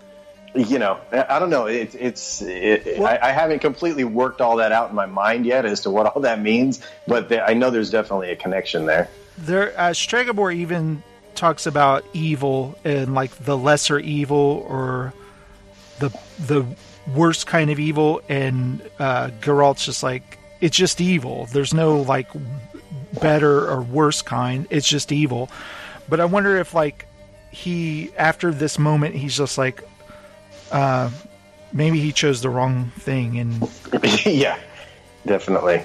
you 0.54 0.78
know, 0.78 0.98
I 1.12 1.38
don't 1.38 1.50
know. 1.50 1.66
It, 1.66 1.94
it's 1.94 2.40
it, 2.40 2.98
well, 2.98 3.08
I, 3.08 3.28
I, 3.28 3.32
haven't 3.32 3.58
completely 3.58 4.04
worked 4.04 4.40
all 4.40 4.56
that 4.56 4.72
out 4.72 4.88
in 4.88 4.96
my 4.96 5.04
mind 5.04 5.44
yet 5.44 5.66
as 5.66 5.82
to 5.82 5.90
what 5.90 6.06
all 6.06 6.22
that 6.22 6.40
means, 6.40 6.80
but 7.06 7.30
I 7.32 7.52
know 7.52 7.70
there's 7.70 7.90
definitely 7.90 8.30
a 8.30 8.36
connection 8.36 8.86
there. 8.86 9.10
There, 9.36 9.78
uh, 9.78 9.90
Stregobor 9.90 10.54
even 10.54 11.02
talks 11.36 11.66
about 11.66 12.04
evil 12.12 12.78
and 12.84 13.14
like 13.14 13.30
the 13.36 13.56
lesser 13.56 13.98
evil 13.98 14.66
or 14.68 15.12
the 15.98 16.10
the 16.46 16.66
worst 17.14 17.46
kind 17.46 17.70
of 17.70 17.78
evil, 17.78 18.20
and 18.28 18.82
uh, 18.98 19.30
Geralt's 19.40 19.84
just 19.84 20.02
like 20.02 20.38
it's 20.60 20.76
just 20.76 21.00
evil. 21.00 21.46
There's 21.46 21.74
no 21.74 22.00
like 22.00 22.28
better 23.20 23.68
or 23.68 23.82
worse 23.82 24.22
kind. 24.22 24.66
It's 24.70 24.88
just 24.88 25.12
evil. 25.12 25.50
But 26.08 26.20
I 26.20 26.24
wonder 26.24 26.56
if 26.56 26.74
like 26.74 27.06
he 27.50 28.10
after 28.16 28.52
this 28.52 28.78
moment 28.78 29.14
he's 29.14 29.36
just 29.36 29.58
like 29.58 29.82
uh, 30.70 31.10
maybe 31.72 32.00
he 32.00 32.12
chose 32.12 32.40
the 32.42 32.50
wrong 32.50 32.90
thing. 32.98 33.38
And 33.38 33.70
yeah, 34.24 34.58
definitely. 35.26 35.82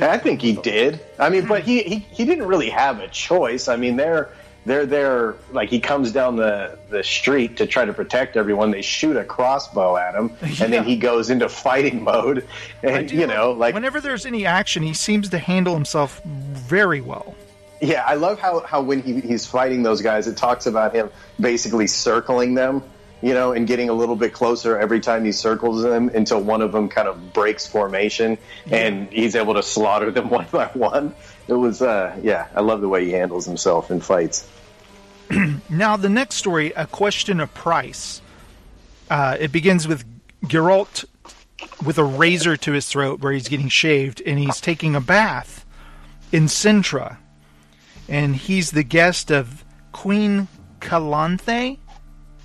I 0.00 0.16
think 0.16 0.40
he 0.40 0.54
did. 0.54 1.00
I 1.18 1.28
mean, 1.28 1.46
but 1.46 1.62
he, 1.62 1.82
he 1.82 1.98
he 1.98 2.24
didn't 2.24 2.46
really 2.46 2.70
have 2.70 3.00
a 3.00 3.08
choice. 3.08 3.68
I 3.68 3.76
mean, 3.76 3.96
they're 3.96 4.30
they're 4.66 4.84
there. 4.84 5.36
Like 5.52 5.70
he 5.70 5.80
comes 5.80 6.12
down 6.12 6.36
the 6.36 6.78
the 6.90 7.02
street 7.02 7.56
to 7.58 7.66
try 7.66 7.84
to 7.84 7.92
protect 7.92 8.36
everyone. 8.36 8.72
They 8.72 8.82
shoot 8.82 9.16
a 9.16 9.24
crossbow 9.24 9.96
at 9.96 10.14
him, 10.14 10.32
yeah. 10.42 10.64
and 10.64 10.72
then 10.72 10.84
he 10.84 10.96
goes 10.96 11.30
into 11.30 11.48
fighting 11.48 12.04
mode. 12.04 12.46
And 12.82 13.10
you 13.10 13.26
know, 13.26 13.52
like 13.52 13.74
whenever 13.74 14.00
there's 14.00 14.26
any 14.26 14.44
action, 14.44 14.82
he 14.82 14.92
seems 14.92 15.30
to 15.30 15.38
handle 15.38 15.72
himself 15.72 16.20
very 16.24 17.00
well. 17.00 17.34
Yeah, 17.80 18.04
I 18.04 18.14
love 18.14 18.40
how 18.40 18.60
how 18.60 18.82
when 18.82 19.02
he, 19.02 19.20
he's 19.20 19.46
fighting 19.46 19.82
those 19.82 20.02
guys, 20.02 20.26
it 20.26 20.36
talks 20.36 20.66
about 20.66 20.94
him 20.94 21.10
basically 21.40 21.86
circling 21.86 22.54
them 22.54 22.82
you 23.22 23.32
know, 23.32 23.52
and 23.52 23.66
getting 23.66 23.88
a 23.88 23.92
little 23.94 24.16
bit 24.16 24.32
closer 24.32 24.78
every 24.78 25.00
time 25.00 25.24
he 25.24 25.32
circles 25.32 25.82
them 25.82 26.10
until 26.14 26.40
one 26.40 26.60
of 26.60 26.72
them 26.72 26.88
kind 26.88 27.08
of 27.08 27.32
breaks 27.32 27.66
formation 27.66 28.36
and 28.70 29.08
he's 29.10 29.34
able 29.34 29.54
to 29.54 29.62
slaughter 29.62 30.10
them 30.10 30.28
one 30.30 30.46
by 30.52 30.66
one. 30.66 31.14
It 31.48 31.54
was, 31.54 31.80
uh, 31.80 32.18
yeah, 32.22 32.48
I 32.54 32.60
love 32.60 32.80
the 32.80 32.88
way 32.88 33.04
he 33.04 33.12
handles 33.12 33.46
himself 33.46 33.90
in 33.90 34.00
fights. 34.00 34.46
now, 35.70 35.96
the 35.96 36.08
next 36.08 36.36
story, 36.36 36.72
A 36.76 36.86
Question 36.86 37.40
of 37.40 37.52
Price. 37.54 38.20
Uh, 39.10 39.36
it 39.38 39.52
begins 39.52 39.86
with 39.86 40.04
Geralt 40.44 41.04
with 41.84 41.98
a 41.98 42.04
razor 42.04 42.56
to 42.56 42.72
his 42.72 42.86
throat 42.86 43.20
where 43.20 43.32
he's 43.32 43.48
getting 43.48 43.68
shaved 43.68 44.22
and 44.24 44.38
he's 44.38 44.60
taking 44.60 44.94
a 44.94 45.00
bath 45.00 45.64
in 46.32 46.44
Cintra. 46.44 47.18
And 48.08 48.36
he's 48.36 48.70
the 48.70 48.84
guest 48.84 49.30
of 49.30 49.64
Queen 49.92 50.48
Calanthe 50.80 51.78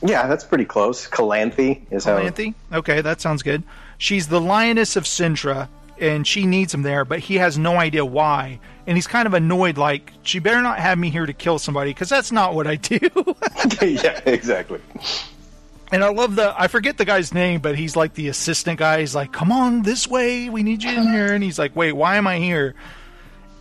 yeah, 0.01 0.27
that's 0.27 0.43
pretty 0.43 0.65
close. 0.65 1.07
Calanthe 1.07 1.81
is 1.91 2.05
how 2.05 2.17
Calanthe? 2.17 2.55
how. 2.69 2.79
Okay, 2.79 3.01
that 3.01 3.21
sounds 3.21 3.43
good. 3.43 3.63
She's 3.97 4.27
the 4.27 4.41
lioness 4.41 4.95
of 4.95 5.03
Cintra, 5.03 5.69
and 6.01 6.25
she 6.25 6.45
needs 6.45 6.73
him 6.73 6.81
there, 6.81 7.05
but 7.05 7.19
he 7.19 7.35
has 7.35 7.57
no 7.57 7.77
idea 7.77 8.03
why. 8.03 8.59
And 8.87 8.97
he's 8.97 9.07
kind 9.07 9.27
of 9.27 9.33
annoyed, 9.35 9.77
like, 9.77 10.11
she 10.23 10.39
better 10.39 10.61
not 10.61 10.79
have 10.79 10.97
me 10.97 11.11
here 11.11 11.25
to 11.25 11.33
kill 11.33 11.59
somebody, 11.59 11.91
because 11.91 12.09
that's 12.09 12.31
not 12.31 12.55
what 12.55 12.65
I 12.65 12.75
do. 12.75 12.99
yeah, 13.81 14.19
exactly. 14.25 14.81
And 15.91 16.03
I 16.03 16.09
love 16.09 16.35
the, 16.35 16.53
I 16.59 16.67
forget 16.67 16.97
the 16.97 17.05
guy's 17.05 17.33
name, 17.33 17.61
but 17.61 17.77
he's 17.77 17.95
like 17.95 18.15
the 18.15 18.29
assistant 18.29 18.79
guy. 18.79 19.01
He's 19.01 19.13
like, 19.13 19.31
come 19.31 19.51
on 19.51 19.83
this 19.83 20.07
way, 20.07 20.49
we 20.49 20.63
need 20.63 20.81
you 20.81 20.91
in 20.91 21.07
here. 21.09 21.33
And 21.33 21.43
he's 21.43 21.59
like, 21.59 21.75
wait, 21.75 21.93
why 21.93 22.15
am 22.15 22.25
I 22.25 22.39
here? 22.39 22.73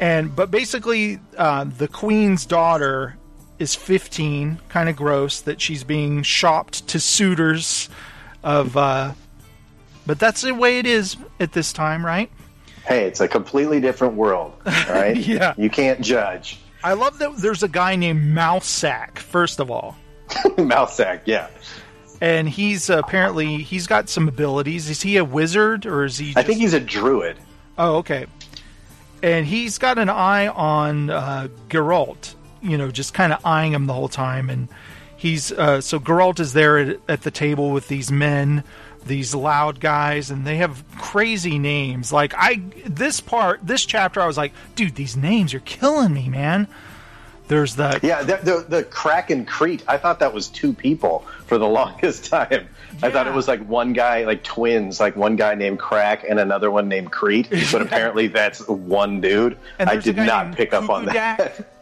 And, 0.01 0.35
but 0.35 0.51
basically, 0.51 1.21
uh, 1.37 1.65
the 1.65 1.89
queen's 1.89 2.47
daughter 2.47 3.17
is 3.59 3.75
15, 3.75 4.59
kind 4.71 4.89
of 4.89 4.97
gross 4.97 5.43
that 5.43 5.61
she's 5.61 5.85
being 5.85 6.23
shopped 6.23 6.89
to 6.89 6.99
suitors 6.99 7.91
of 8.43 8.75
uh 8.75 9.13
but 10.11 10.19
that's 10.19 10.43
the 10.43 10.53
way 10.53 10.81
it 10.81 10.87
is 10.87 11.17
at 11.39 11.53
this 11.53 11.73
time, 11.73 12.05
right? 12.05 12.29
Hey, 12.85 13.05
it's 13.05 13.21
a 13.21 13.29
completely 13.29 13.81
different 13.81 14.15
world, 14.15 14.53
right? 14.67 15.17
yeah. 15.17 15.55
You 15.57 15.71
can't 15.71 16.01
judge. 16.01 16.59
I 16.83 16.95
love 16.95 17.21
that 17.21 17.37
there's 17.37 17.63
a 17.63 17.69
guy 17.69 17.95
named 17.95 18.35
Mousesack, 18.35 19.21
first 19.21 19.61
of 19.61 19.71
all. 19.71 19.97
Mousesack, 20.59 21.23
yeah. 21.27 21.47
And 22.21 22.49
he's 22.49 22.91
uh, 22.91 22.99
apparently 22.99 23.59
he's 23.59 23.87
got 23.87 24.09
some 24.09 24.27
abilities. 24.27 24.91
Is 24.91 25.01
he 25.01 25.17
a 25.17 25.25
wizard 25.25 25.87
or 25.87 26.05
is 26.05 26.19
he 26.19 26.33
just... 26.33 26.39
I 26.39 26.43
think 26.43 26.59
he's 26.59 26.75
a 26.75 26.81
druid. 26.81 27.37
Oh, 27.79 27.99
okay. 27.99 28.27
And 29.23 29.47
he's 29.47 29.79
got 29.79 29.97
an 29.97 30.09
eye 30.09 30.49
on 30.49 31.09
uh, 31.09 31.47
Geralt 31.69 32.35
you 32.63 32.77
know, 32.77 32.91
just 32.91 33.15
kind 33.15 33.33
of 33.33 33.45
eyeing 33.45 33.73
him 33.73 33.87
the 33.87 33.93
whole 33.93 34.09
time. 34.09 34.51
And 34.51 34.69
he's 35.17 35.53
uh, 35.53 35.81
so 35.81 35.99
Geralt 35.99 36.41
is 36.41 36.53
there 36.53 36.79
at, 36.79 37.01
at, 37.09 37.23
the 37.23 37.31
table 37.31 37.71
with 37.71 37.89
these 37.89 38.11
men, 38.11 38.65
these 39.05 39.35
loud 39.35 39.81
guys, 39.81 40.31
and 40.31 40.47
they 40.47 40.57
have 40.57 40.85
crazy 40.99 41.59
names. 41.59 42.13
Like 42.13 42.35
I, 42.37 42.63
this 42.87 43.21
part, 43.21 43.61
this 43.67 43.85
chapter, 43.85 44.21
I 44.21 44.27
was 44.27 44.37
like, 44.37 44.53
dude, 44.75 44.95
these 44.95 45.17
names 45.17 45.55
are 45.55 45.61
killing 45.61 46.13
me, 46.13 46.29
man. 46.29 46.69
There's 47.49 47.75
the 47.75 47.99
yeah, 48.01 48.23
the, 48.23 48.37
the, 48.37 48.65
the 48.69 48.85
Crach 48.85 49.31
an 49.31 49.45
Craite. 49.45 49.83
I 49.89 49.97
thought 49.97 50.21
that 50.21 50.33
was 50.33 50.47
two 50.47 50.73
people 50.73 51.27
for 51.47 51.59
the 51.59 51.67
longest 51.81 52.27
time. 52.27 52.49
Yeah. 52.51 53.07
I 53.07 53.11
thought 53.11 53.27
it 53.27 53.35
was 53.35 53.49
like 53.49 53.61
one 53.67 53.93
guy, 53.93 54.25
like 54.25 54.45
twins, 54.45 55.01
like 55.01 55.17
one 55.17 55.35
guy 55.35 55.57
named 55.57 55.81
Crack 55.81 56.25
and 56.29 56.39
another 56.39 56.71
one 56.71 56.89
named 56.89 57.11
Crete. 57.11 57.49
But 57.73 57.83
apparently 57.83 58.29
that's 58.29 58.67
one 58.69 59.21
dude. 59.21 59.59
I 59.81 59.97
did 59.97 60.17
not 60.17 60.55
pick 60.55 60.73
up 60.73 60.89
on 60.89 61.07
that. 61.07 61.67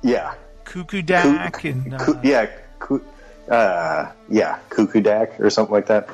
Yeah. 0.00 0.34
Cuckoo 0.62 1.02
Dak 1.02 1.64
and 1.64 1.92
uh, 1.92 2.20
yeah, 2.22 2.48
uh, 3.50 4.10
yeah, 4.28 4.58
Cuckoo 4.70 5.00
Dak 5.00 5.40
or 5.40 5.50
something 5.50 5.72
like 5.72 5.86
that. 5.86 6.08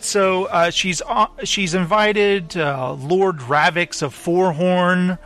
So 0.00 0.46
uh, 0.46 0.70
she's 0.70 1.00
uh, 1.02 1.26
she's 1.44 1.74
invited 1.74 2.56
uh, 2.56 2.94
Lord 2.94 3.38
Ravix 3.38 4.02
of 4.02 4.12
Fourhorn 4.12 5.18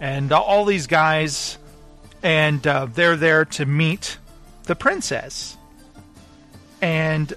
and 0.00 0.32
all 0.32 0.64
these 0.64 0.86
guys, 0.86 1.58
and 2.22 2.66
uh, 2.66 2.86
they're 2.86 3.16
there 3.16 3.44
to 3.44 3.66
meet 3.66 4.18
the 4.64 4.74
princess. 4.74 5.56
And 6.80 7.32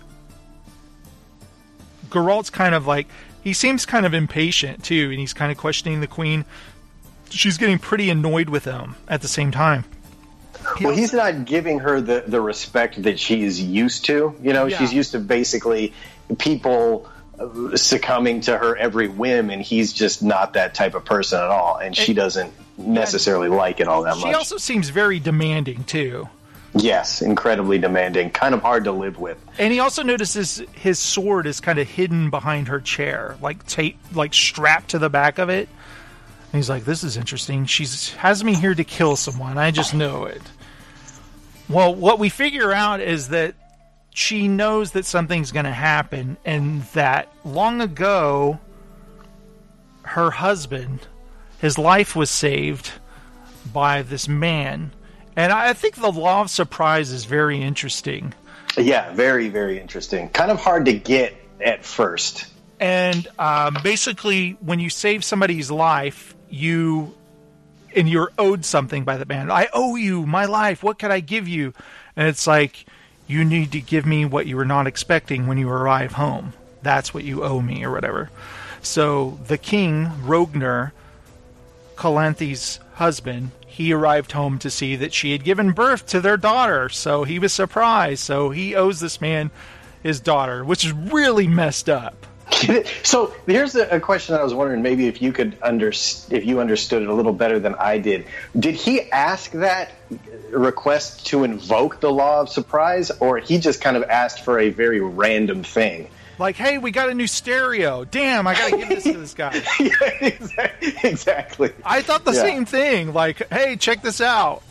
Geralt's 2.09 2.49
kind 2.49 2.73
of 2.73 2.87
like 2.87 3.07
he 3.43 3.53
seems 3.53 3.85
kind 3.85 4.05
of 4.05 4.13
impatient 4.13 4.83
too, 4.83 5.09
and 5.11 5.19
he's 5.19 5.33
kind 5.33 5.51
of 5.51 5.57
questioning 5.57 5.99
the 5.99 6.07
queen 6.07 6.45
she's 7.29 7.57
getting 7.57 7.79
pretty 7.79 8.09
annoyed 8.09 8.49
with 8.49 8.65
him 8.65 8.95
at 9.07 9.21
the 9.21 9.27
same 9.27 9.51
time. 9.51 9.83
He 10.77 10.85
well, 10.85 10.95
he's 10.95 11.13
not 11.13 11.45
giving 11.45 11.79
her 11.79 12.01
the, 12.01 12.23
the 12.25 12.41
respect 12.41 13.03
that 13.03 13.19
she's 13.19 13.61
used 13.61 14.05
to. 14.05 14.35
You 14.41 14.53
know, 14.53 14.65
yeah. 14.65 14.77
she's 14.77 14.93
used 14.93 15.11
to 15.11 15.19
basically 15.19 15.93
people 16.37 17.07
uh, 17.39 17.75
succumbing 17.75 18.41
to 18.41 18.57
her 18.57 18.75
every 18.77 19.07
whim, 19.07 19.49
and 19.49 19.61
he's 19.61 19.93
just 19.93 20.23
not 20.23 20.53
that 20.53 20.73
type 20.73 20.95
of 20.95 21.05
person 21.05 21.39
at 21.39 21.49
all. 21.49 21.77
And 21.77 21.95
she 21.95 22.13
doesn't 22.13 22.53
necessarily 22.77 23.49
like 23.49 23.79
it 23.79 23.87
all 23.87 24.03
that 24.03 24.15
She 24.15 24.21
much. 24.21 24.29
She 24.31 24.35
also 24.35 24.57
seems 24.57 24.89
very 24.89 25.19
demanding 25.19 25.83
too. 25.83 26.27
yes, 26.73 27.21
incredibly 27.21 27.77
demanding, 27.77 28.31
kind 28.31 28.53
of 28.53 28.61
hard 28.61 28.83
to 28.85 28.91
live 28.91 29.17
with. 29.19 29.37
And 29.57 29.71
he 29.71 29.79
also 29.79 30.03
notices 30.03 30.61
his 30.73 30.99
sword 30.99 31.47
is 31.47 31.59
kind 31.59 31.79
of 31.79 31.87
hidden 31.87 32.29
behind 32.29 32.67
her 32.67 32.79
chair, 32.81 33.37
like 33.41 33.65
tape, 33.67 33.97
like 34.13 34.33
strapped 34.33 34.89
to 34.89 34.99
the 34.99 35.09
back 35.09 35.37
of 35.37 35.49
it. 35.49 35.69
And 36.51 36.59
he's 36.59 36.69
like, 36.69 36.85
"This 36.85 37.03
is 37.03 37.17
interesting. 37.17 37.65
She's 37.65 38.13
has 38.15 38.43
me 38.43 38.55
here 38.55 38.73
to 38.73 38.83
kill 38.83 39.15
someone. 39.15 39.57
I 39.57 39.71
just 39.71 39.93
know 39.93 40.25
it." 40.25 40.41
Well, 41.69 41.93
what 41.95 42.19
we 42.19 42.29
figure 42.29 42.71
out 42.71 43.01
is 43.01 43.29
that 43.29 43.55
she 44.13 44.47
knows 44.47 44.91
that 44.91 45.05
something's 45.05 45.51
going 45.51 45.65
to 45.65 45.71
happen, 45.71 46.37
and 46.45 46.83
that 46.93 47.31
long 47.43 47.81
ago, 47.81 48.59
her 50.03 50.31
husband, 50.31 51.07
his 51.59 51.77
life 51.77 52.15
was 52.15 52.29
saved 52.29 52.91
by 53.73 54.03
this 54.03 54.27
man. 54.27 54.91
And 55.35 55.51
I 55.51 55.73
think 55.73 55.95
the 55.95 56.11
law 56.11 56.41
of 56.41 56.49
surprise 56.49 57.11
is 57.11 57.25
very 57.25 57.61
interesting. 57.61 58.33
Yeah, 58.77 59.11
very, 59.13 59.49
very 59.49 59.79
interesting. 59.79 60.29
Kind 60.29 60.51
of 60.51 60.59
hard 60.59 60.85
to 60.85 60.93
get 60.93 61.33
at 61.59 61.83
first. 61.83 62.45
and 62.79 63.27
um, 63.39 63.77
basically 63.83 64.57
when 64.59 64.79
you 64.81 64.89
save 64.89 65.23
somebody's 65.23 65.71
life 65.71 66.35
you 66.49 67.15
and 67.95 68.09
you're 68.09 68.31
owed 68.37 68.65
something 68.65 69.03
by 69.03 69.17
the 69.17 69.25
band. 69.25 69.51
i 69.51 69.67
owe 69.73 69.95
you 69.95 70.25
my 70.25 70.45
life. 70.45 70.83
What 70.83 70.99
can 70.99 71.11
i 71.11 71.19
give 71.19 71.47
you? 71.47 71.73
And 72.15 72.27
it's 72.27 72.47
like 72.47 72.85
you 73.27 73.43
need 73.43 73.71
to 73.71 73.81
give 73.81 74.05
me 74.05 74.25
what 74.25 74.45
you 74.45 74.55
were 74.55 74.65
not 74.65 74.87
expecting 74.87 75.47
when 75.47 75.57
you 75.57 75.69
arrive 75.69 76.13
home. 76.13 76.53
That's 76.81 77.13
what 77.13 77.23
you 77.23 77.43
owe 77.43 77.61
me 77.61 77.83
or 77.83 77.91
whatever. 77.91 78.29
So 78.81 79.39
the 79.47 79.57
king 79.57 80.07
Roegner 80.23 80.91
Calanthe's 81.95 82.79
husband 82.95 83.51
he 83.65 83.91
arrived 83.91 84.31
home 84.31 84.57
to 84.59 84.69
see 84.69 84.95
that 84.95 85.13
she 85.13 85.33
had 85.33 85.43
given 85.43 85.71
birth 85.71 86.05
to 86.07 86.21
their 86.21 86.37
daughter. 86.37 86.87
So 86.87 87.25
he 87.25 87.39
was 87.39 87.51
surprised. 87.51 88.21
So 88.23 88.49
he 88.51 88.73
owes 88.75 88.99
this 88.99 89.19
man 89.19 89.51
his 90.03 90.19
daughter 90.19 90.63
which 90.63 90.85
is 90.85 90.91
really 90.91 91.47
messed 91.47 91.89
up 91.89 92.27
So 93.03 93.33
here's 93.45 93.75
a, 93.75 93.87
a 93.95 93.99
question 93.99 94.33
that 94.33 94.41
I 94.41 94.43
was 94.43 94.53
wondering. 94.53 94.81
Maybe 94.81 95.07
if 95.07 95.21
you 95.21 95.31
could 95.33 95.57
under, 95.61 95.89
if 95.89 96.45
you 96.45 96.59
understood 96.59 97.01
it 97.03 97.09
a 97.09 97.13
little 97.13 97.33
better 97.33 97.59
than 97.59 97.75
I 97.75 97.97
did. 97.97 98.25
Did 98.57 98.75
he 98.75 99.09
ask 99.11 99.51
that 99.51 99.91
request 100.51 101.27
to 101.27 101.43
invoke 101.43 101.99
the 101.99 102.11
law 102.11 102.41
of 102.41 102.49
surprise, 102.49 103.11
or 103.11 103.37
he 103.37 103.57
just 103.57 103.81
kind 103.81 103.97
of 103.97 104.03
asked 104.03 104.43
for 104.43 104.59
a 104.59 104.69
very 104.69 104.99
random 105.01 105.63
thing? 105.63 106.09
Like, 106.37 106.55
hey, 106.57 106.77
we 106.77 106.91
got 106.91 107.09
a 107.09 107.13
new 107.13 107.27
stereo. 107.27 108.03
Damn, 108.03 108.45
I 108.47 108.53
gotta 108.55 108.77
give 108.77 108.89
this 108.89 109.03
to 109.05 109.13
this 109.17 109.33
guy. 109.33 109.53
yeah, 109.79 109.91
exactly. 110.21 110.93
exactly. 111.03 111.69
I 111.85 112.01
thought 112.01 112.25
the 112.25 112.33
Yeah. 112.33 112.41
same 112.41 112.65
thing. 112.65 113.13
Like, 113.13 113.47
hey, 113.51 113.77
check 113.77 114.01
this 114.01 114.19
out. 114.21 114.61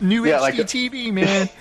New 0.00 0.26
Yeah, 0.26 0.38
HD 0.38 0.40
like 0.40 0.58
a- 0.58 0.64
TV, 0.64 1.12
man. 1.12 1.48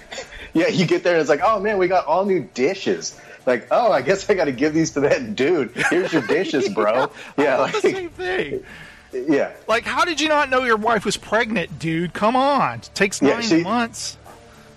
Yeah, 0.56 0.68
you 0.68 0.86
get 0.86 1.04
there 1.04 1.14
and 1.14 1.22
it's 1.22 1.32
like, 1.32 1.42
oh 1.44 1.60
man, 1.60 1.80
we 1.80 1.88
got 1.88 2.06
all 2.06 2.26
new 2.26 2.42
dishes. 2.54 3.20
Like, 3.46 3.68
oh, 3.72 3.92
I 3.92 4.02
guess 4.02 4.30
I 4.30 4.34
got 4.36 4.46
to 4.46 4.52
give 4.52 4.74
these 4.74 4.92
to 4.92 5.02
that 5.02 5.36
dude. 5.36 5.72
Here's 5.90 6.14
your 6.14 6.22
dishes, 6.22 6.70
bro. 6.70 7.12
Yeah, 7.38 7.62
I 7.62 7.72
thought 7.72 7.82
the 7.82 7.90
same 7.92 8.10
thing. 8.10 8.64
yeah. 9.12 9.52
Like, 9.68 9.84
how 9.84 10.06
did 10.06 10.22
you 10.22 10.30
not 10.30 10.50
know 10.50 10.64
your 10.64 10.78
wife 10.78 11.04
was 11.06 11.18
pregnant, 11.18 11.78
dude? 11.80 12.14
Come 12.14 12.36
on. 12.36 12.80
It 12.80 12.90
takes 12.94 13.22
Yeah, 13.22 13.34
nine 13.34 13.42
she- 13.44 13.64
months. 13.64 14.18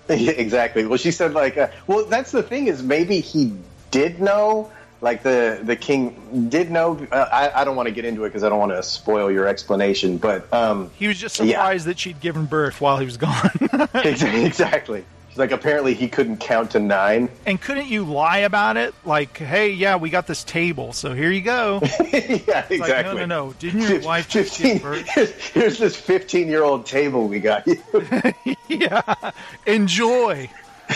Yeah, 0.09 0.31
exactly. 0.31 0.85
Well, 0.85 0.97
she 0.97 1.11
said 1.11 1.33
like, 1.33 1.57
uh, 1.57 1.67
well, 1.85 2.05
that's 2.05 2.31
the 2.31 2.41
thing 2.41 2.67
is 2.67 2.81
maybe 2.81 3.19
he 3.19 3.53
did 3.91 4.21
know, 4.21 4.71
like 5.01 5.21
the 5.21 5.59
the 5.61 5.75
king 5.75 6.47
did 6.49 6.71
know. 6.71 7.05
Uh, 7.11 7.27
I, 7.29 7.61
I 7.61 7.63
don't 7.65 7.75
want 7.75 7.87
to 7.87 7.93
get 7.93 8.05
into 8.05 8.23
it 8.23 8.29
because 8.29 8.45
I 8.45 8.47
don't 8.49 8.57
want 8.57 8.71
to 8.71 8.81
spoil 8.83 9.29
your 9.29 9.47
explanation, 9.49 10.17
but 10.17 10.51
um, 10.53 10.91
He 10.95 11.09
was 11.09 11.19
just 11.19 11.37
Yeah. 11.39 11.55
surprised 11.57 11.87
that 11.87 11.99
she'd 11.99 12.21
given 12.21 12.45
birth 12.45 12.79
while 12.79 12.97
he 12.99 13.05
was 13.05 13.17
gone. 13.17 13.51
exactly. 13.95 15.03
Like, 15.37 15.51
apparently 15.51 15.93
he 15.93 16.07
couldn't 16.07 16.37
count 16.37 16.71
to 16.71 16.79
nine. 16.79 17.29
and 17.45 17.59
couldn't 17.61 17.87
you 17.87 18.03
lie 18.05 18.39
about 18.39 18.77
it? 18.77 18.93
Like, 19.05 19.37
hey, 19.37 19.71
yeah, 19.71 19.95
we 19.95 20.09
got 20.09 20.27
this 20.27 20.43
table, 20.43 20.93
so 20.93 21.13
here 21.13 21.31
you 21.31 21.41
go. 21.41 21.79
yeah, 22.11 22.65
exactly. 22.69 22.77
Like, 22.79 23.05
no, 23.05 23.13
no, 23.13 23.25
no. 23.25 23.53
Didn't 23.53 23.81
your 23.81 24.01
wife 24.01 24.29
just 24.29 24.59
give 24.59 24.81
birth? 24.81 25.07
Here's 25.53 25.77
this 25.77 25.95
fifteen-year-old 25.95 26.85
table 26.85 27.27
we 27.27 27.39
got 27.39 27.67
you. 27.67 27.81
yeah. 28.67 29.31
Enjoy. 29.65 30.49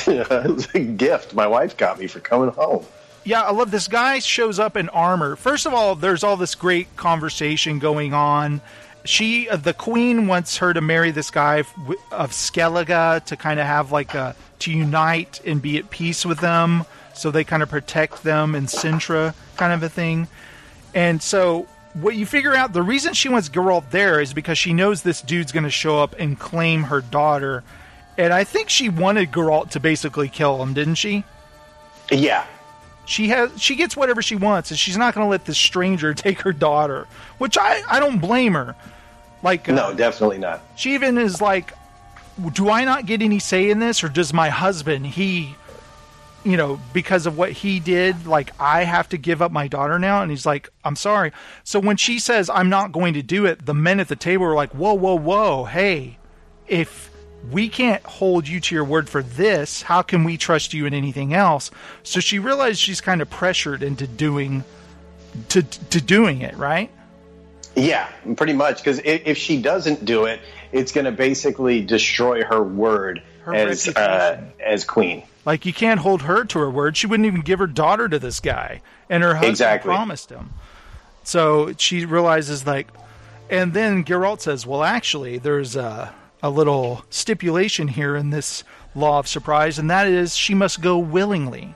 it 0.08 0.30
was 0.30 0.68
a 0.74 0.80
gift 0.80 1.34
my 1.34 1.48
wife 1.48 1.76
got 1.78 2.00
me 2.00 2.08
for 2.08 2.20
coming 2.20 2.50
home. 2.50 2.86
Yeah, 3.24 3.42
I 3.44 3.52
love 3.52 3.70
this 3.70 3.88
guy 3.88 4.20
shows 4.20 4.58
up 4.58 4.76
in 4.76 4.90
armor. 4.90 5.36
First 5.36 5.68
of 5.68 5.74
all, 5.74 5.96
there's 5.96 6.24
all 6.24 6.38
this 6.38 6.56
great 6.56 6.96
conversation 6.96 7.78
going 7.78 8.14
on. 8.14 8.62
She, 9.04 9.50
uh, 9.50 9.56
the 9.56 9.74
queen, 9.74 10.28
wants 10.28 10.58
her 10.58 10.74
to 10.74 10.82
marry 10.82 11.12
this 11.12 11.32
guy 11.32 11.58
of 12.12 12.32
Skellige 12.32 13.26
to 13.26 13.36
kind 13.36 13.60
of 13.60 13.66
have 13.66 13.92
like 13.92 14.14
a 14.14 14.36
to 14.60 14.72
unite 14.72 15.42
and 15.46 15.62
be 15.62 15.78
at 15.78 15.90
peace 15.90 16.26
with 16.26 16.40
them, 16.40 16.86
so 17.14 17.32
they 17.32 17.44
kind 17.44 17.64
of 17.64 17.70
protect 17.70 18.24
them 18.24 18.54
in 18.54 18.66
Cintra, 18.66 19.34
kind 19.58 19.74
of 19.74 19.82
a 19.82 19.90
thing. 19.90 20.28
And 20.94 21.22
so, 21.22 21.68
what 21.94 22.16
you 22.16 22.26
figure 22.26 22.54
out, 22.54 22.74
the 22.74 22.84
reason 22.84 23.14
she 23.14 23.28
wants 23.28 23.50
Geralt 23.50 23.90
there 23.90 24.22
is 24.22 24.34
because 24.34 24.58
she 24.58 24.74
knows 24.74 25.02
this 25.02 25.22
dude's 25.22 25.52
going 25.52 25.64
to 25.64 25.72
show 25.72 26.00
up 26.00 26.16
and 26.20 26.40
claim 26.40 26.84
her 26.84 27.02
daughter. 27.02 27.64
And 28.18 28.32
I 28.32 28.44
think 28.44 28.70
she 28.70 28.88
wanted 28.90 29.32
Geralt 29.32 29.72
to 29.72 29.80
basically 29.80 30.30
kill 30.30 30.62
him, 30.62 30.74
didn't 30.74 30.96
she? 30.96 31.24
Yeah, 32.12 32.46
she 33.06 33.28
has 33.30 33.62
she 33.62 33.76
gets 33.76 33.98
whatever 33.98 34.22
she 34.22 34.36
wants 34.36 34.72
and 34.72 34.80
she's 34.80 34.98
not 34.98 35.14
going 35.14 35.26
to 35.26 35.30
let 35.30 35.46
this 35.46 35.58
stranger 35.58 36.14
take 36.14 36.42
her 36.42 36.54
daughter 36.54 37.08
which 37.38 37.58
i 37.58 37.82
i 37.90 38.00
don't 38.00 38.20
blame 38.20 38.54
her 38.54 38.76
like 39.44 39.68
uh, 39.70 39.74
no, 39.74 39.94
definitely 39.94 40.38
not. 40.38 40.62
she 40.76 40.94
even 40.94 41.18
is 41.18 41.42
like 41.42 41.74
do 42.54 42.70
i 42.70 42.86
not 42.86 43.06
get 43.06 43.22
any 43.22 43.40
say 43.40 43.70
in 43.70 43.80
this 43.80 44.04
or 44.04 44.10
does 44.10 44.34
my 44.34 44.50
husband 44.50 45.06
he 45.06 45.56
you 46.44 46.58
know 46.58 46.80
because 46.94 47.26
of 47.28 47.38
what 47.38 47.52
he 47.52 47.80
did 47.80 48.26
like 48.26 48.52
i 48.60 48.84
have 48.84 49.08
to 49.10 49.18
give 49.18 49.42
up 49.42 49.52
my 49.52 49.68
daughter 49.68 50.00
now? 50.00 50.22
And 50.22 50.32
he's 50.32 50.46
like 50.46 50.70
i'm 50.84 50.96
sorry. 50.96 51.32
So 51.64 51.80
when 51.80 51.98
she 51.98 52.18
says 52.20 52.50
i'm 52.50 52.70
not 52.70 52.92
going 52.92 53.14
to 53.16 53.22
do 53.22 53.46
it 53.46 53.66
the 53.66 53.74
men 53.74 54.00
at 54.00 54.08
the 54.08 54.16
table 54.16 54.46
are 54.46 54.56
like 54.56 54.72
whoa 54.72 54.94
whoa 54.96 55.16
whoa. 55.18 55.66
Hey 55.66 56.18
if 56.68 57.12
we 57.52 57.70
can't 57.70 58.04
hold 58.04 58.48
you 58.48 58.60
to 58.60 58.76
your 58.76 58.86
word 58.86 59.10
for 59.10 59.22
this 59.22 59.82
how 59.84 60.02
can 60.02 60.24
we 60.24 60.38
trust 60.38 60.74
you 60.74 60.86
in 60.86 60.94
anything 60.94 61.34
else? 61.34 61.70
So 62.04 62.20
she 62.20 62.40
realized 62.40 62.80
she's 62.80 63.02
kind 63.02 63.22
of 63.22 63.30
pressured 63.30 63.84
into 63.84 64.08
doing 64.08 64.64
to 65.50 65.62
to 65.62 66.02
doing 66.02 66.42
it 66.42 66.56
right 66.58 66.90
Yeah, 67.76 68.10
pretty 68.36 68.54
much. 68.54 68.78
Because 68.78 69.00
if, 69.00 69.26
if 69.26 69.38
she 69.38 69.62
doesn't 69.62 70.06
do 70.06 70.26
it, 70.26 70.42
it's 70.72 70.92
going 70.92 71.06
to 71.06 71.12
basically 71.12 71.82
destroy 71.82 72.44
her 72.44 72.62
word 72.62 73.24
Her 73.44 73.56
as 73.56 73.88
uh, 73.88 74.42
as 74.60 74.84
queen. 74.84 75.24
Like 75.46 75.66
you 75.66 75.74
can't 75.74 76.00
hold 76.00 76.24
her 76.24 76.46
to 76.46 76.60
her 76.60 76.70
word. 76.70 76.98
She 76.98 77.08
wouldn't 77.08 77.26
even 77.26 77.42
give 77.42 77.60
her 77.60 77.68
daughter 77.68 78.08
to 78.08 78.20
this 78.20 78.40
guy, 78.40 78.82
and 79.10 79.24
her 79.24 79.34
husband 79.34 79.52
Exactly. 79.52 79.90
promised 79.90 80.30
him. 80.30 80.52
So 81.24 81.74
she 81.78 82.06
realizes 82.06 82.66
like, 82.66 82.88
and 83.50 83.74
then 83.74 84.04
Geralt 84.04 84.42
says, 84.42 84.66
"Well, 84.68 84.84
actually, 84.84 85.38
there's 85.38 85.76
a 85.76 86.14
a 86.44 86.50
little 86.50 87.06
stipulation 87.10 87.88
here 87.88 88.16
in 88.16 88.32
this 88.32 88.64
law 88.96 89.20
of 89.20 89.28
surprise, 89.28 89.80
and 89.80 89.90
that 89.90 90.08
is 90.08 90.36
she 90.36 90.54
must 90.54 90.82
go 90.82 90.98
willingly." 90.98 91.74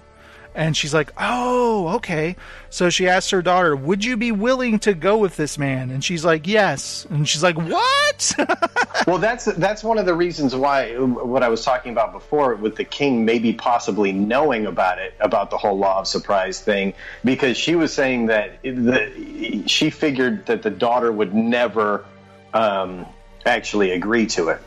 And 0.56 0.76
she's 0.76 0.94
like, 0.94 1.12
"Oh, 1.18 1.96
okay." 1.96 2.38
So 2.70 2.90
she 2.90 3.08
asks 3.08 3.30
her 3.32 3.42
daughter, 3.42 3.76
"Would 3.76 4.06
you 4.06 4.16
be 4.16 4.32
willing 4.32 4.80
to 4.80 4.94
go 4.94 5.18
with 5.18 5.36
this 5.36 5.58
man?" 5.58 5.92
And 5.92 6.04
she's 6.04 6.24
like, 6.24 6.48
"Yes." 6.48 7.06
And 7.10 7.28
she's 7.28 7.44
like, 7.44 7.58
"What?" 7.58 8.36
Well, 9.08 9.20
that's 9.20 9.46
that's 9.46 9.84
one 9.84 10.00
of 10.00 10.08
the 10.08 10.16
reasons 10.16 10.56
why 10.56 10.96
what 10.96 11.44
I 11.44 11.50
was 11.50 11.64
talking 11.64 11.92
about 11.92 12.12
before 12.12 12.56
with 12.56 12.76
the 12.76 12.84
king 12.84 13.24
maybe 13.24 13.54
possibly 13.54 14.12
knowing 14.12 14.66
about 14.66 14.98
it 14.98 15.14
about 15.20 15.52
the 15.52 15.58
whole 15.58 15.78
law 15.78 16.00
of 16.00 16.08
surprise 16.08 16.60
thing 16.60 16.94
because 17.24 17.56
she 17.56 17.76
was 17.76 17.94
saying 17.94 18.28
that 18.28 18.64
the, 18.64 19.64
she 19.68 19.92
figured 19.92 20.48
that 20.48 20.64
the 20.64 20.72
daughter 20.72 21.12
would 21.12 21.36
never 21.36 22.06
um, 22.54 23.06
actually 23.46 23.92
agree 23.92 24.26
to 24.28 24.50
it. 24.50 24.62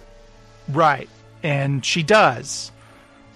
Right. 0.68 1.08
And 1.42 1.84
she 1.84 2.02
does. 2.02 2.70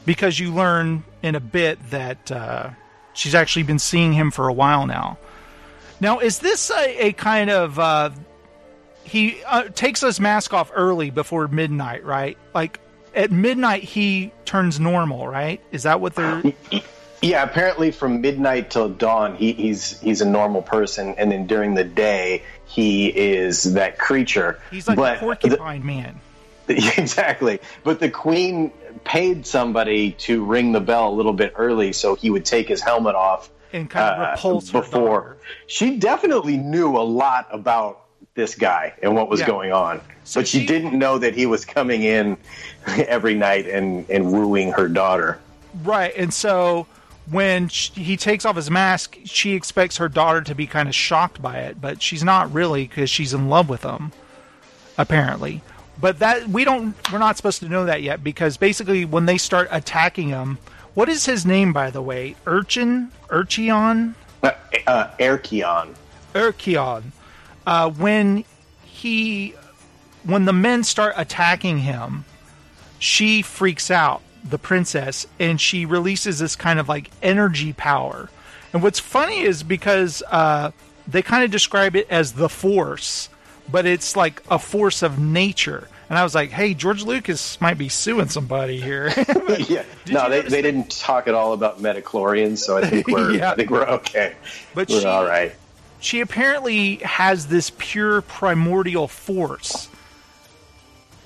Because 0.05 0.39
you 0.39 0.53
learn 0.53 1.05
in 1.23 1.35
a 1.35 1.41
bit 1.41 1.79
that 1.91 2.31
uh, 2.31 2.71
she's 3.13 3.35
actually 3.35 3.63
been 3.65 3.79
seeing 3.79 4.13
him 4.13 4.31
for 4.31 4.49
a 4.49 4.53
while 4.53 4.87
now. 4.87 5.19
Now, 6.01 6.19
is 6.19 6.41
this 6.41 6.71
a, 6.71 7.07
a 7.07 7.13
kind 7.13 7.51
of. 7.51 7.79
Uh, 7.79 8.11
he 9.05 9.43
uh, 9.45 9.65
takes 9.65 10.01
his 10.01 10.21
mask 10.21 10.53
off 10.53 10.71
early 10.75 11.11
before 11.11 11.49
midnight, 11.49 12.05
right? 12.05 12.39
Like, 12.55 12.79
at 13.15 13.31
midnight, 13.31 13.83
he 13.83 14.33
turns 14.45 14.79
normal, 14.79 15.27
right? 15.27 15.61
Is 15.71 15.83
that 15.83 16.01
what 16.01 16.15
they're. 16.15 16.43
Yeah, 17.25 17.45
apparently 17.45 17.93
from 17.93 18.21
midnight 18.21 18.73
till 18.73 18.89
dawn, 18.89 19.37
he, 19.37 19.53
he's 19.53 20.01
he's 20.01 20.21
a 20.21 20.29
normal 20.29 20.61
person, 20.61 21.15
and 21.17 21.31
then 21.31 21.47
during 21.47 21.75
the 21.75 21.85
day, 21.85 22.43
he 22.65 23.07
is 23.07 23.63
that 23.75 23.97
creature. 23.97 24.61
He's 24.73 24.89
like 24.89 24.97
But 24.97 25.19
a 25.19 25.21
porcupine 25.21 25.87
man. 25.87 26.21
exactly. 26.69 27.61
But 27.85 28.01
the 28.01 28.11
queen 28.11 28.73
paid 29.05 29.47
somebody 29.47 30.13
to 30.13 30.45
ring 30.45 30.73
the 30.73 30.81
bell 30.81 31.09
a 31.09 31.15
little 31.15 31.33
bit 31.33 31.53
early 31.57 31.93
so 31.93 32.15
he 32.15 32.31
would 32.31 32.45
take 32.45 32.69
his 32.69 32.81
helmet 32.81 33.15
off 33.15 33.51
And 33.73 33.89
kind 33.91 34.15
of 34.15 34.29
uh, 34.29 34.31
repulse 34.33 34.71
her 34.71 34.81
before. 34.81 35.01
daughter. 35.21 35.37
She 35.67 35.97
definitely 35.99 36.57
knew 36.57 36.97
a 36.97 37.03
lot 37.03 37.49
about 37.51 38.01
this 38.35 38.55
guy 38.55 38.95
and 39.03 39.15
what 39.15 39.29
was 39.29 39.41
Yeah. 39.41 39.47
going 39.47 39.73
on, 39.73 40.01
So 40.25 40.41
but 40.41 40.49
she, 40.49 40.61
she- 40.61 40.67
didn't 40.67 40.99
know 40.99 41.19
that 41.19 41.35
he 41.35 41.47
was 41.47 41.65
coming 41.65 42.03
in 42.03 42.37
every 42.87 43.35
night 43.35 43.67
and 43.69 44.09
and 44.09 44.33
wooing 44.33 44.73
her 44.73 44.89
daughter. 44.89 45.39
Right, 45.85 46.13
and 46.17 46.33
so 46.33 46.87
when 47.31 47.69
sh 47.69 47.91
he 47.95 48.17
takes 48.17 48.45
off 48.45 48.57
his 48.57 48.71
mask, 48.71 49.17
she 49.25 49.53
expects 49.55 49.97
her 49.99 50.09
daughter 50.09 50.41
to 50.43 50.55
be 50.55 50.67
kind 50.67 50.89
of 50.89 50.95
shocked 50.95 51.41
by 51.43 51.59
it, 51.59 51.81
but 51.81 52.01
she's 52.03 52.25
not 52.25 52.53
really 52.53 52.87
because 52.87 53.11
she's 53.11 53.33
in 53.35 53.49
love 53.49 53.69
with 53.69 53.83
him, 53.83 54.13
apparently. 54.99 55.61
But 56.01 56.19
that 56.19 56.49
we 56.49 56.65
don't, 56.65 56.95
we're 57.13 57.19
not 57.19 57.37
supposed 57.37 57.61
to 57.61 57.69
know 57.69 57.85
that 57.85 58.03
yet 58.03 58.25
because 58.25 58.57
basically 58.57 59.05
when 59.05 59.27
they 59.27 59.39
start 59.39 59.69
attacking 59.71 60.29
him, 60.29 60.59
what 60.95 61.09
is 61.09 61.25
his 61.27 61.47
name 61.47 61.73
by 61.73 61.91
the 61.91 62.03
way? 62.03 62.37
Urchin, 62.47 63.11
Urcheon, 63.29 64.15
Uh, 64.43 64.51
uh, 64.87 65.11
Erkion. 65.19 67.13
Uh, 67.67 67.91
when 67.91 68.45
he, 68.85 69.55
when 70.25 70.45
the 70.45 70.53
men 70.53 70.83
start 70.83 71.15
attacking 71.17 71.79
him, 71.79 72.25
she 72.99 73.43
freaks 73.43 73.91
out, 73.91 74.23
the 74.45 74.59
princess, 74.59 75.27
and 75.39 75.61
she 75.61 75.87
releases 75.87 76.39
this 76.39 76.57
kind 76.57 76.81
of 76.81 76.89
like 76.89 77.11
energy 77.23 77.73
power. 77.73 78.29
And 78.73 78.83
what's 78.83 78.99
funny 78.99 79.43
is 79.43 79.63
because 79.63 80.23
uh, 80.31 80.71
they 81.07 81.23
kind 81.23 81.45
of 81.45 81.51
describe 81.51 81.95
it 81.95 82.07
as 82.11 82.33
the 82.33 82.49
force, 82.49 83.29
but 83.73 83.87
it's 83.87 84.15
like 84.15 84.43
a 84.51 84.59
force 84.59 85.03
of 85.03 85.19
nature. 85.19 85.89
And 86.09 86.19
I 86.19 86.25
was 86.25 86.35
like, 86.35 86.51
hey, 86.51 86.75
George 86.75 87.03
Lucas 87.05 87.59
might 87.61 87.79
be 87.79 87.89
suing 87.89 88.29
somebody 88.29 88.79
here. 88.79 89.07
yeah. 89.67 89.85
No, 90.11 90.29
they, 90.29 90.43
they 90.43 90.49
that- 90.49 90.63
didn't 90.63 90.91
talk 90.91 91.27
at 91.27 91.35
all 91.35 91.55
about 91.55 91.81
midi-chlorians, 91.81 92.59
so 92.59 92.77
I 92.77 92.87
think 92.87 93.09
we're 93.09 93.33
Yeah. 93.39 93.53
I 93.53 93.55
think 93.55 93.71
we're 93.71 93.87
okay. 93.87 94.35
But 94.75 94.91
we're 94.91 95.01
she- 95.01 95.07
all 95.07 95.25
right. 95.25 95.53
she 96.01 96.21
apparently 96.21 96.97
has 96.97 97.47
this 97.47 97.73
pure 97.79 98.21
primordial 98.21 99.09
force. 99.09 99.89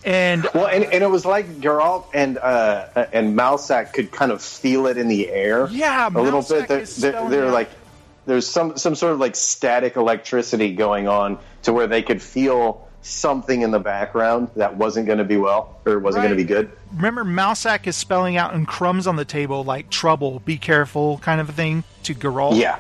And 0.04 0.48
Well, 0.54 0.68
and, 0.68 0.84
and 0.84 1.02
it 1.02 1.10
was 1.10 1.24
like 1.26 1.46
Geralt 1.60 2.04
and 2.14 2.38
uh, 2.38 3.06
and 3.12 3.36
Mousesack 3.36 3.92
could 3.92 4.12
kind 4.12 4.30
of 4.30 4.40
feel 4.40 4.86
it 4.86 4.98
in 4.98 5.08
the 5.08 5.28
air. 5.28 5.66
Yeah, 5.68 6.08
a 6.08 6.20
little 6.22 6.42
bit. 6.42 6.68
They're, 6.68 6.84
they're, 6.84 7.28
they're 7.28 7.50
like 7.50 7.68
there's 8.26 8.46
some 8.46 8.76
some 8.76 8.94
sort 8.94 9.12
of 9.12 9.20
like 9.20 9.36
static 9.36 9.96
electricity 9.96 10.74
going 10.74 11.08
on 11.08 11.38
to 11.62 11.72
where 11.72 11.86
they 11.86 12.02
could 12.02 12.20
feel 12.20 12.86
something 13.02 13.62
in 13.62 13.70
the 13.70 13.78
background 13.78 14.50
that 14.56 14.76
wasn't 14.76 15.06
going 15.06 15.18
to 15.18 15.24
be 15.24 15.36
well 15.36 15.80
or 15.86 16.00
wasn't 16.00 16.22
going 16.22 16.36
to 16.36 16.36
be 16.36 16.44
good. 16.44 16.70
remember 16.94 17.24
Mousesack 17.24 17.86
is 17.86 17.94
spelling 17.94 18.36
out 18.36 18.52
in 18.52 18.66
crumbs 18.66 19.06
on 19.06 19.14
the 19.14 19.24
table 19.24 19.62
like 19.62 19.88
trouble, 19.90 20.40
be 20.40 20.58
careful 20.58 21.18
kind 21.18 21.40
of 21.40 21.48
a 21.48 21.52
thing 21.52 21.84
to 22.02 22.14
Geralt. 22.14 22.58
Yeah, 22.58 22.78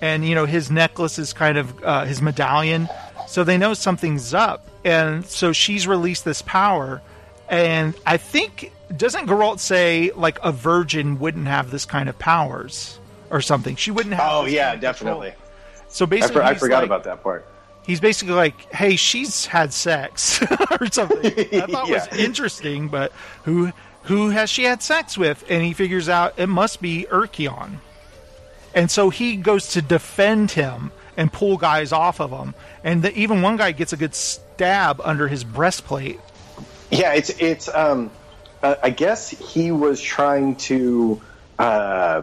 And 0.00 0.24
you 0.24 0.34
know 0.34 0.46
his 0.46 0.70
necklace 0.70 1.18
is 1.18 1.32
kind 1.32 1.58
of 1.58 1.84
uh, 1.84 2.04
his 2.04 2.22
medallion, 2.22 2.88
so 3.26 3.44
they 3.44 3.58
know 3.58 3.74
something's 3.74 4.32
up. 4.32 4.66
And 4.84 5.26
so 5.26 5.52
she's 5.52 5.88
released 5.88 6.24
this 6.24 6.40
power, 6.42 7.02
and 7.48 7.94
I 8.06 8.16
think 8.16 8.72
doesn't 8.96 9.26
Geralt 9.26 9.58
say 9.58 10.12
like 10.14 10.38
a 10.44 10.52
virgin 10.52 11.18
wouldn't 11.18 11.48
have 11.48 11.72
this 11.72 11.84
kind 11.84 12.08
of 12.08 12.16
powers 12.18 12.98
or 13.30 13.40
something? 13.40 13.76
She 13.76 13.90
wouldn't 13.90 14.14
have. 14.14 14.30
Oh 14.30 14.44
yeah, 14.46 14.72
of 14.72 14.80
control. 14.80 15.20
definitely. 15.20 15.32
So 15.88 16.04
I, 16.04 16.08
basically, 16.08 16.34
for, 16.34 16.42
I 16.42 16.54
forgot 16.54 16.76
like- 16.78 16.86
about 16.86 17.04
that 17.04 17.22
part. 17.22 17.46
he's 17.86 18.00
basically 18.00 18.34
like, 18.34 18.72
"Hey, 18.72 18.96
she's 18.96 19.46
had 19.46 19.72
sex 19.72 20.42
or 20.80 20.86
something." 20.90 21.18
I 21.26 21.66
thought 21.66 21.88
Yeah. 21.88 21.94
was 21.94 22.18
interesting, 22.18 22.88
but 22.88 23.12
who 23.44 23.72
who 24.04 24.30
has 24.30 24.50
she 24.50 24.64
had 24.64 24.82
sex 24.82 25.16
with? 25.18 25.44
And 25.50 25.62
he 25.62 25.72
figures 25.72 26.08
out 26.08 26.34
it 26.38 26.46
must 26.48 26.80
be 26.82 27.06
Urcheon, 27.10 27.78
and 28.74 28.90
so 28.90 29.10
he 29.10 29.36
goes 29.36 29.68
to 29.68 29.82
defend 29.82 30.50
him 30.52 30.92
and 31.16 31.32
pull 31.32 31.56
guys 31.56 31.90
off 31.92 32.20
of 32.20 32.30
him, 32.30 32.54
and 32.84 33.02
the, 33.02 33.12
even 33.18 33.42
one 33.42 33.56
guy 33.56 33.72
gets 33.72 33.92
a 33.92 33.96
good 33.96 34.14
stab 34.14 35.00
under 35.02 35.26
his 35.28 35.42
breastplate. 35.44 36.20
Yeah, 36.90 37.12
it's 37.14 37.30
it's. 37.30 37.68
Um, 37.68 38.10
uh, 38.62 38.74
I 38.82 38.90
guess 38.90 39.28
he 39.30 39.70
was 39.72 40.00
trying 40.02 40.56
to 40.56 41.20
uh, 41.58 42.22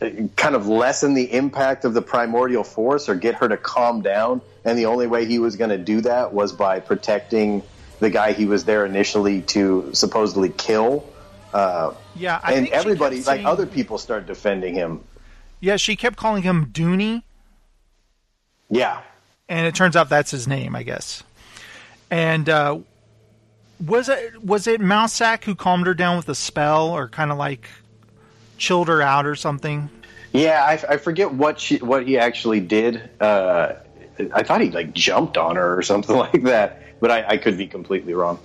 kind 0.00 0.54
of 0.54 0.66
lessen 0.66 1.14
the 1.14 1.32
impact 1.32 1.84
of 1.84 1.94
the 1.94 2.02
primordial 2.02 2.64
force, 2.64 3.08
or 3.08 3.14
get 3.14 3.34
her 3.36 3.48
to 3.48 3.56
calm 3.56 4.02
down. 4.02 4.40
And 4.64 4.78
the 4.78 4.86
only 4.86 5.06
way 5.06 5.24
he 5.26 5.38
was 5.38 5.56
going 5.56 5.70
to 5.70 5.78
do 5.78 6.00
that 6.02 6.32
was 6.32 6.52
by 6.52 6.80
protecting 6.80 7.62
the 8.00 8.10
guy 8.10 8.32
he 8.32 8.44
was 8.44 8.64
there 8.64 8.84
initially 8.84 9.42
to 9.42 9.90
supposedly 9.94 10.50
kill. 10.50 11.08
Uh, 11.54 11.94
Yeah, 12.14 12.40
I 12.42 12.52
and 12.54 12.64
think 12.66 12.74
everybody, 12.76 13.16
kept 13.16 13.26
like 13.28 13.36
saying- 13.36 13.46
other 13.46 13.66
people, 13.66 13.96
started 13.98 14.26
defending 14.26 14.74
him. 14.74 15.00
Yeah, 15.60 15.76
she 15.76 15.96
kept 15.96 16.16
calling 16.16 16.42
him 16.42 16.66
Duny. 16.66 17.22
Yeah, 18.68 19.00
and 19.48 19.66
it 19.66 19.74
turns 19.74 19.96
out 19.96 20.08
that's 20.08 20.30
his 20.30 20.46
name, 20.48 20.74
I 20.76 20.82
guess. 20.82 21.22
And 22.10 22.48
uh, 22.48 22.78
was 23.84 24.08
it 24.08 24.42
was 24.44 24.66
it 24.66 24.80
Mousesack 24.80 25.44
who 25.44 25.54
calmed 25.54 25.86
her 25.86 25.94
down 25.94 26.16
with 26.16 26.28
a 26.28 26.34
spell, 26.34 26.88
or 26.90 27.08
kind 27.08 27.30
of 27.30 27.38
like 27.38 27.68
chilled 28.56 28.88
her 28.88 29.02
out, 29.02 29.26
or 29.26 29.36
something? 29.36 29.90
yeah. 30.32 30.62
I, 30.62 30.94
I 30.94 30.96
forget 30.98 31.32
what 31.32 31.60
she 31.60 31.78
what 31.78 32.06
he 32.06 32.18
actually 32.18 32.60
did. 32.60 33.08
Uh, 33.20 33.74
I 34.32 34.42
thought 34.42 34.60
he 34.60 34.70
like 34.70 34.92
jumped 34.92 35.36
on 35.36 35.56
her 35.56 35.78
or 35.78 35.82
something 35.82 36.16
like 36.32 36.42
that, 36.44 36.82
but 37.00 37.10
I, 37.10 37.26
I 37.28 37.36
could 37.36 37.58
be 37.58 37.66
completely 37.66 38.14
wrong. 38.14 38.38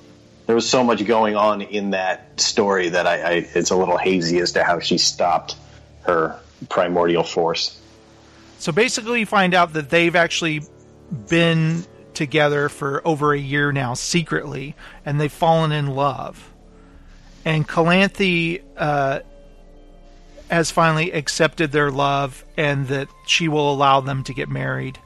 There 0.48 0.56
was 0.56 0.70
so 0.70 0.84
much 0.84 1.06
going 1.06 1.36
on 1.36 1.62
in 1.62 1.92
that 1.92 2.42
story 2.42 2.90
that 2.90 3.08
I, 3.08 3.22
I 3.22 3.32
it's 3.54 3.72
a 3.72 3.76
little 3.76 3.98
hazy 3.98 4.40
as 4.40 4.54
to 4.54 4.64
how 4.64 4.80
she 4.80 4.98
stopped 4.98 5.56
her 6.04 6.40
primordial 6.70 7.24
force. 7.24 7.80
So 8.60 8.72
basically, 8.72 9.22
you 9.22 9.26
find 9.26 9.54
out 9.54 9.74
that 9.74 9.90
they've 9.90 10.16
actually 10.16 10.62
been 11.30 11.84
together 12.14 12.70
for 12.70 13.02
over 13.06 13.34
a 13.34 13.40
year 13.40 13.72
now, 13.72 13.94
secretly, 13.94 14.76
and 15.06 15.20
they've 15.20 15.32
fallen 15.32 15.72
in 15.72 15.88
love. 15.88 16.52
And 17.44 17.68
Calanthe 17.68 18.62
uh, 18.78 19.22
has 20.52 20.70
finally 20.70 21.12
accepted 21.12 21.72
their 21.72 21.90
love, 21.90 22.46
and 22.58 22.88
that 22.90 23.08
she 23.26 23.48
will 23.48 23.74
allow 23.74 24.02
them 24.02 24.24
to 24.26 24.34
get 24.34 24.50
married. 24.50 25.00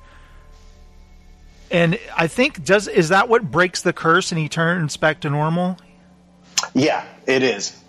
And 1.71 1.99
I 2.17 2.27
think 2.27 2.63
does 2.63 2.87
is 2.87 3.09
that 3.09 3.29
what 3.29 3.51
breaks 3.51 3.81
the 3.81 3.93
curse, 3.93 4.31
and 4.31 4.39
he 4.39 4.49
turns 4.49 4.97
back 4.97 5.21
to 5.21 5.29
normal? 5.29 5.77
Yeah, 6.73 7.05
it 7.25 7.43
is. 7.43 7.79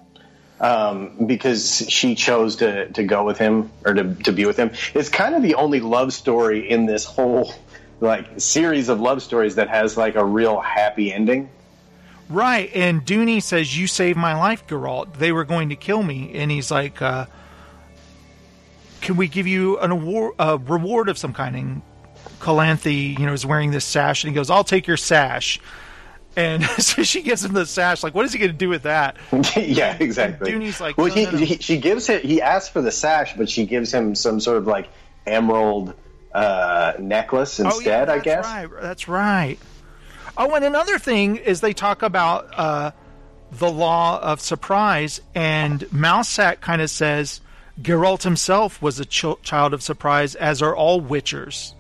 Um, 0.61 1.27
because 1.27 1.85
she 1.89 2.15
chose 2.15 2.57
to, 2.57 2.91
to 2.93 3.05
go 3.05 3.25
with 3.25 3.37
him 3.37 3.71
or 3.85 3.93
to, 3.93 4.15
to 4.15 4.33
be 4.33 4.47
with 4.47 4.57
him. 4.57 4.71
It's 4.95 5.11
kind 5.11 5.35
of 5.35 5.43
the 5.43 5.55
only 5.55 5.81
love 5.81 6.15
story 6.15 6.71
in 6.71 6.87
this 6.87 7.05
whole 7.05 7.53
like 8.01 8.41
series 8.41 8.89
of 8.89 9.01
love 9.01 9.23
stories 9.23 9.57
that 9.57 9.69
has 9.69 9.97
like 9.97 10.15
a 10.15 10.25
real 10.25 10.61
happy 10.61 11.13
ending. 11.13 11.51
Right, 12.29 12.71
and 12.75 13.05
Duny 13.05 13.43
says, 13.43 13.79
"You 13.79 13.87
saved 13.87 14.19
my 14.19 14.37
life, 14.37 14.67
Geralt. 14.67 15.19
They 15.19 15.31
were 15.31 15.45
going 15.45 15.69
to 15.69 15.77
kill 15.77 16.03
me." 16.03 16.33
And 16.35 16.51
he's 16.51 16.71
like, 16.71 17.01
uh, 17.01 17.27
"Can 19.07 19.17
we 19.17 19.29
give 19.29 19.47
you 19.47 19.79
an 19.79 19.91
award, 19.91 20.35
a 20.39 20.59
reward 20.59 21.09
of 21.09 21.17
some 21.19 21.33
kind?" 21.33 21.57
And 21.57 21.83
Calanthe, 22.41 23.19
you 23.19 23.25
know, 23.27 23.33
is 23.33 23.47
wearing 23.47 23.71
this 23.71 23.85
sash, 23.85 24.25
and 24.25 24.31
he 24.31 24.35
goes, 24.35 24.51
"I'll 24.51 24.65
take 24.65 24.87
your 24.87 24.97
sash." 24.97 25.61
And 26.37 26.63
so 26.79 27.03
she 27.03 27.23
gives 27.23 27.45
him 27.45 27.55
the 27.55 27.65
sash. 27.65 28.03
Like, 28.03 28.15
what 28.15 28.27
is 28.27 28.33
he 28.33 28.39
going 28.39 28.51
to 28.53 28.57
do 28.57 28.69
with 28.69 28.83
that? 28.83 29.17
yeah, 29.57 29.97
exactly. 29.99 30.51
Duny's 30.53 30.81
like, 30.83 30.99
well, 30.99 31.07
no, 31.09 31.15
he, 31.15 31.25
no, 31.25 31.31
no. 31.31 31.39
he 31.39 31.57
she 31.59 31.79
gives 31.79 32.07
him 32.07 32.21
he 32.21 32.43
asks 32.43 32.69
for 32.69 32.83
the 32.83 32.93
sash, 32.93 33.35
but 33.37 33.49
she 33.49 33.65
gives 33.65 33.93
him 33.93 34.15
some 34.15 34.39
sort 34.41 34.59
of 34.59 34.67
like 34.67 34.89
emerald 35.27 35.95
uh, 36.35 36.93
necklace 36.99 37.59
instead. 37.59 38.11
I 38.11 38.13
Oh, 38.13 38.17
that's 38.17 38.25
guess. 38.25 38.45
right. 38.45 38.69
That's 38.83 39.09
right. 39.09 39.59
Oh, 40.37 40.55
and 40.55 40.65
another 40.65 40.99
thing 40.99 41.37
is 41.37 41.63
they 41.63 41.73
talk 41.73 42.03
about 42.03 42.49
uh, 42.55 42.91
the 43.53 43.71
law 43.71 44.21
of 44.21 44.41
surprise, 44.43 45.23
and 45.35 45.81
Mousesack 45.91 46.61
kind 46.61 46.83
of 46.83 46.91
says 46.91 47.41
Geralt 47.81 48.23
himself 48.23 48.81
was 48.81 48.99
a 48.99 49.05
ch- 49.05 49.41
child 49.43 49.75
of 49.75 49.83
surprise, 49.83 50.35
as 50.35 50.63
are 50.63 50.75
all 50.75 51.01
Witchers. 51.01 51.75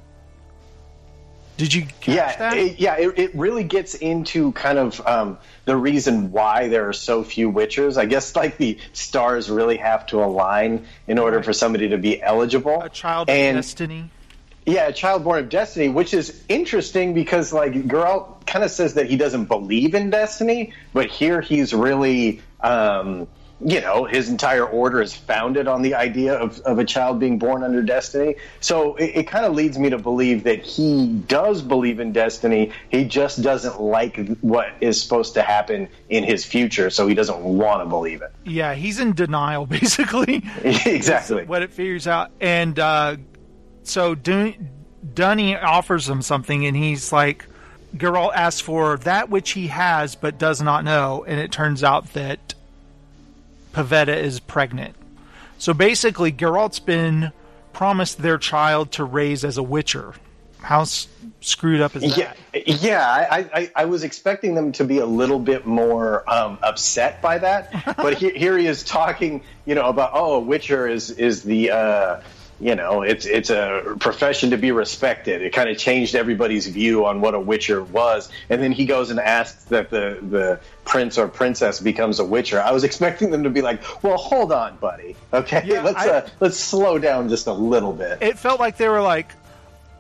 Did 1.57 1.73
you 1.73 1.87
catch 2.03 2.15
Yeah, 2.15 2.37
that? 2.37 2.59
it, 2.59 2.79
yeah. 2.79 2.97
It, 2.99 3.19
it 3.19 3.35
really 3.35 3.65
gets 3.65 3.95
into 3.95 4.53
kind 4.53 4.79
of 4.79 5.01
um, 5.07 5.39
the 5.65 5.75
reason 5.75 6.31
why 6.31 6.69
there 6.69 6.87
are 6.87 6.93
so 6.93 7.25
few 7.25 7.51
Witchers. 7.51 7.97
I 7.97 8.05
guess 8.05 8.37
like 8.37 8.59
the 8.59 8.79
stars 8.93 9.49
really 9.49 9.79
have 9.79 10.05
to 10.09 10.23
align 10.23 10.87
in 11.07 11.19
order 11.19 11.43
for 11.43 11.55
somebody 11.55 11.89
to 11.89 11.97
be 11.97 12.23
eligible. 12.23 12.83
a 12.83 12.91
child 12.91 13.31
and 13.31 13.57
of 13.57 13.65
destiny. 13.65 14.11
Yeah, 14.67 14.89
a 14.89 14.93
child 14.93 15.25
born 15.25 15.39
of 15.39 15.49
destiny, 15.49 15.89
which 15.89 16.13
is 16.13 16.43
interesting 16.49 17.15
because 17.15 17.55
like 17.55 17.73
Geralt 17.73 18.45
kind 18.47 18.63
of 18.65 18.71
says 18.71 18.95
that 18.95 19.07
he 19.09 19.17
doesn't 19.17 19.47
believe 19.47 19.95
in 19.95 20.11
destiny, 20.11 20.75
but 20.93 21.07
here 21.07 21.41
he's 21.41 21.73
really, 21.73 22.43
um, 22.61 23.29
you 23.65 23.81
know, 23.81 24.05
his 24.05 24.29
entire 24.29 24.67
order 24.67 25.01
is 25.01 25.15
founded 25.15 25.67
on 25.67 25.81
the 25.81 25.95
idea 25.95 26.35
of, 26.35 26.61
of 26.61 26.79
a 26.79 26.85
child 26.85 27.19
being 27.19 27.39
born 27.39 27.63
under 27.63 27.83
destiny. 27.83 28.37
So 28.61 28.97
it, 28.97 29.13
it 29.17 29.27
kind 29.27 29.47
of 29.47 29.55
leads 29.55 29.79
me 29.79 29.89
to 29.91 29.99
believe 29.99 30.45
that 30.45 30.63
he 30.63 31.07
does 31.07 31.63
believe 31.63 31.99
in 31.99 32.13
destiny. 32.13 32.73
He 32.91 33.05
just 33.05 33.41
doesn't 33.43 33.81
like 33.81 34.37
what 34.41 34.69
is 34.83 35.01
supposed 35.01 35.35
to 35.35 35.43
happen 35.43 35.89
in 36.11 36.23
his 36.23 36.45
future, 36.45 36.91
so 36.91 37.07
he 37.07 37.15
doesn't 37.15 37.41
want 37.41 37.83
to 37.83 37.87
believe 37.87 38.21
it. 38.21 38.33
Yeah, 38.45 38.75
he's 38.75 39.01
in 39.01 39.15
denial, 39.15 39.65
basically. 39.67 40.45
exactly. 40.63 41.45
what 41.45 41.63
it 41.63 41.73
figures 41.73 42.07
out. 42.07 42.33
And 42.41 42.79
uh, 42.79 43.17
so 43.85 44.15
Doon- 44.15 44.69
Duny 45.15 45.63
offers 45.63 46.07
him 46.09 46.21
something, 46.21 46.67
and 46.67 46.77
he's 46.77 47.11
like, 47.11 47.47
Geralt 47.97 48.35
asks 48.35 48.61
for 48.61 48.99
that 48.99 49.31
which 49.31 49.53
he 49.53 49.69
has 49.69 50.15
but 50.15 50.39
does 50.39 50.61
not 50.61 50.85
know, 50.85 51.25
and 51.27 51.41
it 51.41 51.51
turns 51.51 51.83
out 51.83 52.13
that 52.13 52.55
Pavetta 53.77 54.17
is 54.17 54.41
pregnant. 54.41 54.95
So 55.59 55.75
basically, 55.75 56.33
Geralt's 56.33 56.79
been 56.79 57.31
promised 57.75 58.23
their 58.23 58.39
child 58.39 58.93
to 58.93 59.05
raise 59.05 59.45
as 59.45 59.59
a 59.59 59.63
Witcher. 59.63 60.15
How 60.61 60.81
s- 60.81 61.09
screwed 61.43 61.83
up 61.83 61.95
is 61.95 62.03
that? 62.15 62.39
Yeah, 62.55 62.63
yeah. 62.65 63.07
I, 63.07 63.39
I, 63.53 63.73
I 63.77 63.85
was 63.85 64.03
expecting 64.03 64.55
them 64.55 64.73
to 64.73 64.85
be 64.85 64.99
a 64.99 65.05
little 65.05 65.39
bit 65.39 65.67
more 65.67 66.29
um, 66.29 66.59
upset 66.63 67.21
by 67.21 67.37
that, 67.37 67.97
but 67.99 68.15
he, 68.15 68.31
here 68.31 68.57
he 68.57 68.67
is 68.67 68.83
talking, 68.83 69.43
you 69.67 69.75
know, 69.75 69.87
about 69.89 70.13
oh, 70.15 70.37
a 70.37 70.41
Witcher 70.41 70.89
is 70.89 71.11
is 71.11 71.43
the 71.43 71.71
uh, 71.73 72.21
you 72.61 72.75
know, 72.75 73.03
it's 73.03 73.27
it's 73.27 73.51
a 73.51 73.97
profession 74.01 74.51
to 74.51 74.57
be 74.57 74.73
respected. 74.73 75.43
It 75.43 75.53
kind 75.53 75.69
of 75.69 75.77
changed 75.77 76.15
everybody's 76.15 76.67
view 76.67 77.05
on 77.05 77.21
what 77.21 77.35
a 77.35 77.41
Witcher 77.41 77.83
was. 77.85 78.31
And 78.49 78.63
then 78.63 78.73
he 78.73 78.87
goes 78.87 79.11
and 79.11 79.21
asks 79.21 79.65
that 79.65 79.91
the 79.91 80.19
the 80.23 80.61
prince 80.85 81.19
or 81.19 81.29
princess 81.29 81.81
becomes 81.81 82.19
a 82.19 82.25
Witcher. 82.25 82.61
I 82.61 82.73
was 82.73 82.85
expecting 82.85 83.31
them 83.31 83.43
to 83.45 83.51
be 83.51 83.61
like, 83.61 83.83
"Well, 84.03 84.17
hold 84.17 84.53
on, 84.53 84.77
buddy. 84.77 85.17
Okay, 85.35 85.63
Yeah, 85.67 85.83
let's 85.83 85.99
I- 85.99 86.09
uh, 86.09 86.29
let's 86.41 86.57
slow 86.57 86.99
down 86.99 87.29
just 87.29 87.47
a 87.47 87.53
little 87.53 87.93
bit." 87.93 88.23
It 88.23 88.39
felt 88.39 88.59
like 88.59 88.79
they 88.79 88.89
were 88.89 89.03
like, 89.03 89.33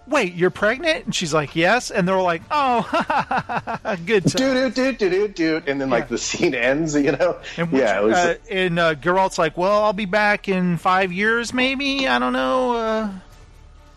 "Wait, 0.06 0.34
you're 0.34 0.50
pregnant?" 0.50 1.04
And 1.06 1.14
she's 1.14 1.32
like, 1.34 1.54
"Yes." 1.56 1.90
And 1.90 2.06
they're 2.06 2.20
like, 2.20 2.42
"Oh, 2.50 2.82
good." 4.06 4.24
time." 4.24 4.36
do 4.36 4.70
do 4.70 4.70
do 4.70 4.92
do 4.92 5.10
do 5.10 5.28
do, 5.28 5.62
and 5.66 5.80
then 5.80 5.90
like 5.90 6.04
Yeah. 6.04 6.08
the 6.08 6.18
scene 6.18 6.54
ends. 6.54 6.94
You 6.94 7.12
know, 7.12 7.36
And 7.56 7.72
yeah, 7.72 8.00
it 8.00 8.04
was. 8.04 8.14
uh, 8.14 8.34
and 8.50 8.78
uh, 8.78 8.94
Geralt's 8.94 9.38
like, 9.38 9.56
"Well, 9.56 9.84
I'll 9.84 9.92
be 9.92 10.04
back 10.06 10.48
in 10.48 10.76
five 10.78 11.12
years, 11.12 11.52
maybe. 11.52 12.06
I 12.08 12.18
don't 12.18 12.32
know. 12.32 12.72
Uh, 12.76 13.08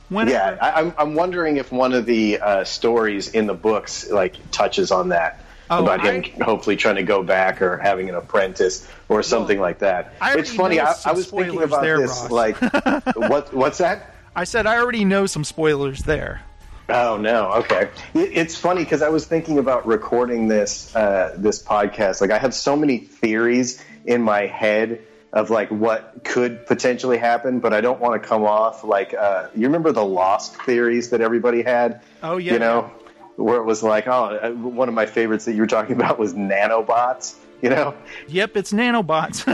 whenever." 0.10 0.32
Yeah, 0.38 0.58
I, 0.62 0.82
I'm 0.82 0.94
I'm 0.98 1.14
wondering 1.16 1.58
if 1.58 1.72
one 1.72 1.94
of 1.94 2.06
the 2.06 2.40
uh, 2.40 2.64
stories 2.64 3.30
in 3.30 3.48
the 3.48 3.54
books 3.54 4.10
like 4.10 4.36
touches 4.52 4.92
on 4.92 5.10
that 5.10 5.42
Oh, 5.72 5.84
about 5.84 6.02
him 6.04 6.24
I- 6.42 6.44
hopefully 6.44 6.76
trying 6.78 6.96
to 6.96 7.04
go 7.04 7.22
back 7.22 7.62
or 7.62 7.78
having 7.78 8.10
an 8.10 8.16
apprentice 8.16 8.88
or 9.08 9.22
something 9.22 9.60
like 9.60 9.80
that. 9.80 10.14
I 10.20 10.36
It's 10.38 10.52
funny. 10.52 10.80
I, 10.80 10.96
I 11.06 11.12
was 11.12 11.28
thinking 11.30 11.62
about 11.62 11.84
there, 11.84 12.00
this. 12.00 12.10
Ross. 12.10 12.32
Like, 12.32 12.58
what 13.16 13.54
what's 13.54 13.78
that? 13.78 14.16
I 14.40 14.46
said 14.46 14.66
I 14.66 14.78
already 14.78 15.04
know 15.04 15.26
some 15.26 15.44
spoilers 15.44 16.04
there. 16.04 16.42
Oh 16.88 17.18
no, 17.18 17.52
okay. 17.56 17.90
It, 18.14 18.38
it's 18.38 18.56
funny 18.56 18.86
because 18.86 19.02
I 19.02 19.10
was 19.10 19.26
thinking 19.26 19.58
about 19.58 19.86
recording 19.86 20.48
this 20.48 20.96
uh, 20.96 21.36
this 21.38 21.62
podcast. 21.62 22.22
Like, 22.22 22.32
I 22.32 22.38
have 22.38 22.54
so 22.54 22.78
many 22.78 23.00
theories 23.00 23.84
in 24.06 24.22
my 24.22 24.48
head 24.48 25.02
of 25.34 25.50
like 25.50 25.68
what 25.72 26.24
could 26.24 26.66
potentially 26.68 27.18
happen, 27.18 27.60
but 27.60 27.74
I 27.74 27.82
don't 27.82 28.00
want 28.00 28.24
to 28.24 28.26
come 28.26 28.46
off 28.46 28.86
like 28.86 29.14
uh, 29.14 29.50
you 29.54 29.64
remember 29.64 29.92
the 29.92 30.06
Lost 30.06 30.56
theories 30.62 31.10
that 31.10 31.20
everybody 31.20 31.62
had. 31.62 32.02
Oh, 32.24 32.38
yeah. 32.38 32.54
you 32.54 32.60
know, 32.60 32.92
where 33.36 33.58
it 33.58 33.66
was 33.66 33.84
like, 33.84 34.08
oh, 34.08 34.40
uh, 34.42 34.52
one 34.52 34.88
of 34.88 34.96
my 34.96 35.06
favorites 35.06 35.44
that 35.46 35.54
you 35.54 35.64
were 35.64 35.68
talking 35.68 35.98
about 35.98 36.18
was 36.18 36.34
nanobots. 36.34 37.36
You 37.64 37.70
know, 37.70 37.94
Yep, 38.30 38.56
it's 38.56 38.72
nanobots. 38.72 39.46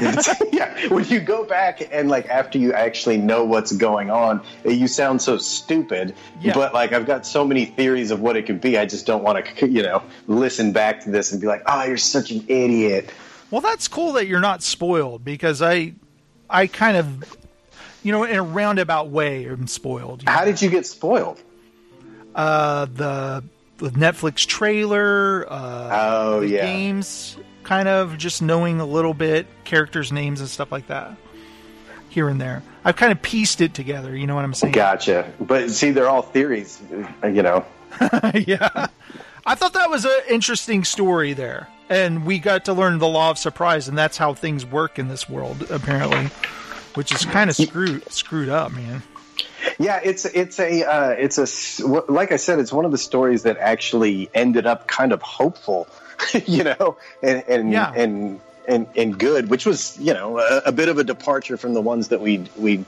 yeah. 0.54 0.90
When 0.90 1.06
you 1.06 1.20
go 1.20 1.44
back 1.44 1.82
and 1.92 2.08
like 2.08 2.30
after 2.30 2.60
you 2.60 2.72
actually 2.72 3.18
know 3.18 3.44
what's 3.46 3.72
going 3.72 4.12
on, 4.12 4.44
you 4.64 4.88
sound 4.88 5.24
so 5.24 5.40
stupid. 5.40 6.14
Yeah. 6.40 6.54
But 6.54 6.72
like 6.72 6.94
I've 6.94 7.08
got 7.08 7.26
so 7.26 7.44
many 7.44 7.66
theories 7.66 8.12
of 8.12 8.22
what 8.22 8.36
it 8.36 8.44
could 8.46 8.62
be. 8.62 8.78
I 8.78 8.86
just 8.86 9.08
don't 9.08 9.24
want 9.24 9.44
to, 9.44 9.68
you 9.68 9.82
know, 9.82 10.04
listen 10.28 10.72
back 10.72 11.02
to 11.06 11.10
this 11.10 11.32
and 11.32 11.42
be 11.42 11.48
like, 11.48 11.64
"Oh, 11.66 11.84
you're 11.86 11.98
such 11.98 12.30
an 12.30 12.46
idiot." 12.48 13.12
well, 13.50 13.62
that's 13.62 13.88
cool 13.88 14.14
that 14.14 14.28
you're 14.28 14.40
not 14.42 14.62
spoiled 14.62 15.24
because 15.26 15.62
I, 15.62 15.94
I 16.50 16.68
kind 16.68 16.98
of, 16.98 17.38
you 18.04 18.12
know, 18.12 18.24
in 18.24 18.36
a 18.36 18.44
roundabout 18.44 19.10
way, 19.10 19.46
i'm 19.46 19.66
spoiled. 19.66 20.24
How 20.28 20.46
did 20.46 20.62
you 20.62 20.70
get 20.70 20.86
spoiled? 20.86 21.42
Uh, 22.36 22.86
the 22.86 23.44
the 23.78 23.90
Netflix 23.92 24.46
trailer. 24.46 25.46
Uh, 25.52 25.90
Oh 25.92 26.40
the 26.42 26.50
yeah. 26.50 26.66
games, 26.66 27.38
kind 27.66 27.90
of 27.90 28.18
just 28.18 28.42
knowing 28.42 28.80
a 28.80 28.86
little 28.86 29.14
bit 29.14 29.48
characters' 29.66 30.12
names 30.12 30.40
and 30.40 30.50
stuff 30.50 30.72
like 30.72 30.88
that, 30.88 31.18
here 32.08 32.30
and 32.30 32.40
there. 32.40 32.64
I've 32.86 32.96
kind 32.96 33.12
of 33.12 33.22
pieced 33.22 33.60
it 33.60 33.74
together. 33.74 34.16
You 34.16 34.28
know 34.28 34.36
what 34.36 34.46
I'm 34.46 34.54
saying? 34.54 34.74
Gotcha. 34.74 35.30
But 35.42 35.72
see, 35.72 35.92
they're 35.92 36.08
all 36.08 36.22
theories. 36.22 36.82
You 37.24 37.42
know. 37.42 37.66
yeah. 38.34 38.88
I 39.46 39.56
thought 39.56 39.74
that 39.74 39.90
was 39.90 40.06
an 40.06 40.22
interesting 40.30 40.84
story 40.84 41.34
there. 41.34 41.68
And 41.88 42.26
we 42.26 42.40
got 42.40 42.66
to 42.66 42.74
learn 42.74 42.98
the 42.98 43.08
law 43.08 43.30
of 43.30 43.38
surprise, 43.38 43.88
and 43.88 43.98
that's 43.98 44.18
how 44.18 44.34
things 44.34 44.66
work 44.66 44.98
in 44.98 45.08
this 45.08 45.30
world, 45.30 45.68
apparently. 45.70 46.30
Which 46.96 47.12
is 47.14 47.26
kind 47.26 47.50
of 47.50 47.56
screwed 47.56 48.10
screwed 48.12 48.50
up, 48.50 48.72
man. 48.72 49.04
Yeah, 49.78 50.00
it's 50.04 50.26
it's 50.26 50.60
a 50.60 50.84
uh, 50.84 51.10
it's 51.10 51.38
a 51.38 51.86
like 52.10 52.32
I 52.32 52.38
said, 52.38 52.60
it's 52.60 52.72
one 52.72 52.86
of 52.86 52.92
the 52.92 52.98
stories 52.98 53.44
that 53.44 53.58
actually 53.58 54.30
ended 54.34 54.66
up 54.66 54.88
kind 54.88 55.12
of 55.12 55.22
hopeful, 55.22 55.88
you 56.46 56.64
know, 56.64 56.98
and 57.22 57.44
and 57.48 57.72
Yeah. 57.72 57.92
and, 57.96 58.40
and 58.68 58.88
and 58.96 59.18
good, 59.18 59.50
which 59.50 59.66
was 59.66 59.98
you 60.00 60.14
know 60.14 60.40
a, 60.40 60.64
a 60.68 60.72
bit 60.72 60.90
of 60.90 60.98
a 60.98 61.04
departure 61.04 61.58
from 61.58 61.74
the 61.74 61.82
ones 61.82 62.08
that 62.10 62.22
we 62.22 62.46
we 62.58 62.84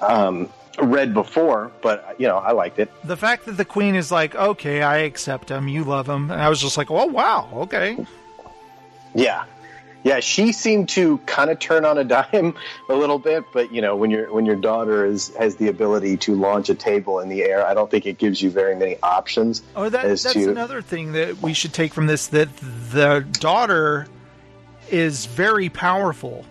um, 0.00 0.48
read 0.78 1.14
before, 1.14 1.72
but 1.82 2.14
you 2.18 2.28
know 2.28 2.36
I 2.38 2.52
liked 2.52 2.78
it. 2.78 2.90
The 3.04 3.16
fact 3.16 3.46
that 3.46 3.56
the 3.56 3.64
queen 3.64 3.94
is 3.94 4.12
like, 4.12 4.34
okay, 4.34 4.82
I 4.82 4.98
accept 4.98 5.48
him, 5.48 5.68
you 5.68 5.84
love 5.84 6.08
him, 6.08 6.30
and 6.30 6.40
I 6.40 6.48
was 6.48 6.60
just 6.60 6.76
like, 6.76 6.90
oh 6.90 7.06
wow, 7.06 7.48
okay. 7.54 7.96
Yeah. 9.14 9.44
Yeah, 10.06 10.20
she 10.20 10.52
seemed 10.52 10.90
to 10.90 11.18
kind 11.26 11.50
of 11.50 11.58
turn 11.58 11.84
on 11.84 11.98
a 11.98 12.04
dime 12.04 12.54
a 12.88 12.94
little 12.94 13.18
bit, 13.18 13.42
but 13.52 13.72
you 13.72 13.82
know, 13.82 13.96
when 13.96 14.12
your 14.12 14.32
when 14.32 14.46
your 14.46 14.54
daughter 14.54 15.04
is 15.04 15.34
has 15.34 15.56
the 15.56 15.66
ability 15.66 16.16
to 16.18 16.36
launch 16.36 16.68
a 16.68 16.76
table 16.76 17.18
in 17.18 17.28
the 17.28 17.42
air, 17.42 17.66
I 17.66 17.74
don't 17.74 17.90
think 17.90 18.06
it 18.06 18.16
gives 18.16 18.40
you 18.40 18.48
very 18.48 18.76
many 18.76 18.98
options. 19.02 19.64
Oh, 19.74 19.88
that, 19.88 20.04
that's 20.04 20.32
to, 20.34 20.48
another 20.48 20.80
thing 20.80 21.10
that 21.14 21.42
we 21.42 21.54
should 21.54 21.72
take 21.72 21.92
from 21.92 22.06
this 22.06 22.28
that 22.28 22.56
the 22.56 23.26
daughter 23.32 24.06
is 24.92 25.26
very 25.26 25.70
powerful 25.70 26.44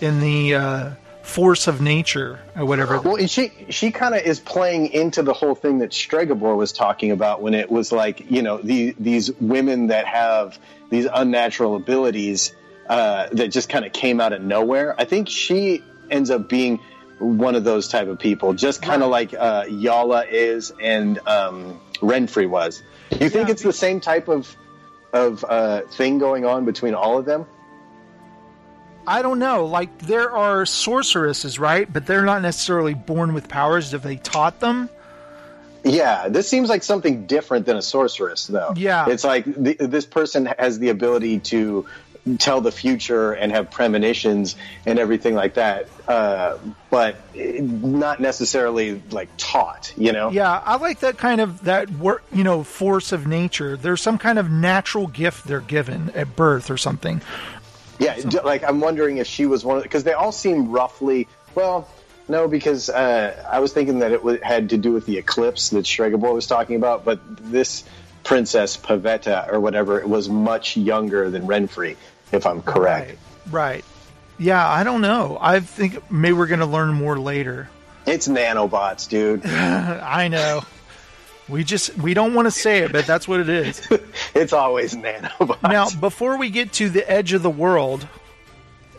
in 0.00 0.20
the 0.20 0.54
uh, 0.54 0.90
force 1.20 1.66
of 1.66 1.82
nature 1.82 2.40
or 2.56 2.64
whatever. 2.64 2.98
Well, 2.98 3.16
and 3.16 3.28
she 3.28 3.52
she 3.68 3.90
kind 3.90 4.14
of 4.14 4.22
is 4.22 4.40
playing 4.40 4.86
into 4.86 5.22
the 5.22 5.34
whole 5.34 5.54
thing 5.54 5.80
that 5.80 5.90
Stregobor 5.90 6.56
was 6.56 6.72
talking 6.72 7.10
about 7.10 7.42
when 7.42 7.52
it 7.52 7.70
was 7.70 7.92
like 7.92 8.30
you 8.30 8.40
know 8.40 8.56
the, 8.56 8.96
these 8.98 9.30
women 9.32 9.88
that 9.88 10.06
have 10.06 10.58
these 10.88 11.06
unnatural 11.12 11.76
abilities 11.76 12.54
uh, 12.90 13.28
that 13.32 13.48
just 13.48 13.68
kind 13.70 13.84
of 13.86 13.92
came 13.92 14.20
out 14.20 14.32
of 14.34 14.42
nowhere. 14.42 14.94
I 14.98 15.04
think 15.06 15.28
she 15.28 15.82
ends 16.10 16.30
up 16.30 16.48
being 16.48 16.78
one 17.20 17.54
of 17.54 17.64
those 17.64 17.88
type 17.88 18.08
of 18.08 18.18
people, 18.18 18.52
just 18.52 18.82
kind 18.82 19.02
of 19.02 19.10
like 19.10 19.32
uh, 19.32 19.64
Iola 19.70 20.24
is 20.26 20.72
and 20.82 21.18
um, 21.26 21.80
Renfri 22.00 22.48
was. 22.48 22.82
Do 23.10 23.18
you 23.18 23.30
think 23.30 23.48
Yeah, 23.48 23.52
it's 23.52 23.62
the 23.62 23.72
same 23.72 24.00
type 24.00 24.28
of 24.28 24.54
of 25.12 25.44
uh, 25.48 25.82
thing 25.92 26.18
going 26.18 26.44
on 26.44 26.64
between 26.64 26.94
all 26.94 27.16
of 27.18 27.24
them? 27.24 27.46
I 29.06 29.22
don't 29.22 29.38
know. 29.38 29.66
Like 29.66 29.98
there 30.00 30.30
are 30.30 30.64
sorceresses, 30.66 31.58
right? 31.58 31.90
But 31.90 32.06
they're 32.06 32.24
not 32.24 32.42
necessarily 32.42 32.94
born 32.94 33.34
with 33.34 33.48
powers. 33.48 33.92
If 33.94 34.02
they 34.02 34.16
taught 34.16 34.60
them, 34.60 34.88
Yeah, 35.84 36.28
this 36.28 36.48
seems 36.48 36.68
like 36.68 36.82
something 36.82 37.26
different 37.26 37.66
than 37.66 37.76
a 37.76 37.82
sorceress, 37.82 38.46
though. 38.46 38.72
Yeah. 38.76 39.08
it's 39.08 39.24
like 39.24 39.44
th- 39.44 39.78
this 39.78 40.06
person 40.06 40.46
has 40.58 40.78
the 40.78 40.90
ability 40.90 41.40
to 41.40 41.86
tell 42.38 42.60
the 42.60 42.72
future 42.72 43.32
and 43.32 43.52
have 43.52 43.70
premonitions 43.70 44.56
and 44.86 44.98
everything 44.98 45.34
like 45.34 45.54
that, 45.54 45.88
uh, 46.08 46.58
but 46.90 47.16
not 47.34 48.20
necessarily 48.20 49.02
like 49.10 49.28
taught. 49.36 49.92
You 49.96 50.12
know? 50.12 50.30
yeah, 50.30 50.62
I 50.64 50.76
like 50.76 51.00
that 51.00 51.18
kind 51.18 51.40
of 51.40 51.64
that 51.64 51.90
work. 51.90 52.24
You 52.32 52.44
know, 52.44 52.62
force 52.62 53.12
of 53.12 53.26
nature. 53.26 53.76
There's 53.76 54.00
some 54.00 54.18
kind 54.18 54.38
of 54.38 54.50
natural 54.50 55.06
gift 55.06 55.46
they're 55.46 55.60
given 55.60 56.10
at 56.10 56.36
birth 56.36 56.70
or 56.70 56.76
something. 56.76 57.20
Yeah, 57.98 58.18
like 58.44 58.64
I'm 58.64 58.80
wondering 58.80 59.18
if 59.18 59.26
she 59.26 59.46
was 59.46 59.64
one 59.64 59.76
of 59.76 59.82
because 59.82 60.04
they 60.04 60.14
all 60.14 60.32
seem 60.32 60.70
roughly 60.70 61.28
well. 61.54 61.88
No, 62.28 62.46
because 62.46 62.88
uh, 62.88 63.44
I 63.50 63.58
was 63.58 63.72
thinking 63.72 63.98
that 63.98 64.12
it 64.12 64.18
w- 64.18 64.38
had 64.40 64.70
to 64.70 64.78
do 64.78 64.92
with 64.92 65.04
the 65.04 65.18
eclipse 65.18 65.70
that 65.70 65.84
Stregobor 65.84 66.32
was 66.32 66.46
talking 66.46 66.76
about, 66.76 67.04
but 67.04 67.18
this 67.50 67.82
princess 68.22 68.76
Pavetta 68.76 69.52
or 69.52 69.60
whatever 69.60 70.06
was 70.06 70.28
much 70.28 70.76
younger 70.76 71.30
than 71.30 71.46
Renfri, 71.46 71.96
if 72.32 72.46
I'm 72.46 72.62
correct. 72.62 73.10
Right. 73.10 73.18
Right. 73.50 73.84
Yeah, 74.38 74.66
I 74.66 74.84
don't 74.84 75.02
know. 75.02 75.36
I 75.40 75.60
think 75.60 76.10
maybe 76.10 76.32
we're 76.32 76.46
going 76.46 76.60
to 76.60 76.66
learn 76.66 76.94
more 76.94 77.18
later. 77.18 77.68
It's 78.06 78.26
nanobots, 78.26 79.08
dude. 79.08 79.44
I 79.46 80.28
know. 80.28 80.62
We 81.48 81.64
just 81.64 81.96
we 81.98 82.14
don't 82.14 82.32
want 82.32 82.46
to 82.46 82.50
say 82.50 82.78
it, 82.78 82.92
but 82.92 83.06
that's 83.06 83.26
what 83.28 83.40
it 83.40 83.48
is. 83.48 83.86
it's 84.34 84.52
always 84.52 84.94
nanobots. 84.94 85.62
Now, 85.62 85.90
before 85.90 86.38
we 86.38 86.48
get 86.48 86.72
to 86.74 86.88
the 86.88 87.08
edge 87.10 87.32
of 87.32 87.42
the 87.42 87.50
world, 87.50 88.06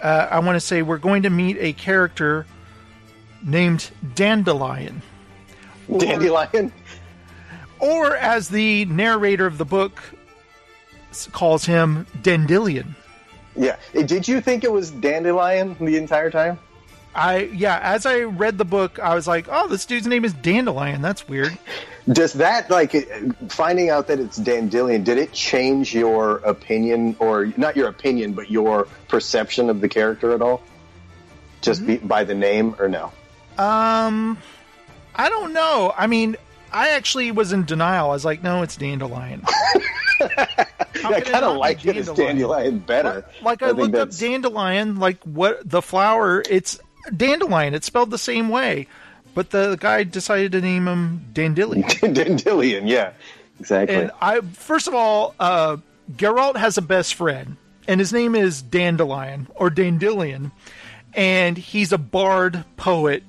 uh, 0.01 0.27
I 0.29 0.39
want 0.39 0.57
to 0.57 0.59
say 0.59 0.81
we're 0.81 0.97
going 0.97 1.23
to 1.23 1.29
meet 1.29 1.57
a 1.59 1.73
character 1.73 2.45
named 3.43 3.89
Dandelion, 4.13 5.01
Dandelion. 5.97 6.71
or 7.79 8.15
as 8.15 8.49
the 8.49 8.85
narrator 8.85 9.45
of 9.47 9.57
the 9.57 9.65
book 9.65 10.01
calls 11.31 11.65
him, 11.65 12.05
Dandelion. 12.21 12.95
Yeah. 13.55 13.77
Did 13.93 14.27
you 14.27 14.41
think 14.41 14.63
it 14.63 14.71
was 14.71 14.91
dandelion 14.91 15.75
the 15.79 15.97
entire 15.97 16.31
time? 16.31 16.59
I 17.13 17.49
yeah, 17.53 17.79
as 17.81 18.05
I 18.05 18.21
read 18.21 18.57
the 18.57 18.65
book, 18.65 18.97
I 18.99 19.15
was 19.15 19.27
like, 19.27 19.47
"Oh, 19.49 19.67
this 19.67 19.85
dude's 19.85 20.07
name 20.07 20.23
is 20.23 20.33
Dandelion. 20.33 21.01
That's 21.01 21.27
weird." 21.27 21.57
Does 22.11 22.33
that 22.33 22.69
like 22.69 22.93
finding 23.49 23.89
out 23.89 24.07
that 24.07 24.19
it's 24.19 24.37
Dandelion? 24.37 25.03
Did 25.03 25.17
it 25.17 25.33
change 25.33 25.93
your 25.93 26.37
opinion, 26.37 27.15
or 27.19 27.47
not 27.57 27.75
your 27.75 27.89
opinion, 27.89 28.33
but 28.33 28.49
your 28.49 28.87
perception 29.07 29.69
of 29.69 29.81
the 29.81 29.89
character 29.89 30.33
at 30.33 30.41
all? 30.41 30.63
Just 31.61 31.81
mm-hmm. 31.81 31.87
be, 31.87 31.97
by 31.97 32.23
the 32.23 32.33
name, 32.33 32.75
or 32.79 32.87
no? 32.87 33.11
Um, 33.57 34.37
I 35.13 35.29
don't 35.29 35.53
know. 35.53 35.93
I 35.95 36.07
mean, 36.07 36.37
I 36.71 36.89
actually 36.89 37.31
was 37.31 37.53
in 37.53 37.65
denial. 37.65 38.09
I 38.09 38.13
was 38.13 38.25
like, 38.25 38.43
"No, 38.43 38.63
it's 38.63 38.75
Dandelion." 38.75 39.43
I 41.05 41.21
kind 41.21 41.45
of 41.45 41.57
like 41.57 41.85
it 41.85 41.97
as 41.97 42.09
dandelion 42.09 42.79
better. 42.79 43.25
Like, 43.41 43.61
like 43.61 43.63
I, 43.63 43.69
I 43.69 43.71
looked 43.71 43.93
that's... 43.93 44.15
up 44.15 44.19
dandelion, 44.19 44.97
like 44.97 45.21
what 45.23 45.67
the 45.67 45.81
flower. 45.81 46.43
It's 46.49 46.79
dandelion. 47.15 47.73
It's 47.73 47.87
spelled 47.87 48.11
the 48.11 48.17
same 48.17 48.49
way, 48.49 48.87
but 49.33 49.49
the 49.49 49.77
guy 49.79 50.03
decided 50.03 50.51
to 50.53 50.61
name 50.61 50.87
him 50.87 51.25
Dandelion. 51.33 51.87
Dandelion, 52.13 52.87
yeah, 52.87 53.13
exactly. 53.59 53.95
And 53.95 54.11
I 54.21 54.41
first 54.41 54.87
of 54.87 54.93
all, 54.93 55.35
uh, 55.39 55.77
Geralt 56.13 56.57
has 56.57 56.77
a 56.77 56.81
best 56.81 57.15
friend, 57.15 57.57
and 57.87 57.99
his 57.99 58.13
name 58.13 58.35
is 58.35 58.61
Dandelion 58.61 59.47
or 59.55 59.69
Dandelion, 59.69 60.51
and 61.13 61.57
he's 61.57 61.91
a 61.91 61.97
bard 61.97 62.63
poet. 62.77 63.23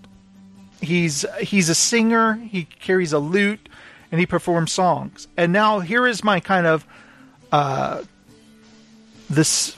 He's 0.83 1.25
he's 1.41 1.69
a 1.69 1.75
singer. 1.75 2.35
He 2.35 2.65
carries 2.65 3.13
a 3.13 3.19
lute, 3.19 3.69
and 4.11 4.21
he 4.21 4.27
performs 4.27 4.73
songs. 4.73 5.29
And 5.37 5.53
now 5.53 5.81
here 5.81 6.07
is 6.07 6.23
my 6.23 6.41
kind 6.41 6.67
of 6.67 6.87
uh, 7.51 8.03
this 9.31 9.77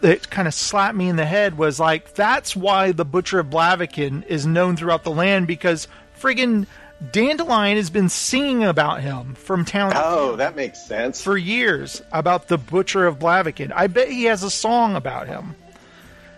that 0.00 0.28
kind 0.30 0.48
of 0.48 0.54
slapped 0.54 0.96
me 0.96 1.08
in 1.08 1.16
the 1.16 1.24
head 1.24 1.56
was 1.56 1.78
like 1.80 2.14
that's 2.14 2.56
why 2.56 2.92
the 2.92 3.04
butcher 3.04 3.38
of 3.38 3.48
Blaviken 3.48 4.26
is 4.26 4.46
known 4.46 4.76
throughout 4.76 5.04
the 5.04 5.10
land 5.10 5.46
because 5.46 5.88
friggin' 6.18 6.66
Dandelion 7.12 7.76
has 7.76 7.90
been 7.90 8.08
singing 8.08 8.64
about 8.64 9.02
him 9.02 9.34
from 9.34 9.64
town. 9.64 9.92
Oh, 9.94 10.28
town 10.28 10.38
that 10.38 10.56
makes 10.56 10.86
sense. 10.86 11.22
For 11.22 11.36
years 11.36 12.02
about 12.12 12.48
the 12.48 12.56
butcher 12.56 13.06
of 13.06 13.18
Blaviken. 13.18 13.72
I 13.74 13.86
bet 13.86 14.08
he 14.08 14.24
has 14.24 14.42
a 14.42 14.50
song 14.50 14.96
about 14.96 15.28
him. 15.28 15.54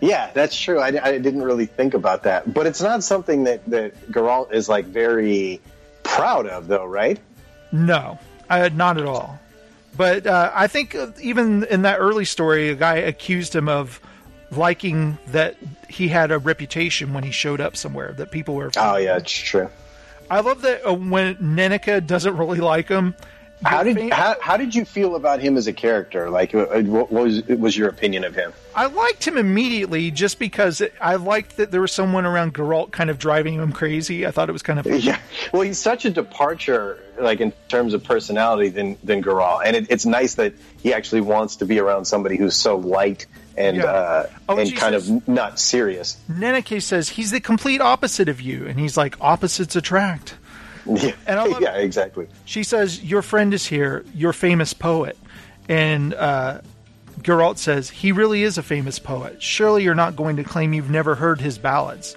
Yeah, 0.01 0.31
that's 0.33 0.55
true. 0.55 0.79
I, 0.79 0.87
I 0.87 1.17
didn't 1.17 1.41
really 1.41 1.65
think 1.65 1.93
about 1.93 2.23
that, 2.23 2.53
but 2.53 2.65
it's 2.65 2.81
not 2.81 3.03
something 3.03 3.43
that 3.43 3.65
that 3.69 4.11
Geralt 4.11 4.53
is 4.53 4.69
like 4.69 4.85
very 4.85 5.59
proud 6.03 6.47
of, 6.47 6.67
though, 6.67 6.85
right? 6.85 7.19
No, 7.71 8.17
uh, 8.49 8.69
not 8.73 8.97
at 8.97 9.05
all. 9.05 9.39
But 9.97 10.25
uh, 10.25 10.51
I 10.53 10.67
think 10.67 10.95
even 11.21 11.65
in 11.65 11.81
that 11.81 11.99
early 11.99 12.25
story, 12.25 12.69
a 12.69 12.75
guy 12.75 12.95
accused 12.95 13.53
him 13.53 13.67
of 13.67 13.99
liking 14.51 15.17
that 15.27 15.57
he 15.89 16.07
had 16.07 16.31
a 16.31 16.39
reputation 16.39 17.13
when 17.13 17.23
he 17.23 17.31
showed 17.31 17.61
up 17.61 17.75
somewhere 17.75 18.13
that 18.13 18.31
people 18.31 18.55
were. 18.55 18.71
Oh 18.77 18.95
yeah, 18.95 19.17
it's 19.17 19.31
true. 19.31 19.69
I 20.29 20.41
love 20.41 20.61
that 20.61 20.87
uh, 20.87 20.93
when 20.93 21.35
Nenneke 21.35 22.05
doesn't 22.05 22.37
really 22.37 22.59
like 22.59 22.87
him. 22.87 23.15
How 23.63 23.83
did 23.83 24.13
how, 24.13 24.35
how 24.39 24.55
did 24.55 24.73
you 24.73 24.85
feel 24.85 25.15
about 25.15 25.41
him 25.41 25.57
as 25.57 25.67
a 25.67 25.73
character? 25.73 26.29
Like, 26.29 26.55
uh, 26.55 26.65
what 26.81 27.11
was 27.11 27.43
what 27.43 27.59
was 27.59 27.77
your 27.77 27.89
opinion 27.89 28.23
of 28.23 28.33
him? 28.33 28.53
I 28.73 28.85
liked 28.85 29.27
him 29.27 29.37
immediately 29.37 30.11
just 30.11 30.39
because 30.39 30.79
it, 30.79 30.93
I 31.01 31.15
liked 31.15 31.57
that 31.57 31.69
there 31.69 31.81
was 31.81 31.91
someone 31.91 32.25
around 32.25 32.53
Geralt 32.53 32.91
kind 32.91 33.09
of 33.09 33.19
driving 33.19 33.55
him 33.55 33.73
crazy. 33.73 34.25
I 34.25 34.31
thought 34.31 34.47
it 34.47 34.53
was 34.53 34.63
kind 34.63 34.79
of 34.79 34.85
yeah. 35.03 35.19
Well, 35.51 35.63
he's 35.63 35.77
such 35.77 36.05
a 36.05 36.09
departure, 36.09 37.03
like 37.19 37.41
in 37.41 37.51
terms 37.67 37.93
of 37.93 38.03
personality, 38.03 38.69
than 38.69 38.97
than 39.03 39.21
Geralt, 39.21 39.63
and 39.65 39.75
it, 39.75 39.87
it's 39.89 40.05
nice 40.05 40.35
that 40.35 40.53
he 40.81 40.93
actually 40.93 41.21
wants 41.21 41.57
to 41.57 41.65
be 41.65 41.79
around 41.79 42.05
somebody 42.05 42.37
who's 42.37 42.55
so 42.55 42.77
light 42.77 43.25
and 43.57 43.77
yeah. 43.77 43.83
uh, 43.83 44.29
oh, 44.47 44.57
and 44.57 44.73
kind 44.75 44.95
of 44.95 45.27
not 45.27 45.59
serious. 45.59 46.17
Nenneke 46.31 46.81
says 46.81 47.09
he's 47.09 47.31
the 47.31 47.41
complete 47.41 47.81
opposite 47.81 48.29
of 48.29 48.39
you, 48.39 48.65
and 48.65 48.79
he's 48.79 48.95
like 48.95 49.17
opposites 49.19 49.75
attract. 49.75 50.35
Yeah, 50.89 51.13
yeah, 51.59 51.75
exactly. 51.75 52.27
She 52.45 52.63
says 52.63 53.03
your 53.03 53.21
friend 53.21 53.53
is 53.53 53.65
here, 53.65 54.03
your 54.13 54.33
famous 54.33 54.73
poet, 54.73 55.17
and 55.67 56.13
uh, 56.13 56.61
Geralt 57.21 57.57
says 57.57 57.89
he 57.89 58.11
really 58.11 58.43
is 58.43 58.57
a 58.57 58.63
famous 58.63 58.99
poet. 58.99 59.41
Surely 59.41 59.83
you're 59.83 59.95
not 59.95 60.15
going 60.15 60.37
to 60.37 60.43
claim 60.43 60.73
you've 60.73 60.89
never 60.89 61.15
heard 61.15 61.41
his 61.41 61.57
ballads. 61.57 62.15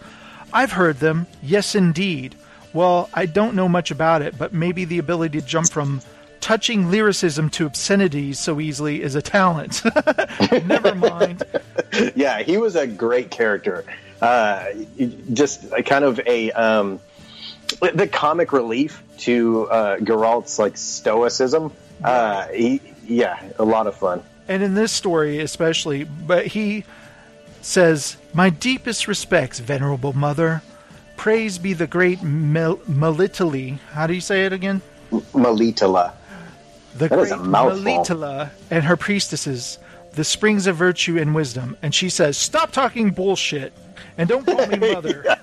I've 0.53 0.73
heard 0.73 0.99
them, 0.99 1.27
yes, 1.43 1.75
indeed. 1.75 2.35
Well, 2.73 3.11
I 3.13 3.27
don't 3.27 3.55
know 3.55 3.69
much 3.69 3.91
about 3.91 4.23
it, 4.23 4.39
but 4.39 4.53
maybe 4.53 4.85
the 4.85 4.99
ability 4.99 5.41
to 5.41 5.47
jump 5.47 5.71
from 5.71 6.01
touching 6.41 6.91
lyricism 6.91 7.49
to 7.51 7.67
obscenity 7.67 8.33
so 8.33 8.61
easily 8.61 9.03
is 9.03 9.15
a 9.15 9.23
talent. 9.23 9.83
Never 10.67 10.95
mind. 10.95 11.45
Yeah, 12.17 12.43
he 12.43 12.57
was 12.57 12.75
a 12.75 12.87
great 12.87 13.31
character. 13.31 13.85
Uh, 14.23 14.65
just 15.35 15.71
kind 15.85 16.07
of 16.07 16.19
a 16.27 16.51
um, 16.53 17.01
the 17.77 18.09
comic 18.11 18.53
relief 18.53 19.03
to 19.19 19.69
uh, 19.71 19.97
Geralt's 19.99 20.59
like 20.59 20.77
stoicism. 20.77 21.73
Uh, 22.03 22.49
he, 22.49 22.81
yeah, 23.07 23.41
a 23.59 23.65
lot 23.65 23.87
of 23.87 23.97
fun. 23.97 24.23
And 24.49 24.63
in 24.63 24.75
this 24.75 24.93
story, 24.93 25.41
especially, 25.41 26.05
but 26.05 26.47
he 26.47 26.85
says, 27.61 28.17
"My 28.33 28.51
deepest 28.51 29.07
respects, 29.09 29.59
venerable 29.61 30.13
mother. 30.13 30.63
Praise 31.17 31.59
be 31.59 31.73
the 31.73 31.87
great 31.87 32.23
Mel- 32.23 32.79
Melitele. 32.79 33.79
How 33.93 34.07
do 34.09 34.15
you 34.15 34.21
say 34.21 34.45
it 34.45 34.53
again? 34.53 34.83
Melitele 35.13 36.13
the 36.95 37.09
that 37.09 37.17
great 37.17 37.33
Melitele 37.33 38.51
and 38.71 38.85
her 38.85 38.97
priestesses, 38.97 39.79
the 40.13 40.25
springs 40.25 40.67
of 40.67 40.77
virtue 40.77 41.19
and 41.19 41.35
wisdom. 41.35 41.77
And 41.83 41.95
she 41.95 42.09
says, 42.09 42.37
Stop 42.37 42.73
talking 42.73 43.11
bullshit 43.11 43.73
and 44.19 44.29
don't 44.29 44.45
call 44.45 44.67
me 44.67 44.79
mother. 44.93 45.23
yeah. 45.25 45.37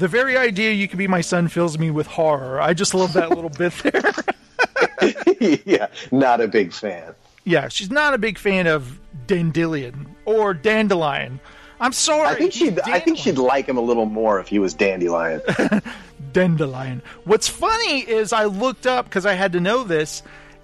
The 0.00 0.08
very 0.08 0.34
idea 0.34 0.72
you 0.72 0.88
could 0.88 0.96
be 0.96 1.06
my 1.06 1.20
son 1.20 1.48
fills 1.48 1.78
me 1.78 1.90
with 1.90 2.06
horror. 2.06 2.58
I 2.58 2.72
just 2.72 2.94
love 2.94 3.12
that 3.12 3.28
little 3.28 3.50
bit 3.50 3.70
there. 3.82 5.60
yeah, 5.66 5.88
not 6.10 6.40
a 6.40 6.48
big 6.48 6.72
fan. 6.72 7.14
Yeah, 7.44 7.68
she's 7.68 7.90
not 7.90 8.14
a 8.14 8.18
big 8.18 8.38
fan 8.38 8.66
of 8.66 8.98
Dandelion 9.26 10.16
or 10.24 10.54
Dandelion. 10.54 11.38
I'm 11.80 11.92
sorry. 11.92 12.28
I 12.28 12.34
think 12.34 12.54
she'd. 12.54 12.80
I 12.80 12.98
think 12.98 13.18
she'd 13.18 13.36
like 13.36 13.66
him 13.68 13.76
a 13.76 13.82
little 13.82 14.06
more 14.06 14.40
if 14.40 14.48
he 14.48 14.58
was 14.58 14.72
Dandelion. 14.72 15.42
Dandelion. 16.32 17.02
What's 17.24 17.48
funny 17.48 18.00
is 18.00 18.32
I 18.32 18.44
looked 18.46 18.86
up 18.86 19.04
because 19.04 19.26
I 19.26 19.34
had 19.34 19.52
to 19.52 19.60
know 19.60 19.84
this 19.84 20.22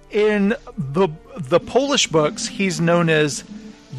in 0.09 0.55
the 0.75 1.09
the 1.37 1.59
Polish 1.59 2.07
books, 2.07 2.47
he's 2.47 2.81
known 2.81 3.07
as 3.07 3.43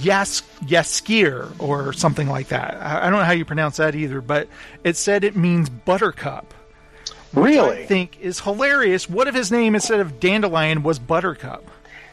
Jas 0.00 0.42
Jaskier 0.64 1.52
or 1.58 1.92
something 1.92 2.28
like 2.28 2.48
that. 2.48 2.76
I, 2.80 3.06
I 3.06 3.10
don't 3.10 3.18
know 3.18 3.24
how 3.24 3.32
you 3.32 3.44
pronounce 3.44 3.76
that 3.78 3.94
either, 3.94 4.20
but 4.20 4.48
it 4.84 4.96
said 4.96 5.24
it 5.24 5.36
means 5.36 5.68
buttercup. 5.68 6.54
Really? 7.34 7.82
I 7.82 7.86
think 7.86 8.18
is 8.20 8.40
hilarious. 8.40 9.08
What 9.08 9.28
if 9.28 9.34
his 9.34 9.52
name 9.52 9.74
instead 9.74 10.00
of 10.00 10.18
Dandelion 10.18 10.82
was 10.82 10.98
Buttercup? 10.98 11.64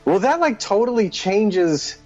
Well, 0.03 0.19
that 0.19 0.39
like 0.39 0.59
totally 0.59 1.09
changes 1.09 1.97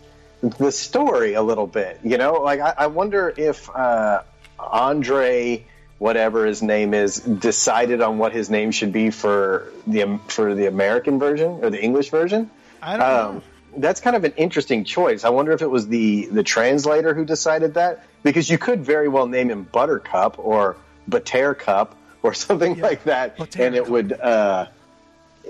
the 0.42 0.72
story 0.72 1.34
a 1.34 1.42
little 1.42 1.68
bit. 1.68 2.00
You 2.04 2.18
know, 2.18 2.34
like 2.34 2.60
I, 2.60 2.74
I 2.78 2.88
wonder 2.88 3.34
if 3.36 3.70
uh, 3.70 4.24
Andre 4.60 5.66
whatever 5.98 6.46
his 6.46 6.64
name 6.64 6.94
is 6.94 7.20
decided 7.20 8.02
on 8.02 8.18
what 8.18 8.32
his 8.32 8.50
name 8.50 8.72
should 8.72 8.92
be 8.92 9.10
for 9.10 9.72
the 9.86 10.20
for 10.28 10.56
the 10.56 10.66
American 10.66 11.20
version 11.20 11.60
or 11.62 11.70
the 11.70 11.82
English 11.82 12.10
version. 12.10 12.50
I 12.82 12.98
don't 12.98 13.06
um, 13.06 13.36
know. 13.36 13.44
That's 13.78 14.02
kind 14.02 14.16
of 14.16 14.24
an 14.24 14.34
interesting 14.38 14.84
choice. 14.84 15.24
I 15.24 15.30
wonder 15.30 15.52
if 15.52 15.62
it 15.62 15.70
was 15.70 15.88
the 15.88 16.26
the 16.28 16.44
translator 16.44 17.14
who 17.14 17.26
decided 17.26 17.76
that 17.76 18.04
because 18.24 18.50
you 18.50 18.58
could 18.58 18.84
very 18.84 19.08
well 19.08 19.28
name 19.28 19.50
him 19.50 19.64
Buttercup 19.64 20.40
or 20.40 20.76
Buttercup 21.08 21.96
or 22.24 22.34
something 22.46 22.78
yeah, 22.78 22.84
like 22.84 23.04
that, 23.06 23.56
and 23.58 23.76
it 23.76 23.88
would. 23.88 24.14
Uh, 24.14 24.68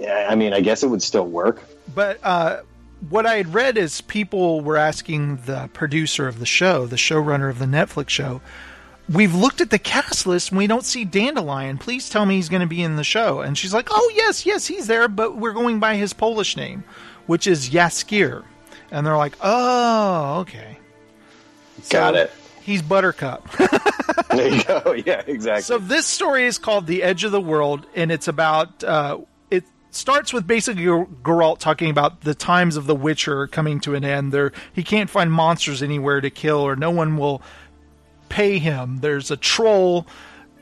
I 0.08 0.36
mean, 0.36 0.54
I 0.54 0.62
guess 0.62 0.84
it 0.84 0.88
would 0.88 1.02
still 1.02 1.26
work. 1.26 1.62
But 1.94 2.20
uh, 2.24 2.62
what 3.10 3.26
I 3.26 3.36
had 3.36 3.54
read 3.54 3.78
is 3.78 4.02
people 4.02 4.62
were 4.62 4.78
asking 4.78 5.38
the 5.46 5.70
producer 5.74 6.28
of 6.28 6.40
the 6.40 6.46
show, 6.46 6.86
the 6.86 6.96
showrunner 6.96 7.50
of 7.50 7.60
the 7.60 7.66
Netflix 7.66 8.10
show, 8.10 8.41
we've 9.12 9.34
looked 9.34 9.62
at 9.62 9.70
the 9.70 9.80
cast 9.80 10.28
list 10.28 10.52
and 10.52 10.58
we 10.58 10.68
don't 10.68 10.86
see 10.86 11.06
Dandelion. 11.06 11.78
Please 11.78 12.10
tell 12.10 12.26
me 12.26 12.36
he's 12.36 12.50
going 12.50 12.62
to 12.62 12.68
be 12.68 12.82
in 12.82 12.96
the 12.96 13.04
show. 13.04 13.41
And 13.41 13.58
she's 13.58 13.74
like, 13.74 13.88
oh, 13.91 14.12
yes, 14.16 14.46
yes, 14.46 14.68
he's 14.68 14.88
there, 14.88 15.08
but 15.08 15.38
we're 15.38 15.54
going 15.54 15.80
by 15.80 15.96
his 15.96 16.14
Polish 16.14 16.56
name, 16.56 16.84
which 17.30 17.45
is 17.45 17.69
Jaskier. 17.69 18.43
And 18.89 19.06
they're 19.06 19.15
like, 19.15 19.38
oh, 19.39 20.39
okay. 20.39 20.80
So 21.84 21.91
Got 21.91 22.15
it. 22.15 22.31
He's 22.64 22.81
Buttercup. 22.81 23.47
there 24.31 24.47
you 24.47 24.64
go. 24.64 24.95
Yeah, 25.06 25.22
exactly. 25.27 25.61
So 25.61 25.77
this 25.77 26.07
story 26.07 26.47
is 26.47 26.57
called 26.57 26.88
The 26.88 27.03
Edge 27.03 27.23
of 27.23 27.31
the 27.31 27.39
World, 27.39 27.85
and 27.93 28.11
it's 28.11 28.27
about. 28.27 28.84
Uh, 28.84 29.19
it 29.51 29.64
starts 29.91 30.34
with 30.34 30.47
basically 30.47 30.85
Geralt 30.85 31.60
talking 31.60 31.91
about 31.91 32.22
the 32.22 32.34
times 32.34 32.76
of 32.76 32.88
The 32.88 32.95
Witcher 32.95 33.45
coming 33.45 33.80
to 33.81 33.93
an 33.93 34.03
end. 34.03 34.31
There, 34.31 34.51
he 34.73 34.84
can't 34.84 35.10
find 35.10 35.31
monsters 35.31 35.84
anywhere 35.84 36.22
to 36.22 36.31
kill, 36.31 36.57
or 36.57 36.76
no 36.76 36.89
one 36.89 37.15
will 37.15 37.43
pay 38.30 38.57
him. 38.57 39.01
There's 39.01 39.30
a 39.30 39.38
troll 39.38 40.07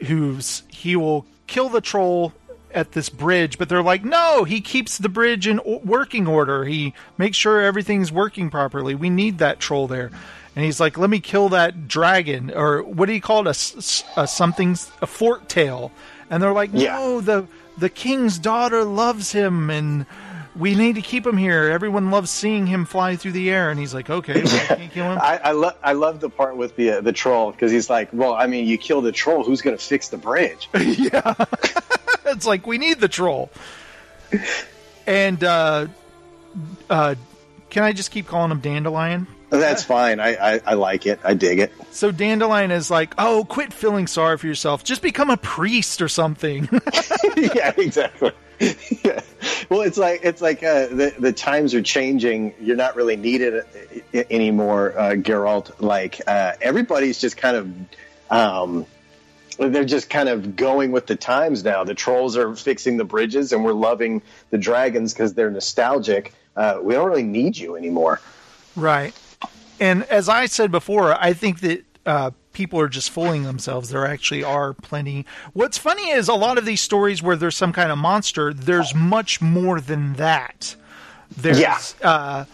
who's 0.06 0.64
he 0.68 0.98
will 0.98 1.26
kill 1.48 1.70
the 1.70 1.82
troll 1.82 2.34
at 2.74 2.92
this 2.92 3.10
bridge, 3.10 3.58
but 3.58 3.70
they're 3.70 3.84
like, 3.84 4.04
no, 4.04 4.44
he 4.44 4.62
keeps 4.62 4.98
the 4.98 5.10
bridge 5.10 5.48
in 5.48 5.60
working 5.84 6.28
order. 6.28 6.66
He 6.66 6.94
makes 7.18 7.38
sure 7.38 7.62
everything's 7.62 8.12
working 8.12 8.50
properly. 8.50 8.96
We 8.96 9.10
need 9.10 9.38
that 9.40 9.60
troll 9.60 9.88
there. 9.88 10.12
And 10.56 10.66
he's 10.66 10.80
like, 10.80 10.98
let 10.98 11.10
me 11.10 11.20
kill 11.20 11.50
that 11.50 11.88
dragon, 11.88 12.52
or 12.52 12.82
what 12.82 13.06
do 13.06 13.14
you 13.14 13.22
call 13.22 13.48
it? 13.48 13.74
A, 14.16 14.22
a 14.22 14.28
something, 14.28 14.76
a 15.02 15.08
fork 15.08 15.48
tail. 15.48 15.92
And 16.30 16.42
they're 16.42 16.54
like, 16.54 16.74
no, 16.74 17.22
the 17.22 17.48
the 17.78 17.90
king's 17.90 18.40
daughter 18.40 18.84
loves 18.84 19.32
him, 19.32 19.70
and 19.70 20.06
we 20.58 20.76
need 20.76 20.96
to 20.96 21.02
keep 21.02 21.26
him 21.26 21.38
here. 21.38 21.70
Everyone 21.70 22.10
loves 22.10 22.32
seeing 22.32 22.66
him 22.66 22.86
fly 22.86 23.16
through 23.16 23.34
the 23.34 23.52
air, 23.52 23.70
and 23.70 23.80
he's 23.80 23.94
like, 23.94 24.10
"Okay, 24.10 24.44
well, 24.44 24.56
I 24.56 24.76
can't 24.76 24.92
kill 24.92 25.12
him." 25.12 25.20
I, 25.22 25.40
I 25.44 25.52
love 25.52 25.78
I 25.84 25.94
love 25.94 26.20
the 26.20 26.30
part 26.30 26.58
with 26.58 26.76
the 26.76 26.92
uh, 26.92 27.02
the 27.02 27.14
troll 27.14 27.52
because 27.52 27.72
he's 27.72 27.90
like, 27.90 28.10
"Well, 28.12 28.34
I 28.34 28.48
mean, 28.48 28.68
you 28.68 28.78
kill 28.78 29.02
the 29.02 29.12
troll, 29.12 29.44
who's 29.44 29.62
going 29.62 29.78
to 29.78 29.84
fix 29.84 30.10
the 30.10 30.18
bridge?" 30.18 30.70
yeah, 30.80 31.34
it's 32.36 32.46
like 32.46 32.68
we 32.68 32.78
need 32.78 33.00
the 33.00 33.08
troll. 33.08 33.50
And 35.06 35.44
uh, 35.44 35.88
uh, 36.90 37.16
can 37.70 37.84
I 37.84 37.94
just 37.94 38.12
keep 38.12 38.28
calling 38.28 38.52
him 38.52 38.60
Dandelion? 38.60 39.28
That's 39.50 39.84
fine. 39.84 40.20
I, 40.20 40.36
I, 40.36 40.62
I, 40.66 40.74
like 40.74 41.06
it. 41.06 41.22
I 41.24 41.34
dig 41.34 41.60
it. 41.60 41.72
So 41.92 42.12
Dandelion 42.12 42.70
is 42.72 42.92
like, 42.92 43.14
oh, 43.18 43.46
quit 43.48 43.72
feeling 43.72 44.08
sorry 44.08 44.38
for 44.38 44.46
yourself. 44.46 44.84
Just 44.84 45.02
become 45.02 45.30
a 45.30 45.38
priest 45.38 46.02
or 46.02 46.10
something. 46.10 46.68
yeah, 47.38 47.74
exactly. 47.78 48.34
yeah. 48.60 49.22
Well, 49.70 49.82
it's 49.82 49.98
like 49.98 50.22
it's 50.24 50.42
like 50.42 50.64
uh, 50.64 50.88
the 50.88 51.14
the 51.18 51.32
times 51.32 51.74
are 51.74 51.82
changing. 51.82 52.56
You're 52.60 52.76
not 52.76 52.96
really 52.96 53.16
needed 53.16 53.64
uh, 54.14 54.24
anymore, 54.30 54.98
uh, 54.98 55.12
Geralt. 55.12 55.80
Like 55.80 56.20
uh, 56.28 56.54
everybody's 56.62 57.20
just 57.20 57.38
kind 57.38 57.56
of. 57.56 57.72
Um, 58.30 58.86
they're 59.58 59.86
just 59.86 60.10
kind 60.10 60.30
of 60.30 60.56
going 60.56 60.92
with 60.92 61.08
the 61.08 61.16
times 61.16 61.64
now. 61.64 61.84
The 61.84 61.96
trolls 61.96 62.38
are 62.38 62.56
fixing 62.56 62.98
the 62.98 63.04
bridges, 63.04 63.52
and 63.52 63.64
we're 63.64 63.74
loving 63.74 64.22
the 64.50 64.58
dragons 64.58 65.14
because 65.14 65.34
they're 65.34 65.52
nostalgic. 65.52 66.34
Uh, 66.56 66.80
we 66.82 66.94
don't 66.94 67.08
really 67.08 67.24
need 67.24 67.58
you 67.58 67.76
anymore. 67.76 68.22
Right. 68.76 69.14
And 69.80 70.04
as 70.04 70.30
I 70.30 70.46
said 70.46 70.72
before, 70.72 71.14
I 71.14 71.34
think 71.34 71.60
that 71.62 71.84
uh, 72.06 72.32
people 72.54 72.80
are 72.80 72.88
just 72.88 73.12
fooling 73.12 73.44
themselves. 73.44 73.90
There 73.90 74.06
actually 74.06 74.44
are 74.44 74.74
plenty. 74.74 75.26
What's 75.54 75.78
funny 75.78 76.10
is 76.10 76.28
a 76.28 76.34
lot 76.34 76.58
of 76.58 76.66
these 76.66 76.82
stories 76.82 77.22
where 77.22 77.36
there's 77.36 77.56
some 77.56 77.74
kind 77.74 77.92
of 77.92 77.98
monster, 77.98 78.54
there's 78.54 78.96
much 78.96 79.42
more 79.42 79.80
than 79.80 80.14
that. 80.14 80.76
There's, 81.36 81.60
yeah. 81.60 81.80
Uh, 82.02 82.46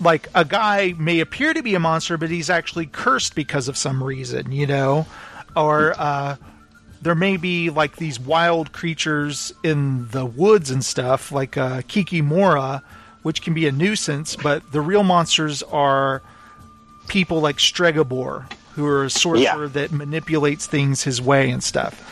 like 0.00 0.28
a 0.34 0.44
guy 0.44 0.94
may 0.98 1.18
appear 1.20 1.52
to 1.52 1.62
be 1.62 1.74
a 1.74 1.80
monster, 1.80 2.16
but 2.16 2.30
he's 2.30 2.50
actually 2.50 2.86
cursed 2.86 3.34
because 3.34 3.66
of 3.66 3.76
some 3.76 4.02
reason, 4.04 4.52
you 4.52 4.66
know? 4.66 5.06
Or 5.58 5.94
uh, 5.98 6.36
there 7.02 7.14
may 7.14 7.36
be 7.36 7.70
like 7.70 7.96
these 7.96 8.18
wild 8.18 8.72
creatures 8.72 9.52
in 9.62 10.08
the 10.08 10.24
woods 10.24 10.70
and 10.70 10.84
stuff, 10.84 11.32
like 11.32 11.56
uh, 11.56 11.82
Kikimora, 11.82 12.82
which 13.22 13.42
can 13.42 13.54
be 13.54 13.66
a 13.66 13.72
nuisance, 13.72 14.36
but 14.36 14.70
the 14.72 14.80
real 14.80 15.02
monsters 15.02 15.62
are 15.64 16.22
people 17.08 17.40
like 17.40 17.56
Stregobor, 17.56 18.50
who 18.74 18.86
are 18.86 19.04
a 19.04 19.10
sorcerer 19.10 19.64
yeah. 19.64 19.70
that 19.72 19.92
manipulates 19.92 20.66
things 20.66 21.02
his 21.02 21.20
way 21.20 21.50
and 21.50 21.62
stuff. 21.62 22.04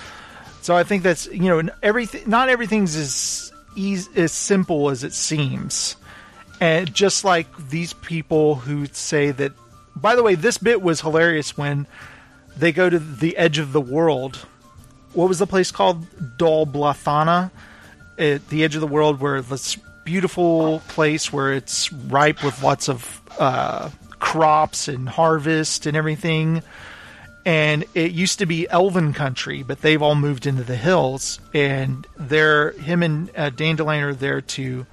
So 0.63 0.75
I 0.75 0.83
think 0.83 1.05
that's 1.05 1.27
you 1.27 1.63
know 1.63 1.71
everything. 1.83 2.29
Not 2.29 2.49
everything's 2.49 2.97
as 2.97 3.53
easy, 3.77 4.11
as 4.17 4.33
simple 4.33 4.91
as 4.91 5.05
it 5.05 5.13
seems, 5.13 5.97
and 6.61 6.93
just 6.93 7.25
like 7.25 7.47
these 7.69 7.93
people 7.93 8.57
who 8.57 8.87
say 8.87 9.31
that. 9.31 9.53
By 9.95 10.15
the 10.15 10.23
way, 10.23 10.35
this 10.35 10.59
bit 10.59 10.83
was 10.83 11.01
hilarious 11.01 11.57
when 11.57 11.87
they 12.57 12.73
go 12.73 12.89
to 12.89 12.99
the 12.99 13.37
edge 13.37 13.59
of 13.59 13.73
the 13.73 13.81
world. 13.81 14.37
What 15.13 15.29
was 15.29 15.39
the 15.39 15.47
place 15.47 15.71
called? 15.71 16.07
Dol 16.37 16.67
Blathanna, 16.67 17.51
at 18.19 18.49
the 18.49 18.65
edge 18.65 18.75
of 18.75 18.81
the 18.81 18.87
world, 18.87 19.21
where 19.21 19.41
this 19.41 19.77
beautiful 20.05 20.81
place 20.89 21.33
where 21.33 21.53
it's 21.53 21.93
ripe 21.93 22.43
with 22.45 22.63
lots 22.63 22.89
of 22.89 23.21
uh, 23.39 23.91
crops 24.19 24.89
and 24.89 25.09
harvest 25.09 25.87
and 25.87 25.97
everything. 25.97 26.63
And 27.45 27.85
it 27.95 28.13
used 28.13 28.41
to 28.41 28.47
be 28.47 28.69
elven 28.69 29.13
country, 29.13 29.63
but 29.63 29.81
they've 29.81 30.03
all 30.03 30.15
moved 30.17 30.47
into 30.47 30.65
the 30.65 30.77
hills. 30.77 31.39
And 31.55 32.07
they're 32.17 32.73
him 32.73 33.03
and 33.03 33.31
uh, 33.37 33.51
Dandelion 33.51 34.03
are 34.05 34.15
there 34.15 34.41
to, 34.41 34.87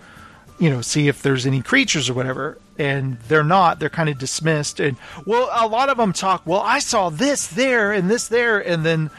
you 0.59 0.69
know, 0.69 0.81
see 0.81 1.07
if 1.07 1.21
there's 1.21 1.45
any 1.45 1.61
creatures 1.61 2.09
or 2.09 2.13
whatever. 2.13 2.57
And 2.77 3.19
they're 3.27 3.43
not. 3.43 3.79
They're 3.79 3.89
kind 3.89 4.09
of 4.09 4.17
dismissed. 4.17 4.79
And 4.79 4.97
well, 5.25 5.49
a 5.53 5.67
lot 5.67 5.89
of 5.89 5.97
them 5.97 6.11
talk. 6.11 6.41
Well, 6.45 6.61
I 6.61 6.79
saw 6.79 7.09
this 7.09 7.47
there 7.47 7.91
and 7.91 8.09
this 8.09 8.27
there, 8.27 8.59
and 8.59 8.83
then 8.83 9.11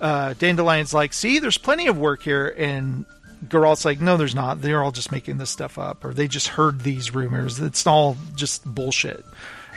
uh, 0.00 0.34
Dandelion's 0.34 0.92
like, 0.92 1.12
"See, 1.12 1.38
there's 1.38 1.58
plenty 1.58 1.86
of 1.86 1.96
work 1.96 2.22
here." 2.22 2.52
And 2.58 3.04
Geralt's 3.46 3.84
like, 3.84 4.00
no, 4.00 4.16
there's 4.16 4.34
not. 4.34 4.60
They're 4.60 4.82
all 4.82 4.92
just 4.92 5.12
making 5.12 5.38
this 5.38 5.50
stuff 5.50 5.78
up, 5.78 6.04
or 6.04 6.14
they 6.14 6.28
just 6.28 6.48
heard 6.48 6.80
these 6.80 7.14
rumors. 7.14 7.60
It's 7.60 7.86
all 7.86 8.16
just 8.34 8.64
bullshit. 8.64 9.24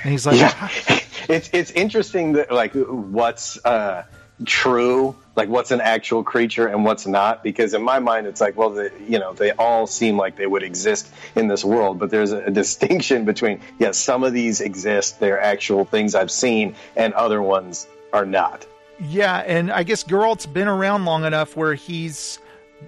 And 0.03 0.11
he's 0.11 0.25
like, 0.25 0.39
yeah. 0.39 0.69
it's 1.29 1.49
it's 1.53 1.71
interesting 1.71 2.33
that 2.33 2.51
like 2.51 2.73
what's 2.73 3.63
uh, 3.65 4.05
true, 4.45 5.15
like 5.35 5.49
what's 5.49 5.71
an 5.71 5.81
actual 5.81 6.23
creature 6.23 6.67
and 6.67 6.85
what's 6.85 7.05
not, 7.05 7.43
because 7.43 7.73
in 7.73 7.81
my 7.81 7.99
mind 7.99 8.27
it's 8.27 8.41
like, 8.41 8.55
well, 8.57 8.69
the, 8.71 8.91
you 9.07 9.19
know, 9.19 9.33
they 9.33 9.51
all 9.51 9.87
seem 9.87 10.17
like 10.17 10.35
they 10.35 10.47
would 10.47 10.63
exist 10.63 11.11
in 11.35 11.47
this 11.47 11.63
world, 11.63 11.99
but 11.99 12.09
there's 12.09 12.31
a, 12.31 12.49
distinction 12.49 13.25
between 13.25 13.61
yes, 13.79 13.97
some 13.97 14.23
of 14.23 14.33
these 14.33 14.61
exist, 14.61 15.19
they're 15.19 15.41
actual 15.41 15.85
things 15.85 16.15
I've 16.15 16.31
seen, 16.31 16.75
and 16.95 17.13
other 17.13 17.41
ones 17.41 17.87
are 18.11 18.25
not. 18.25 18.65
Yeah, 18.99 19.37
and 19.37 19.71
I 19.71 19.83
guess 19.83 20.03
Geralt's 20.03 20.45
been 20.45 20.67
around 20.67 21.05
long 21.05 21.23
enough 21.23 21.55
where 21.55 21.73
he's 21.73 22.39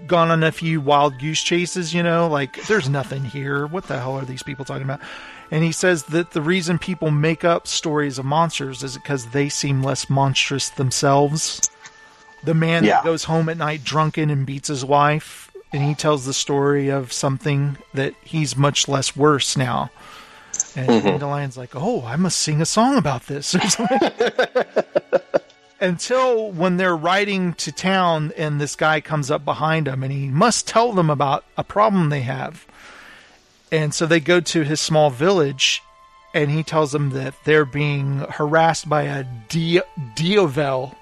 gone 0.07 0.29
on 0.29 0.43
a 0.43 0.51
few 0.51 0.81
wild 0.81 1.19
goose 1.19 1.41
chases, 1.41 1.93
you 1.93 2.03
know, 2.03 2.27
like 2.27 2.61
there's 2.67 2.89
nothing 2.89 3.23
here. 3.23 3.65
What 3.65 3.85
the 3.85 3.99
hell 3.99 4.17
are 4.17 4.25
these 4.25 4.43
people 4.43 4.65
talking 4.65 4.83
about? 4.83 4.99
And 5.51 5.63
he 5.65 5.73
says 5.73 6.03
that 6.03 6.31
the 6.31 6.41
reason 6.41 6.79
people 6.79 7.11
make 7.11 7.43
up 7.43 7.67
stories 7.67 8.17
of 8.17 8.25
monsters 8.25 8.83
is 8.83 8.95
because 8.95 9.27
they 9.27 9.49
seem 9.49 9.83
less 9.83 10.09
monstrous 10.09 10.69
themselves. 10.69 11.69
The 12.43 12.53
man 12.53 12.85
yeah. 12.85 12.95
that 12.95 13.03
goes 13.03 13.25
home 13.25 13.49
at 13.49 13.57
night 13.57 13.83
drunken 13.83 14.29
and 14.29 14.45
beats 14.45 14.69
his 14.69 14.85
wife, 14.85 15.51
and 15.73 15.83
he 15.83 15.93
tells 15.93 16.25
the 16.25 16.33
story 16.33 16.89
of 16.89 17.11
something 17.11 17.77
that 17.93 18.15
he's 18.23 18.55
much 18.55 18.87
less 18.87 19.15
worse 19.15 19.57
now. 19.57 19.91
And 20.75 20.87
mm-hmm. 20.87 21.07
Dandelion's 21.07 21.57
like, 21.57 21.75
"Oh, 21.75 22.05
I 22.05 22.15
must 22.15 22.37
sing 22.39 22.61
a 22.61 22.65
song 22.65 22.97
about 22.97 23.27
this." 23.27 23.53
until 25.81 26.51
when 26.51 26.77
they're 26.77 26.95
riding 26.95 27.53
to 27.55 27.71
town 27.71 28.31
and 28.37 28.61
this 28.61 28.75
guy 28.75 29.01
comes 29.01 29.31
up 29.31 29.43
behind 29.43 29.87
them 29.87 30.03
and 30.03 30.11
he 30.13 30.27
must 30.27 30.67
tell 30.67 30.93
them 30.93 31.09
about 31.09 31.43
a 31.57 31.63
problem 31.63 32.09
they 32.09 32.21
have. 32.21 32.65
And 33.71 33.93
so 33.93 34.05
they 34.05 34.19
go 34.19 34.39
to 34.39 34.63
his 34.63 34.81
small 34.81 35.09
village 35.09 35.81
and 36.33 36.49
he 36.49 36.63
tells 36.63 36.91
them 36.91 37.11
that 37.11 37.33
they're 37.43 37.65
being 37.65 38.19
harassed 38.29 38.87
by 38.87 39.03
a 39.03 39.25
Di- 39.49 39.81
Diovel. 40.15 40.95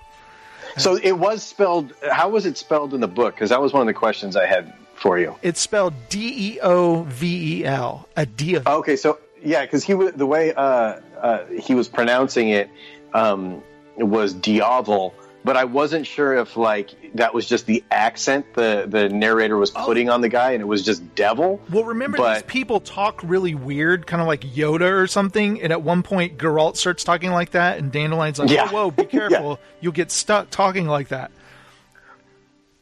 So 0.77 0.95
it 0.95 1.13
was 1.13 1.43
spelled, 1.43 1.93
how 2.11 2.29
was 2.29 2.45
it 2.45 2.57
spelled 2.57 2.93
in 2.93 3.01
the 3.01 3.07
book? 3.07 3.35
Because 3.35 3.49
that 3.49 3.61
was 3.61 3.73
one 3.73 3.81
of 3.81 3.87
the 3.87 3.93
questions 3.93 4.35
I 4.35 4.45
had 4.45 4.73
for 4.95 5.17
you. 5.17 5.35
It's 5.41 5.59
spelled 5.59 5.93
D 6.09 6.53
E 6.53 6.59
O 6.61 7.03
V 7.03 7.59
E 7.59 7.65
L, 7.65 8.07
a 8.15 8.25
Diovel. 8.25 8.67
Okay, 8.67 8.95
so 8.95 9.19
yeah, 9.43 9.65
because 9.65 9.83
he 9.83 9.93
was 9.93 10.13
the 10.13 10.25
way 10.25 10.53
uh, 10.53 10.99
uh, 11.21 11.45
he 11.45 11.73
was 11.73 11.87
pronouncing 11.87 12.49
it. 12.49 12.69
Um, 13.13 13.63
was 13.97 14.33
Diavel, 14.33 15.13
but 15.43 15.55
I 15.55 15.65
wasn't 15.65 16.05
sure 16.05 16.37
if 16.37 16.57
like 16.57 17.13
that 17.15 17.33
was 17.33 17.47
just 17.47 17.65
the 17.65 17.83
accent 17.91 18.53
the 18.53 18.85
the 18.87 19.09
narrator 19.09 19.57
was 19.57 19.71
oh. 19.75 19.85
putting 19.85 20.09
oh. 20.09 20.13
on 20.13 20.21
the 20.21 20.29
guy, 20.29 20.51
and 20.51 20.61
it 20.61 20.65
was 20.65 20.83
just 20.83 21.15
devil. 21.15 21.61
Well, 21.69 21.85
remember 21.85 22.17
but, 22.17 22.33
these 22.33 22.43
people 22.43 22.79
talk 22.79 23.21
really 23.23 23.55
weird, 23.55 24.05
kind 24.05 24.21
of 24.21 24.27
like 24.27 24.41
Yoda 24.41 24.91
or 24.91 25.07
something. 25.07 25.61
And 25.61 25.71
at 25.71 25.81
one 25.81 26.03
point, 26.03 26.37
Geralt 26.37 26.75
starts 26.77 27.03
talking 27.03 27.31
like 27.31 27.51
that, 27.51 27.77
and 27.77 27.91
Dandelion's 27.91 28.39
like, 28.39 28.49
yeah. 28.49 28.69
"Whoa, 28.69 28.85
whoa, 28.85 28.91
be 28.91 29.05
careful! 29.05 29.59
yeah. 29.61 29.77
You'll 29.81 29.93
get 29.93 30.11
stuck 30.11 30.49
talking 30.49 30.87
like 30.87 31.09
that." 31.09 31.31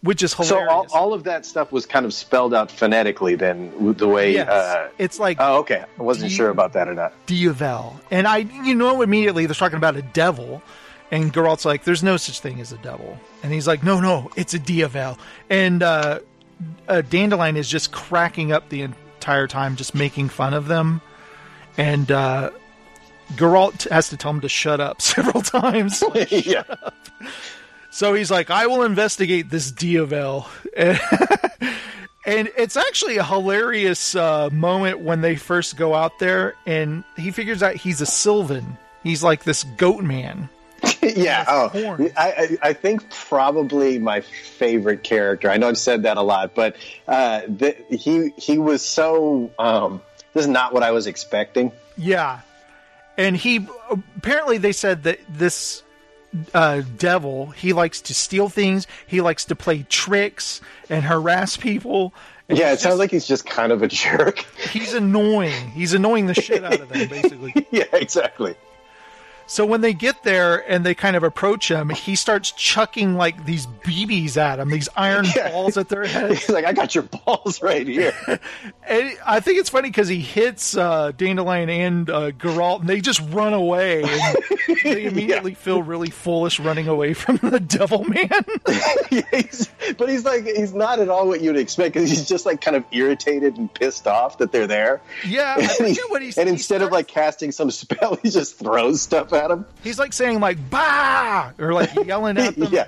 Which 0.01 0.21
is 0.21 0.34
hilarious. 0.34 0.69
So 0.69 0.69
all, 0.69 0.88
all, 0.93 1.13
of 1.13 1.23
that 1.23 1.43
stuff 1.45 1.71
was 1.71 1.88
kind 1.88 2.05
of 2.05 2.13
spelled 2.13 2.53
out 2.53 2.71
phonetically. 2.71 3.35
Then 3.35 3.95
the 3.97 4.07
way 4.07 4.34
yes. 4.34 4.47
uh, 4.47 4.89
it's 4.97 5.19
like, 5.19 5.38
oh, 5.39 5.59
okay, 5.59 5.84
I 5.97 6.01
wasn't 6.01 6.29
D- 6.29 6.35
sure 6.35 6.49
about 6.49 6.73
that 6.73 6.88
or 6.88 6.93
not. 6.93 7.13
Diovel, 7.25 7.95
and 8.11 8.27
I, 8.27 8.38
you 8.38 8.75
know, 8.75 9.01
immediately 9.01 9.47
they're 9.47 9.55
talking 9.55 9.77
about 9.77 9.95
a 9.95 10.03
devil 10.03 10.61
and 11.11 11.34
Geralt's 11.34 11.65
like, 11.65 11.84
"There's 11.84 12.03
no 12.03 12.17
such 12.17 12.39
thing 12.39 12.59
as 12.59 12.71
a 12.71 12.77
devil," 12.77 13.17
and 13.43 13.53
he's 13.53 13.67
like, 13.67 13.84
"No, 13.84 13.99
no, 13.99 14.29
it's 14.35 14.53
a 14.53 14.59
Diovel." 14.59 15.17
And 15.49 15.81
uh, 15.81 16.19
uh, 16.88 17.01
Dandelion 17.01 17.55
is 17.55 17.69
just 17.69 17.91
cracking 17.91 18.51
up 18.51 18.69
the 18.69 18.81
entire 18.81 19.47
time, 19.47 19.75
just 19.75 19.95
making 19.95 20.29
fun 20.29 20.53
of 20.53 20.67
them. 20.67 21.01
And 21.77 22.11
uh, 22.11 22.51
Geralt 23.34 23.89
has 23.89 24.09
to 24.09 24.17
tell 24.17 24.31
him 24.31 24.41
to 24.41 24.49
shut 24.49 24.79
up 24.79 25.01
several 25.01 25.41
times. 25.41 26.03
Like, 26.13 26.45
yeah. 26.45 26.63
Up. 26.69 26.95
So 27.91 28.13
he's 28.13 28.29
like, 28.29 28.49
"I 28.49 28.67
will 28.67 28.84
investigate 28.84 29.49
this 29.49 29.71
Diovel." 29.71 30.47
and 32.25 32.49
it's 32.57 32.75
actually 32.75 33.17
a 33.17 33.23
hilarious 33.23 34.13
uh, 34.13 34.49
moment 34.51 34.99
when 34.99 35.21
they 35.21 35.38
first 35.38 35.77
go 35.77 35.95
out 35.95 36.19
there, 36.19 36.53
and 36.65 37.05
he 37.15 37.31
figures 37.31 37.63
out 37.63 37.75
he's 37.75 38.01
a 38.01 38.05
Sylvan. 38.05 38.77
He's 39.03 39.23
like 39.23 39.45
this 39.45 39.63
goat 39.63 40.03
man 40.03 40.49
yeah. 41.15 41.45
Oh, 41.47 42.09
I, 42.17 42.57
I, 42.61 42.73
think 42.73 43.09
probably 43.09 43.99
my 43.99 44.21
favorite 44.21 45.03
character. 45.03 45.49
I 45.49 45.57
know 45.57 45.69
I've 45.69 45.77
said 45.77 46.03
that 46.03 46.17
a 46.17 46.21
lot, 46.21 46.55
but 46.55 46.75
uh, 47.07 47.41
the, 47.47 47.75
he 47.89 48.34
he 48.38 48.57
was 48.57 48.81
so. 48.81 49.51
Um, 49.59 50.01
this 50.34 50.43
is 50.43 50.49
not 50.49 50.73
what 50.73 50.84
I 50.84 50.91
was 50.91 51.07
expecting. 51.07 51.71
Yeah, 51.97 52.41
and 53.17 53.35
he 53.35 53.67
apparently 53.89 54.57
they 54.57 54.71
said 54.71 55.03
that 55.03 55.19
this 55.29 55.84
uh, 56.53 56.81
devil 56.97 57.47
he 57.47 57.73
likes 57.73 58.01
to 58.01 58.13
steal 58.13 58.49
things. 58.49 58.88
He 59.05 59.21
likes 59.21 59.45
to 59.45 59.55
play 59.55 59.84
tricks 59.84 60.61
and 60.89 61.03
harass 61.03 61.57
people. 61.57 62.13
And 62.49 62.57
yeah, 62.57 62.71
it 62.71 62.79
sounds 62.79 62.99
like 62.99 63.11
he's 63.11 63.27
just 63.27 63.45
kind 63.45 63.71
of 63.71 63.81
a 63.84 63.88
jerk. 63.89 64.39
He's 64.71 64.93
annoying. 64.93 65.71
He's 65.71 65.93
annoying 65.93 66.27
the 66.27 66.34
shit 66.34 66.63
out 66.63 66.79
of 66.79 66.89
them, 66.89 67.07
basically. 67.07 67.67
yeah, 67.71 67.85
exactly. 67.93 68.55
So 69.48 69.65
when 69.65 69.80
they 69.80 69.94
get 69.94 70.24
there 70.24 70.69
and 70.69 70.86
they 70.86 70.94
kind 70.94 71.15
of 71.15 71.24
approach 71.24 71.72
him, 71.72 71.90
he 71.90 72.15
starts 72.18 72.52
chucking 72.52 73.15
like 73.15 73.45
these 73.45 73.65
BBs 73.65 74.36
at 74.36 74.60
him, 74.60 74.69
these 74.69 74.90
iron 74.95 75.26
yeah. 75.36 75.52
balls 75.52 75.78
at 75.78 75.88
their 75.88 76.06
head. 76.06 76.32
He's 76.32 76.49
like, 76.49 76.65
"I 76.65 76.74
got 76.74 76.94
your 76.94 77.06
balls 77.06 77.61
right 77.61 77.88
here." 77.88 78.14
and 78.88 79.18
I 79.26 79.40
think 79.40 79.60
it's 79.60 79.69
funny 79.69 79.88
because 79.90 80.10
he 80.10 80.19
hits 80.19 80.76
uh, 80.76 81.14
Dandelion 81.14 81.69
and 81.69 82.10
uh, 82.10 82.32
Geralt, 82.32 82.82
and 82.82 82.90
they 82.90 82.99
just 82.99 83.22
run 83.30 83.53
away. 83.53 84.03
And 84.03 84.38
they 84.84 85.06
immediately 85.06 85.52
yeah. 85.52 85.57
feel 85.57 85.82
really 85.82 86.10
foolish 86.10 86.60
running 86.60 86.90
away 86.90 87.14
from 87.14 87.38
the 87.38 87.61
Devil 87.61 88.03
Man. 88.03 88.30
yeah, 89.10 89.22
he's, 89.32 89.69
but 89.98 90.10
he's 90.10 90.26
like, 90.26 90.45
he's 90.45 90.74
not 90.74 90.99
at 90.99 91.07
all 91.07 91.26
what 91.26 91.40
you'd 91.40 91.56
expect 91.56 91.94
because 91.94 92.10
he's 92.10 92.28
just 92.28 92.45
like 92.45 92.60
kind 92.60 92.76
of 92.76 92.84
irritated 92.91 93.57
and 93.57 93.74
pissed 93.74 94.07
off 94.07 94.40
that 94.40 94.52
they're 94.52 94.68
there. 94.68 95.02
Yeah, 95.26 95.56
and, 95.57 95.88
he, 95.88 96.02
what 96.10 96.22
he's, 96.22 96.38
and 96.38 96.49
instead 96.49 96.82
starts... 96.82 96.88
of 96.88 96.91
like 96.91 97.07
casting 97.07 97.53
some 97.53 97.72
spell, 97.72 98.15
he 98.22 98.30
just 98.30 98.60
throws 98.60 99.02
stuff 99.02 99.32
at 99.38 99.51
him. 99.51 99.65
He's 99.84 99.97
like 99.99 100.11
saying 100.14 100.39
like 100.39 100.57
"bah" 100.69 101.51
or 101.59 101.73
like 101.73 101.93
yelling 102.05 102.38
at 102.38 102.55
them. 102.57 102.69
yeah. 102.72 102.88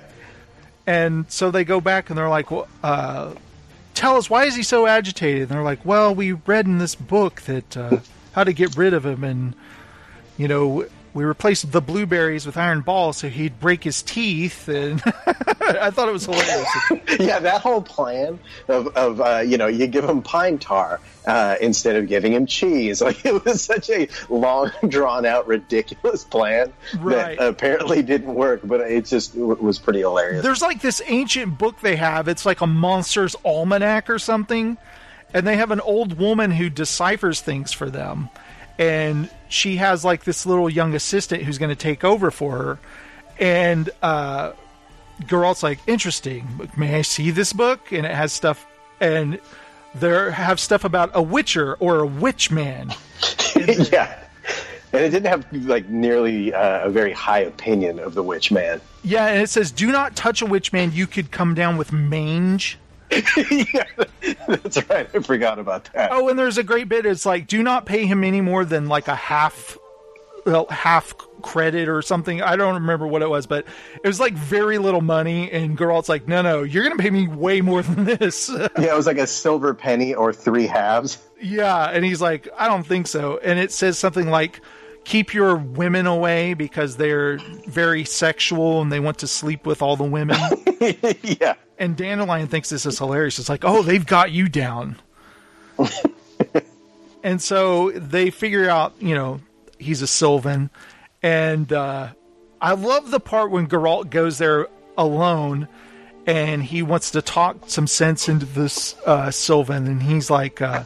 And 0.86 1.30
so 1.30 1.50
they 1.50 1.64
go 1.64 1.80
back 1.80 2.10
and 2.10 2.18
they're 2.18 2.28
like, 2.28 2.50
well, 2.50 2.68
uh, 2.82 3.34
"Tell 3.94 4.16
us 4.16 4.28
why 4.28 4.44
is 4.44 4.54
he 4.56 4.62
so 4.62 4.86
agitated?" 4.86 5.42
And 5.42 5.50
they're 5.50 5.62
like, 5.62 5.84
"Well, 5.84 6.14
we 6.14 6.32
read 6.32 6.66
in 6.66 6.78
this 6.78 6.94
book 6.94 7.42
that 7.42 7.76
uh, 7.76 7.98
how 8.32 8.44
to 8.44 8.52
get 8.52 8.76
rid 8.76 8.92
of 8.94 9.06
him, 9.06 9.24
and 9.24 9.54
you 10.36 10.48
know." 10.48 10.86
We 11.12 11.24
replaced 11.24 11.72
the 11.72 11.80
blueberries 11.80 12.46
with 12.46 12.56
iron 12.56 12.80
balls 12.80 13.18
so 13.18 13.28
he'd 13.28 13.58
break 13.60 13.82
his 13.82 14.02
teeth 14.02 14.68
and 14.68 15.02
i 15.06 15.90
thought 15.90 16.08
it 16.08 16.12
was 16.12 16.26
hilarious. 16.26 16.68
Yeah 17.20 17.38
that 17.40 17.60
whole 17.60 17.82
plan 17.82 18.38
of, 18.68 18.88
of 18.96 19.20
uh, 19.20 19.38
you 19.38 19.58
know 19.58 19.66
you 19.66 19.86
give 19.86 20.04
him 20.04 20.22
pine 20.22 20.58
tar 20.58 21.00
uh, 21.26 21.56
instead 21.60 21.96
of 21.96 22.08
giving 22.08 22.32
him 22.32 22.46
cheese. 22.46 23.02
Like 23.10 23.24
it 23.24 23.44
was 23.44 23.62
such 23.62 23.90
a 23.90 24.08
long 24.28 24.70
drawn 24.88 25.26
out 25.26 25.46
ridiculous 25.46 26.22
plan 26.24 26.72
right. 26.98 27.36
that 27.36 27.44
apparently 27.46 28.02
didn't 28.02 28.34
work 28.34 28.60
but 28.64 28.80
it 28.80 29.06
just 29.06 29.34
it 29.34 29.42
was 29.62 29.78
pretty 29.78 30.00
hilarious. 30.00 30.42
There's 30.42 30.62
like 30.62 30.80
this 30.80 31.02
ancient 31.06 31.58
book 31.58 31.80
they 31.80 31.96
have. 31.96 32.28
It's 32.28 32.46
like 32.46 32.60
a 32.60 32.66
monster's 32.66 33.34
almanac 33.44 34.08
or 34.08 34.18
something 34.18 34.78
and 35.34 35.46
they 35.46 35.56
have 35.56 35.70
an 35.70 35.80
old 35.80 36.18
woman 36.18 36.50
who 36.50 36.70
deciphers 36.70 37.40
things 37.40 37.72
for 37.72 37.90
them. 37.90 38.28
And 38.78 39.28
she 39.50 39.76
has 39.76 40.04
like 40.04 40.24
this 40.24 40.46
little 40.46 40.70
young 40.70 40.94
assistant 40.94 41.42
who's 41.42 41.58
going 41.58 41.68
to 41.70 41.76
take 41.76 42.04
over 42.04 42.30
for 42.30 42.56
her. 42.56 42.78
And 43.38 43.90
uh, 44.00 44.52
Geralt's 45.22 45.62
like, 45.62 45.80
interesting. 45.86 46.46
May 46.76 46.94
I 46.94 47.02
see 47.02 47.30
this 47.30 47.52
book? 47.52 47.92
And 47.92 48.06
it 48.06 48.14
has 48.14 48.32
stuff, 48.32 48.66
and 49.00 49.40
there 49.94 50.30
have 50.30 50.60
stuff 50.60 50.84
about 50.84 51.10
a 51.14 51.22
witcher 51.22 51.74
or 51.74 51.98
a 51.98 52.06
witch 52.06 52.50
man. 52.50 52.94
yeah. 53.56 54.18
And 54.92 55.04
it 55.04 55.10
didn't 55.10 55.26
have 55.26 55.46
like 55.52 55.88
nearly 55.88 56.54
uh, 56.54 56.86
a 56.86 56.90
very 56.90 57.12
high 57.12 57.40
opinion 57.40 57.98
of 57.98 58.14
the 58.14 58.22
witch 58.22 58.50
man. 58.50 58.80
Yeah, 59.04 59.26
and 59.26 59.40
it 59.40 59.48
says, 59.48 59.70
"Do 59.70 59.92
not 59.92 60.16
touch 60.16 60.42
a 60.42 60.46
witch 60.46 60.72
man. 60.72 60.90
You 60.92 61.06
could 61.06 61.30
come 61.30 61.54
down 61.54 61.76
with 61.76 61.92
mange." 61.92 62.76
yeah, 63.74 63.84
that's 64.46 64.88
right. 64.88 65.08
I 65.14 65.18
forgot 65.20 65.58
about 65.58 65.90
that. 65.92 66.12
Oh, 66.12 66.28
and 66.28 66.38
there's 66.38 66.58
a 66.58 66.62
great 66.62 66.88
bit. 66.88 67.06
It's 67.06 67.26
like, 67.26 67.46
do 67.46 67.62
not 67.62 67.86
pay 67.86 68.06
him 68.06 68.22
any 68.24 68.40
more 68.40 68.64
than 68.64 68.88
like 68.88 69.08
a 69.08 69.14
half, 69.14 69.76
well, 70.46 70.66
half 70.68 71.14
credit 71.42 71.88
or 71.88 72.02
something. 72.02 72.40
I 72.42 72.56
don't 72.56 72.74
remember 72.74 73.06
what 73.06 73.22
it 73.22 73.28
was, 73.28 73.46
but 73.46 73.66
it 74.02 74.06
was 74.06 74.20
like 74.20 74.34
very 74.34 74.78
little 74.78 75.00
money. 75.00 75.50
And 75.50 75.76
Geralt's 75.76 76.08
like, 76.08 76.28
no, 76.28 76.42
no, 76.42 76.62
you're 76.62 76.84
going 76.84 76.96
to 76.96 77.02
pay 77.02 77.10
me 77.10 77.26
way 77.26 77.60
more 77.60 77.82
than 77.82 78.04
this. 78.04 78.48
yeah, 78.50 78.68
it 78.76 78.96
was 78.96 79.06
like 79.06 79.18
a 79.18 79.26
silver 79.26 79.74
penny 79.74 80.14
or 80.14 80.32
three 80.32 80.66
halves. 80.66 81.18
Yeah, 81.40 81.90
and 81.90 82.04
he's 82.04 82.20
like, 82.20 82.48
I 82.56 82.68
don't 82.68 82.86
think 82.86 83.06
so. 83.06 83.38
And 83.38 83.58
it 83.58 83.72
says 83.72 83.98
something 83.98 84.28
like, 84.28 84.60
keep 85.04 85.34
your 85.34 85.56
women 85.56 86.06
away 86.06 86.54
because 86.54 86.96
they're 86.96 87.38
very 87.66 88.04
sexual 88.04 88.82
and 88.82 88.92
they 88.92 89.00
want 89.00 89.18
to 89.18 89.26
sleep 89.26 89.66
with 89.66 89.82
all 89.82 89.96
the 89.96 90.04
women. 90.04 90.38
yeah. 91.22 91.54
And 91.80 91.96
Dandelion 91.96 92.46
thinks 92.46 92.68
this 92.68 92.84
is 92.84 92.98
hilarious. 92.98 93.38
It's 93.38 93.48
like, 93.48 93.64
oh, 93.64 93.82
they've 93.82 94.04
got 94.04 94.30
you 94.30 94.50
down. 94.50 94.96
and 97.24 97.40
so 97.40 97.90
they 97.92 98.28
figure 98.28 98.68
out, 98.68 98.92
you 99.00 99.14
know, 99.14 99.40
he's 99.78 100.02
a 100.02 100.06
Sylvan. 100.06 100.68
And 101.22 101.72
uh, 101.72 102.08
I 102.60 102.74
love 102.74 103.10
the 103.10 103.18
part 103.18 103.50
when 103.50 103.66
Geralt 103.66 104.10
goes 104.10 104.36
there 104.36 104.68
alone 104.98 105.68
and 106.26 106.62
he 106.62 106.82
wants 106.82 107.12
to 107.12 107.22
talk 107.22 107.56
some 107.68 107.86
sense 107.86 108.28
into 108.28 108.44
this 108.44 108.94
uh, 109.06 109.30
Sylvan. 109.30 109.86
And 109.86 110.02
he's 110.02 110.28
like, 110.28 110.60
uh, 110.60 110.84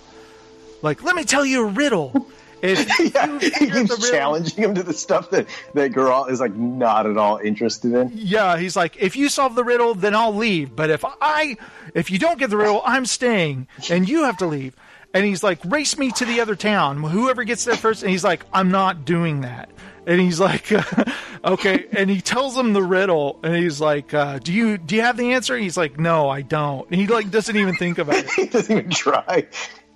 like, 0.81 1.03
let 1.03 1.17
me 1.17 1.25
tell 1.25 1.45
you 1.45 1.67
a 1.67 1.71
riddle. 1.71 2.29
If 2.65 2.89
yeah, 3.15 3.39
he 3.39 3.51
keeps 3.51 4.11
challenging 4.11 4.65
him 4.65 4.75
to 4.75 4.83
the 4.83 4.95
stuff 4.95 5.29
that 5.31 5.47
that 5.75 5.93
Geralt 5.93 6.31
is 6.31 6.41
like 6.41 6.55
not 6.55 7.07
at 7.07 7.19
all 7.19 7.37
interested 7.37 7.93
in. 7.93 8.11
Yeah, 8.15 8.57
he's 8.57 8.75
like, 8.75 8.97
if 8.97 9.17
you 9.17 9.29
solve 9.29 9.55
the 9.55 9.65
riddle, 9.65 9.95
then 9.95 10.15
I'll 10.15 10.35
leave. 10.35 10.75
But 10.75 10.89
if 10.89 11.05
I, 11.05 11.59
if 11.93 12.11
you 12.11 12.19
don't 12.19 12.39
get 12.39 12.49
the 12.49 12.57
riddle, 12.57 12.81
I'm 12.87 13.05
staying, 13.05 13.69
and 13.91 14.09
you 14.09 14.25
have 14.25 14.39
to 14.39 14.47
leave. 14.47 14.75
And 15.13 15.27
he's 15.27 15.43
like, 15.43 15.61
race 15.67 15.99
me 15.99 16.11
to 16.13 16.25
the 16.25 16.41
other 16.41 16.57
town. 16.57 17.03
Whoever 17.03 17.45
gets 17.45 17.65
there 17.65 17.77
first. 17.77 18.03
And 18.03 18.11
he's 18.11 18.25
like, 18.25 18.45
I'm 18.53 18.71
not 18.71 19.05
doing 19.05 19.43
that. 19.43 19.71
And 20.07 20.21
he's 20.21 20.41
like, 20.41 20.73
okay. 21.45 21.87
And 21.93 22.09
he 22.09 22.23
tells 22.23 22.57
him 22.57 22.73
the 22.73 22.83
riddle, 22.83 23.41
and 23.45 23.55
he's 23.55 23.79
like, 23.79 24.15
uh, 24.15 24.39
do 24.39 24.55
you 24.55 24.79
do 24.79 24.97
you 24.97 25.03
have 25.03 25.19
the 25.19 25.33
answer? 25.35 25.55
And 25.55 25.63
he's 25.63 25.77
like, 25.77 26.01
no, 26.01 26.31
I 26.31 26.41
don't. 26.41 26.91
And 26.91 26.99
he 26.99 27.07
like 27.07 27.31
doesn't 27.31 27.57
even 27.57 27.75
think 27.77 27.99
about 27.99 28.17
it. 28.17 28.31
he 28.37 28.47
doesn't 28.47 28.77
even 28.77 28.91
try. 28.91 29.47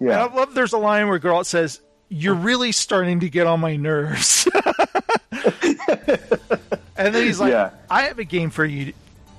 Yeah. 0.01 0.11
And 0.11 0.13
I 0.13 0.35
love. 0.35 0.55
There's 0.55 0.75
a 0.75 0.79
line 0.79 1.09
where 1.09 1.19
Geralt 1.19 1.47
says, 1.47 1.81
you're 2.09 2.35
oh. 2.35 2.39
really 2.39 2.73
starting 2.73 3.21
to 3.21 3.29
get 3.29 3.47
on 3.47 3.61
my 3.61 3.77
nerves. 3.77 4.49
and 6.97 7.15
then 7.15 7.27
he's 7.27 7.41
like, 7.41 7.53
yeah. 7.53 7.71
I 7.91 8.03
have 8.03 8.19
a 8.19 8.25
game 8.25 8.51
for 8.51 8.65
you 8.65 8.93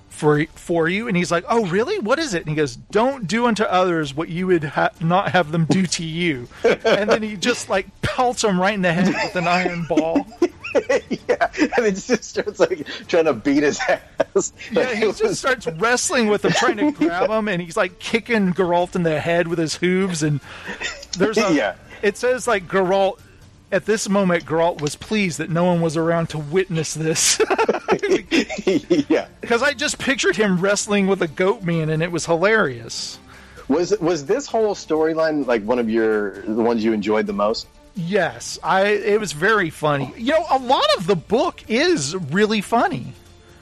for 0.09 0.45
for 0.47 0.89
you. 0.89 1.07
And 1.07 1.15
he's 1.15 1.31
like 1.31 1.45
oh 1.47 1.65
really? 1.67 1.97
What 1.97 2.19
is 2.19 2.33
it? 2.33 2.41
And 2.41 2.49
he 2.49 2.55
goes 2.55 2.75
don't 2.75 3.27
do 3.27 3.47
unto 3.47 3.63
others 3.63 4.13
what 4.13 4.29
you 4.29 4.47
would 4.47 4.65
ha- 4.65 4.91
not 4.99 5.31
have 5.31 5.51
them 5.51 5.65
do 5.65 5.85
to 5.87 6.03
you. 6.03 6.47
And 6.63 7.09
then 7.09 7.23
he 7.23 7.37
just 7.37 7.69
like 7.69 7.87
pelts 8.01 8.43
him 8.43 8.59
right 8.59 8.73
in 8.73 8.81
the 8.81 8.93
head 8.93 9.07
with 9.07 9.35
an 9.35 9.47
iron 9.47 9.85
ball. 9.87 10.27
Yeah. 11.27 11.49
And 11.77 11.85
he 11.85 11.91
just 11.93 12.23
starts 12.23 12.59
like 12.59 12.85
trying 13.07 13.25
to 13.25 13.33
beat 13.33 13.63
his 13.63 13.79
ass. 13.89 14.53
Yeah 14.71 14.93
he 14.93 15.01
just 15.01 15.23
was... 15.23 15.39
starts 15.39 15.65
wrestling 15.65 16.27
with 16.27 16.45
him 16.45 16.51
trying 16.51 16.77
to 16.77 16.91
grab 16.91 17.27
him 17.31 17.47
and 17.47 17.59
he's 17.59 17.75
like 17.75 17.97
kicking 17.97 18.53
Geralt 18.53 18.95
in 18.95 19.01
the 19.01 19.19
head 19.19 19.47
with 19.47 19.57
his 19.57 19.75
hooves 19.75 20.21
and 20.21 20.39
there's 21.17 21.39
a 21.39 21.53
yeah 21.55 21.75
it 22.01 22.17
says 22.17 22.47
like 22.47 22.67
Geralt. 22.67 23.19
At 23.71 23.85
this 23.85 24.09
moment, 24.09 24.45
Geralt 24.45 24.81
was 24.81 24.95
pleased 24.95 25.37
that 25.37 25.51
no 25.51 25.63
one 25.63 25.79
was 25.79 25.95
around 25.95 26.29
to 26.29 26.39
witness 26.39 26.95
this. 26.95 27.39
yeah, 29.07 29.27
because 29.41 29.61
I 29.61 29.73
just 29.73 29.99
pictured 29.99 30.35
him 30.35 30.59
wrestling 30.59 31.05
with 31.05 31.21
a 31.21 31.27
goat 31.27 31.61
man, 31.61 31.89
and 31.89 32.01
it 32.01 32.11
was 32.11 32.25
hilarious. 32.25 33.19
Was 33.67 33.95
was 33.99 34.25
this 34.25 34.47
whole 34.47 34.73
storyline 34.73 35.45
like 35.45 35.63
one 35.63 35.77
of 35.77 35.87
your 35.87 36.41
the 36.41 36.63
ones 36.63 36.83
you 36.83 36.93
enjoyed 36.93 37.27
the 37.27 37.33
most? 37.33 37.67
Yes, 37.95 38.57
I. 38.63 38.87
It 38.87 39.19
was 39.19 39.33
very 39.33 39.69
funny. 39.69 40.11
You 40.17 40.33
know, 40.33 40.45
a 40.49 40.57
lot 40.57 40.85
of 40.97 41.05
the 41.05 41.15
book 41.15 41.63
is 41.67 42.15
really 42.15 42.61
funny. 42.61 43.13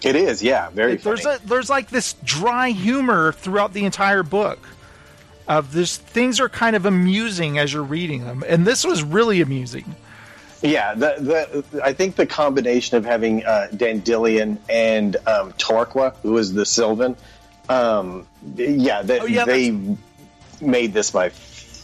It 0.04 0.16
is, 0.16 0.44
yeah, 0.44 0.70
very. 0.70 0.96
There's 0.96 1.26
a, 1.26 1.40
there's 1.44 1.70
like 1.70 1.90
this 1.90 2.14
dry 2.24 2.70
humor 2.70 3.34
throughout 3.34 3.74
the 3.74 3.84
entire 3.84 4.24
book 4.24 4.60
of 5.48 5.72
this 5.72 5.98
things 5.98 6.40
are 6.40 6.50
kind 6.50 6.76
of 6.76 6.86
amusing 6.86 7.58
as 7.58 7.74
you're 7.74 7.84
reading 7.84 8.26
them. 8.26 8.44
And 8.48 8.66
this 8.66 8.86
was 8.86 9.04
really 9.04 9.42
amusing. 9.42 9.96
Yeah 10.62 10.96
the, 10.96 11.64
the 11.70 11.84
i 11.84 11.94
think 11.94 12.16
the 12.16 12.26
combination 12.26 12.98
of 12.98 13.06
having 13.06 13.46
uh, 13.46 13.68
dandelion 13.76 14.58
and 14.68 15.16
um, 15.28 15.54
torqua 15.54 16.16
who 16.24 16.32
was 16.32 16.52
the 16.52 16.66
sylvan 16.66 17.16
um, 17.70 18.26
yeah, 18.56 19.04
oh, 19.08 19.26
yeah 19.26 19.46
they 19.46 19.78
made 20.62 20.94
this 20.94 21.14
my 21.14 21.32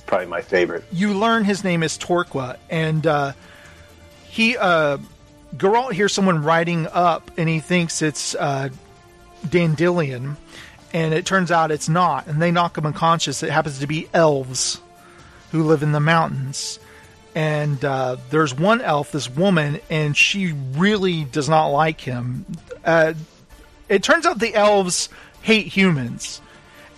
probably 0.06 0.28
my 0.28 0.42
favorite. 0.42 0.84
You 0.92 1.14
learn 1.14 1.44
his 1.44 1.64
name 1.64 1.84
is 1.84 1.98
torqua 1.98 2.58
and 2.70 3.06
uh, 3.06 3.34
he 4.26 4.58
uh 4.58 4.98
Geralt 5.56 5.94
hears 5.94 6.14
someone 6.14 6.44
riding 6.44 6.88
up 6.88 7.30
and 7.38 7.48
he 7.48 7.60
thinks 7.60 8.02
it's 8.02 8.34
uh, 8.36 8.70
dandelion 9.50 10.36
and 10.94 11.14
it 11.14 11.26
turns 11.26 11.52
out 11.52 11.72
it's 11.72 11.90
not, 11.90 12.28
and 12.28 12.42
they 12.42 12.52
knock 12.52 12.78
him 12.78 12.86
unconscious. 12.86 13.44
It 13.44 13.50
happens 13.50 13.80
to 13.80 13.88
be 13.88 14.08
elves 14.14 14.80
who 15.52 15.64
live 15.64 15.84
in 15.84 15.92
the 15.92 16.00
mountains, 16.00 16.80
and 17.36 17.84
uh, 17.84 18.18
there's 18.30 18.54
one 18.54 18.82
elf, 18.82 19.12
this 19.12 19.30
woman, 19.30 19.80
and 19.90 20.16
she 20.16 20.54
really 20.54 21.24
does 21.24 21.50
not 21.50 21.68
like 21.68 22.02
him. 22.02 22.46
Uh, 22.86 23.14
it 23.90 24.04
turns 24.04 24.26
out 24.26 24.40
the 24.40 24.56
elves 24.56 25.10
hate 25.42 25.68
humans. 25.68 26.42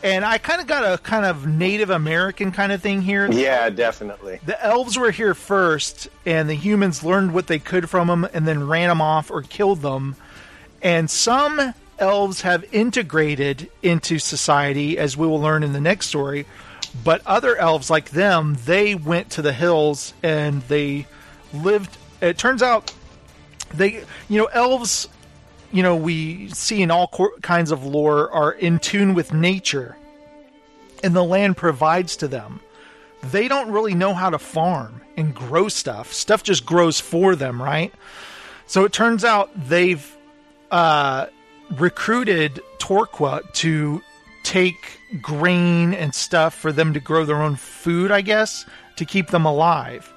And 0.04 0.24
I 0.24 0.38
kind 0.38 0.62
of 0.62 0.68
got 0.68 0.84
a 0.84 1.00
kind 1.00 1.26
of 1.26 1.48
Native 1.48 1.90
American 1.90 2.52
kind 2.52 2.72
of 2.72 2.80
thing 2.80 3.02
here. 3.02 3.32
Yeah, 3.32 3.72
definitely. 3.72 4.40
The 4.46 4.64
elves 4.64 4.98
were 4.98 5.10
here 5.10 5.34
first, 5.34 6.10
and 6.28 6.48
the 6.48 6.54
humans 6.54 7.04
learned 7.04 7.34
what 7.34 7.48
they 7.48 7.58
could 7.58 7.90
from 7.90 8.08
them 8.08 8.28
and 8.32 8.48
then 8.48 8.68
ran 8.68 8.90
them 8.90 9.02
off 9.02 9.32
or 9.32 9.42
killed 9.42 9.82
them. 9.82 10.16
And 10.84 11.10
some 11.10 11.74
elves 12.00 12.42
have 12.42 12.66
integrated 12.74 13.70
into 13.82 14.20
society, 14.20 14.98
as 14.98 15.16
we 15.16 15.28
will 15.28 15.40
learn 15.40 15.64
in 15.64 15.74
the 15.74 15.82
next 15.82 16.08
story. 16.08 16.46
But 17.04 17.22
other 17.26 17.56
elves, 17.58 17.90
like 17.90 18.12
them, 18.12 18.58
they 18.66 18.96
went 18.96 19.32
to 19.32 19.42
the 19.42 19.54
hills 19.54 20.14
and 20.24 20.62
they 20.64 21.08
lived. 21.54 21.98
It 22.22 22.38
turns 22.38 22.64
out 22.64 22.94
they, 23.74 24.04
you 24.30 24.40
know, 24.40 24.46
elves 24.46 25.10
you 25.72 25.84
know 25.84 25.96
we 25.96 26.48
see 26.50 26.82
in 26.82 26.90
all 26.90 27.12
kinds 27.42 27.72
of 27.72 27.86
lore 27.86 28.32
are 28.32 28.52
in 28.52 28.80
tune 28.80 29.14
with 29.14 29.34
nature 29.34 29.98
and 31.04 31.16
the 31.16 31.24
land 31.24 31.58
provides 31.58 32.16
to 32.16 32.28
them 32.28 32.62
they 33.22 33.48
don't 33.48 33.72
really 33.72 33.94
know 33.94 34.14
how 34.14 34.30
to 34.30 34.40
farm 34.40 35.02
and 35.18 35.36
grow 35.36 35.68
stuff 35.68 36.14
stuff 36.14 36.44
just 36.44 36.66
grows 36.66 37.00
for 37.00 37.36
them 37.36 37.62
right 37.62 37.94
so 38.68 38.86
it 38.86 38.94
turns 38.94 39.26
out 39.26 39.50
they've 39.68 40.16
uh, 40.72 41.28
recruited 41.72 42.62
torqua 42.78 43.42
to 43.54 44.02
take 44.44 45.00
grain 45.22 45.94
and 45.94 46.14
stuff 46.14 46.54
for 46.54 46.72
them 46.72 46.94
to 46.94 47.00
grow 47.00 47.26
their 47.26 47.42
own 47.42 47.56
food 47.56 48.12
i 48.12 48.22
guess 48.22 48.66
to 48.96 49.06
keep 49.06 49.28
them 49.28 49.46
alive 49.46 50.12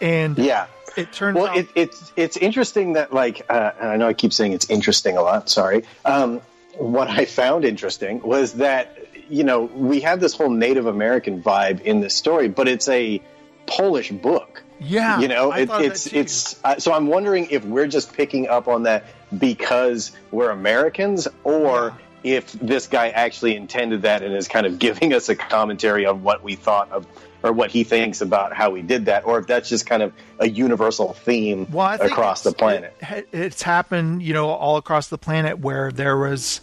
and 0.00 0.38
yeah 0.38 0.66
it 0.96 1.12
turns 1.12 1.36
well, 1.36 1.48
out. 1.48 1.56
it, 1.56 1.68
it's 1.74 2.12
it's 2.16 2.36
interesting 2.36 2.94
that 2.94 3.12
like, 3.12 3.44
uh, 3.48 3.72
and 3.78 3.88
I 3.90 3.96
know 3.96 4.08
I 4.08 4.14
keep 4.14 4.32
saying 4.32 4.52
it's 4.52 4.70
interesting 4.70 5.16
a 5.16 5.22
lot. 5.22 5.48
Sorry. 5.48 5.84
Um, 6.04 6.40
what 6.76 7.08
I 7.08 7.24
found 7.26 7.64
interesting 7.64 8.20
was 8.22 8.54
that 8.54 8.98
you 9.28 9.44
know 9.44 9.64
we 9.64 10.00
have 10.00 10.20
this 10.20 10.34
whole 10.34 10.50
Native 10.50 10.86
American 10.86 11.42
vibe 11.42 11.82
in 11.82 12.00
this 12.00 12.14
story, 12.14 12.48
but 12.48 12.66
it's 12.66 12.88
a 12.88 13.20
Polish 13.66 14.10
book. 14.10 14.62
Yeah, 14.80 15.20
you 15.20 15.28
know, 15.28 15.52
it, 15.52 15.68
it's 15.70 16.06
it's. 16.12 16.62
Uh, 16.64 16.78
so 16.78 16.92
I'm 16.92 17.06
wondering 17.06 17.48
if 17.50 17.64
we're 17.64 17.88
just 17.88 18.12
picking 18.12 18.48
up 18.48 18.68
on 18.68 18.84
that 18.84 19.04
because 19.36 20.12
we're 20.30 20.50
Americans, 20.50 21.28
or 21.44 21.94
if 22.22 22.52
this 22.52 22.86
guy 22.86 23.10
actually 23.10 23.56
intended 23.56 24.02
that 24.02 24.22
and 24.22 24.34
is 24.34 24.48
kind 24.48 24.66
of 24.66 24.78
giving 24.80 25.12
us 25.12 25.28
a 25.28 25.36
commentary 25.36 26.06
on 26.06 26.22
what 26.22 26.42
we 26.42 26.56
thought 26.56 26.90
of 26.90 27.06
or 27.42 27.52
what 27.52 27.70
he 27.70 27.84
thinks 27.84 28.20
about 28.20 28.52
how 28.52 28.70
we 28.70 28.82
did 28.82 29.06
that, 29.06 29.24
or 29.24 29.38
if 29.38 29.46
that's 29.46 29.68
just 29.68 29.86
kind 29.86 30.02
of 30.02 30.12
a 30.40 30.48
universal 30.48 31.12
theme 31.12 31.66
well, 31.70 32.00
across 32.00 32.42
the 32.42 32.52
planet. 32.52 32.96
It, 33.00 33.28
it's 33.30 33.62
happened, 33.62 34.22
you 34.22 34.34
know, 34.34 34.48
all 34.48 34.76
across 34.76 35.08
the 35.08 35.18
planet 35.18 35.60
where 35.60 35.92
there 35.92 36.16
was 36.16 36.60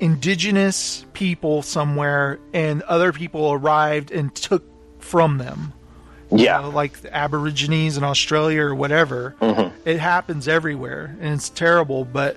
indigenous 0.00 1.04
people 1.12 1.62
somewhere 1.62 2.38
and 2.52 2.82
other 2.82 3.12
people 3.12 3.52
arrived 3.52 4.10
and 4.10 4.34
took 4.34 4.64
from 4.98 5.38
them. 5.38 5.72
Yeah. 6.38 6.60
Know, 6.60 6.70
like 6.70 7.00
the 7.00 7.14
Aborigines 7.14 7.96
in 7.96 8.04
Australia 8.04 8.62
or 8.62 8.74
whatever. 8.74 9.34
Mm-hmm. 9.40 9.88
It 9.88 9.98
happens 9.98 10.48
everywhere 10.48 11.16
and 11.20 11.34
it's 11.34 11.50
terrible. 11.50 12.04
But 12.04 12.36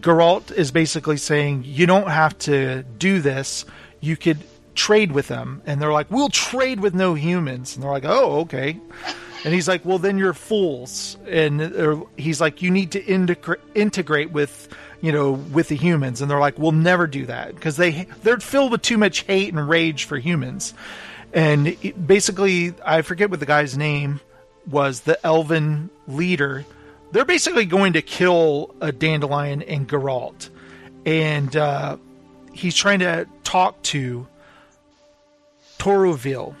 Geralt 0.00 0.52
is 0.52 0.70
basically 0.70 1.16
saying 1.16 1.64
you 1.64 1.86
don't 1.86 2.08
have 2.08 2.36
to 2.40 2.82
do 2.82 3.20
this. 3.20 3.64
You 4.00 4.16
could 4.16 4.38
trade 4.74 5.12
with 5.12 5.28
them. 5.28 5.62
And 5.66 5.80
they're 5.80 5.92
like, 5.92 6.10
we'll 6.10 6.28
trade 6.28 6.80
with 6.80 6.94
no 6.94 7.14
humans. 7.14 7.74
And 7.74 7.82
they're 7.82 7.90
like, 7.90 8.04
oh, 8.04 8.40
okay. 8.40 8.78
And 9.44 9.54
he's 9.54 9.68
like, 9.68 9.84
well, 9.84 9.98
then 9.98 10.18
you're 10.18 10.34
fools. 10.34 11.16
And 11.28 12.04
he's 12.16 12.40
like, 12.40 12.62
you 12.62 12.70
need 12.70 12.92
to 12.92 13.02
integra- 13.02 13.60
integrate 13.74 14.32
with, 14.32 14.68
you 15.00 15.12
know, 15.12 15.32
with 15.32 15.68
the 15.68 15.76
humans. 15.76 16.20
And 16.20 16.30
they're 16.30 16.40
like, 16.40 16.58
we'll 16.58 16.72
never 16.72 17.06
do 17.06 17.26
that 17.26 17.54
because 17.54 17.76
they 17.76 18.06
they're 18.22 18.38
filled 18.38 18.72
with 18.72 18.82
too 18.82 18.98
much 18.98 19.20
hate 19.22 19.52
and 19.52 19.68
rage 19.68 20.04
for 20.04 20.18
humans. 20.18 20.74
And 21.36 21.76
basically, 22.06 22.72
I 22.82 23.02
forget 23.02 23.28
what 23.28 23.40
the 23.40 23.46
guy's 23.46 23.76
name 23.76 24.20
was. 24.66 25.02
The 25.02 25.24
Elven 25.24 25.90
leader. 26.08 26.64
They're 27.12 27.26
basically 27.26 27.66
going 27.66 27.92
to 27.92 28.02
kill 28.02 28.74
a 28.80 28.90
dandelion 28.90 29.60
and 29.60 29.86
Geralt, 29.86 30.48
and 31.04 31.54
uh, 31.54 31.98
he's 32.52 32.74
trying 32.74 33.00
to 33.00 33.28
talk 33.44 33.80
to 33.82 34.26
Toruviel. 35.78 36.54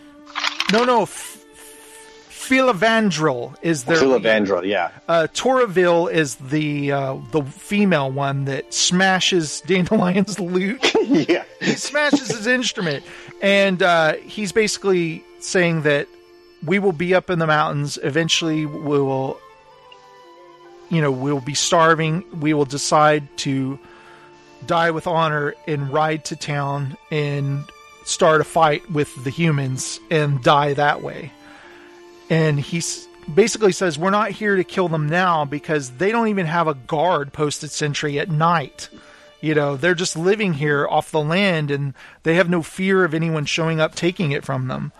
No, 0.72 0.84
no. 0.84 1.02
F- 1.02 1.42
is 2.48 3.84
their 3.84 3.96
Filavandrel, 3.96 4.64
yeah. 4.64 4.92
Uh, 5.08 5.26
Toruviel 5.32 6.08
is 6.10 6.36
the 6.36 6.92
uh, 6.92 7.16
the 7.32 7.42
female 7.42 8.12
one 8.12 8.44
that 8.44 8.72
smashes 8.72 9.62
Dandelion's 9.66 10.38
lute. 10.38 10.94
yeah, 11.28 11.42
he 11.60 11.72
smashes 11.72 12.28
his 12.28 12.46
instrument, 12.46 13.04
and 13.42 13.82
uh, 13.82 14.14
he's 14.14 14.52
basically 14.52 15.24
saying 15.40 15.82
that 15.82 16.08
we 16.64 16.78
will 16.78 16.92
be 16.92 17.14
up 17.14 17.30
in 17.30 17.38
the 17.38 17.46
mountains. 17.46 17.98
Eventually, 18.02 18.66
we 18.66 18.98
will, 19.00 19.38
you 20.88 21.00
know, 21.00 21.10
we 21.10 21.32
will 21.32 21.40
be 21.40 21.54
starving. 21.54 22.24
We 22.40 22.54
will 22.54 22.64
decide 22.64 23.24
to 23.38 23.78
die 24.66 24.90
with 24.90 25.06
honor 25.06 25.54
and 25.66 25.92
ride 25.92 26.24
to 26.26 26.36
town 26.36 26.96
and 27.10 27.64
start 28.04 28.40
a 28.40 28.44
fight 28.44 28.90
with 28.90 29.24
the 29.24 29.30
humans 29.30 30.00
and 30.10 30.42
die 30.42 30.74
that 30.74 31.02
way. 31.02 31.32
And 32.30 32.58
he 32.58 32.82
basically 33.32 33.72
says, 33.72 33.98
We're 33.98 34.10
not 34.10 34.30
here 34.30 34.56
to 34.56 34.64
kill 34.64 34.88
them 34.88 35.08
now 35.08 35.44
because 35.44 35.90
they 35.92 36.10
don't 36.10 36.28
even 36.28 36.46
have 36.46 36.68
a 36.68 36.74
guard 36.74 37.32
posted 37.32 37.70
sentry 37.70 38.18
at 38.18 38.30
night. 38.30 38.88
You 39.40 39.54
know, 39.54 39.76
they're 39.76 39.94
just 39.94 40.16
living 40.16 40.54
here 40.54 40.86
off 40.88 41.10
the 41.10 41.20
land 41.20 41.70
and 41.70 41.94
they 42.22 42.34
have 42.36 42.48
no 42.48 42.62
fear 42.62 43.04
of 43.04 43.14
anyone 43.14 43.44
showing 43.44 43.80
up 43.80 43.94
taking 43.94 44.32
it 44.32 44.44
from 44.44 44.68
them. 44.68 44.92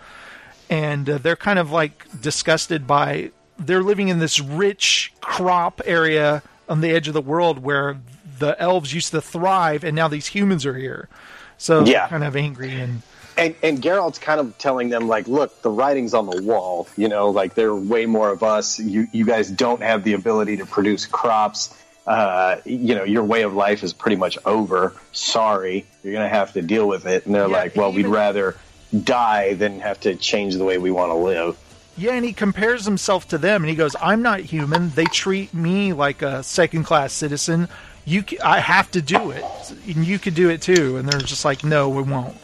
And 0.69 1.09
uh, 1.09 1.17
they're 1.17 1.35
kind 1.35 1.59
of 1.59 1.71
like 1.71 2.05
disgusted 2.21 2.85
by 2.85 3.31
they're 3.57 3.83
living 3.83 4.09
in 4.09 4.19
this 4.19 4.39
rich 4.39 5.13
crop 5.21 5.81
area 5.85 6.43
on 6.69 6.81
the 6.81 6.89
edge 6.89 7.07
of 7.07 7.13
the 7.13 7.21
world 7.21 7.59
where 7.59 7.99
the 8.39 8.59
elves 8.61 8.93
used 8.93 9.11
to 9.11 9.21
thrive 9.21 9.83
and 9.83 9.95
now 9.95 10.07
these 10.07 10.27
humans 10.27 10.65
are 10.65 10.77
here. 10.77 11.09
So 11.57 11.85
yeah. 11.85 12.07
kind 12.07 12.23
of 12.23 12.35
angry 12.35 12.79
and 12.79 13.01
and 13.37 13.55
and 13.63 13.81
Geralt's 13.81 14.19
kind 14.19 14.39
of 14.39 14.57
telling 14.57 14.89
them 14.89 15.07
like, 15.07 15.27
look, 15.27 15.61
the 15.61 15.69
writing's 15.69 16.13
on 16.13 16.25
the 16.25 16.41
wall. 16.41 16.87
You 16.97 17.07
know, 17.07 17.29
like 17.29 17.53
there 17.53 17.69
are 17.69 17.75
way 17.75 18.05
more 18.05 18.29
of 18.29 18.43
us. 18.43 18.79
You 18.79 19.07
you 19.11 19.25
guys 19.25 19.49
don't 19.49 19.81
have 19.81 20.03
the 20.03 20.13
ability 20.13 20.57
to 20.57 20.65
produce 20.65 21.05
crops. 21.05 21.75
Uh, 22.07 22.61
you 22.65 22.95
know, 22.95 23.03
your 23.03 23.23
way 23.23 23.43
of 23.43 23.53
life 23.53 23.83
is 23.83 23.93
pretty 23.93 24.15
much 24.15 24.37
over. 24.45 24.93
Sorry, 25.11 25.85
you're 26.03 26.13
gonna 26.13 26.29
have 26.29 26.53
to 26.53 26.61
deal 26.61 26.87
with 26.87 27.05
it. 27.05 27.25
And 27.25 27.35
they're 27.35 27.49
yeah, 27.49 27.57
like, 27.57 27.75
well, 27.75 27.89
even, 27.89 28.09
we'd 28.09 28.17
rather 28.17 28.55
die 29.03 29.53
than 29.53 29.79
have 29.81 29.99
to 30.01 30.15
change 30.15 30.55
the 30.55 30.63
way 30.63 30.77
we 30.77 30.89
want 30.89 31.11
to 31.11 31.15
live. 31.15 31.57
Yeah, 31.97 32.13
and 32.13 32.23
he 32.23 32.31
compares 32.31 32.85
himself 32.85 33.27
to 33.29 33.37
them, 33.37 33.63
and 33.63 33.69
he 33.69 33.75
goes, 33.75 33.95
"I'm 34.01 34.21
not 34.21 34.39
human. 34.39 34.91
They 34.91 35.05
treat 35.05 35.53
me 35.53 35.93
like 35.93 36.21
a 36.21 36.43
second 36.43 36.85
class 36.85 37.11
citizen 37.11 37.67
you 38.07 38.23
I 38.41 38.61
have 38.61 38.89
to 38.91 39.01
do 39.01 39.31
it, 39.31 39.43
and 39.85 40.07
you 40.07 40.17
could 40.17 40.33
do 40.33 40.49
it 40.49 40.61
too. 40.61 40.95
And 40.95 41.07
they're 41.07 41.19
just 41.19 41.43
like, 41.43 41.63
no, 41.63 41.89
we 41.89 42.03
won't. 42.03 42.35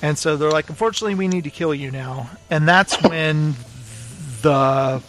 And 0.00 0.16
so 0.16 0.38
they're 0.38 0.50
like, 0.50 0.70
unfortunately, 0.70 1.14
we 1.14 1.28
need 1.28 1.44
to 1.44 1.50
kill 1.50 1.74
you 1.74 1.90
now. 1.90 2.30
And 2.48 2.66
that's 2.66 3.00
when 3.02 3.54
the 4.40 5.02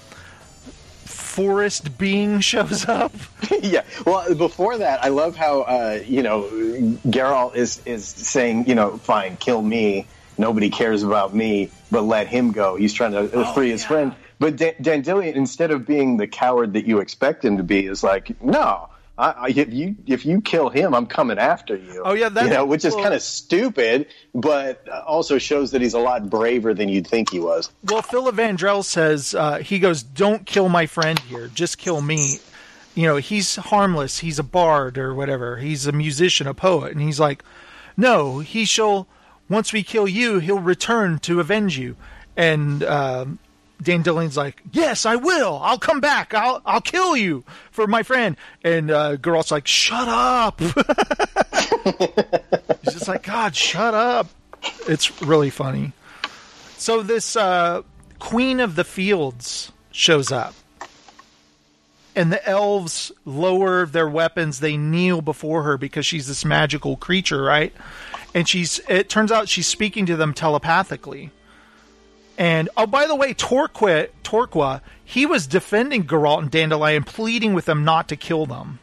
forest 1.32 1.98
being 1.98 2.42
shows 2.42 2.88
up. 2.88 3.14
yeah. 3.62 3.84
Well, 4.06 4.36
before 4.36 4.78
that, 4.80 5.04
I 5.04 5.08
love 5.08 5.36
how 5.38 5.62
uh, 5.62 6.04
you 6.06 6.24
know 6.24 6.44
Geralt 7.08 7.56
is 7.56 7.82
is 7.86 8.06
saying, 8.06 8.68
you 8.68 8.76
know, 8.76 8.98
fine, 8.98 9.38
kill 9.38 9.62
me. 9.62 10.08
Nobody 10.38 10.70
cares 10.70 11.04
about 11.04 11.34
me, 11.34 11.70
but 11.90 12.02
let 12.02 12.28
him 12.28 12.52
go. 12.52 12.76
He's 12.76 12.94
trying 12.94 13.12
to 13.14 13.30
oh, 13.32 13.54
free 13.54 13.70
his 13.70 13.82
yeah. 13.84 13.88
friend. 13.88 14.16
But 14.40 14.58
D- 14.58 14.74
Dandelion, 14.82 15.36
instead 15.36 15.72
of 15.72 15.86
being 15.86 16.18
the 16.18 16.28
coward 16.28 16.74
that 16.74 16.86
you 16.86 17.00
expect 17.00 17.46
him 17.46 17.58
to 17.58 17.64
be, 17.64 17.86
is 17.86 18.04
like, 18.04 18.42
no, 18.42 18.90
I, 19.22 19.50
if 19.50 19.72
you 19.72 19.96
if 20.08 20.26
you 20.26 20.42
kill 20.42 20.70
him, 20.70 20.96
I'm 20.96 21.06
coming 21.06 21.38
after 21.38 21.76
you. 21.76 22.02
Oh 22.04 22.14
yeah, 22.14 22.30
that's, 22.30 22.48
you 22.48 22.54
know, 22.54 22.66
which 22.66 22.84
is 22.84 22.96
well, 22.96 23.04
kind 23.04 23.14
of 23.14 23.22
stupid, 23.22 24.08
but 24.34 24.90
also 24.90 25.38
shows 25.38 25.70
that 25.72 25.82
he's 25.82 25.94
a 25.94 26.00
lot 26.00 26.28
braver 26.28 26.74
than 26.74 26.90
you'd 26.90 27.06
think 27.06 27.30
he 27.32 27.40
was. 27.40 27.72
Well, 27.84 28.02
Filavandrel 28.02 28.84
says 28.84 29.36
uh, 29.36 29.60
he 29.60 29.78
goes, 29.78 30.02
"Don't 30.02 30.48
kill 30.48 30.70
my 30.70 30.88
friend 30.88 31.20
here, 31.20 31.50
just 31.54 31.78
kill 31.78 32.02
me." 32.02 32.38
You 32.96 33.04
know, 33.04 33.18
he's 33.18 33.58
harmless. 33.58 34.20
He's 34.20 34.40
a 34.40 34.44
bard 34.44 34.98
or 34.98 35.14
whatever. 35.14 35.58
He's 35.58 35.86
a 35.86 35.92
musician, 35.92 36.48
a 36.48 36.56
poet, 36.56 36.92
and 36.92 37.02
he's 37.02 37.20
like, 37.20 37.44
"No, 37.96 38.40
he 38.40 38.66
shall. 38.66 39.08
Once 39.48 39.72
we 39.72 39.84
kill 39.84 40.08
you, 40.08 40.40
he'll 40.40 40.60
return 40.60 41.20
to 41.20 41.40
avenge 41.40 41.78
you." 41.78 41.96
And 42.36 42.84
um, 42.84 43.38
Dandelion's 43.82 44.38
like, 44.38 44.62
"Yes, 44.72 45.06
I 45.06 45.16
will. 45.16 45.60
I'll 45.62 45.80
come 45.80 46.00
back. 46.00 46.34
I'll 46.34 46.62
I'll 46.66 46.82
kill 46.82 47.18
you 47.18 47.44
for 47.72 47.88
my 47.88 48.04
friend." 48.04 48.38
And 48.64 48.92
uh, 48.92 49.18
Geralt's 49.18 49.52
like, 49.52 49.68
"Shut 49.68 50.08
up." 50.08 50.60
He's 52.84 52.94
just 52.94 53.08
like, 53.08 53.24
"God, 53.24 53.56
shut 53.56 53.94
up." 53.94 54.28
It's 54.88 55.22
really 55.22 55.50
funny. 55.50 55.94
So 56.78 57.02
this 57.02 57.36
uh, 57.36 57.82
Queen 58.20 58.60
of 58.60 58.76
the 58.76 58.84
Fields 58.84 59.72
shows 59.92 60.32
up. 60.32 60.54
And 62.14 62.32
the 62.32 62.46
elves 62.46 63.14
lower 63.24 63.86
their 63.86 64.08
weapons, 64.08 64.60
they 64.60 64.76
kneel 64.76 65.22
before 65.22 65.64
her 65.64 65.78
because 65.78 66.06
she's 66.06 66.28
this 66.28 66.44
magical 66.44 66.98
creature, 66.98 67.42
right? 67.42 67.74
And 68.36 68.50
she's 68.50 68.82
it 68.90 69.10
turns 69.10 69.32
out 69.32 69.48
she's 69.48 69.68
speaking 69.68 70.06
to 70.08 70.18
them 70.18 70.34
telepathically. 70.34 71.32
And 72.42 72.70
oh, 72.76 72.88
by 72.88 73.06
the 73.06 73.14
way, 73.14 73.36
Torqua, 73.36 74.10
Torqua, 74.24 74.82
he 75.06 75.28
was 75.28 75.46
defending 75.46 76.06
Geralt 76.06 76.40
and 76.40 76.50
Dandelion, 76.50 77.04
pleading 77.04 77.54
with 77.54 77.66
them 77.66 77.84
not 77.84 78.08
to 78.08 78.16
kill 78.16 78.48
them. 78.48 78.80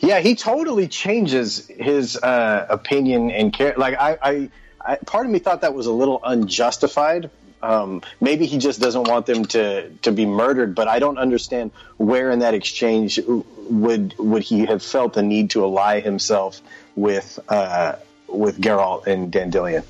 Yeah, 0.00 0.18
he 0.18 0.34
totally 0.34 0.88
changes 0.88 1.68
his 1.68 2.16
uh, 2.16 2.66
opinion 2.68 3.30
and 3.30 3.52
care. 3.52 3.74
Like 3.76 3.94
I, 3.96 4.18
I, 4.20 4.50
I, 4.84 4.96
part 4.96 5.24
of 5.24 5.30
me 5.30 5.38
thought 5.38 5.60
that 5.60 5.72
was 5.72 5.86
a 5.86 5.92
little 5.92 6.20
unjustified. 6.24 7.30
Um, 7.62 8.02
maybe 8.20 8.46
he 8.46 8.58
just 8.58 8.80
doesn't 8.80 9.04
want 9.04 9.24
them 9.24 9.44
to 9.44 9.90
to 10.02 10.10
be 10.10 10.26
murdered, 10.26 10.74
but 10.74 10.88
I 10.88 10.98
don't 10.98 11.18
understand 11.18 11.70
where 11.96 12.32
in 12.32 12.40
that 12.40 12.54
exchange 12.54 13.20
would 13.24 14.18
would 14.18 14.42
he 14.42 14.66
have 14.66 14.82
felt 14.82 15.12
the 15.12 15.22
need 15.22 15.50
to 15.50 15.62
ally 15.62 16.00
himself 16.00 16.60
with 16.96 17.38
uh, 17.48 17.94
with 18.26 18.60
Geralt 18.60 19.06
and 19.06 19.30
Dandelion. 19.30 19.84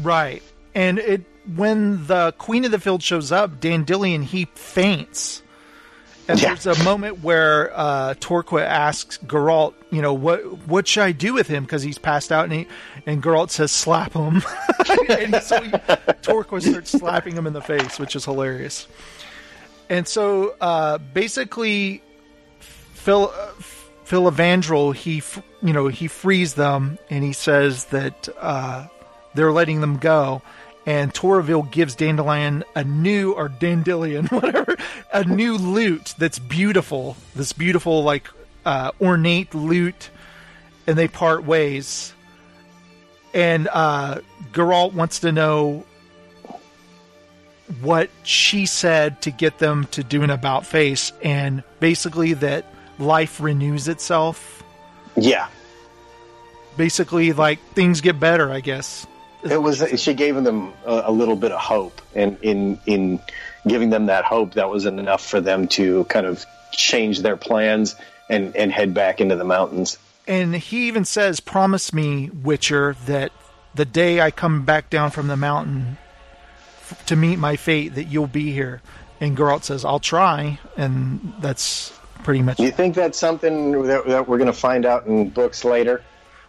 Right, 0.00 0.44
and 0.76 1.00
it 1.00 1.24
when 1.46 2.06
the 2.06 2.32
Queen 2.38 2.64
of 2.64 2.70
the 2.70 2.78
Field 2.78 3.02
shows 3.02 3.32
up, 3.32 3.60
Dandelion 3.60 4.22
he 4.22 4.46
faints. 4.54 5.42
And 6.26 6.40
yeah. 6.40 6.54
there's 6.54 6.66
a 6.66 6.82
moment 6.84 7.22
where 7.22 7.70
uh, 7.76 8.14
Torqua 8.14 8.62
asks 8.62 9.18
Geralt, 9.18 9.74
you 9.90 10.00
know, 10.00 10.14
what 10.14 10.42
what 10.66 10.88
should 10.88 11.02
I 11.02 11.12
do 11.12 11.34
with 11.34 11.48
him 11.48 11.64
because 11.64 11.82
he's 11.82 11.98
passed 11.98 12.32
out, 12.32 12.44
and 12.44 12.52
he, 12.52 12.66
and 13.04 13.22
Geralt 13.22 13.50
says, 13.50 13.70
slap 13.70 14.14
him. 14.14 14.36
and 15.10 15.42
so 15.42 15.60
he, 15.60 15.70
Torqua 15.70 16.62
starts 16.62 16.92
slapping 16.92 17.36
him 17.36 17.46
in 17.46 17.52
the 17.52 17.60
face, 17.60 17.98
which 17.98 18.16
is 18.16 18.24
hilarious. 18.24 18.88
And 19.90 20.08
so 20.08 20.56
uh, 20.62 20.96
basically, 20.96 22.02
Phil 22.60 23.30
uh, 23.34 23.50
Filavandrel 24.06 24.94
he 24.94 25.22
you 25.62 25.74
know 25.74 25.88
he 25.88 26.08
frees 26.08 26.54
them, 26.54 26.98
and 27.10 27.22
he 27.22 27.34
says 27.34 27.84
that 27.86 28.30
uh, 28.40 28.86
they're 29.34 29.52
letting 29.52 29.82
them 29.82 29.98
go 29.98 30.40
and 30.86 31.12
Toruviel 31.12 31.70
gives 31.70 31.94
Dandelion 31.94 32.64
a 32.74 32.84
new 32.84 33.32
or 33.32 33.48
Dandelion, 33.48 34.26
whatever, 34.30 34.76
a 35.12 35.24
new 35.24 35.56
lute 35.56 36.14
that's 36.18 36.38
beautiful. 36.38 37.16
This 37.34 37.52
beautiful, 37.52 38.02
like 38.02 38.28
uh, 38.66 38.92
ornate 39.00 39.54
lute, 39.54 40.10
and 40.86 40.98
they 40.98 41.08
part 41.08 41.44
ways. 41.44 42.12
And 43.32 43.68
uh, 43.72 44.20
Geralt 44.52 44.92
wants 44.92 45.20
to 45.20 45.32
know 45.32 45.84
what 47.80 48.10
she 48.22 48.66
said 48.66 49.22
to 49.22 49.30
get 49.30 49.58
them 49.58 49.86
to 49.86 50.04
do 50.04 50.22
an 50.22 50.30
about 50.30 50.66
face, 50.66 51.12
and 51.22 51.62
basically 51.80 52.34
that 52.34 52.66
life 52.98 53.40
renews 53.40 53.88
itself. 53.88 54.62
Yeah. 55.16 55.48
Basically, 56.76 57.32
like 57.32 57.58
things 57.74 58.00
get 58.00 58.20
better, 58.20 58.50
I 58.50 58.60
guess. 58.60 59.06
It 59.44 59.62
was 59.62 59.84
she 60.00 60.14
gave 60.14 60.42
them 60.42 60.72
a, 60.86 61.04
a, 61.06 61.12
little 61.12 61.36
bit 61.36 61.52
of 61.52 61.60
hope, 61.60 62.00
and 62.14 62.38
in 62.40 62.80
in 62.86 63.20
giving 63.66 63.90
them 63.90 64.06
that 64.06 64.24
hope, 64.24 64.54
that 64.54 64.68
wasn't 64.68 64.98
enough 64.98 65.24
for 65.24 65.40
them 65.40 65.68
to 65.68 66.04
kind 66.04 66.26
of 66.26 66.44
change 66.72 67.20
their 67.20 67.36
plans 67.36 67.94
and 68.30 68.56
and 68.56 68.72
head 68.72 68.94
back 68.94 69.20
into 69.20 69.36
the 69.36 69.44
mountains. 69.44 69.98
And 70.26 70.54
he 70.54 70.88
even 70.88 71.04
says, 71.04 71.40
"Promise 71.40 71.92
me, 71.92 72.30
Witcher, 72.30 72.96
that 73.06 73.32
the 73.74 73.84
day 73.84 74.20
I 74.20 74.30
come 74.30 74.64
back 74.64 74.88
down 74.88 75.10
from 75.10 75.26
the 75.26 75.36
mountain 75.36 75.98
f- 76.80 77.04
to 77.06 77.16
meet 77.16 77.38
my 77.38 77.56
fate, 77.56 77.94
that 77.96 78.04
you'll 78.04 78.26
be 78.26 78.52
here." 78.52 78.80
And 79.20 79.36
Geralt 79.36 79.64
says, 79.64 79.84
"I'll 79.84 80.00
try," 80.00 80.58
and 80.76 81.34
that's 81.40 81.92
pretty 82.22 82.42
much. 82.42 82.58
You 82.58 82.70
think 82.70 82.94
that's 82.94 83.18
something 83.18 83.82
that, 83.82 84.06
that 84.06 84.28
we're 84.28 84.38
going 84.38 84.46
to 84.46 84.52
find 84.52 84.86
out 84.86 85.06
in 85.06 85.28
books 85.28 85.64
later? 85.64 86.02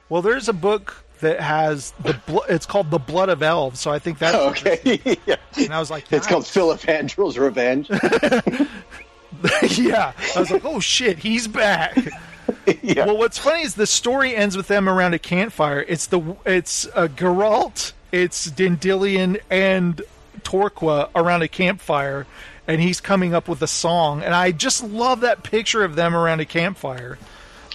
Well, 0.10 0.22
there's 0.22 0.48
a 0.48 0.54
book 0.54 1.05
that 1.20 1.40
has 1.40 1.92
the 2.04 2.20
bl- 2.26 2.44
it's 2.50 2.66
called 2.66 2.92
the 2.92 3.00
blood 3.00 3.30
of 3.30 3.42
elves. 3.42 3.80
So 3.80 3.92
I 3.92 4.00
think 4.00 4.20
that's 4.20 4.36
okay. 4.36 5.18
yeah. 5.26 5.36
And 5.58 5.74
I 5.74 5.80
was 5.80 5.90
like, 5.90 6.12
nice. 6.12 6.20
it's 6.20 6.28
called 6.28 6.44
Filavandrel's 6.44 7.38
Revenge. 7.38 7.90
yeah, 9.80 10.12
I 10.36 10.40
was 10.40 10.52
like, 10.52 10.66
oh 10.66 10.82
shit, 10.82 11.18
he's 11.20 11.48
back. 11.48 11.98
yeah. 12.82 13.06
Well, 13.06 13.18
what's 13.18 13.38
funny 13.38 13.64
is 13.64 13.76
the 13.76 13.88
story 13.88 14.36
ends 14.36 14.58
with 14.58 14.68
them 14.68 14.90
around 14.90 15.14
a 15.14 15.20
campfire. 15.20 15.84
It's 15.88 16.08
the 16.08 16.36
it's 16.46 16.88
uh, 16.94 17.08
Geralt, 17.08 17.94
it's 18.12 18.46
Dandelion, 18.52 19.38
and 19.50 20.02
Torqua 20.42 21.10
around 21.16 21.42
a 21.42 21.48
campfire, 21.48 22.28
and 22.68 22.82
he's 22.82 23.02
coming 23.02 23.34
up 23.34 23.48
with 23.48 23.62
a 23.62 23.68
song. 23.68 24.22
And 24.24 24.34
I 24.34 24.52
just 24.52 24.84
love 24.84 25.22
that 25.22 25.44
picture 25.44 25.84
of 25.84 25.96
them 25.96 26.16
around 26.16 26.40
a 26.40 26.46
campfire. 26.46 27.18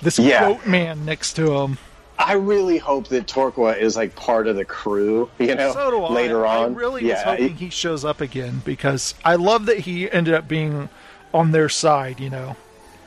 This 0.03 0.19
yeah. 0.19 0.47
quote 0.47 0.67
man 0.67 1.05
next 1.05 1.35
to 1.35 1.61
him. 1.61 1.79
I 2.21 2.35
really 2.35 2.79
hope 2.79 3.09
that 3.09 3.27
Torqua 3.27 3.79
is 3.79 3.97
like 3.97 4.15
part 4.15 4.47
of 4.47 4.57
the 4.57 4.65
crew. 4.65 5.31
You 5.39 5.55
know, 5.55 5.73
so 5.73 5.91
do 5.91 6.03
I. 6.03 6.13
later 6.13 6.47
on. 6.47 6.73
I 6.73 6.77
really 6.77 7.07
yeah, 7.07 7.15
was 7.15 7.23
hoping 7.23 7.57
he 7.57 7.71
shows 7.71 8.05
up 8.05 8.21
again 8.21 8.61
because 8.65 9.15
I 9.25 9.37
love 9.37 9.67
that 9.67 9.79
he 9.79 10.11
ended 10.11 10.35
up 10.35 10.47
being 10.47 10.89
on 11.33 11.53
their 11.53 11.69
side. 11.69 12.21
You 12.21 12.31
know. 12.31 12.57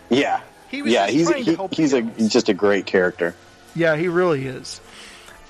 Yeah. 0.09 0.41
He 0.69 0.81
was 0.81 0.91
yeah, 0.91 1.07
he's 1.07 1.29
he, 1.29 1.55
he's 1.71 1.93
a 1.93 2.01
just 2.01 2.49
a 2.49 2.53
great 2.55 2.87
character. 2.87 3.35
Yeah, 3.75 3.95
he 3.95 4.07
really 4.07 4.47
is. 4.47 4.81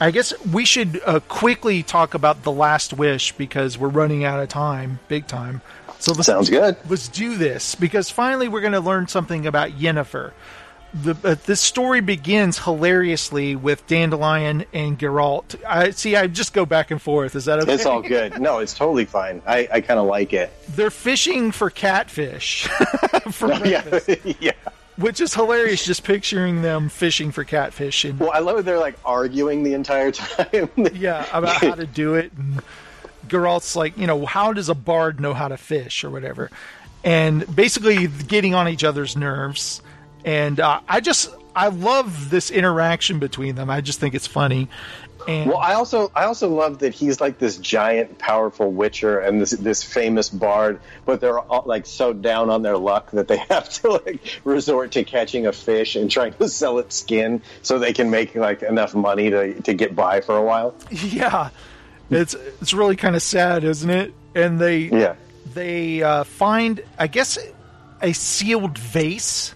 I 0.01 0.11
guess 0.11 0.33
we 0.45 0.65
should 0.65 1.01
uh, 1.05 1.21
quickly 1.21 1.81
talk 1.81 2.13
about 2.13 2.43
the 2.43 2.51
Last 2.51 2.91
Wish 2.91 3.31
because 3.31 3.77
we're 3.77 3.87
running 3.87 4.25
out 4.25 4.41
of 4.41 4.49
time, 4.49 4.99
big 5.07 5.25
time. 5.27 5.61
So 5.99 6.13
sounds 6.15 6.49
good. 6.49 6.75
Let's 6.89 7.07
do 7.07 7.37
this 7.37 7.75
because 7.75 8.09
finally 8.09 8.49
we're 8.49 8.59
going 8.59 8.73
to 8.73 8.81
learn 8.81 9.07
something 9.07 9.47
about 9.47 9.69
Yennefer 9.71 10.33
the 10.93 11.15
uh, 11.23 11.35
this 11.45 11.59
story 11.59 12.01
begins 12.01 12.59
hilariously 12.59 13.55
with 13.55 13.85
Dandelion 13.87 14.65
and 14.73 14.97
Geralt. 14.97 15.63
I 15.65 15.89
see. 15.91 16.15
I 16.15 16.27
just 16.27 16.53
go 16.53 16.65
back 16.65 16.91
and 16.91 17.01
forth. 17.01 17.35
Is 17.35 17.45
that 17.45 17.59
okay? 17.59 17.73
It's 17.73 17.85
all 17.85 18.01
good. 18.01 18.39
No, 18.39 18.59
it's 18.59 18.73
totally 18.73 19.05
fine. 19.05 19.41
I, 19.47 19.67
I 19.71 19.81
kind 19.81 19.99
of 19.99 20.05
like 20.05 20.33
it. 20.33 20.51
They're 20.69 20.91
fishing 20.91 21.51
for 21.51 21.69
catfish. 21.69 22.67
for 23.31 23.53
yeah, 23.65 23.99
yeah. 24.39 24.51
Which 24.97 25.19
is 25.19 25.33
hilarious, 25.33 25.83
just 25.83 26.03
picturing 26.03 26.61
them 26.61 26.89
fishing 26.89 27.31
for 27.31 27.43
catfish. 27.43 28.05
And, 28.05 28.19
well, 28.19 28.31
I 28.31 28.39
love 28.39 28.59
it. 28.59 28.65
They're 28.65 28.77
like 28.77 28.97
arguing 29.03 29.63
the 29.63 29.73
entire 29.73 30.11
time. 30.11 30.69
yeah, 30.93 31.25
about 31.33 31.55
how 31.55 31.73
to 31.73 31.87
do 31.87 32.13
it. 32.13 32.31
And 32.33 32.61
Geralt's 33.27 33.75
like, 33.75 33.97
you 33.97 34.05
know, 34.05 34.27
how 34.27 34.53
does 34.53 34.69
a 34.69 34.75
bard 34.75 35.19
know 35.19 35.33
how 35.33 35.47
to 35.47 35.57
fish 35.57 36.03
or 36.03 36.11
whatever? 36.11 36.51
And 37.03 37.53
basically 37.53 38.05
getting 38.07 38.53
on 38.53 38.69
each 38.69 38.83
other's 38.83 39.17
nerves 39.17 39.81
and 40.25 40.59
uh, 40.59 40.81
I 40.87 40.99
just 40.99 41.29
I 41.55 41.67
love 41.67 42.29
this 42.29 42.51
interaction 42.51 43.19
between 43.19 43.55
them. 43.55 43.69
I 43.69 43.81
just 43.81 43.99
think 43.99 44.15
it's 44.15 44.27
funny. 44.27 44.69
And 45.27 45.49
well, 45.49 45.59
I 45.59 45.73
also 45.73 46.11
I 46.15 46.25
also 46.25 46.49
love 46.49 46.79
that 46.79 46.93
he's 46.93 47.21
like 47.21 47.39
this 47.39 47.57
giant, 47.57 48.17
powerful 48.17 48.71
witcher 48.71 49.19
and 49.19 49.39
this 49.41 49.51
this 49.51 49.83
famous 49.83 50.29
bard, 50.29 50.81
but 51.05 51.21
they're 51.21 51.39
all, 51.39 51.63
like 51.65 51.85
so 51.85 52.11
down 52.11 52.49
on 52.49 52.61
their 52.61 52.77
luck 52.77 53.11
that 53.11 53.27
they 53.27 53.37
have 53.49 53.69
to 53.69 53.91
like 53.91 54.41
resort 54.43 54.91
to 54.93 55.03
catching 55.03 55.47
a 55.47 55.53
fish 55.53 55.95
and 55.95 56.11
trying 56.11 56.33
to 56.33 56.49
sell 56.49 56.77
its 56.79 56.95
skin 56.95 57.41
so 57.61 57.79
they 57.79 57.93
can 57.93 58.09
make 58.09 58.35
like 58.35 58.63
enough 58.63 58.93
money 58.93 59.29
to 59.29 59.61
to 59.61 59.73
get 59.73 59.95
by 59.95 60.21
for 60.21 60.35
a 60.35 60.43
while. 60.43 60.75
Yeah, 60.91 61.49
it's 62.09 62.33
it's 62.33 62.73
really 62.73 62.95
kind 62.95 63.15
of 63.15 63.21
sad, 63.21 63.63
isn't 63.63 63.89
it? 63.89 64.13
And 64.35 64.59
they 64.59 64.79
yeah 64.79 65.15
they 65.53 66.03
uh, 66.03 66.23
find 66.23 66.83
I 66.97 67.07
guess 67.07 67.37
a 68.01 68.13
sealed 68.13 68.77
vase 68.77 69.52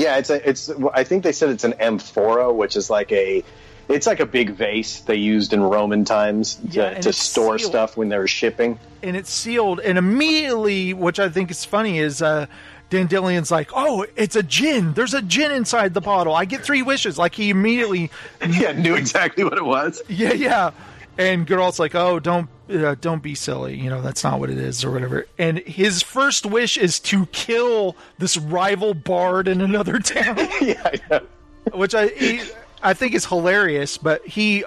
yeah, 0.00 0.16
it's 0.16 0.30
a 0.30 0.48
it's. 0.48 0.70
I 0.94 1.04
think 1.04 1.24
they 1.24 1.32
said 1.32 1.50
it's 1.50 1.64
an 1.64 1.74
amphora, 1.74 2.52
which 2.52 2.76
is 2.76 2.90
like 2.90 3.12
a. 3.12 3.44
It's 3.88 4.06
like 4.06 4.20
a 4.20 4.26
big 4.26 4.50
vase 4.50 5.00
they 5.00 5.16
used 5.16 5.52
in 5.52 5.60
Roman 5.60 6.04
times 6.04 6.54
to, 6.54 6.66
yeah, 6.68 6.94
to 7.00 7.12
store 7.12 7.58
sealed. 7.58 7.72
stuff 7.72 7.96
when 7.96 8.08
they 8.08 8.18
were 8.18 8.28
shipping. 8.28 8.78
And 9.02 9.16
it's 9.16 9.30
sealed, 9.30 9.80
and 9.80 9.98
immediately, 9.98 10.94
which 10.94 11.18
I 11.18 11.28
think 11.28 11.50
is 11.50 11.64
funny, 11.64 11.98
is 11.98 12.22
uh, 12.22 12.46
Dandelion's 12.90 13.50
like, 13.50 13.70
"Oh, 13.74 14.06
it's 14.14 14.36
a 14.36 14.42
djinn. 14.44 14.92
There's 14.92 15.14
a 15.14 15.20
djinn 15.20 15.50
inside 15.50 15.92
the 15.92 16.00
bottle. 16.00 16.34
I 16.34 16.44
get 16.44 16.64
three 16.64 16.82
wishes." 16.82 17.18
Like 17.18 17.34
he 17.34 17.50
immediately, 17.50 18.10
yeah, 18.48 18.72
knew 18.72 18.94
exactly 18.94 19.44
what 19.44 19.58
it 19.58 19.64
was. 19.64 20.02
Yeah, 20.08 20.32
yeah. 20.34 20.70
And 21.20 21.46
Geralt's 21.46 21.78
like, 21.78 21.94
"Oh, 21.94 22.18
don't 22.18 22.48
uh, 22.70 22.94
don't 22.98 23.22
be 23.22 23.34
silly. 23.34 23.76
You 23.76 23.90
know 23.90 24.00
that's 24.00 24.24
not 24.24 24.40
what 24.40 24.48
it 24.48 24.56
is, 24.56 24.82
or 24.82 24.90
whatever." 24.90 25.26
And 25.36 25.58
his 25.58 26.02
first 26.02 26.46
wish 26.46 26.78
is 26.78 26.98
to 27.00 27.26
kill 27.26 27.94
this 28.16 28.38
rival 28.38 28.94
bard 28.94 29.46
in 29.46 29.60
another 29.60 29.98
town. 29.98 30.38
yeah, 30.62 30.90
yeah. 31.10 31.20
which 31.74 31.94
I 31.94 32.06
he, 32.06 32.40
I 32.82 32.94
think 32.94 33.12
is 33.12 33.26
hilarious. 33.26 33.98
But 33.98 34.26
he 34.26 34.64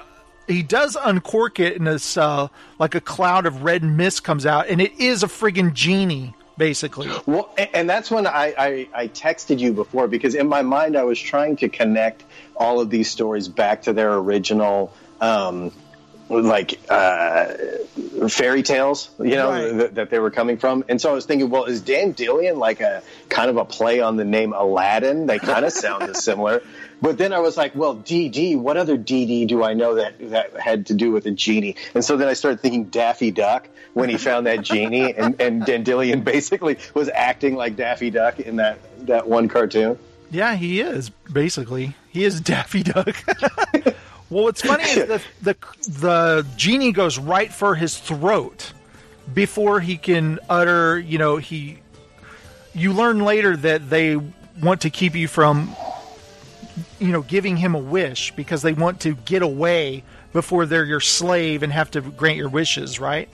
he 0.48 0.62
does 0.62 0.96
uncork 1.04 1.60
it, 1.60 1.76
and 1.76 1.88
this 1.88 2.18
uh, 2.18 2.50
like 2.78 2.94
a 2.94 3.02
cloud 3.02 3.48
of 3.48 3.64
red 3.64 3.84
mist 3.84 4.24
comes 4.24 4.46
out, 4.46 4.68
and 4.68 4.80
it 4.80 5.00
is 5.00 5.24
a 5.24 5.28
friggin' 5.28 5.74
genie 5.74 6.36
basically. 6.56 7.10
Well, 7.26 7.52
and 7.74 7.90
that's 7.90 8.12
when 8.12 8.28
I, 8.28 8.54
I, 8.56 8.88
I, 8.94 9.08
texted 9.08 9.58
you 9.58 9.74
before 9.74 10.08
because 10.08 10.36
in 10.36 10.48
my 10.48 10.62
mind 10.62 10.96
I 10.96 11.02
was 11.02 11.20
trying 11.20 11.56
to 11.56 11.68
connect 11.68 12.24
all 12.56 12.80
of 12.80 12.92
these 12.92 13.10
stories 13.10 13.48
back 13.48 13.82
to 13.82 13.94
their 13.94 14.14
original 14.14 14.94
um, 15.20 15.72
like 16.42 16.80
uh, 16.90 17.54
fairy 18.30 18.64
tales, 18.64 19.10
you 19.20 19.36
know, 19.36 19.50
right. 19.50 19.72
th- 19.72 19.92
that 19.92 20.10
they 20.10 20.20
were 20.20 20.32
coming 20.32 20.58
from. 20.58 20.84
And 20.90 21.00
so 21.00 21.12
I 21.12 21.14
was 21.14 21.26
thinking, 21.26 21.50
well, 21.50 21.66
is 21.66 21.82
Dandelion 21.82 22.58
like 22.58 22.82
a 22.82 23.04
kind 23.30 23.50
of 23.50 23.58
a 23.58 23.66
play 23.66 24.00
on 24.00 24.18
the 24.18 24.26
name 24.26 24.54
Aladdin? 24.54 25.28
They 25.28 25.40
kind 25.40 25.66
of 25.66 25.72
sound 25.74 26.16
similar. 26.16 26.62
But 27.02 27.18
then 27.18 27.34
I 27.34 27.40
was 27.40 27.58
like, 27.58 27.76
well, 27.76 27.98
DD, 27.98 28.58
what 28.58 28.78
other 28.78 28.98
DD 28.98 29.48
do 29.48 29.62
I 29.64 29.74
know 29.74 29.96
that, 29.96 30.30
that 30.32 30.58
had 30.58 30.86
to 30.86 30.94
do 30.94 31.12
with 31.12 31.26
a 31.26 31.32
genie? 31.32 31.76
And 31.94 32.04
so 32.04 32.16
then 32.16 32.30
I 32.30 32.34
started 32.34 32.62
thinking 32.62 32.86
Daffy 32.86 33.30
Duck 33.30 33.68
when 33.94 34.10
he 34.10 34.18
found 34.18 34.48
that 34.48 34.62
genie, 34.62 35.14
and, 35.18 35.40
and 35.42 35.66
Dandelion 35.66 36.22
basically 36.22 36.78
was 36.94 37.10
acting 37.10 37.56
like 37.56 37.76
Daffy 37.76 38.10
Duck 38.10 38.40
in 38.40 38.56
that, 38.56 38.80
that 39.06 39.28
one 39.28 39.50
cartoon. 39.50 40.00
Yeah, 40.32 40.56
he 40.56 40.80
is, 40.80 41.10
basically. 41.10 41.96
He 42.10 42.24
is 42.24 42.42
Daffy 42.42 42.84
Duck. 42.84 43.16
Well, 44.34 44.46
what's 44.46 44.62
funny 44.62 44.84
is 44.84 44.96
the, 44.96 45.22
the 45.44 45.56
the 45.88 46.48
genie 46.56 46.92
goes 46.92 47.20
right 47.20 47.54
for 47.54 47.76
his 47.76 47.98
throat 47.98 48.74
before 49.32 49.80
he 49.80 49.96
can 49.96 50.40
utter. 50.50 51.00
You 51.00 51.20
know, 51.20 51.38
he. 51.38 51.80
You 52.74 52.94
learn 52.94 53.20
later 53.20 53.56
that 53.58 53.92
they 53.92 54.20
want 54.60 54.82
to 54.82 54.90
keep 54.90 55.14
you 55.14 55.28
from, 55.28 55.76
you 56.98 57.10
know, 57.12 57.22
giving 57.22 57.56
him 57.56 57.76
a 57.76 57.80
wish 57.80 58.32
because 58.36 58.64
they 58.64 58.74
want 58.74 59.02
to 59.02 59.14
get 59.14 59.44
away 59.44 60.04
before 60.32 60.66
they're 60.66 60.84
your 60.84 61.00
slave 61.00 61.62
and 61.62 61.72
have 61.72 61.92
to 61.92 62.02
grant 62.02 62.38
your 62.38 62.50
wishes, 62.50 63.00
right? 63.00 63.30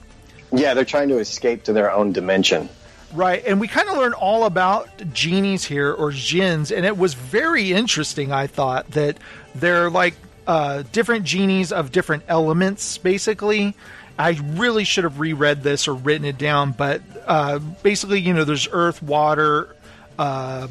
Yeah, 0.52 0.74
they're 0.74 0.84
trying 0.84 1.08
to 1.08 1.18
escape 1.18 1.62
to 1.64 1.72
their 1.72 1.90
own 1.90 2.12
dimension. 2.12 2.68
Right, 3.14 3.42
and 3.46 3.58
we 3.58 3.66
kind 3.66 3.88
of 3.88 3.96
learn 3.96 4.12
all 4.12 4.44
about 4.44 4.90
genies 5.14 5.64
here 5.64 5.90
or 5.90 6.12
jinns, 6.12 6.70
and 6.70 6.84
it 6.84 6.98
was 6.98 7.14
very 7.14 7.72
interesting. 7.72 8.30
I 8.30 8.46
thought 8.46 8.90
that 8.90 9.16
they're 9.54 9.88
like 9.88 10.14
uh, 10.50 10.82
different 10.90 11.24
genies 11.24 11.70
of 11.70 11.92
different 11.92 12.24
elements, 12.26 12.98
basically. 12.98 13.76
I 14.18 14.30
really 14.42 14.82
should 14.82 15.04
have 15.04 15.20
reread 15.20 15.62
this 15.62 15.86
or 15.86 15.94
written 15.94 16.24
it 16.24 16.38
down, 16.38 16.72
but 16.72 17.02
uh, 17.24 17.60
basically, 17.60 18.18
you 18.20 18.34
know, 18.34 18.42
there's 18.42 18.66
earth, 18.72 19.00
water, 19.00 19.76
uh, 20.18 20.66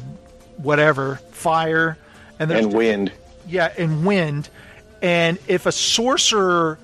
whatever, 0.58 1.16
fire, 1.30 1.96
and, 2.38 2.50
and 2.52 2.74
wind. 2.74 3.10
Yeah, 3.48 3.72
and 3.78 4.04
wind. 4.04 4.50
And 5.00 5.38
if 5.48 5.64
a 5.64 5.72
sorcerer 5.72 6.78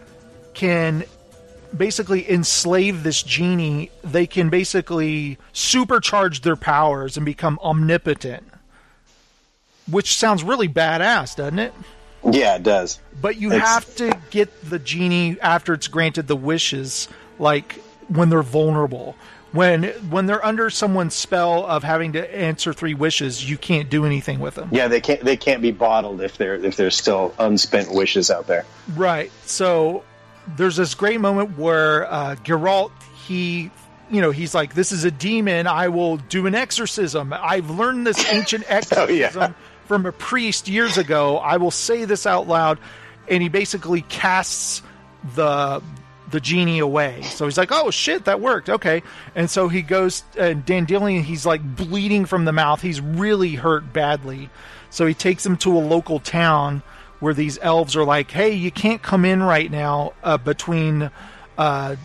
can 0.55 1.05
basically 1.77 2.31
enslave 2.31 3.02
this 3.02 3.23
genie, 3.23 3.90
they 4.05 4.27
can 4.27 4.48
basically 4.48 5.36
supercharge 5.52 6.40
their 6.40 6.56
powers 6.56 7.18
and 7.18 7.27
become 7.27 7.59
omnipotent. 7.62 8.44
Which 9.86 10.16
sounds 10.16 10.43
really 10.43 10.66
badass, 10.66 11.36
doesn't 11.36 11.59
it? 11.59 11.74
Yeah, 12.24 12.56
it 12.56 12.62
does. 12.62 13.01
But 13.20 13.36
you 13.36 13.52
it's... 13.52 13.64
have 13.64 13.94
to 13.97 14.18
get 14.30 14.68
the 14.68 14.78
genie 14.78 15.40
after 15.40 15.74
it's 15.74 15.88
granted 15.88 16.26
the 16.26 16.36
wishes, 16.36 17.09
like 17.38 17.74
when 18.09 18.28
they're 18.28 18.43
vulnerable. 18.43 19.16
When 19.52 19.84
when 20.10 20.26
they're 20.26 20.44
under 20.44 20.68
someone's 20.68 21.14
spell 21.14 21.64
of 21.64 21.82
having 21.82 22.12
to 22.12 22.36
answer 22.36 22.72
three 22.72 22.94
wishes, 22.94 23.48
you 23.48 23.56
can't 23.56 23.88
do 23.88 24.05
anything 24.05 24.40
with 24.40 24.56
them. 24.56 24.68
Yeah, 24.70 24.88
they 24.88 25.01
can't 25.01 25.22
they 25.24 25.36
can't 25.36 25.62
be 25.62 25.70
bottled 25.70 26.20
if 26.20 26.36
they're 26.36 26.56
if 26.56 26.76
there's 26.76 26.97
still 26.97 27.34
unspent 27.38 27.90
wishes 27.90 28.30
out 28.30 28.48
there. 28.48 28.66
Right. 28.94 29.30
So 29.44 30.05
there's 30.56 30.76
this 30.76 30.94
great 30.94 31.20
moment 31.20 31.56
where 31.56 32.12
uh, 32.12 32.36
Geralt 32.36 32.90
he 33.26 33.70
you 34.10 34.20
know, 34.20 34.30
he's 34.30 34.55
like, 34.55 34.74
"This 34.74 34.93
is 34.93 35.05
a 35.05 35.10
demon. 35.10 35.66
I 35.66 35.88
will 35.88 36.18
do 36.18 36.47
an 36.47 36.55
exorcism. 36.55 37.32
I've 37.32 37.70
learned 37.70 38.06
this 38.06 38.24
ancient 38.30 38.64
exorcism 38.68 39.43
oh, 39.43 39.47
yeah 39.47 39.52
from 39.86 40.06
a 40.06 40.12
priest 40.12 40.68
years 40.68 40.98
ago. 40.98 41.38
I 41.38 41.56
will 41.56 41.70
say 41.70 42.04
this 42.04 42.26
out 42.26 42.46
loud, 42.48 42.78
and 43.28 43.42
he 43.42 43.48
basically 43.48 44.02
casts 44.02 44.82
the 45.34 45.82
the 46.30 46.40
genie 46.40 46.80
away. 46.80 47.22
So 47.22 47.44
he's 47.44 47.56
like, 47.58 47.70
"Oh 47.72 47.90
shit, 47.90 48.24
that 48.24 48.40
worked." 48.40 48.68
Okay, 48.68 49.02
and 49.34 49.50
so 49.50 49.68
he 49.68 49.82
goes 49.82 50.24
and 50.38 50.64
Dandelion. 50.64 51.22
He's 51.22 51.46
like 51.46 51.62
bleeding 51.62 52.26
from 52.26 52.44
the 52.44 52.52
mouth. 52.52 52.82
He's 52.82 53.00
really 53.00 53.54
hurt 53.54 53.92
badly. 53.92 54.50
So 54.90 55.06
he 55.06 55.14
takes 55.14 55.44
him 55.44 55.56
to 55.58 55.76
a 55.76 55.80
local 55.80 56.20
town 56.20 56.82
where 57.20 57.34
these 57.34 57.58
elves 57.62 57.96
are 57.96 58.04
like, 58.04 58.30
"Hey, 58.30 58.52
you 58.52 58.70
can't 58.70 59.02
come 59.02 59.24
in 59.24 59.42
right 59.42 59.70
now 59.70 60.12
uh, 60.22 60.38
between 60.38 61.10
uh, 61.56 61.96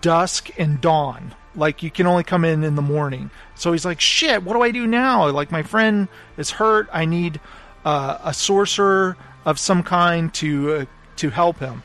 dusk 0.00 0.50
and 0.58 0.80
dawn." 0.80 1.34
Like 1.60 1.82
you 1.82 1.90
can 1.90 2.06
only 2.06 2.24
come 2.24 2.46
in 2.46 2.64
in 2.64 2.74
the 2.74 2.82
morning. 2.82 3.30
So 3.54 3.72
he's 3.72 3.84
like, 3.84 4.00
shit, 4.00 4.42
what 4.42 4.54
do 4.54 4.62
I 4.62 4.70
do 4.70 4.86
now? 4.86 5.28
Like 5.28 5.52
my 5.52 5.62
friend 5.62 6.08
is 6.38 6.50
hurt. 6.50 6.88
I 6.90 7.04
need 7.04 7.38
uh, 7.84 8.18
a 8.24 8.32
sorcerer 8.32 9.18
of 9.44 9.58
some 9.58 9.82
kind 9.82 10.32
to 10.34 10.72
uh, 10.72 10.84
to 11.16 11.28
help 11.28 11.58
him. 11.58 11.82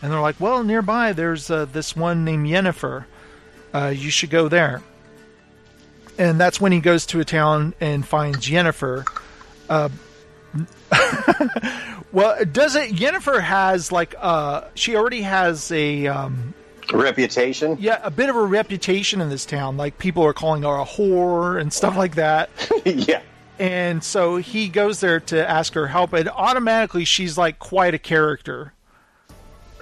And 0.00 0.12
they're 0.12 0.20
like, 0.20 0.38
well, 0.38 0.62
nearby 0.62 1.12
there's 1.12 1.50
uh, 1.50 1.64
this 1.64 1.96
one 1.96 2.24
named 2.24 2.46
Yennefer. 2.46 3.04
Uh, 3.74 3.92
you 3.94 4.10
should 4.10 4.30
go 4.30 4.48
there. 4.48 4.80
And 6.18 6.40
that's 6.40 6.60
when 6.60 6.70
he 6.70 6.78
goes 6.78 7.04
to 7.06 7.18
a 7.18 7.24
town 7.24 7.74
and 7.80 8.06
finds 8.06 8.48
Yennefer. 8.48 9.04
Uh, 9.68 9.88
well, 12.12 12.44
does 12.44 12.76
it? 12.76 12.92
Yennefer 12.92 13.42
has 13.42 13.90
like 13.90 14.14
uh, 14.18 14.68
she 14.76 14.94
already 14.94 15.22
has 15.22 15.72
a 15.72 16.06
um, 16.06 16.54
reputation. 16.92 17.76
Yeah, 17.80 18.00
a 18.02 18.10
bit 18.10 18.28
of 18.28 18.36
a 18.36 18.44
reputation 18.44 19.20
in 19.20 19.28
this 19.28 19.46
town. 19.46 19.76
Like 19.76 19.98
people 19.98 20.22
are 20.24 20.32
calling 20.32 20.62
her 20.62 20.76
a 20.76 20.84
whore 20.84 21.60
and 21.60 21.72
stuff 21.72 21.96
like 21.96 22.16
that. 22.16 22.50
yeah. 22.84 23.22
And 23.58 24.04
so 24.04 24.36
he 24.36 24.68
goes 24.68 25.00
there 25.00 25.20
to 25.20 25.48
ask 25.48 25.72
her 25.74 25.86
help, 25.86 26.12
and 26.12 26.28
automatically 26.28 27.04
she's 27.04 27.38
like 27.38 27.58
quite 27.58 27.94
a 27.94 27.98
character. 27.98 28.72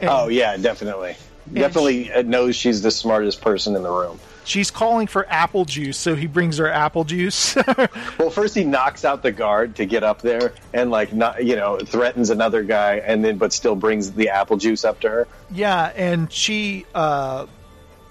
And, 0.01 0.11
oh 0.11 0.29
yeah, 0.29 0.57
definitely. 0.57 1.17
Definitely 1.53 2.05
she, 2.05 2.23
knows 2.23 2.57
she's 2.57 2.83
the 2.83 2.91
smartest 2.91 3.41
person 3.41 3.77
in 3.77 3.83
the 3.83 3.91
room 3.91 4.19
she's 4.45 4.71
calling 4.71 5.07
for 5.07 5.27
apple 5.29 5.65
juice, 5.65 5.99
so 5.99 6.15
he 6.15 6.27
brings 6.27 6.59
her 6.59 6.71
apple 6.71 7.05
juice. 7.05 7.57
well, 8.19 8.31
first 8.31 8.55
he 8.55 8.65
knocks 8.65 9.05
out 9.05 9.23
the 9.23 9.33
guard 9.33 9.77
to 9.77 9.87
get 9.87 10.05
up 10.05 10.23
there, 10.23 10.53
and 10.73 10.91
like 10.91 11.13
not 11.13 11.45
you 11.45 11.57
know 11.57 11.79
threatens 11.79 12.31
another 12.31 12.63
guy, 12.63 12.97
and 12.97 13.25
then 13.25 13.39
but 13.39 13.53
still 13.53 13.75
brings 13.75 14.13
the 14.13 14.29
apple 14.29 14.57
juice 14.57 14.85
up 14.85 15.01
to 15.01 15.09
her. 15.09 15.29
Yeah, 15.51 15.93
and 15.97 16.33
she. 16.33 16.87
Uh, 16.95 17.47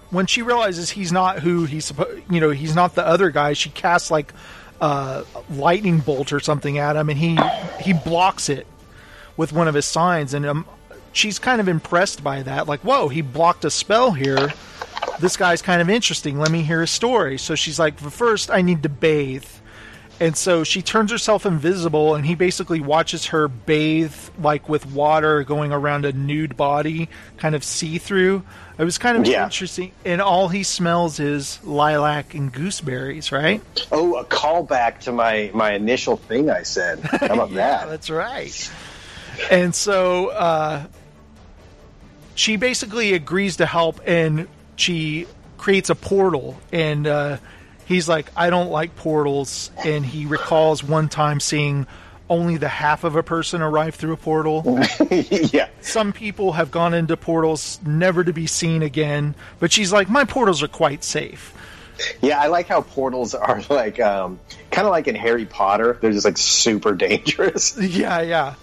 when 0.10 0.28
she 0.28 0.44
realizes 0.44 0.92
he's 0.92 1.12
not 1.12 1.40
who 1.40 1.66
he's 1.66 1.86
supposed, 1.86 2.22
you 2.30 2.40
know, 2.40 2.52
he's 2.52 2.76
not 2.76 2.94
the 2.94 3.04
other 3.06 3.32
guy, 3.32 3.54
she 3.54 3.70
casts 3.70 4.12
like 4.12 4.32
a 4.80 4.84
uh, 4.84 5.24
lightning 5.50 5.98
bolt 6.02 6.32
or 6.32 6.40
something 6.40 6.78
at 6.78 6.96
him, 6.96 7.10
and 7.10 7.18
he 7.18 7.40
he 7.82 7.94
blocks 7.94 8.48
it 8.48 8.68
with 9.38 9.52
one 9.52 9.68
of 9.68 9.74
his 9.74 9.86
signs, 9.86 10.36
and 10.36 10.46
um, 10.46 10.68
she's 11.14 11.40
kind 11.40 11.60
of 11.60 11.68
impressed 11.68 12.24
by 12.24 12.44
that. 12.44 12.68
Like, 12.68 12.82
whoa, 12.82 13.08
he 13.08 13.22
blocked 13.22 13.66
a 13.66 13.72
spell 13.72 14.12
here 14.12 14.54
this 15.20 15.38
guy's 15.38 15.62
kind 15.62 15.82
of 15.82 15.90
interesting. 15.90 16.40
Let 16.40 16.52
me 16.52 16.62
hear 16.62 16.82
his 16.82 16.92
story. 16.92 17.38
So 17.38 17.56
she's 17.56 17.80
like, 17.80 18.00
first, 18.00 18.50
I 18.52 18.62
need 18.62 18.84
to 18.84 18.90
bathe. 18.90 19.46
And 20.20 20.38
so 20.38 20.64
she 20.64 20.82
turns 20.82 21.12
herself 21.12 21.46
invisible, 21.46 22.16
and 22.16 22.26
he 22.26 22.36
basically 22.36 22.80
watches 22.80 23.28
her 23.28 23.48
bathe, 23.48 24.16
like 24.40 24.70
with 24.70 24.86
water 24.86 25.44
going 25.44 25.72
around 25.72 26.06
a 26.06 26.14
nude 26.14 26.56
body, 26.56 27.10
kind 27.38 27.56
of 27.56 27.64
see 27.64 27.98
through. 27.98 28.44
It 28.78 28.84
was 28.84 28.98
kind 28.98 29.18
of 29.18 29.28
yeah. 29.28 29.44
interesting. 29.44 29.92
And 30.06 30.22
all 30.22 30.50
he 30.50 30.64
smells 30.64 31.20
is 31.20 31.64
lilac 31.64 32.36
and 32.36 32.54
gooseberries, 32.54 33.32
right? 33.32 33.62
Oh, 33.92 34.16
a 34.16 34.24
callback 34.24 35.00
to 35.02 35.12
my, 35.12 35.52
my 35.54 35.74
initial 35.74 36.18
thing 36.18 36.50
I 36.50 36.62
said. 36.62 37.00
How 37.00 37.26
about 37.26 37.52
yeah, 37.52 37.80
that? 37.80 37.90
That's 37.90 38.10
right. 38.10 38.72
And 39.52 39.74
so 39.74 40.28
uh, 40.30 40.86
she 42.36 42.56
basically 42.56 43.14
agrees 43.14 43.58
to 43.58 43.66
help, 43.66 44.00
and 44.06 44.48
she 44.76 45.28
creates 45.58 45.90
a 45.90 45.96
portal 45.96 46.58
and 46.72 47.08
uh, 47.08 47.38
he's 47.86 48.10
like 48.10 48.30
i 48.36 48.50
don't 48.50 48.70
like 48.70 48.96
portals. 48.96 49.72
And 49.86 50.06
he 50.06 50.26
recalls 50.26 50.84
one 50.84 51.10
time 51.10 51.40
seeing 51.40 51.88
only 52.30 52.58
the 52.58 52.68
half 52.70 53.04
of 53.04 53.16
a 53.16 53.24
person 53.24 53.62
arrive 53.62 53.96
through 53.96 54.14
a 54.14 54.18
portal. 54.18 54.64
Yeah. 55.12 55.68
Some 55.82 56.14
people 56.14 56.54
have 56.54 56.72
gone 56.72 56.94
into 56.94 57.16
portals 57.16 57.80
never 57.86 58.24
to 58.24 58.34
be 58.34 58.48
seen 58.48 58.82
again 58.82 59.36
but 59.60 59.72
she's 59.72 59.92
like 59.94 60.10
my 60.10 60.24
portals 60.26 60.64
are 60.64 60.68
quite 60.68 61.04
safe. 61.04 61.54
Yeah 62.22 62.40
i 62.40 62.48
like 62.48 62.68
how 62.68 62.82
portals 62.82 63.36
are 63.36 63.62
like 63.70 64.00
um, 64.00 64.40
kind 64.72 64.88
of 64.88 64.92
like 64.92 65.08
in 65.08 65.16
harry 65.16 65.46
potter 65.46 65.98
they're 66.02 66.12
just 66.12 66.26
like 66.26 66.38
super 66.38 66.94
dangerous. 67.08 67.78
Yeah 67.78 68.22
yeah. 68.22 68.56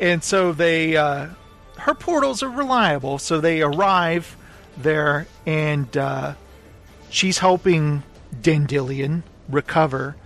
And 0.00 0.24
so 0.24 0.52
they 0.52 0.96
uh, 0.96 1.28
her 1.76 1.94
portals 1.94 2.42
are 2.42 2.48
reliable 2.50 3.18
so 3.18 3.40
they 3.40 3.62
arrive 3.62 4.36
there, 4.76 5.26
and 5.46 5.94
uh, 5.96 6.34
she's 7.10 7.38
helping 7.38 8.02
Dandelion 8.40 9.22
recover, 9.48 10.16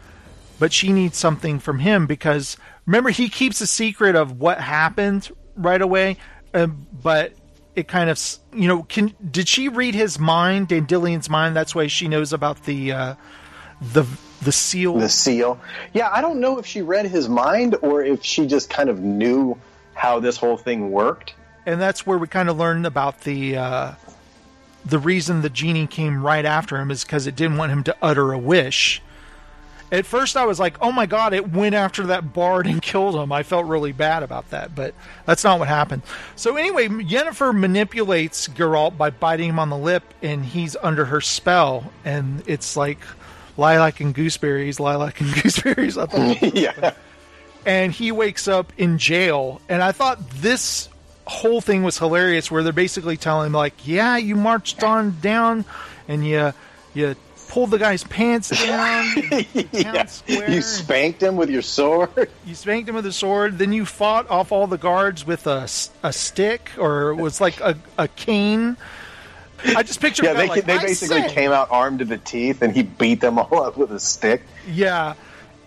but 0.59 0.73
she 0.73 0.93
needs 0.93 1.17
something 1.17 1.59
from 1.59 1.79
him 1.79 2.07
because 2.07 2.57
remember 2.87 3.11
he 3.11 3.29
keeps 3.29 3.61
a 3.61 3.67
secret 3.67 4.15
of 4.15 4.41
what 4.41 4.61
happened 4.61 5.31
right 5.57 5.81
away, 5.81 6.17
uh, 6.55 6.67
but 6.67 7.33
it 7.75 7.89
kind 7.89 8.09
of 8.09 8.19
you 8.55 8.69
know 8.69 8.83
can 8.85 9.15
did 9.31 9.49
she 9.49 9.69
read 9.69 9.95
his 9.95 10.19
mind, 10.19 10.69
Dandelion's 10.69 11.29
mind? 11.29 11.57
That's 11.57 11.75
why 11.75 11.89
she 11.89 12.09
knows 12.09 12.33
about 12.33 12.65
the 12.65 12.93
uh, 12.93 13.15
the 13.81 14.07
the 14.43 14.53
seal. 14.53 14.99
The 14.99 15.09
seal. 15.09 15.61
Yeah, 15.93 16.11
I 16.11 16.21
don't 16.21 16.41
know 16.41 16.59
if 16.59 16.67
she 16.67 16.83
read 16.83 17.07
his 17.07 17.29
mind 17.29 17.77
or 17.83 18.03
if 18.03 18.25
she 18.25 18.47
just 18.47 18.71
kind 18.71 18.89
of 18.89 19.01
knew 19.01 19.59
how 19.95 20.21
this 20.21 20.37
whole 20.37 20.59
thing 20.59 20.91
worked 20.91 21.35
and 21.67 21.81
that's 21.81 22.07
where 22.07 22.17
we 22.17 22.29
kind 22.29 22.49
of 22.49 22.57
learned 22.57 22.87
about 22.87 23.21
the 23.23 23.57
uh, 23.57 23.93
the 24.87 24.99
reason 24.99 25.43
the 25.43 25.51
genie 25.51 25.87
came 25.87 26.25
right 26.25 26.45
after 26.45 26.77
him 26.77 26.91
is 26.91 27.05
because 27.05 27.27
it 27.27 27.37
didn't 27.37 27.57
want 27.57 27.73
him 27.73 27.83
to 27.85 27.97
utter 28.01 28.33
a 28.33 28.39
wish. 28.39 29.03
At 29.93 30.05
first, 30.05 30.37
I 30.37 30.47
was 30.47 30.59
like, 30.59 30.77
"Oh 30.81 30.91
my 30.91 31.07
god!" 31.07 31.33
It 31.33 31.53
went 31.53 31.75
after 31.75 32.07
that 32.07 32.33
bard 32.33 32.67
and 32.67 32.83
killed 32.93 33.15
him. 33.15 33.31
I 33.31 33.43
felt 33.43 33.67
really 33.67 33.93
bad 33.93 34.23
about 34.23 34.51
that, 34.51 34.75
but 34.75 34.95
that's 35.27 35.45
not 35.45 35.59
what 35.59 35.69
happened. 35.69 36.03
So 36.35 36.57
anyway, 36.57 36.89
Yennefer 36.89 37.57
manipulates 37.57 38.49
Geralt 38.49 38.97
by 38.97 39.11
biting 39.11 39.51
him 39.51 39.59
on 39.59 39.71
the 39.71 39.79
lip, 39.79 40.03
and 40.23 40.45
he's 40.45 40.77
under 40.83 41.05
her 41.05 41.21
spell, 41.21 41.93
and 42.05 42.43
it's 42.47 42.77
like 42.77 42.99
lilac 43.57 44.01
and 44.01 44.15
gooseberries, 44.15 44.81
lilac 44.81 45.21
and 45.21 45.33
gooseberries. 45.43 45.97
I 45.97 46.07
thought, 46.07 46.43
yeah. 46.55 46.93
And 47.65 47.93
he 47.93 48.13
wakes 48.13 48.49
up 48.49 48.73
in 48.77 48.99
jail, 48.99 49.61
and 49.69 49.83
I 49.83 49.93
thought 49.93 50.31
this 50.31 50.89
whole 51.27 51.61
thing 51.61 51.83
was 51.83 51.99
hilarious, 51.99 52.51
where 52.51 52.63
they're 52.63 52.73
basically 52.73 53.17
telling 53.17 53.47
him 53.47 53.53
like, 53.53 53.87
"Yeah, 53.87 54.17
you 54.17 54.37
marched 54.37 54.83
on 54.83 55.19
down, 55.21 55.65
and 56.09 56.27
you 56.27 56.53
you 56.95 57.17
pulled 57.49 57.71
the 57.71 57.79
guy's 57.79 58.05
pants 58.05 58.51
down. 58.51 59.07
yeah. 59.73 60.07
You 60.27 60.63
spanked 60.63 61.23
him 61.23 61.37
with 61.37 61.51
your 61.51 61.63
sword. 61.63 62.29
You 62.45 62.55
spanked 62.55 62.89
him 62.89 62.95
with 62.95 63.07
a 63.07 63.13
sword. 63.13 63.59
Then 63.59 63.73
you 63.73 63.87
fought 63.87 64.29
off 64.29 64.53
all 64.53 64.67
the 64.67 64.79
guards 64.79 65.27
with 65.27 65.47
a, 65.47 65.69
a 66.03 66.13
stick, 66.13 66.71
or 66.79 67.11
it 67.11 67.17
was 67.17 67.41
like 67.41 67.61
a, 67.61 67.77
a 67.99 68.09
cane. 68.09 68.77
I 69.65 69.83
just 69.83 70.01
picture. 70.01 70.25
Yeah, 70.25 70.35
they, 70.35 70.49
like, 70.49 70.65
they 70.65 70.79
basically 70.79 71.29
came 71.29 71.51
out 71.51 71.69
armed 71.71 72.01
to 72.01 72.05
the 72.05 72.19
teeth, 72.19 72.63
and 72.63 72.75
he 72.75 72.83
beat 72.83 73.21
them 73.21 73.39
all 73.39 73.63
up 73.63 73.77
with 73.77 73.91
a 73.91 74.01
stick. 74.01 74.43
Yeah, 74.69 75.15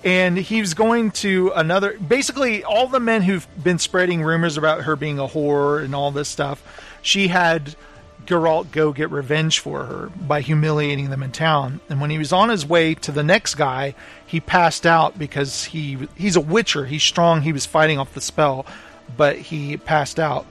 and 0.04 0.38
he 0.38 0.62
was 0.62 0.74
going 0.74 1.12
to 1.12 1.52
another. 1.56 1.98
Basically, 2.00 2.64
all 2.64 2.88
the 2.88 3.00
men 3.00 3.22
who've 3.22 3.48
been 3.62 3.80
spreading 3.80 4.24
rumors 4.24 4.58
about 4.58 4.84
her 4.84 4.96
being 4.96 5.20
a 5.20 5.28
whore 5.28 5.84
and 5.84 5.94
all 5.94 6.12
this 6.12 6.30
stuff, 6.30 6.64
she 7.02 7.28
had 7.28 7.76
Geralt 8.26 8.72
go 8.72 8.94
get 8.94 9.10
revenge 9.10 9.60
for 9.60 9.86
her 9.86 10.12
by 10.16 10.42
humiliating 10.42 11.10
them 11.10 11.24
in 11.24 11.32
town. 11.32 11.82
And 11.90 12.00
when 12.00 12.10
he 12.10 12.18
was 12.18 12.32
on 12.32 12.50
his 12.50 12.66
way 12.66 12.94
to 12.96 13.12
the 13.12 13.24
next 13.24 13.56
guy, 13.56 13.96
he 14.26 14.40
passed 14.40 14.86
out 14.86 15.20
because 15.20 15.66
he 15.66 16.08
he's 16.16 16.36
a 16.36 16.42
witcher. 16.42 16.86
He's 16.86 17.04
strong. 17.04 17.42
He 17.42 17.52
was 17.52 17.66
fighting 17.66 17.98
off 17.98 18.14
the 18.14 18.22
spell, 18.22 18.66
but 19.18 19.38
he 19.38 19.78
passed 19.78 20.20
out. 20.20 20.46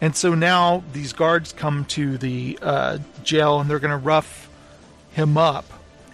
And 0.00 0.16
so 0.16 0.34
now 0.34 0.82
these 0.92 1.12
guards 1.12 1.52
come 1.52 1.84
to 1.86 2.18
the 2.18 2.58
uh, 2.62 2.98
jail 3.24 3.60
and 3.60 3.68
they're 3.68 3.80
going 3.80 3.90
to 3.90 3.96
rough 3.96 4.48
him 5.12 5.36
up. 5.36 5.66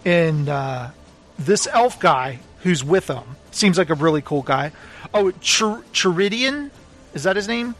And 0.05 0.49
uh, 0.49 0.91
this 1.39 1.67
elf 1.67 2.01
guy 2.01 2.41
who's 2.65 2.83
with 2.83 3.09
him. 3.09 3.23
seems 3.53 3.79
like 3.79 3.91
a 3.91 3.95
really 3.95 4.23
cool 4.23 4.43
guy. 4.43 4.73
Oh, 5.13 5.31
Chir- 5.41 5.85
Chireadan? 5.93 6.71
Is 7.13 7.23
that 7.23 7.37
his 7.37 7.47
name? 7.47 7.77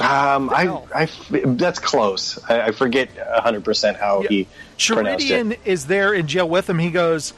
Um, 0.00 0.50
I, 0.50 0.80
I, 0.94 1.08
that's 1.30 1.78
close. 1.78 2.38
I, 2.48 2.62
I 2.62 2.70
forget 2.72 3.08
100% 3.16 3.98
how 3.98 4.22
yeah. 4.22 4.28
he 4.28 4.48
Chireadan 4.76 5.56
is 5.64 5.86
there 5.86 6.12
in 6.12 6.26
jail 6.26 6.48
with 6.48 6.68
him. 6.68 6.78
He 6.78 6.90
goes, 6.90 7.32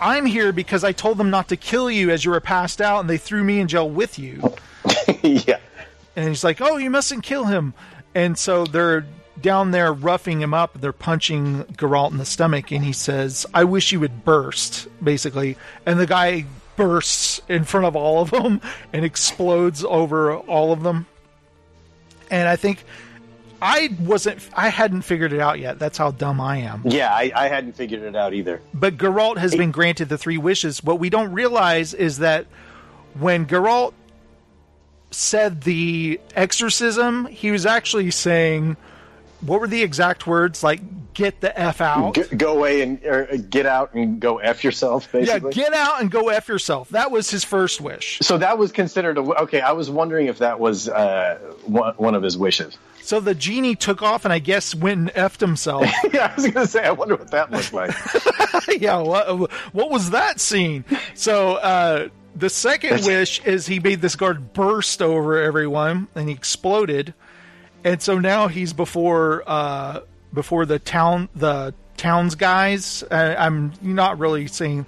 I'm 0.00 0.26
here 0.26 0.52
because 0.52 0.82
I 0.82 0.92
told 0.92 1.18
them 1.18 1.30
not 1.30 1.48
to 1.48 1.56
kill 1.56 1.90
you 1.90 2.10
as 2.10 2.24
you 2.24 2.30
were 2.30 2.40
passed 2.40 2.80
out, 2.80 3.00
and 3.00 3.08
they 3.08 3.18
threw 3.18 3.44
me 3.44 3.60
in 3.60 3.68
jail 3.68 3.88
with 3.88 4.18
you. 4.18 4.42
yeah. 5.22 5.58
And 6.16 6.28
he's 6.28 6.42
like, 6.42 6.60
oh, 6.60 6.78
you 6.78 6.90
mustn't 6.90 7.22
kill 7.22 7.44
him. 7.44 7.74
And 8.14 8.38
so 8.38 8.64
they're 8.64 9.06
down 9.40 9.70
there 9.70 9.92
roughing 9.92 10.40
him 10.40 10.54
up. 10.54 10.80
They're 10.80 10.92
punching 10.92 11.64
Geralt 11.64 12.12
in 12.12 12.18
the 12.18 12.24
stomach, 12.24 12.72
and 12.72 12.84
he 12.84 12.92
says, 12.92 13.46
I 13.52 13.64
wish 13.64 13.92
you 13.92 14.00
would 14.00 14.24
burst, 14.24 14.88
basically. 15.02 15.56
And 15.86 15.98
the 15.98 16.06
guy 16.06 16.46
bursts 16.76 17.40
in 17.48 17.64
front 17.64 17.86
of 17.86 17.94
all 17.96 18.20
of 18.22 18.30
them 18.30 18.60
and 18.92 19.04
explodes 19.04 19.84
over 19.84 20.36
all 20.36 20.72
of 20.72 20.82
them 20.82 21.06
and 22.30 22.48
I 22.48 22.56
think 22.56 22.84
I 23.62 23.90
wasn't. 24.00 24.40
I 24.54 24.68
hadn't 24.68 25.02
figured 25.02 25.32
it 25.32 25.40
out 25.40 25.58
yet. 25.58 25.78
That's 25.78 25.96
how 25.96 26.10
dumb 26.10 26.40
I 26.40 26.58
am. 26.58 26.82
Yeah, 26.84 27.12
I, 27.12 27.32
I 27.34 27.48
hadn't 27.48 27.74
figured 27.74 28.02
it 28.02 28.16
out 28.16 28.34
either. 28.34 28.60
But 28.74 28.96
Geralt 28.96 29.38
has 29.38 29.54
been 29.54 29.70
granted 29.70 30.08
the 30.08 30.18
three 30.18 30.38
wishes. 30.38 30.82
What 30.82 30.98
we 30.98 31.10
don't 31.10 31.32
realize 31.32 31.94
is 31.94 32.18
that 32.18 32.46
when 33.18 33.46
Geralt 33.46 33.94
said 35.10 35.62
the 35.62 36.20
exorcism, 36.34 37.26
he 37.26 37.52
was 37.52 37.64
actually 37.64 38.10
saying 38.10 38.76
what 39.44 39.60
were 39.60 39.68
the 39.68 39.82
exact 39.82 40.26
words? 40.26 40.62
Like, 40.62 40.80
get 41.14 41.40
the 41.40 41.58
f 41.58 41.80
out, 41.80 42.14
get, 42.14 42.36
go 42.36 42.56
away 42.56 42.82
and 42.82 43.04
or 43.04 43.24
get 43.36 43.66
out 43.66 43.94
and 43.94 44.20
go 44.20 44.38
f 44.38 44.64
yourself. 44.64 45.10
Basically, 45.10 45.52
yeah, 45.54 45.64
get 45.64 45.72
out 45.72 46.00
and 46.00 46.10
go 46.10 46.28
f 46.28 46.48
yourself. 46.48 46.90
That 46.90 47.10
was 47.10 47.30
his 47.30 47.44
first 47.44 47.80
wish. 47.80 48.18
So 48.20 48.38
that 48.38 48.58
was 48.58 48.72
considered 48.72 49.16
a 49.16 49.20
okay. 49.42 49.60
I 49.60 49.72
was 49.72 49.88
wondering 49.90 50.26
if 50.26 50.38
that 50.38 50.60
was 50.60 50.88
uh, 50.88 51.38
one, 51.64 51.94
one 51.96 52.14
of 52.14 52.22
his 52.22 52.36
wishes. 52.36 52.76
So 53.00 53.20
the 53.20 53.34
genie 53.34 53.76
took 53.76 54.02
off 54.02 54.24
and 54.24 54.32
I 54.32 54.38
guess 54.38 54.74
went 54.74 54.98
and 54.98 55.12
effed 55.12 55.40
himself. 55.40 55.84
yeah, 56.12 56.32
I 56.32 56.34
was 56.34 56.44
going 56.50 56.66
to 56.66 56.66
say, 56.66 56.84
I 56.84 56.92
wonder 56.92 57.16
what 57.16 57.30
that 57.32 57.50
looked 57.50 57.74
like. 57.74 57.94
yeah, 58.80 58.96
what, 58.96 59.50
what 59.74 59.90
was 59.90 60.12
that 60.12 60.40
scene? 60.40 60.86
So 61.12 61.56
uh, 61.56 62.08
the 62.34 62.48
second 62.48 63.04
wish 63.04 63.44
is 63.44 63.66
he 63.66 63.78
made 63.78 64.00
this 64.00 64.16
guard 64.16 64.54
burst 64.54 65.02
over 65.02 65.38
everyone 65.38 66.08
and 66.14 66.30
he 66.30 66.34
exploded 66.34 67.12
and 67.84 68.02
so 68.02 68.18
now 68.18 68.48
he's 68.48 68.72
before 68.72 69.44
uh, 69.46 70.00
before 70.32 70.66
the 70.66 70.78
town 70.78 71.28
the 71.36 71.74
towns 71.96 72.34
guys. 72.34 73.04
Uh, 73.10 73.36
I'm 73.38 73.72
not 73.82 74.18
really 74.18 74.46
saying 74.46 74.86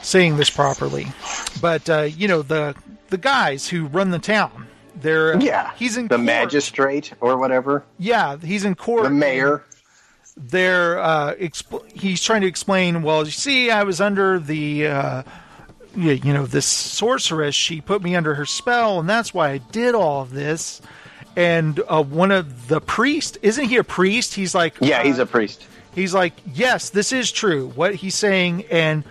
saying 0.00 0.36
this 0.36 0.50
properly, 0.50 1.06
but 1.60 1.90
uh, 1.90 2.02
you 2.02 2.28
know 2.28 2.42
the 2.42 2.74
the 3.08 3.18
guys 3.18 3.68
who 3.68 3.86
run 3.86 4.10
the 4.10 4.18
town. 4.18 4.68
They're 4.94 5.38
yeah. 5.40 5.72
He's 5.76 5.96
in 5.96 6.04
the 6.04 6.16
court. 6.16 6.24
magistrate 6.24 7.12
or 7.20 7.36
whatever. 7.36 7.84
Yeah, 7.98 8.36
he's 8.38 8.64
in 8.64 8.76
court. 8.76 9.02
The 9.02 9.10
mayor. 9.10 9.64
They're 10.36 10.98
uh, 10.98 11.34
expl- 11.34 11.88
he's 11.92 12.22
trying 12.22 12.40
to 12.40 12.46
explain. 12.46 13.02
Well, 13.02 13.24
you 13.24 13.30
see, 13.30 13.70
I 13.70 13.82
was 13.82 14.00
under 14.00 14.38
the. 14.38 14.86
Uh, 14.86 15.22
you 15.96 16.34
know, 16.34 16.44
this 16.44 16.66
sorceress, 16.66 17.54
she 17.54 17.80
put 17.80 18.02
me 18.02 18.16
under 18.16 18.34
her 18.34 18.44
spell, 18.44 18.98
and 18.98 19.08
that's 19.08 19.32
why 19.32 19.50
I 19.50 19.58
did 19.58 19.94
all 19.94 20.22
of 20.22 20.32
this 20.32 20.82
and 21.36 21.80
uh, 21.88 22.02
one 22.02 22.30
of 22.30 22.68
the 22.68 22.80
priest 22.80 23.38
isn't 23.42 23.66
he 23.66 23.76
a 23.76 23.84
priest? 23.84 24.34
He's 24.34 24.54
like 24.54 24.74
yeah 24.80 25.00
uh, 25.00 25.04
he's 25.04 25.18
a 25.18 25.26
priest. 25.26 25.66
he's 25.94 26.14
like 26.14 26.32
yes 26.52 26.90
this 26.90 27.12
is 27.12 27.30
true 27.30 27.68
what 27.74 27.94
he's 27.94 28.14
saying. 28.14 28.64
And 28.70 29.04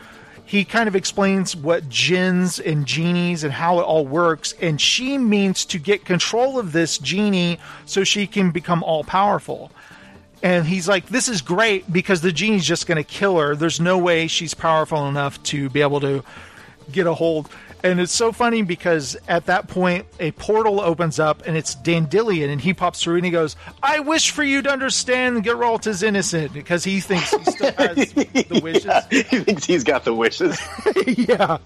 he 0.45 0.65
kind 0.65 0.87
of 0.87 0.95
explains 0.95 1.55
what 1.55 1.87
jinns 1.89 2.59
and 2.59 2.85
genies 2.85 3.43
and 3.43 3.51
how 3.51 3.79
it 3.79 3.83
all 3.83 4.05
works. 4.05 4.53
And 4.61 4.79
she 4.79 5.17
means 5.17 5.65
to 5.65 5.79
get 5.79 6.05
control 6.05 6.59
of 6.59 6.73
this 6.73 6.97
genie 6.97 7.59
so 7.85 8.03
she 8.03 8.27
can 8.27 8.51
become 8.51 8.83
all 8.83 9.03
powerful 9.03 9.71
and 10.43 10.67
he's 10.67 10.87
like 10.87 11.07
this 11.07 11.29
is 11.29 11.41
great 11.41 11.91
because 11.91 12.21
the 12.21 12.31
genie's 12.31 12.65
just 12.65 12.85
going 12.85 12.97
to 12.97 13.03
kill 13.03 13.39
her. 13.39 13.55
There's 13.55 13.79
no 13.79 13.97
way 13.97 14.27
she's 14.27 14.53
powerful 14.53 15.07
enough 15.07 15.41
to 15.43 15.69
be 15.69 15.81
able 15.81 16.01
to 16.01 16.23
get 16.91 17.07
a 17.07 17.13
hold 17.13 17.49
and 17.84 17.99
it's 17.99 18.14
so 18.14 18.31
funny 18.31 18.61
because 18.61 19.18
at 19.27 19.47
that 19.47 19.68
point, 19.68 20.05
a 20.19 20.31
portal 20.31 20.80
opens 20.80 21.19
up 21.19 21.43
and 21.45 21.57
it's 21.57 21.76
Dandelion, 21.76 22.49
and 22.49 22.61
he 22.61 22.73
pops 22.73 23.03
through 23.03 23.18
and 23.18 23.26
he 23.26 23.31
goes, 23.31 23.57
I 23.84 23.99
wish 23.99 24.31
for 24.31 24.43
you 24.43 24.61
to 24.61 24.69
understand 24.72 25.43
Geralt 25.43 25.85
is 25.85 26.01
innocent 26.01 26.53
because 26.53 26.85
he 26.85 27.01
thinks 27.01 27.31
he 27.31 27.43
still 27.43 27.73
has 27.77 28.14
the 28.14 28.61
wishes. 28.64 28.85
Yeah, 28.85 29.01
he 29.10 29.39
thinks 29.39 29.65
he's 29.65 29.84
got 29.84 30.05
the 30.05 30.14
wishes. 30.14 30.57
yeah. 31.07 31.57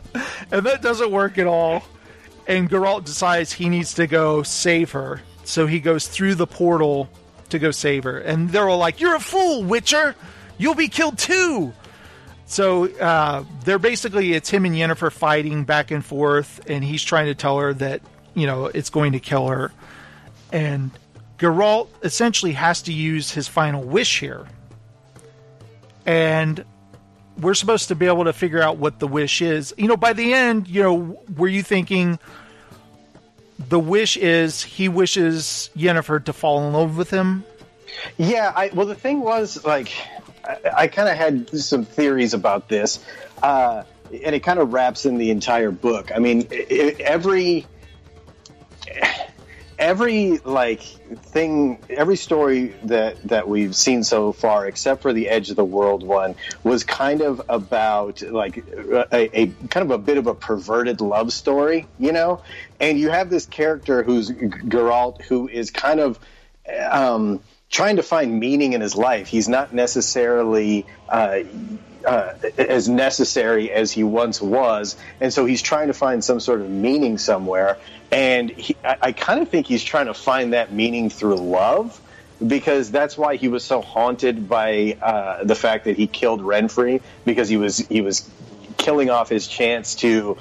And 0.52 0.65
that 0.65 0.81
doesn't 0.81 1.11
work 1.11 1.38
at 1.38 1.45
all. 1.45 1.84
And 2.48 2.68
Geralt 2.68 3.06
decides 3.06 3.52
he 3.52 3.69
needs 3.69 3.94
to 3.95 4.07
go 4.07 4.41
save 4.41 4.91
her. 4.91 5.22
So 5.44 5.68
he 5.68 5.80
goes 5.80 6.07
through 6.07 6.35
the 6.35 6.48
portal 6.48 7.10
to 7.49 7.60
go 7.60 7.69
save 7.69 8.06
her. 8.06 8.18
And 8.18 8.49
they're 8.49 8.68
all 8.68 8.80
like, 8.80 8.99
You're 8.99 9.15
a 9.15 9.19
fool, 9.19 9.64
Witcher! 9.64 10.15
You'll 10.57 10.76
be 10.76 10.88
killed 10.88 11.19
too! 11.19 11.73
So 12.48 12.88
uh, 12.88 13.44
they're 13.65 13.78
basically 13.78 14.34
it's 14.34 14.49
him 14.49 14.65
and 14.65 14.74
Yennefer 14.74 15.11
fighting 15.11 15.65
back 15.65 15.91
and 15.91 16.03
forth, 16.03 16.61
and 16.68 16.84
he's 16.84 17.03
trying 17.03 17.26
to 17.26 17.36
tell 17.36 17.60
her 17.60 17.74
that 17.76 18.02
you 18.34 18.48
know 18.48 18.68
it's 18.68 18.90
going 18.90 19.11
to 19.11 19.19
kill 19.19 19.48
her, 19.48 19.74
and 20.52 20.90
Geralt 21.38 21.90
essentially 22.03 22.53
has 22.53 22.82
to 22.84 22.94
use 22.94 23.32
his 23.32 23.49
final 23.49 23.84
wish 23.84 24.22
here, 24.22 24.48
and 26.06 26.64
we're 27.38 27.53
supposed 27.53 27.90
to 27.90 27.95
be 27.95 28.06
able 28.06 28.24
to 28.24 28.34
figure 28.34 28.61
out 28.61 28.78
what 28.78 28.99
the 28.99 29.07
wish 29.07 29.41
is. 29.41 29.74
You 29.78 29.90
know, 29.90 29.98
by 29.98 30.14
the 30.14 30.34
end, 30.34 30.69
you 30.69 30.82
know, 30.82 31.22
were 31.36 31.49
you 31.49 31.61
thinking 31.61 32.18
the 33.60 33.80
wish 33.80 34.15
is 34.15 34.64
he 34.64 34.88
wishes 34.88 35.69
Yennefer 35.76 36.24
to 36.24 36.32
fall 36.32 36.65
in 36.65 36.72
love 36.72 36.98
with 36.98 37.10
him? 37.10 37.44
Yeah, 38.18 38.53
I 38.56 38.69
well 38.74 38.86
the 38.86 38.95
thing 38.95 39.19
was 39.19 39.65
like 39.65 39.91
I, 40.48 40.60
I 40.76 40.88
kind 40.88 41.10
of 41.10 41.18
had 41.18 41.49
some 41.60 41.86
theories 41.86 42.34
about 42.34 42.69
this, 42.69 43.03
uh, 43.44 43.84
and 44.11 44.36
it 44.36 44.41
kind 44.41 44.60
of 44.60 44.74
wraps 44.74 45.06
in 45.06 45.18
the 45.18 45.32
entire 45.32 45.72
book. 45.72 46.11
I 46.15 46.19
mean, 46.19 46.48
every 46.49 47.65
every 49.80 50.40
like 50.40 50.82
thing 50.82 51.80
every 51.90 52.15
story 52.15 52.74
that 52.84 53.22
that 53.28 53.48
we've 53.48 53.76
seen 53.76 54.03
so 54.03 54.32
far 54.32 54.68
except 54.68 55.02
for 55.02 55.14
the 55.14 55.30
edge 55.30 55.49
of 55.49 55.56
the 55.56 55.65
world 55.65 56.03
one 56.03 56.36
was 56.64 56.84
kind 56.84 57.22
of 57.22 57.41
about 57.48 58.22
like 58.24 58.57
a, 58.57 59.41
a, 59.41 59.48
kind 59.69 59.86
of 59.86 59.91
a 59.91 59.98
bit 59.98 60.18
of 60.18 60.26
a 60.28 60.34
perverted 60.34 60.99
love 60.99 61.32
story 61.32 61.86
you 61.99 62.11
know 62.11 62.41
and 62.80 62.99
you 62.99 63.10
have 63.10 63.30
this 63.30 63.45
character 63.45 64.02
who's 64.02 64.32
Geralt 64.32 65.22
who 65.22 65.48
is 65.48 65.69
kind 65.69 65.99
of 65.99 66.19
um, 66.90 67.40
trying 67.69 67.98
to 67.98 68.03
find 68.03 68.39
meaning 68.39 68.73
in 68.73 68.81
his 68.81 68.95
life 68.95 69.27
he's 69.27 69.49
not 69.49 69.73
necessarily 69.73 70.85
uh, 71.10 71.39
uh, 72.06 72.34
as 72.57 72.88
necessary 72.88 73.72
as 73.72 73.91
he 73.91 74.03
once 74.03 74.41
was, 74.41 74.95
and 75.19 75.34
so 75.34 75.45
he's 75.45 75.61
trying 75.61 75.88
to 75.88 75.94
find 75.94 76.23
some 76.23 76.39
sort 76.39 76.61
of 76.61 76.69
meaning 76.69 77.18
somewhere. 77.18 77.77
And 78.11 78.49
he, 78.49 78.77
I, 78.84 78.98
I 79.02 79.11
kind 79.11 79.41
of 79.41 79.49
think 79.49 79.68
he's 79.68 79.84
trying 79.84 80.06
to 80.06 80.14
find 80.14 80.53
that 80.53 80.72
meaning 80.72 81.10
through 81.10 81.35
love, 81.35 81.99
because 82.45 82.91
that's 82.91 83.18
why 83.18 83.35
he 83.35 83.49
was 83.49 83.64
so 83.65 83.81
haunted 83.81 84.48
by 84.48 84.98
uh, 85.02 85.44
the 85.44 85.56
fact 85.56 85.85
that 85.85 85.98
he 85.98 86.07
killed 86.07 86.41
Renfri, 86.41 87.02
because 87.26 87.49
he 87.49 87.57
was 87.57 87.80
he 87.80 87.99
was 87.99 88.30
killing 88.77 89.10
off 89.10 89.27
his 89.27 89.48
chance 89.48 89.95
to 89.95 90.35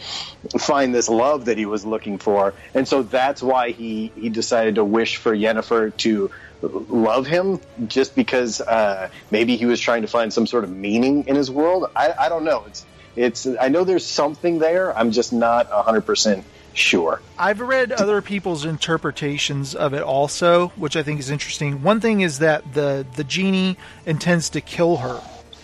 find 0.59 0.95
this 0.95 1.09
love 1.09 1.47
that 1.47 1.59
he 1.59 1.67
was 1.67 1.85
looking 1.85 2.19
for, 2.19 2.55
and 2.75 2.87
so 2.87 3.03
that's 3.03 3.43
why 3.43 3.73
he 3.73 4.13
he 4.15 4.29
decided 4.29 4.77
to 4.77 4.85
wish 4.85 5.17
for 5.17 5.35
Yennefer 5.35 5.97
to 5.97 6.31
love 6.69 7.27
him 7.27 7.61
just 7.87 8.15
because 8.15 8.61
uh, 8.61 9.09
maybe 9.31 9.57
he 9.57 9.67
was 9.67 9.81
trying 9.81 10.03
to 10.03 10.09
find 10.09 10.33
some 10.33 10.47
sort 10.47 10.65
of 10.65 10.71
meaning 10.71 11.27
in 11.27 11.37
his 11.37 11.51
world. 11.51 11.91
I, 11.95 12.13
I 12.19 12.29
don't 12.29 12.45
know. 12.45 12.65
It's 12.67 12.87
it's. 13.17 13.47
I 13.61 13.69
know 13.69 13.85
there's 13.85 14.05
something 14.05 14.59
there. 14.59 14.97
I'm 14.97 15.11
just 15.11 15.33
not 15.33 15.69
hundred 15.71 16.03
percent 16.03 16.45
sure. 16.75 17.21
I've 17.39 17.61
read 17.61 17.93
other 17.93 18.21
people's 18.23 18.65
interpretations 18.65 19.75
of 19.75 19.95
it 19.95 20.03
also, 20.03 20.69
which 20.77 20.97
I 20.97 21.03
think 21.03 21.21
is 21.21 21.31
interesting. 21.31 21.83
One 21.83 22.01
thing 22.01 22.21
is 22.21 22.41
that 22.41 22.75
the 22.75 23.07
the 23.17 23.25
genie 23.25 23.79
intends 24.05 24.51
to 24.51 24.61
kill 24.61 24.99
her. 24.99 25.21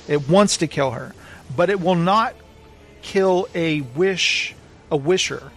It 0.08 0.28
wants 0.28 0.56
to 0.58 0.66
kill 0.66 0.92
her, 0.92 1.14
but 1.54 1.70
it 1.70 1.80
will 1.80 1.94
not 1.94 2.34
kill 3.02 3.48
a 3.54 3.82
wish 3.82 4.54
a 4.90 4.96
wisher. 4.96 5.50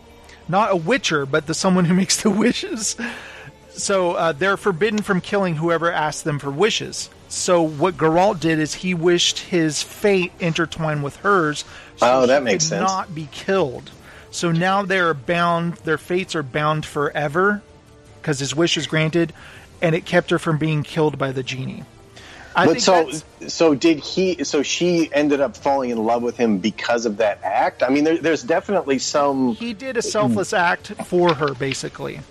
Not 0.47 0.71
a 0.71 0.75
witcher, 0.75 1.25
but 1.25 1.47
the 1.47 1.53
someone 1.53 1.85
who 1.85 1.93
makes 1.93 2.21
the 2.21 2.29
wishes 2.45 2.95
so 3.77 4.13
uh, 4.13 4.31
they're 4.31 4.57
forbidden 4.57 5.01
from 5.01 5.21
killing 5.21 5.55
whoever 5.55 5.91
asks 5.91 6.21
them 6.21 6.39
for 6.39 6.51
wishes. 6.51 7.09
So 7.27 7.61
what 7.61 7.97
Geralt 7.97 8.39
did 8.39 8.59
is 8.59 8.73
he 8.73 8.93
wished 8.93 9.39
his 9.39 9.81
fate 9.81 10.31
intertwined 10.39 11.03
with 11.03 11.17
hers. 11.17 11.65
So 11.97 12.21
oh, 12.21 12.25
that 12.27 12.43
makes 12.43 12.65
sense. 12.65 12.87
Not 12.87 13.13
be 13.13 13.27
killed. 13.31 13.91
So 14.31 14.51
now 14.51 14.83
they're 14.83 15.13
bound. 15.13 15.75
Their 15.75 15.97
fates 15.97 16.35
are 16.35 16.43
bound 16.43 16.85
forever 16.85 17.61
because 18.21 18.39
his 18.39 18.55
wish 18.55 18.77
is 18.77 18.87
granted, 18.87 19.33
and 19.81 19.95
it 19.95 20.05
kept 20.05 20.29
her 20.29 20.39
from 20.39 20.57
being 20.57 20.83
killed 20.83 21.17
by 21.17 21.31
the 21.31 21.43
genie. 21.43 21.83
I 22.55 22.67
but 22.67 22.81
so 22.81 23.11
so 23.47 23.75
did 23.75 23.99
he? 23.99 24.43
So 24.45 24.63
she 24.63 25.09
ended 25.13 25.41
up 25.41 25.57
falling 25.57 25.89
in 25.89 25.97
love 26.03 26.23
with 26.23 26.37
him 26.37 26.59
because 26.59 27.05
of 27.05 27.17
that 27.17 27.39
act. 27.43 27.83
I 27.83 27.89
mean, 27.89 28.05
there, 28.05 28.17
there's 28.17 28.43
definitely 28.43 28.99
some. 28.99 29.55
He 29.55 29.73
did 29.73 29.97
a 29.97 30.01
selfless 30.01 30.53
act 30.53 30.87
for 31.05 31.33
her, 31.33 31.53
basically. 31.53 32.21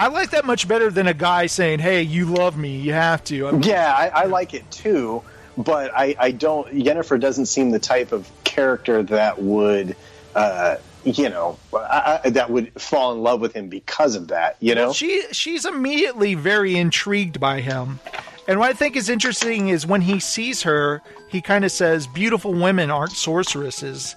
I 0.00 0.06
like 0.06 0.30
that 0.30 0.46
much 0.46 0.66
better 0.66 0.90
than 0.90 1.06
a 1.06 1.12
guy 1.12 1.44
saying, 1.44 1.80
"Hey, 1.80 2.00
you 2.00 2.24
love 2.24 2.56
me, 2.56 2.78
you 2.78 2.94
have 2.94 3.22
to." 3.24 3.48
I 3.48 3.50
mean, 3.52 3.62
yeah, 3.64 3.94
I, 3.94 4.22
I, 4.22 4.24
like 4.24 4.54
it 4.54 4.68
too, 4.70 5.22
but 5.58 5.92
I, 5.94 6.16
I 6.18 6.30
don't. 6.30 6.66
Yennefer 6.68 7.20
doesn't 7.20 7.46
seem 7.46 7.70
the 7.70 7.78
type 7.78 8.10
of 8.10 8.30
character 8.44 9.02
that 9.02 9.42
would. 9.42 9.94
Uh, 10.34 10.76
you 11.04 11.28
know, 11.28 11.58
I, 11.74 12.30
that 12.30 12.48
would 12.48 12.80
fall 12.80 13.12
in 13.12 13.22
love 13.22 13.42
with 13.42 13.54
him 13.54 13.68
because 13.68 14.14
of 14.14 14.28
that. 14.28 14.56
You 14.60 14.74
know, 14.74 14.94
she 14.94 15.22
she's 15.32 15.66
immediately 15.66 16.34
very 16.34 16.76
intrigued 16.76 17.38
by 17.38 17.60
him, 17.60 18.00
and 18.48 18.58
what 18.58 18.70
I 18.70 18.72
think 18.72 18.96
is 18.96 19.10
interesting 19.10 19.68
is 19.68 19.86
when 19.86 20.00
he 20.00 20.18
sees 20.18 20.62
her, 20.62 21.02
he 21.28 21.42
kind 21.42 21.62
of 21.62 21.72
says, 21.72 22.06
"Beautiful 22.06 22.54
women 22.54 22.90
aren't 22.90 23.12
sorceresses." 23.12 24.16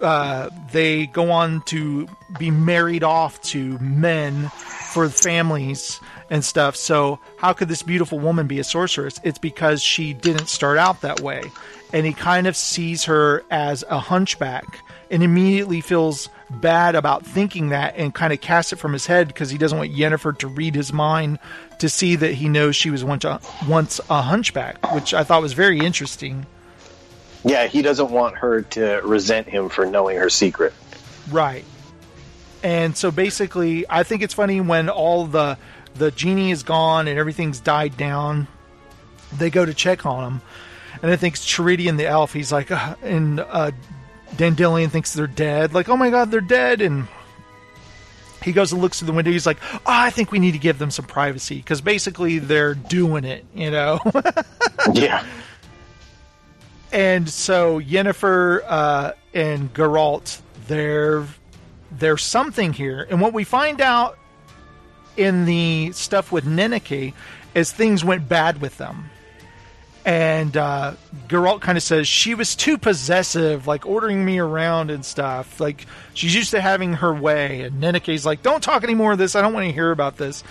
Uh, 0.00 0.48
they 0.72 1.06
go 1.06 1.30
on 1.30 1.62
to 1.66 2.08
be 2.38 2.50
married 2.50 3.04
off 3.04 3.40
to 3.42 3.78
men 3.78 4.50
for 4.90 5.08
families 5.08 6.00
and 6.30 6.44
stuff. 6.44 6.76
So, 6.76 7.18
how 7.36 7.52
could 7.52 7.68
this 7.68 7.82
beautiful 7.82 8.18
woman 8.18 8.46
be 8.46 8.58
a 8.58 8.64
sorceress? 8.64 9.20
It's 9.24 9.38
because 9.38 9.82
she 9.82 10.12
didn't 10.12 10.48
start 10.48 10.78
out 10.78 11.00
that 11.02 11.20
way. 11.20 11.42
And 11.92 12.06
he 12.06 12.12
kind 12.12 12.46
of 12.46 12.56
sees 12.56 13.04
her 13.04 13.44
as 13.50 13.84
a 13.88 13.98
hunchback 13.98 14.80
and 15.10 15.22
immediately 15.22 15.80
feels 15.80 16.28
bad 16.48 16.94
about 16.94 17.26
thinking 17.26 17.70
that 17.70 17.96
and 17.96 18.14
kind 18.14 18.32
of 18.32 18.40
casts 18.40 18.72
it 18.72 18.76
from 18.76 18.92
his 18.92 19.06
head 19.06 19.28
because 19.28 19.50
he 19.50 19.58
doesn't 19.58 19.76
want 19.76 19.92
Yennefer 19.92 20.36
to 20.38 20.48
read 20.48 20.74
his 20.74 20.92
mind 20.92 21.38
to 21.78 21.88
see 21.88 22.16
that 22.16 22.34
he 22.34 22.48
knows 22.48 22.76
she 22.76 22.90
was 22.90 23.04
once 23.04 23.24
a, 23.24 23.40
once 23.68 24.00
a 24.08 24.22
hunchback, 24.22 24.92
which 24.92 25.14
I 25.14 25.24
thought 25.24 25.42
was 25.42 25.52
very 25.52 25.80
interesting. 25.80 26.46
Yeah, 27.44 27.66
he 27.66 27.82
doesn't 27.82 28.10
want 28.10 28.36
her 28.36 28.62
to 28.62 29.00
resent 29.02 29.48
him 29.48 29.68
for 29.68 29.86
knowing 29.86 30.18
her 30.18 30.30
secret. 30.30 30.74
Right. 31.30 31.64
And 32.62 32.96
so 32.96 33.10
basically, 33.10 33.86
I 33.88 34.02
think 34.02 34.22
it's 34.22 34.34
funny 34.34 34.60
when 34.60 34.88
all 34.88 35.26
the 35.26 35.56
the 35.94 36.10
genie 36.10 36.50
is 36.50 36.62
gone 36.62 37.08
and 37.08 37.18
everything's 37.18 37.58
died 37.60 37.96
down. 37.96 38.46
They 39.36 39.50
go 39.50 39.64
to 39.64 39.74
check 39.74 40.04
on 40.06 40.24
him, 40.24 40.42
and 41.02 41.10
I 41.10 41.16
think 41.16 41.36
Chireadan 41.36 41.96
the 41.96 42.06
elf. 42.06 42.32
He's 42.32 42.52
like, 42.52 42.70
uh, 42.70 42.96
and 43.02 43.40
uh, 43.40 43.70
Dandelion 44.36 44.90
thinks 44.90 45.12
they're 45.12 45.26
dead. 45.26 45.74
Like, 45.74 45.88
oh 45.88 45.96
my 45.96 46.10
god, 46.10 46.30
they're 46.30 46.40
dead. 46.40 46.80
And 46.80 47.08
he 48.42 48.52
goes 48.52 48.72
and 48.72 48.80
looks 48.80 48.98
through 48.98 49.06
the 49.06 49.12
window. 49.12 49.30
He's 49.30 49.46
like, 49.46 49.58
oh, 49.74 49.80
I 49.86 50.10
think 50.10 50.32
we 50.32 50.38
need 50.38 50.52
to 50.52 50.58
give 50.58 50.78
them 50.78 50.90
some 50.90 51.04
privacy 51.04 51.56
because 51.56 51.80
basically 51.80 52.38
they're 52.38 52.74
doing 52.74 53.24
it, 53.24 53.44
you 53.54 53.70
know? 53.70 54.00
yeah. 54.92 55.24
And 56.92 57.28
so 57.28 57.80
Yennefer 57.80 58.62
uh, 58.66 59.12
and 59.34 59.72
Geralt, 59.72 60.40
they're 60.66 61.26
there's 61.90 62.22
something 62.22 62.72
here. 62.72 63.06
And 63.10 63.20
what 63.20 63.32
we 63.32 63.44
find 63.44 63.80
out 63.80 64.18
in 65.16 65.44
the 65.44 65.92
stuff 65.92 66.32
with 66.32 66.44
Nenneke 66.44 67.12
is 67.54 67.72
things 67.72 68.04
went 68.04 68.28
bad 68.28 68.60
with 68.60 68.78
them. 68.78 69.10
And 70.04 70.56
uh, 70.56 70.94
Geralt 71.28 71.60
kind 71.60 71.76
of 71.76 71.84
says 71.84 72.08
she 72.08 72.34
was 72.34 72.56
too 72.56 72.78
possessive, 72.78 73.66
like 73.66 73.84
ordering 73.84 74.24
me 74.24 74.38
around 74.38 74.90
and 74.90 75.04
stuff. 75.04 75.60
Like 75.60 75.86
she's 76.14 76.34
used 76.34 76.52
to 76.52 76.60
having 76.60 76.94
her 76.94 77.12
way. 77.12 77.62
And 77.62 77.82
Nenneke's 77.82 78.24
like, 78.24 78.42
"Don't 78.42 78.62
talk 78.62 78.82
any 78.82 78.94
more 78.94 79.12
of 79.12 79.18
this. 79.18 79.36
I 79.36 79.42
don't 79.42 79.52
want 79.52 79.66
to 79.66 79.72
hear 79.72 79.90
about 79.90 80.16
this." 80.16 80.42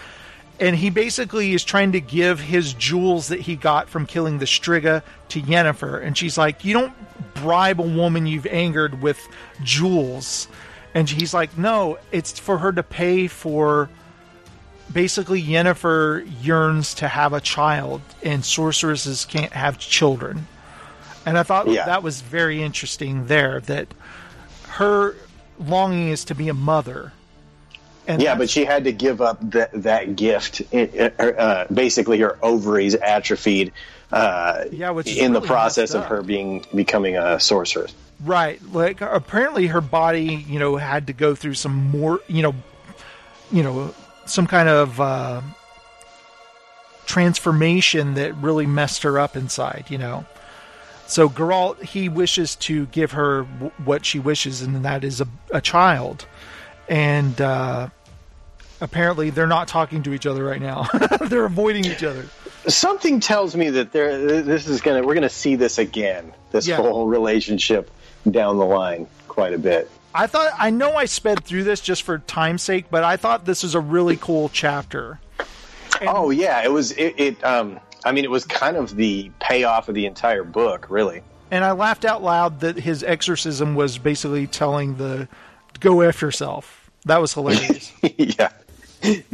And 0.59 0.75
he 0.75 0.91
basically 0.91 1.53
is 1.53 1.63
trying 1.63 1.93
to 1.93 2.01
give 2.01 2.39
his 2.39 2.73
jewels 2.73 3.29
that 3.29 3.39
he 3.39 3.55
got 3.55 3.89
from 3.89 4.05
killing 4.05 4.37
the 4.37 4.45
Striga 4.45 5.01
to 5.29 5.41
Yennefer. 5.41 6.05
And 6.05 6.15
she's 6.15 6.37
like, 6.37 6.63
"You 6.63 6.73
don't 6.73 6.93
bribe 7.33 7.79
a 7.79 7.83
woman 7.83 8.27
you've 8.27 8.47
angered 8.47 9.01
with 9.01 9.19
jewels." 9.63 10.47
And 10.93 11.09
he's 11.09 11.33
like, 11.33 11.57
no, 11.57 11.97
it's 12.11 12.39
for 12.39 12.57
her 12.57 12.71
to 12.71 12.83
pay 12.83 13.27
for. 13.27 13.89
Basically, 14.91 15.41
Yennefer 15.41 16.27
yearns 16.41 16.95
to 16.95 17.07
have 17.07 17.33
a 17.33 17.39
child, 17.39 18.01
and 18.23 18.43
sorceresses 18.43 19.25
can't 19.25 19.53
have 19.53 19.77
children. 19.77 20.47
And 21.25 21.37
I 21.37 21.43
thought 21.43 21.67
yeah. 21.67 21.85
that 21.85 22.01
was 22.01 22.21
very 22.21 22.63
interesting 22.63 23.27
there 23.27 23.59
that 23.61 23.87
her 24.67 25.15
longing 25.59 26.09
is 26.09 26.25
to 26.25 26.35
be 26.35 26.49
a 26.49 26.55
mother. 26.55 27.13
And 28.07 28.19
yeah, 28.19 28.33
but 28.33 28.49
she 28.49 28.65
had 28.65 28.85
to 28.85 28.91
give 28.91 29.21
up 29.21 29.37
that 29.51 29.69
that 29.83 30.15
gift. 30.15 30.63
Uh, 30.73 31.65
basically, 31.71 32.19
her 32.19 32.39
ovaries 32.41 32.95
atrophied. 32.95 33.71
Uh, 34.11 34.65
yeah, 34.71 34.89
which 34.89 35.07
in 35.07 35.31
really 35.31 35.41
the 35.41 35.47
process 35.47 35.93
of 35.93 36.05
her 36.05 36.23
being 36.23 36.65
becoming 36.73 37.15
a 37.15 37.39
sorceress. 37.39 37.93
Right. 38.23 38.61
Like 38.71 39.01
apparently 39.01 39.67
her 39.67 39.81
body, 39.81 40.45
you 40.47 40.59
know, 40.59 40.75
had 40.77 41.07
to 41.07 41.13
go 41.13 41.35
through 41.35 41.53
some 41.53 41.89
more, 41.89 42.19
you 42.27 42.41
know, 42.41 42.55
you 43.51 43.63
know, 43.63 43.93
some 44.25 44.47
kind 44.47 44.67
of 44.67 44.99
uh, 44.99 45.41
transformation 47.05 48.15
that 48.15 48.35
really 48.35 48.65
messed 48.65 49.03
her 49.03 49.19
up 49.19 49.35
inside, 49.35 49.85
you 49.89 49.97
know. 49.97 50.25
So 51.07 51.27
Geralt, 51.27 51.81
he 51.81 52.07
wishes 52.07 52.55
to 52.57 52.85
give 52.87 53.13
her 53.13 53.43
w- 53.43 53.71
what 53.83 54.05
she 54.05 54.19
wishes, 54.19 54.61
and 54.61 54.85
that 54.85 55.03
is 55.03 55.21
a, 55.21 55.27
a 55.51 55.59
child. 55.59 56.27
And 56.87 57.39
uh, 57.41 57.89
apparently, 58.79 59.31
they're 59.31 59.47
not 59.47 59.67
talking 59.67 60.03
to 60.03 60.13
each 60.13 60.27
other 60.27 60.43
right 60.43 60.61
now. 60.61 60.87
they're 61.21 61.45
avoiding 61.45 61.85
each 61.85 62.03
other. 62.03 62.27
Something 62.69 63.19
tells 63.19 63.55
me 63.55 63.69
that 63.71 63.91
there. 63.91 64.41
This 64.41 64.67
is 64.67 64.81
gonna. 64.81 65.03
We're 65.03 65.15
gonna 65.15 65.29
see 65.29 65.55
this 65.55 65.77
again. 65.77 66.33
This 66.51 66.67
yeah. 66.67 66.77
whole 66.77 67.07
relationship 67.07 67.91
down 68.29 68.57
the 68.57 68.65
line 68.65 69.07
quite 69.27 69.53
a 69.53 69.57
bit. 69.57 69.89
I 70.13 70.27
thought 70.27 70.51
I 70.57 70.69
know 70.69 70.95
I 70.95 71.05
sped 71.05 71.43
through 71.43 71.63
this 71.63 71.81
just 71.81 72.03
for 72.03 72.19
time's 72.19 72.63
sake, 72.63 72.85
but 72.89 73.03
I 73.03 73.17
thought 73.17 73.45
this 73.45 73.63
was 73.63 73.75
a 73.75 73.79
really 73.79 74.17
cool 74.17 74.49
chapter. 74.49 75.19
And, 75.99 76.09
oh 76.09 76.29
yeah, 76.29 76.63
it 76.63 76.71
was. 76.71 76.91
It, 76.91 77.15
it. 77.17 77.43
Um. 77.43 77.79
I 78.05 78.13
mean, 78.13 78.23
it 78.23 78.31
was 78.31 78.45
kind 78.45 78.77
of 78.77 78.95
the 78.95 79.29
payoff 79.41 79.89
of 79.89 79.95
the 79.95 80.05
entire 80.05 80.45
book, 80.45 80.89
really. 80.89 81.21
And 81.51 81.65
I 81.65 81.71
laughed 81.71 82.05
out 82.05 82.23
loud 82.23 82.61
that 82.61 82.77
his 82.77 83.03
exorcism 83.03 83.75
was 83.75 83.97
basically 83.97 84.47
telling 84.47 84.95
the 84.95 85.27
go 85.79 86.01
after 86.01 86.27
yourself. 86.27 86.89
That 87.05 87.19
was 87.19 87.33
hilarious. 87.33 87.91
yeah. 88.17 88.51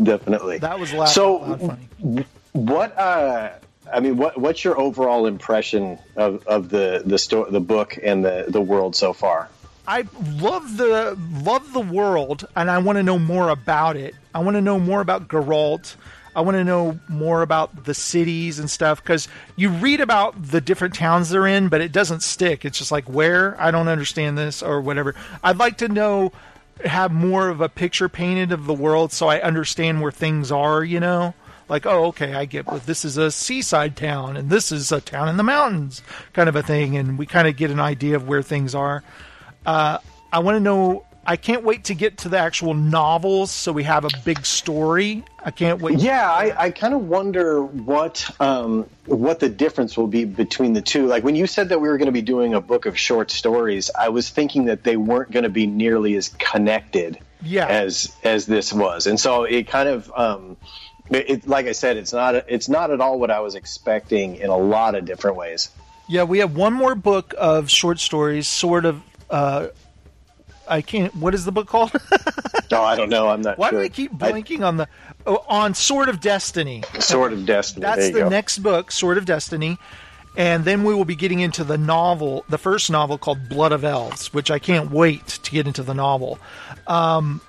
Definitely. 0.02 0.60
That 0.60 0.80
was 0.80 0.94
laugh 0.94 1.10
so, 1.10 1.44
out 1.44 1.62
loud 1.62 1.80
funny. 2.02 2.26
What 2.56 2.98
uh, 2.98 3.50
I 3.92 4.00
mean, 4.00 4.16
what 4.16 4.38
what's 4.38 4.64
your 4.64 4.80
overall 4.80 5.26
impression 5.26 6.00
of, 6.16 6.48
of 6.48 6.70
the 6.70 7.04
the 7.06 7.18
sto- 7.18 7.52
the 7.52 7.60
book 7.60 8.00
and 8.02 8.24
the 8.24 8.46
the 8.48 8.62
world 8.62 8.96
so 8.96 9.12
far? 9.12 9.50
I 9.86 10.06
love 10.36 10.78
the 10.78 11.20
love 11.44 11.74
the 11.74 11.82
world, 11.82 12.48
and 12.56 12.72
I 12.72 12.78
want 12.78 12.96
to 12.96 13.04
know 13.04 13.20
more 13.20 13.50
about 13.50 13.98
it. 13.98 14.16
I 14.34 14.40
want 14.40 14.56
to 14.56 14.62
know 14.62 14.80
more 14.80 15.02
about 15.02 15.28
Geralt. 15.28 15.98
I 16.34 16.42
want 16.42 16.56
to 16.56 16.64
know 16.64 16.98
more 17.10 17.42
about 17.42 17.84
the 17.84 17.94
cities 17.94 18.58
and 18.58 18.72
stuff 18.72 19.04
because 19.04 19.28
you 19.58 19.70
read 19.70 20.00
about 20.00 20.42
the 20.42 20.62
different 20.62 20.94
towns 20.94 21.32
they're 21.32 21.48
in, 21.48 21.68
but 21.68 21.82
it 21.82 21.92
doesn't 21.92 22.24
stick. 22.24 22.64
It's 22.64 22.78
just 22.78 22.92
like 22.92 23.04
where 23.10 23.60
I 23.60 23.72
don't 23.72 23.90
understand 23.90 24.38
this 24.38 24.64
or 24.64 24.80
whatever. 24.80 25.14
I'd 25.44 25.58
like 25.58 25.80
to 25.80 25.90
know 25.90 26.32
have 26.86 27.12
more 27.12 27.50
of 27.50 27.60
a 27.60 27.68
picture 27.68 28.08
painted 28.08 28.54
of 28.54 28.66
the 28.66 28.74
world 28.74 29.12
so 29.12 29.28
I 29.28 29.42
understand 29.42 30.02
where 30.02 30.12
things 30.14 30.54
are. 30.54 30.86
You 30.86 31.02
know, 31.02 31.34
like 31.68 31.86
oh 31.86 32.06
okay, 32.06 32.34
I 32.34 32.46
get 32.46 32.66
what 32.68 32.86
this 32.86 33.06
is 33.06 33.18
a 33.18 33.32
seaside 33.32 33.96
town 33.96 34.38
and 34.38 34.50
this 34.50 34.72
is 34.72 34.92
a 34.92 35.02
town 35.02 35.30
in 35.30 35.38
the 35.38 35.44
mountains, 35.44 36.02
kind 36.34 36.50
of 36.50 36.56
a 36.56 36.64
thing, 36.64 36.98
and 36.98 37.18
we 37.18 37.26
kind 37.26 37.48
of 37.48 37.56
get 37.58 37.72
an 37.72 37.80
idea 37.80 38.16
of 38.16 38.28
where 38.28 38.42
things 38.42 38.76
are. 38.76 39.04
Uh, 39.66 39.98
I 40.32 40.40
want 40.40 40.56
to 40.56 40.60
know. 40.60 41.06
I 41.28 41.38
can't 41.38 41.64
wait 41.64 41.86
to 41.86 41.96
get 41.96 42.20
to 42.20 42.30
the 42.30 42.38
actual 42.38 42.76
novels, 42.76 43.50
so 43.50 43.72
we 43.72 43.82
have 43.82 44.06
a 44.06 44.10
big 44.24 44.46
story. 44.46 45.24
I 45.44 45.50
can't 45.50 45.82
wait. 45.82 45.98
Yeah, 45.98 46.30
I, 46.32 46.66
I 46.66 46.70
kind 46.70 46.94
of 46.94 47.08
wonder 47.08 47.64
what 47.64 48.30
um, 48.40 48.88
what 49.08 49.40
the 49.40 49.50
difference 49.50 49.98
will 49.98 50.06
be 50.06 50.26
between 50.26 50.74
the 50.74 50.84
two. 50.84 51.08
Like 51.08 51.24
when 51.24 51.36
you 51.36 51.48
said 51.48 51.70
that 51.70 51.82
we 51.82 51.88
were 51.88 51.98
going 51.98 52.06
to 52.06 52.12
be 52.12 52.22
doing 52.22 52.54
a 52.54 52.62
book 52.62 52.86
of 52.86 52.96
short 53.00 53.32
stories, 53.32 53.90
I 53.98 54.10
was 54.10 54.30
thinking 54.30 54.66
that 54.66 54.84
they 54.84 54.98
weren't 54.98 55.32
going 55.32 55.46
to 55.46 55.50
be 55.50 55.66
nearly 55.66 56.16
as 56.16 56.30
connected 56.30 57.18
Yeah. 57.42 57.66
as 57.66 58.16
as 58.24 58.46
this 58.46 58.72
was, 58.72 59.08
and 59.08 59.20
so 59.20 59.46
it 59.46 59.68
kind 59.68 59.90
of. 59.90 60.12
Um, 60.16 60.58
it, 61.10 61.30
it, 61.30 61.48
like 61.48 61.68
I 61.68 61.72
said, 61.72 61.98
it's 61.98 62.14
not 62.14 62.36
it's 62.36 62.70
not 62.70 62.92
at 62.92 63.02
all 63.02 63.20
what 63.20 63.32
I 63.32 63.40
was 63.40 63.56
expecting 63.56 64.38
in 64.38 64.50
a 64.50 64.58
lot 64.58 64.96
of 64.96 65.06
different 65.06 65.38
ways. 65.38 65.70
Yeah, 66.08 66.24
we 66.24 66.40
have 66.40 66.56
one 66.56 66.74
more 66.74 66.96
book 66.96 67.34
of 67.38 67.70
short 67.70 68.00
stories, 68.00 68.48
sort 68.48 68.86
of. 68.86 69.02
Uh, 69.30 69.68
I 70.68 70.82
can't. 70.82 71.16
What 71.16 71.34
is 71.34 71.46
the 71.46 71.52
book 71.52 71.68
called? 71.68 71.92
No, 72.72 72.82
I 72.82 72.96
don't 72.96 73.10
know. 73.10 73.30
I'm 73.30 73.42
not 73.42 73.58
Why 73.58 73.70
sure. 73.70 73.80
do 73.80 73.86
I 73.86 73.90
keep 73.90 74.12
blanking 74.12 74.66
on 74.66 74.78
the 74.78 74.88
oh, 75.26 75.44
on 75.48 75.74
Sword 75.74 76.10
of 76.10 76.20
Destiny? 76.20 76.84
Sword 77.00 77.34
of 77.34 77.46
Destiny. 77.46 77.84
That's 77.84 77.98
there 77.98 78.08
you 78.08 78.14
the 78.14 78.20
go. 78.22 78.30
next 78.30 78.60
book, 78.60 78.92
Sword 78.92 79.18
of 79.18 79.26
Destiny, 79.26 79.78
and 80.36 80.66
then 80.66 80.84
we 80.84 80.94
will 80.94 81.06
be 81.06 81.16
getting 81.16 81.40
into 81.40 81.64
the 81.64 81.78
novel, 81.78 82.44
the 82.50 82.58
first 82.58 82.90
novel 82.90 83.18
called 83.18 83.50
Blood 83.50 83.72
of 83.72 83.84
Elves, 83.84 84.34
which 84.34 84.52
I 84.52 84.60
can't 84.60 84.92
wait 84.92 85.28
to 85.28 85.52
get 85.52 85.68
into 85.68 85.84
the 85.84 85.94
novel. 85.94 86.40
Um, 86.88 87.42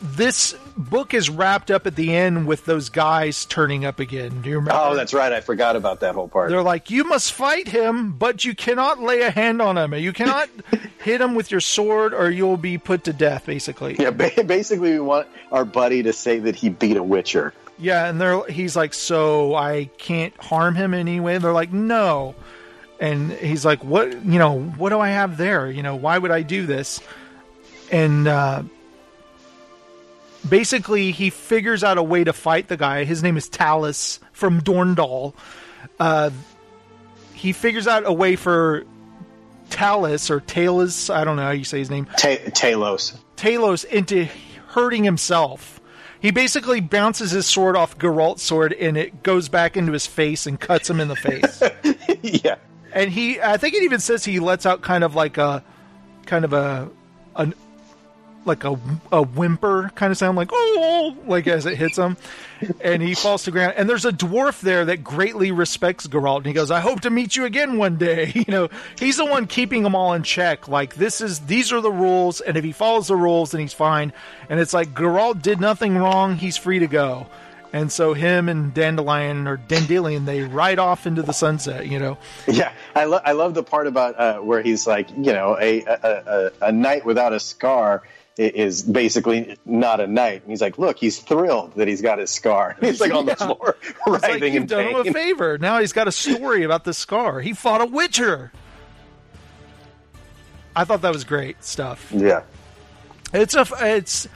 this 0.00 0.54
book 0.76 1.12
is 1.12 1.28
wrapped 1.28 1.70
up 1.70 1.86
at 1.86 1.94
the 1.94 2.14
end 2.14 2.46
with 2.46 2.64
those 2.64 2.88
guys 2.88 3.44
turning 3.44 3.84
up 3.84 4.00
again. 4.00 4.40
Do 4.40 4.48
you 4.48 4.56
remember? 4.56 4.80
Oh, 4.82 4.94
that's 4.94 5.12
right. 5.12 5.32
I 5.32 5.40
forgot 5.40 5.76
about 5.76 6.00
that 6.00 6.14
whole 6.14 6.28
part. 6.28 6.50
They're 6.50 6.62
like, 6.62 6.90
you 6.90 7.04
must 7.04 7.32
fight 7.32 7.68
him, 7.68 8.12
but 8.12 8.44
you 8.44 8.54
cannot 8.54 9.00
lay 9.00 9.20
a 9.20 9.30
hand 9.30 9.60
on 9.60 9.76
him. 9.76 9.94
You 9.94 10.12
cannot 10.12 10.48
hit 10.98 11.20
him 11.20 11.34
with 11.34 11.50
your 11.50 11.60
sword, 11.60 12.14
or 12.14 12.30
you'll 12.30 12.56
be 12.56 12.78
put 12.78 13.04
to 13.04 13.12
death. 13.12 13.44
Basically, 13.46 13.96
Yeah, 13.98 14.10
basically, 14.10 14.92
we 14.92 15.00
want 15.00 15.28
our 15.52 15.64
buddy 15.64 16.02
to 16.04 16.12
say 16.12 16.38
that 16.40 16.56
he 16.56 16.70
beat 16.70 16.96
a 16.96 17.02
Witcher. 17.02 17.52
Yeah, 17.78 18.08
and 18.08 18.20
they're 18.20 18.44
he's 18.46 18.76
like, 18.76 18.94
so 18.94 19.54
I 19.54 19.90
can't 19.98 20.34
harm 20.36 20.74
him 20.74 20.94
anyway. 20.94 21.38
They're 21.38 21.52
like, 21.52 21.72
no, 21.72 22.34
and 23.00 23.32
he's 23.32 23.64
like, 23.64 23.82
what? 23.84 24.24
You 24.24 24.38
know, 24.38 24.60
what 24.60 24.90
do 24.90 25.00
I 25.00 25.08
have 25.10 25.36
there? 25.36 25.70
You 25.70 25.82
know, 25.82 25.96
why 25.96 26.16
would 26.16 26.30
I 26.30 26.42
do 26.42 26.66
this? 26.66 27.00
And 27.90 28.28
uh, 28.28 28.62
basically, 30.48 31.10
he 31.10 31.30
figures 31.30 31.84
out 31.84 31.98
a 31.98 32.02
way 32.02 32.24
to 32.24 32.32
fight 32.32 32.68
the 32.68 32.76
guy. 32.76 33.04
His 33.04 33.22
name 33.22 33.36
is 33.36 33.48
Talus 33.48 34.20
from 34.32 34.60
Dorndal. 34.60 35.34
Uh, 35.98 36.30
he 37.34 37.52
figures 37.52 37.86
out 37.86 38.02
a 38.06 38.12
way 38.12 38.36
for 38.36 38.84
Talus 39.70 40.30
or 40.30 40.40
Talus, 40.40 41.08
I 41.08 41.24
don't 41.24 41.36
know 41.36 41.44
how 41.44 41.50
you 41.52 41.64
say 41.64 41.78
his 41.78 41.90
name, 41.90 42.04
Ta- 42.04 42.36
Talos. 42.50 43.16
Talos 43.36 43.84
into 43.84 44.28
hurting 44.68 45.04
himself. 45.04 45.80
He 46.20 46.32
basically 46.32 46.80
bounces 46.80 47.30
his 47.30 47.46
sword 47.46 47.76
off 47.76 47.96
Geralt's 47.98 48.42
sword 48.42 48.74
and 48.74 48.96
it 48.98 49.22
goes 49.22 49.48
back 49.48 49.76
into 49.76 49.92
his 49.92 50.06
face 50.06 50.46
and 50.46 50.60
cuts 50.60 50.90
him 50.90 51.00
in 51.00 51.08
the 51.08 51.16
face. 51.16 51.62
yeah. 52.44 52.56
and 52.92 53.10
he, 53.10 53.40
I 53.40 53.56
think 53.56 53.74
it 53.74 53.84
even 53.84 54.00
says 54.00 54.24
he 54.24 54.38
lets 54.38 54.66
out 54.66 54.82
kind 54.82 55.02
of 55.02 55.14
like 55.14 55.38
a, 55.38 55.64
kind 56.26 56.44
of 56.44 56.52
a, 56.52 56.90
an, 57.36 57.54
like 58.44 58.64
a, 58.64 58.78
a 59.12 59.22
whimper 59.22 59.90
kind 59.94 60.10
of 60.10 60.18
sound, 60.18 60.36
like 60.36 60.50
oh, 60.52 61.16
like 61.26 61.46
as 61.46 61.66
it 61.66 61.76
hits 61.76 61.96
him, 61.96 62.16
and 62.80 63.02
he 63.02 63.14
falls 63.14 63.44
to 63.44 63.50
ground. 63.50 63.74
And 63.76 63.88
there's 63.88 64.04
a 64.04 64.12
dwarf 64.12 64.60
there 64.60 64.84
that 64.86 65.04
greatly 65.04 65.52
respects 65.52 66.06
Geralt, 66.06 66.38
and 66.38 66.46
he 66.46 66.52
goes, 66.52 66.70
"I 66.70 66.80
hope 66.80 67.00
to 67.02 67.10
meet 67.10 67.36
you 67.36 67.44
again 67.44 67.76
one 67.78 67.96
day." 67.96 68.32
You 68.40 68.52
know, 68.52 68.68
he's 68.98 69.18
the 69.18 69.26
one 69.26 69.46
keeping 69.46 69.82
them 69.82 69.94
all 69.94 70.14
in 70.14 70.22
check. 70.22 70.66
Like 70.66 70.94
this 70.94 71.20
is 71.20 71.40
these 71.40 71.72
are 71.72 71.80
the 71.80 71.90
rules, 71.90 72.40
and 72.40 72.56
if 72.56 72.64
he 72.64 72.72
follows 72.72 73.08
the 73.08 73.16
rules, 73.16 73.50
then 73.50 73.60
he's 73.60 73.74
fine. 73.74 74.12
And 74.48 74.58
it's 74.58 74.72
like 74.72 74.94
Geralt 74.94 75.42
did 75.42 75.60
nothing 75.60 75.96
wrong; 75.96 76.36
he's 76.36 76.56
free 76.56 76.78
to 76.78 76.86
go. 76.86 77.26
And 77.72 77.92
so 77.92 78.14
him 78.14 78.48
and 78.48 78.74
Dandelion 78.74 79.46
or 79.46 79.56
Dandelion, 79.56 80.24
they 80.24 80.42
ride 80.42 80.78
off 80.80 81.06
into 81.06 81.22
the 81.22 81.32
sunset. 81.32 81.86
You 81.86 81.98
know, 81.98 82.18
Yeah, 82.48 82.72
I, 82.96 83.04
lo- 83.04 83.20
I 83.24 83.32
love 83.32 83.54
the 83.54 83.62
part 83.62 83.86
about 83.86 84.18
uh, 84.18 84.38
where 84.38 84.62
he's 84.62 84.86
like, 84.86 85.08
you 85.10 85.32
know, 85.32 85.56
a, 85.60 85.84
a, 85.84 85.92
a, 86.02 86.50
a 86.68 86.72
knight 86.72 87.04
without 87.04 87.32
a 87.32 87.38
scar 87.38 88.02
is 88.40 88.82
basically 88.82 89.56
not 89.66 90.00
a 90.00 90.06
knight. 90.06 90.42
And 90.42 90.50
he's 90.50 90.60
like, 90.60 90.78
look, 90.78 90.98
he's 90.98 91.18
thrilled 91.18 91.74
that 91.76 91.88
he's 91.88 92.00
got 92.00 92.18
his 92.18 92.30
scar. 92.30 92.76
He's 92.80 93.00
like 93.00 93.12
on 93.12 93.26
the 93.26 93.36
Yeah. 93.38 93.46
floor, 93.46 93.76
It's 93.82 94.06
like 94.06 94.22
writhing 94.22 94.54
you've 94.54 94.62
in 94.62 94.66
done 94.68 94.86
him 94.86 95.06
a 95.08 95.12
favor. 95.12 95.58
Now 95.58 95.78
he's 95.80 95.92
got 95.92 96.08
a 96.08 96.12
story 96.12 96.62
about 96.62 96.84
the 96.84 96.94
scar. 96.94 97.40
He 97.40 97.52
fought 97.52 97.80
a 97.80 97.86
Witcher. 97.86 98.50
I 100.74 100.84
thought 100.84 101.02
that 101.02 101.12
was 101.12 101.24
great 101.24 101.62
stuff. 101.64 102.10
Yeah. 102.14 102.42
It's 103.32 103.54
a 103.54 103.66
it's. 103.80 104.28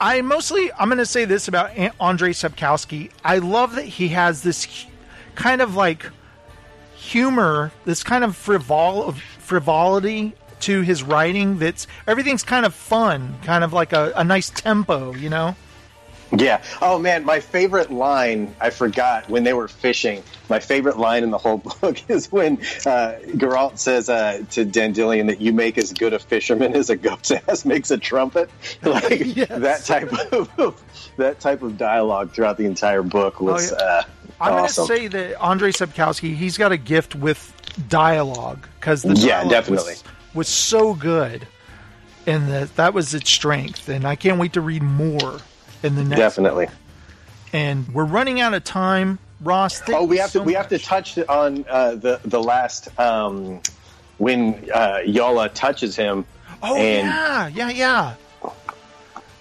I 0.00 0.20
mostly 0.22 0.72
I'm 0.72 0.88
going 0.88 0.98
to 0.98 1.06
say 1.06 1.24
this 1.24 1.46
about 1.48 1.70
An- 1.76 1.92
Andrei 2.00 2.30
Sapkowski. 2.32 3.10
I 3.24 3.38
love 3.38 3.76
that 3.76 3.84
he 3.84 4.08
has 4.08 4.42
this 4.42 4.86
kind 5.34 5.60
of 5.62 5.74
like 5.76 6.06
humor, 6.96 7.70
this 7.84 8.02
kind 8.02 8.24
of 8.24 8.32
frivol 8.36 9.06
of 9.06 9.20
frivolity 9.20 10.34
to 10.64 10.82
his 10.82 11.02
writing. 11.02 11.58
That's 11.58 11.86
everything's 12.06 12.42
kind 12.42 12.66
of 12.66 12.74
fun, 12.74 13.36
kind 13.42 13.64
of 13.64 13.72
like 13.72 13.92
a, 13.92 14.12
a 14.16 14.24
nice 14.24 14.50
tempo, 14.50 15.14
you 15.14 15.30
know. 15.30 15.56
Yeah. 16.36 16.62
Oh 16.82 16.98
man, 16.98 17.24
my 17.24 17.38
favorite 17.38 17.92
line 17.92 18.56
I 18.60 18.70
forgot 18.70 19.28
when 19.28 19.44
they 19.44 19.52
were 19.52 19.68
fishing. 19.68 20.22
My 20.48 20.58
favorite 20.58 20.98
line 20.98 21.22
in 21.22 21.30
the 21.30 21.38
whole 21.38 21.58
book 21.80 21.98
is 22.10 22.32
when 22.32 22.56
uh, 22.86 23.20
Geralt 23.36 23.78
says 23.78 24.08
uh, 24.08 24.42
to 24.50 24.64
Dandelion 24.64 25.28
that 25.28 25.40
you 25.40 25.52
make 25.52 25.78
as 25.78 25.92
good 25.92 26.12
a 26.12 26.18
fisherman 26.18 26.74
as 26.74 26.90
a 26.90 26.96
goat's 26.96 27.30
ass 27.48 27.64
makes 27.64 27.90
a 27.92 27.98
trumpet. 27.98 28.50
Like 28.82 29.36
Yes. 29.36 29.48
that 29.48 29.84
type 29.84 30.12
of 30.32 30.82
that 31.18 31.38
type 31.40 31.62
of 31.62 31.78
dialogue 31.78 32.32
throughout 32.32 32.56
the 32.56 32.64
entire 32.66 33.02
book 33.02 33.40
was 33.40 33.72
Oh, 33.72 33.76
yeah. 33.78 33.84
uh, 33.84 34.02
I'm 34.40 34.52
awesome. 34.64 34.88
going 34.88 35.00
to 35.00 35.02
say 35.04 35.08
that 35.28 35.40
Andrei 35.40 35.70
Sapkowski, 35.70 36.34
he's 36.34 36.58
got 36.58 36.72
a 36.72 36.76
gift 36.76 37.14
with 37.14 37.52
dialogue 37.88 38.66
because 38.80 39.02
the 39.02 39.14
Yeah, 39.14 39.44
definitely. 39.44 39.92
was, 39.92 40.04
was 40.34 40.48
so 40.48 40.94
good, 40.94 41.46
and 42.26 42.48
that 42.48 42.76
that 42.76 42.94
was 42.94 43.14
its 43.14 43.30
strength. 43.30 43.88
And 43.88 44.04
I 44.04 44.16
can't 44.16 44.38
wait 44.38 44.52
to 44.54 44.60
read 44.60 44.82
more 44.82 45.38
in 45.82 45.94
the 45.94 46.04
next. 46.04 46.18
Definitely. 46.18 46.68
And 47.52 47.88
we're 47.94 48.04
running 48.04 48.40
out 48.40 48.52
of 48.52 48.64
time, 48.64 49.18
Ross. 49.40 49.80
thank 49.80 49.98
Oh, 49.98 50.04
we 50.04 50.16
you 50.16 50.22
have 50.22 50.30
so 50.30 50.40
to 50.40 50.44
we 50.44 50.54
have 50.54 50.68
to 50.68 50.78
touch 50.78 51.18
on 51.18 51.64
uh, 51.68 51.94
the 51.94 52.20
the 52.24 52.42
last 52.42 52.88
um, 52.98 53.60
when 54.18 54.68
uh, 54.74 55.00
Iola 55.06 55.48
touches 55.50 55.94
him. 55.94 56.24
Oh 56.62 56.76
and 56.76 57.06
yeah, 57.06 57.46
yeah, 57.48 57.70
yeah. 57.70 58.14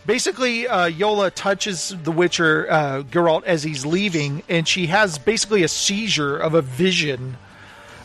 Basically, 0.05 0.67
uh, 0.67 0.89
Iola 0.89 1.31
touches 1.31 1.95
the 2.03 2.11
Witcher 2.11 2.67
uh, 2.69 3.03
Geralt 3.03 3.45
as 3.45 3.63
he's 3.63 3.85
leaving, 3.85 4.43
and 4.49 4.67
she 4.67 4.87
has 4.87 5.17
basically 5.17 5.63
a 5.63 5.69
seizure 5.69 6.37
of 6.37 6.53
a 6.53 6.61
vision. 6.61 7.37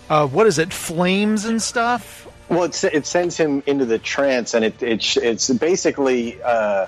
Uh, 0.08 0.26
what 0.28 0.46
is 0.46 0.58
it? 0.58 0.72
Flames 0.72 1.44
and 1.44 1.60
stuff. 1.60 2.27
Well, 2.48 2.64
it, 2.64 3.06
sends 3.06 3.36
him 3.36 3.62
into 3.66 3.84
the 3.84 3.98
trance, 3.98 4.54
and 4.54 4.64
it, 4.64 4.82
it 4.82 5.16
it's 5.18 5.50
basically 5.50 6.42
uh, 6.42 6.86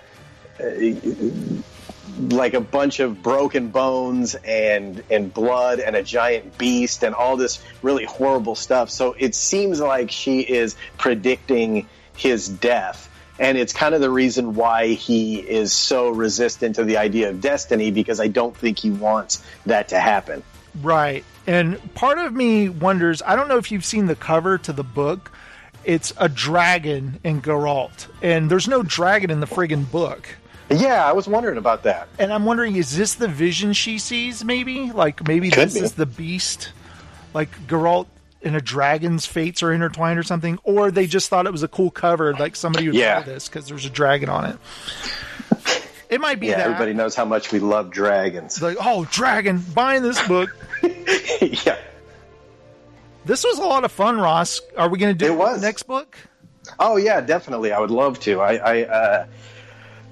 like 2.19 2.55
a 2.55 2.61
bunch 2.61 3.01
of 3.01 3.23
broken 3.23 3.69
bones 3.69 4.35
and 4.35 5.03
and 5.11 5.33
blood 5.33 5.81
and 5.81 5.97
a 5.97 6.03
giant 6.03 6.59
beast 6.59 7.03
and 7.03 7.15
all 7.15 7.37
this 7.37 7.63
really 7.83 8.05
horrible 8.05 8.55
stuff. 8.55 8.91
So 8.91 9.15
it 9.19 9.35
seems 9.35 9.81
like 9.81 10.11
she 10.11 10.41
is 10.41 10.77
predicting 10.99 11.89
his 12.17 12.49
death. 12.49 13.09
And 13.39 13.57
it's 13.57 13.73
kind 13.73 13.95
of 13.95 14.03
the 14.03 14.11
reason 14.11 14.55
why 14.55 14.89
he 14.89 15.37
is 15.37 15.73
so 15.73 16.11
resistant 16.11 16.77
to 16.77 16.85
the 16.85 16.99
idea 16.99 17.31
of 17.31 17.41
destiny 17.41 17.91
because 17.91 18.21
I 18.21 18.29
don't 18.29 18.55
think 18.55 18.79
he 18.79 18.91
wants 18.91 19.43
that 19.65 19.89
to 19.89 19.99
happen. 19.99 20.43
Right. 20.83 21.25
And 21.47 21.95
part 21.95 22.19
of 22.19 22.35
me 22.35 22.69
wonders 22.69 23.23
I 23.23 23.37
don't 23.37 23.49
know 23.49 23.57
if 23.57 23.73
you've 23.73 23.85
seen 23.85 24.07
the 24.07 24.17
cover 24.17 24.59
to 24.59 24.73
the 24.73 24.85
book. 24.85 25.33
It's 25.85 26.13
a 26.19 26.29
dragon 26.29 27.19
in 27.25 27.41
Geralt. 27.43 28.09
And 28.23 28.51
there's 28.51 28.69
no 28.69 28.83
dragon 28.83 29.31
in 29.31 29.41
the 29.41 29.47
friggin' 29.47 29.91
book. 29.91 30.29
Yeah, 30.71 31.05
I 31.05 31.13
was 31.13 31.27
wondering 31.27 31.59
about 31.59 31.83
that. 31.85 32.09
And 32.19 32.33
I'm 32.33 32.45
wondering, 32.45 32.77
is 32.77 32.97
this 32.97 33.15
the 33.15 33.27
vision 33.29 33.73
she 33.73 33.99
sees? 33.99 34.45
Maybe, 34.45 34.93
like 34.93 35.27
maybe 35.27 35.51
Could 35.51 35.69
this 35.69 35.75
be. 35.75 35.81
is 35.81 35.93
the 35.95 36.07
beast, 36.07 36.73
like 37.35 37.51
Geralt 37.67 38.07
and 38.43 38.55
a 38.57 38.61
dragon's 38.61 39.27
fates 39.27 39.63
are 39.63 39.73
intertwined 39.73 40.19
or 40.19 40.23
something, 40.23 40.59
or 40.63 40.91
they 40.91 41.07
just 41.07 41.29
thought 41.29 41.47
it 41.47 41.53
was 41.53 41.63
a 41.65 41.69
cool 41.69 41.91
cover, 41.91 42.35
like 42.35 42.55
somebody 42.57 42.87
would 42.87 42.95
Yeah. 42.95 43.23
this 43.23 43.49
because 43.49 43.67
there's 43.67 43.85
a 43.85 43.91
dragon 43.91 44.29
on 44.29 44.45
it. 44.47 44.57
It 46.09 46.21
might 46.21 46.41
be 46.41 46.49
Yeah, 46.49 46.57
that. 46.57 46.65
everybody 46.67 46.93
knows 46.93 47.15
how 47.15 47.25
much 47.25 47.53
we 47.53 47.59
love 47.61 47.91
dragons. 47.91 48.61
Like, 48.61 48.77
oh, 48.81 49.07
dragon, 49.13 49.59
buying 49.75 50.03
this 50.03 50.21
book. 50.27 50.51
yeah. 51.41 51.77
This 53.25 53.45
was 53.45 53.59
a 53.59 53.63
lot 53.63 53.85
of 53.85 53.93
fun, 53.93 54.19
Ross. 54.19 54.61
Are 54.77 54.89
we 54.89 54.99
going 54.99 55.17
to 55.17 55.19
do 55.19 55.33
It 55.33 55.37
was. 55.37 55.61
the 55.61 55.67
next 55.67 55.85
book? 55.85 56.17
Oh 56.79 56.97
yeah, 56.97 57.21
definitely. 57.21 57.73
I 57.73 57.81
would 57.81 57.91
love 57.91 58.21
to. 58.21 58.41
I, 58.41 58.55
I 58.57 58.83
uh, 58.85 59.27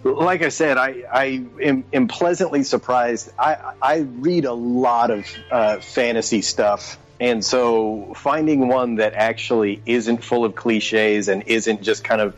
like 0.04 0.42
I 0.42 0.48
said, 0.48 0.76
I, 0.76 1.04
I 1.12 1.24
am, 1.62 1.84
am 1.92 2.08
pleasantly 2.08 2.62
surprised. 2.64 3.30
I, 3.38 3.72
I 3.80 3.96
read 3.98 4.44
a 4.44 4.52
lot 4.52 5.10
of 5.10 5.26
uh, 5.50 5.78
fantasy 5.80 6.42
stuff, 6.42 6.98
and 7.20 7.44
so 7.44 8.12
finding 8.16 8.68
one 8.68 8.96
that 8.96 9.14
actually 9.14 9.82
isn't 9.86 10.24
full 10.24 10.44
of 10.44 10.54
cliches 10.54 11.28
and 11.28 11.44
isn't 11.46 11.82
just 11.82 12.04
kind 12.04 12.20
of 12.20 12.36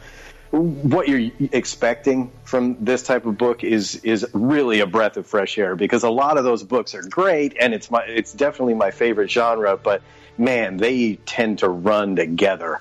what 0.51 1.07
you're 1.07 1.31
expecting 1.53 2.33
from 2.43 2.85
this 2.85 3.05
type 3.05 3.25
of 3.25 3.39
book 3.39 3.63
is 3.63 3.97
is 3.97 4.27
really 4.33 4.81
a 4.81 4.87
breath 4.87 5.17
of 5.17 5.25
fresh 5.25 5.57
air 5.59 5.77
because 5.77 6.03
a 6.03 6.11
lot 6.11 6.39
of 6.39 6.45
those 6.45 6.65
books 6.65 6.93
are 6.97 7.03
great 7.03 7.57
and 7.61 7.73
it's 7.73 7.89
my 7.89 8.03
it's 8.03 8.33
definitely 8.33 8.75
my 8.75 8.91
favorite 8.91 9.31
genre 9.31 9.77
but 9.77 10.03
man 10.39 10.77
they 10.77 11.16
tend 11.27 11.59
to 11.59 11.69
run 11.69 12.16
together 12.16 12.81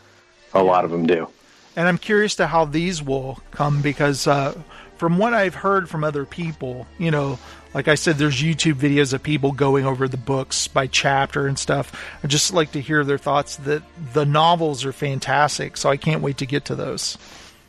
a 0.53 0.63
lot 0.63 0.85
of 0.85 0.91
them 0.91 1.05
do 1.05 1.27
And 1.75 1.87
I'm 1.87 1.97
curious 1.97 2.35
to 2.35 2.47
how 2.47 2.65
these 2.65 3.01
will 3.01 3.39
come 3.51 3.81
because 3.81 4.27
uh, 4.27 4.59
from 4.97 5.17
what 5.17 5.33
I've 5.33 5.55
heard 5.55 5.89
from 5.89 6.03
other 6.03 6.25
people, 6.25 6.85
you 6.97 7.09
know, 7.09 7.39
like 7.73 7.87
I 7.87 7.95
said, 7.95 8.17
there's 8.17 8.41
YouTube 8.41 8.73
videos 8.73 9.13
of 9.13 9.23
people 9.23 9.51
going 9.51 9.85
over 9.85 10.07
the 10.07 10.17
books 10.17 10.67
by 10.67 10.87
chapter 10.87 11.47
and 11.47 11.57
stuff. 11.57 11.91
I 12.23 12.27
just 12.27 12.53
like 12.53 12.71
to 12.73 12.81
hear 12.81 13.03
their 13.03 13.17
thoughts. 13.17 13.57
That 13.57 13.83
the 14.13 14.25
novels 14.25 14.85
are 14.85 14.91
fantastic, 14.91 15.77
so 15.77 15.89
I 15.89 15.95
can't 15.97 16.21
wait 16.21 16.37
to 16.39 16.45
get 16.45 16.65
to 16.65 16.75
those. 16.75 17.17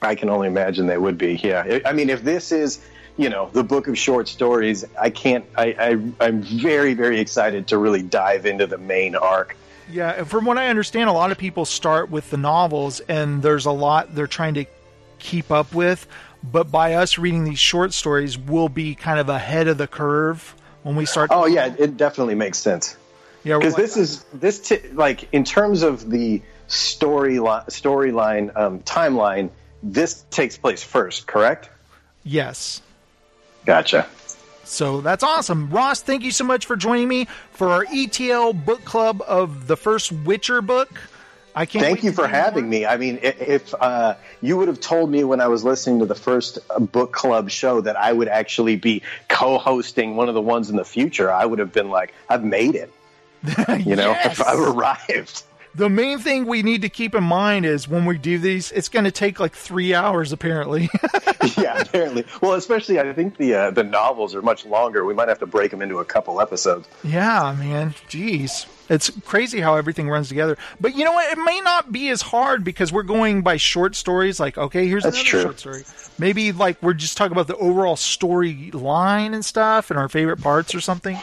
I 0.02 0.15
can 0.15 0.31
only 0.31 0.48
imagine 0.48 0.86
they 0.86 0.98
would 0.98 1.19
be. 1.19 1.35
Yeah, 1.35 1.81
I- 1.85 1.93
mean, 1.93 2.09
if 2.09 2.24
this 2.24 2.51
is, 2.51 2.81
you 3.19 3.28
know, 3.28 3.51
the 3.52 3.62
book 3.62 3.86
of 3.86 3.98
short 3.98 4.27
stories, 4.27 4.85
I 4.98 5.11
can't. 5.11 5.44
I, 5.57 5.66
I 5.78 6.27
I'm 6.27 6.43
very 6.43 6.94
very 6.94 7.20
excited 7.20 7.69
to 7.69 7.78
really 7.78 8.02
dive 8.02 8.47
into 8.47 8.66
the 8.66 8.78
main 8.78 9.15
arc. 9.15 9.57
Yeah, 9.93 10.11
and 10.11 10.29
from 10.29 10.45
what 10.45 10.59
I 10.59 10.69
understand, 10.69 11.09
a 11.09 11.12
lot 11.12 11.33
of 11.33 11.39
people 11.39 11.65
start 11.65 12.11
with 12.11 12.31
the 12.31 12.37
novels, 12.37 13.01
and 13.01 13.43
there's 13.43 13.67
a 13.67 13.73
lot 13.73 14.15
they're 14.15 14.27
trying 14.27 14.55
to 14.55 14.67
keep 15.19 15.51
up 15.51 15.75
with. 15.75 16.07
But 16.43 16.71
by 16.71 16.95
us 16.95 17.19
reading 17.19 17.45
these 17.45 17.59
short 17.59 17.93
stories, 17.93 18.39
we'll 18.39 18.71
be 18.71 18.95
kind 18.95 19.21
of 19.21 19.29
ahead 19.29 19.69
of 19.69 19.77
the 19.79 19.87
curve 19.87 20.55
when 20.83 20.97
we 20.97 21.05
start. 21.05 21.31
Oh 21.33 21.47
yeah, 21.47 21.75
it 21.79 21.97
definitely 21.97 22.35
makes 22.35 22.59
sense 22.59 22.97
yeah, 23.43 23.59
because 23.59 23.75
like- 23.75 23.83
this 23.83 23.97
is 23.97 24.25
this 24.35 24.61
t- 24.61 24.89
like 24.93 25.29
in 25.33 25.45
terms 25.45 25.83
of 25.83 26.11
the 26.11 26.43
storyline 26.69 27.67
storyline 27.67 28.57
um, 28.57 28.81
timeline. 28.81 29.51
This 29.83 30.25
takes 30.31 30.59
place 30.59 30.83
first, 30.83 31.27
correct? 31.27 31.71
yes. 32.23 32.83
Gotcha. 33.65 34.07
So 34.71 35.01
that's 35.01 35.25
awesome. 35.25 35.69
Ross, 35.71 36.01
thank 36.01 36.23
you 36.23 36.31
so 36.31 36.45
much 36.45 36.65
for 36.65 36.77
joining 36.77 37.09
me 37.09 37.27
for 37.51 37.69
our 37.71 37.85
ETL 37.93 38.53
book 38.53 38.85
club 38.85 39.21
of 39.27 39.67
the 39.67 39.77
first 39.77 40.13
Witcher 40.13 40.63
book. 40.63 40.89
I 41.57 41.67
can't 41.67 41.85
Thank 41.85 42.05
you 42.05 42.13
for 42.13 42.29
having 42.29 42.65
more. 42.65 42.71
me. 42.71 42.87
I 42.87 42.97
mean, 42.97 43.19
if 43.23 43.75
uh, 43.75 44.15
you 44.41 44.57
would 44.57 44.69
have 44.69 44.79
told 44.81 45.11
me 45.11 45.25
when 45.25 45.41
I 45.41 45.49
was 45.49 45.65
listening 45.65 45.99
to 45.99 46.07
the 46.07 46.15
first 46.15 46.61
uh, 46.71 46.79
book 46.79 47.13
club 47.13 47.51
show 47.51 47.81
that 47.81 47.97
I 47.97 48.13
would 48.13 48.29
actually 48.29 48.77
be 48.77 49.03
co-hosting 49.29 50.15
one 50.15 50.29
of 50.29 50.35
the 50.37 50.41
ones 50.41 50.71
in 50.71 50.77
the 50.77 50.85
future, 50.85 51.33
I 51.33 51.45
would 51.45 51.59
have 51.59 51.73
been 51.73 51.91
like, 51.91 52.15
"I've 52.29 52.45
made 52.45 52.77
it." 52.77 52.93
You 53.85 53.97
know, 53.97 54.11
Yes. 54.11 54.41
I've 54.41 54.61
arrived. 54.61 55.43
The 55.75 55.89
main 55.89 56.19
thing 56.19 56.47
we 56.47 56.63
need 56.63 56.83
to 56.83 56.89
keep 56.89 57.15
in 57.15 57.23
mind 57.23 57.65
is 57.65 57.87
when 57.87 58.05
we 58.05 58.19
do 58.19 58.39
these, 58.39 58.73
it's 58.73 58.89
going 58.89 59.05
to 59.05 59.13
take 59.13 59.39
like 59.39 59.53
three 59.55 59.95
hours, 59.95 60.33
apparently. 60.33 60.91
yeah, 61.57 61.79
apparently. 61.81 62.25
Well, 62.41 62.55
especially 62.55 62.99
I 62.99 63.13
think 63.13 63.37
the 63.37 63.55
uh, 63.55 63.71
the 63.71 63.85
novels 63.85 64.35
are 64.35 64.43
much 64.43 64.67
longer. 64.67 65.05
We 65.05 65.15
might 65.15 65.29
have 65.29 65.39
to 65.39 65.47
break 65.47 65.71
them 65.71 65.81
into 65.81 65.99
a 65.99 66.05
couple 66.05 66.41
episodes. 66.41 66.89
yeah, 67.05 67.55
man. 67.59 67.95
Jeez. 68.09 68.67
It's 68.89 69.09
crazy 69.25 69.61
how 69.61 69.77
everything 69.77 70.09
runs 70.09 70.29
together. 70.29 70.59
But 70.81 70.97
you 70.97 71.05
know 71.05 71.13
what? 71.13 71.31
It 71.33 71.41
may 71.41 71.61
not 71.61 71.93
be 71.93 72.09
as 72.09 72.21
hard 72.21 72.65
because 72.65 72.93
we're 72.93 73.05
going 73.05 73.43
by 73.43 73.57
short 73.57 73.95
stories. 73.95 74.41
Like, 74.41 74.59
okay, 74.59 74.89
here's 74.89 75.05
That's 75.05 75.15
another 75.17 75.29
true. 75.29 75.43
short 75.43 75.61
story. 75.61 75.85
Maybe 76.19 76.51
like 76.51 76.83
we're 76.83 76.95
just 76.95 77.17
talking 77.17 77.31
about 77.33 77.47
the 77.47 77.57
overall 77.57 77.95
storyline 77.95 79.33
and 79.35 79.45
stuff 79.45 79.91
and 79.91 79.99
our 79.99 80.09
favorite 80.09 80.41
parts 80.43 80.75
or 80.75 80.81
something. 80.81 81.17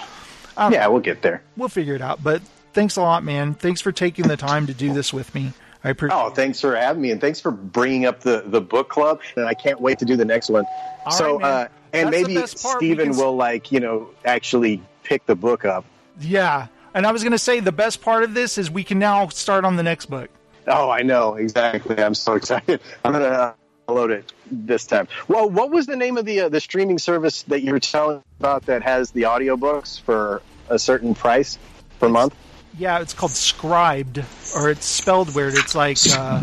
Yeah, 0.57 0.87
we'll 0.87 1.01
get 1.01 1.21
there. 1.21 1.43
We'll 1.57 1.67
figure 1.69 1.93
it 1.93 2.01
out. 2.01 2.23
But 2.23 2.41
thanks 2.77 2.95
a 2.95 3.01
lot, 3.01 3.23
man. 3.23 3.55
Thanks 3.55 3.81
for 3.81 3.91
taking 3.91 4.27
the 4.27 4.37
time 4.37 4.67
to 4.67 4.73
do 4.73 4.93
this 4.93 5.11
with 5.11 5.33
me. 5.33 5.51
I 5.83 5.89
appreciate 5.89 6.15
Oh, 6.15 6.29
thanks 6.29 6.61
for 6.61 6.75
having 6.75 7.01
me, 7.01 7.09
and 7.09 7.19
thanks 7.19 7.39
for 7.39 7.49
bringing 7.49 8.05
up 8.05 8.19
the 8.21 8.43
the 8.45 8.61
book 8.61 8.87
club. 8.87 9.21
And 9.35 9.45
I 9.45 9.55
can't 9.55 9.81
wait 9.81 9.99
to 9.99 10.05
do 10.05 10.15
the 10.15 10.25
next 10.25 10.49
one. 10.49 10.65
All 11.05 11.11
so, 11.11 11.39
right, 11.39 11.45
uh, 11.45 11.67
and 11.93 12.13
That's 12.13 12.27
maybe 12.27 12.35
best 12.35 12.61
part. 12.61 12.79
We 12.79 12.87
Steven 12.89 13.09
can- 13.09 13.17
will 13.17 13.35
like 13.35 13.71
you 13.71 13.79
know 13.79 14.09
actually 14.23 14.83
pick 15.03 15.25
the 15.25 15.35
book 15.35 15.65
up. 15.65 15.85
Yeah. 16.19 16.67
And 16.93 17.05
I 17.05 17.11
was 17.11 17.21
going 17.21 17.31
to 17.31 17.37
say 17.37 17.59
the 17.59 17.71
best 17.71 18.01
part 18.01 18.23
of 18.23 18.33
this 18.33 18.57
is 18.57 18.71
we 18.71 18.83
can 18.83 18.97
now 18.97 19.27
start 19.27 19.65
on 19.65 19.75
the 19.75 19.83
next 19.83 20.07
book. 20.07 20.29
Oh, 20.65 20.89
I 20.89 21.03
know 21.03 21.35
exactly. 21.35 21.97
I'm 21.99 22.15
so 22.15 22.33
excited. 22.41 22.81
I'm 23.03 23.11
gonna 23.11 23.25
uh, 23.25 23.53
download 23.87 24.11
it 24.11 24.33
this 24.51 24.85
time. 24.85 25.07
Well, 25.27 25.49
what 25.49 25.71
was 25.71 25.85
the 25.85 25.95
name 25.95 26.17
of 26.17 26.25
the 26.25 26.41
uh, 26.41 26.49
the 26.49 26.59
streaming 26.59 26.99
service 26.99 27.43
that 27.43 27.61
you 27.61 27.71
were 27.71 27.79
telling 27.79 28.23
about 28.39 28.65
that 28.67 28.83
has 28.83 29.11
the 29.11 29.23
audiobooks 29.23 29.99
for 30.01 30.41
a 30.69 30.77
certain 30.77 31.15
price 31.15 31.57
per 31.99 32.09
month? 32.09 32.35
Yeah, 32.77 32.99
it's 32.99 33.13
called 33.13 33.31
Scribd, 33.31 34.23
or 34.55 34.69
it's 34.69 34.85
spelled 34.85 35.33
weird. 35.33 35.55
It's 35.55 35.73
like 35.73 35.97
uh, 36.11 36.41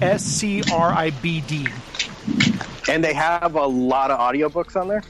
S 0.00 0.24
C 0.24 0.62
R 0.72 0.92
I 0.92 1.10
B 1.10 1.40
D. 1.42 1.68
And 2.88 3.02
they 3.04 3.14
have 3.14 3.54
a 3.54 3.66
lot 3.66 4.10
of 4.10 4.18
audiobooks 4.18 4.80
on 4.80 4.88
there. 4.88 5.02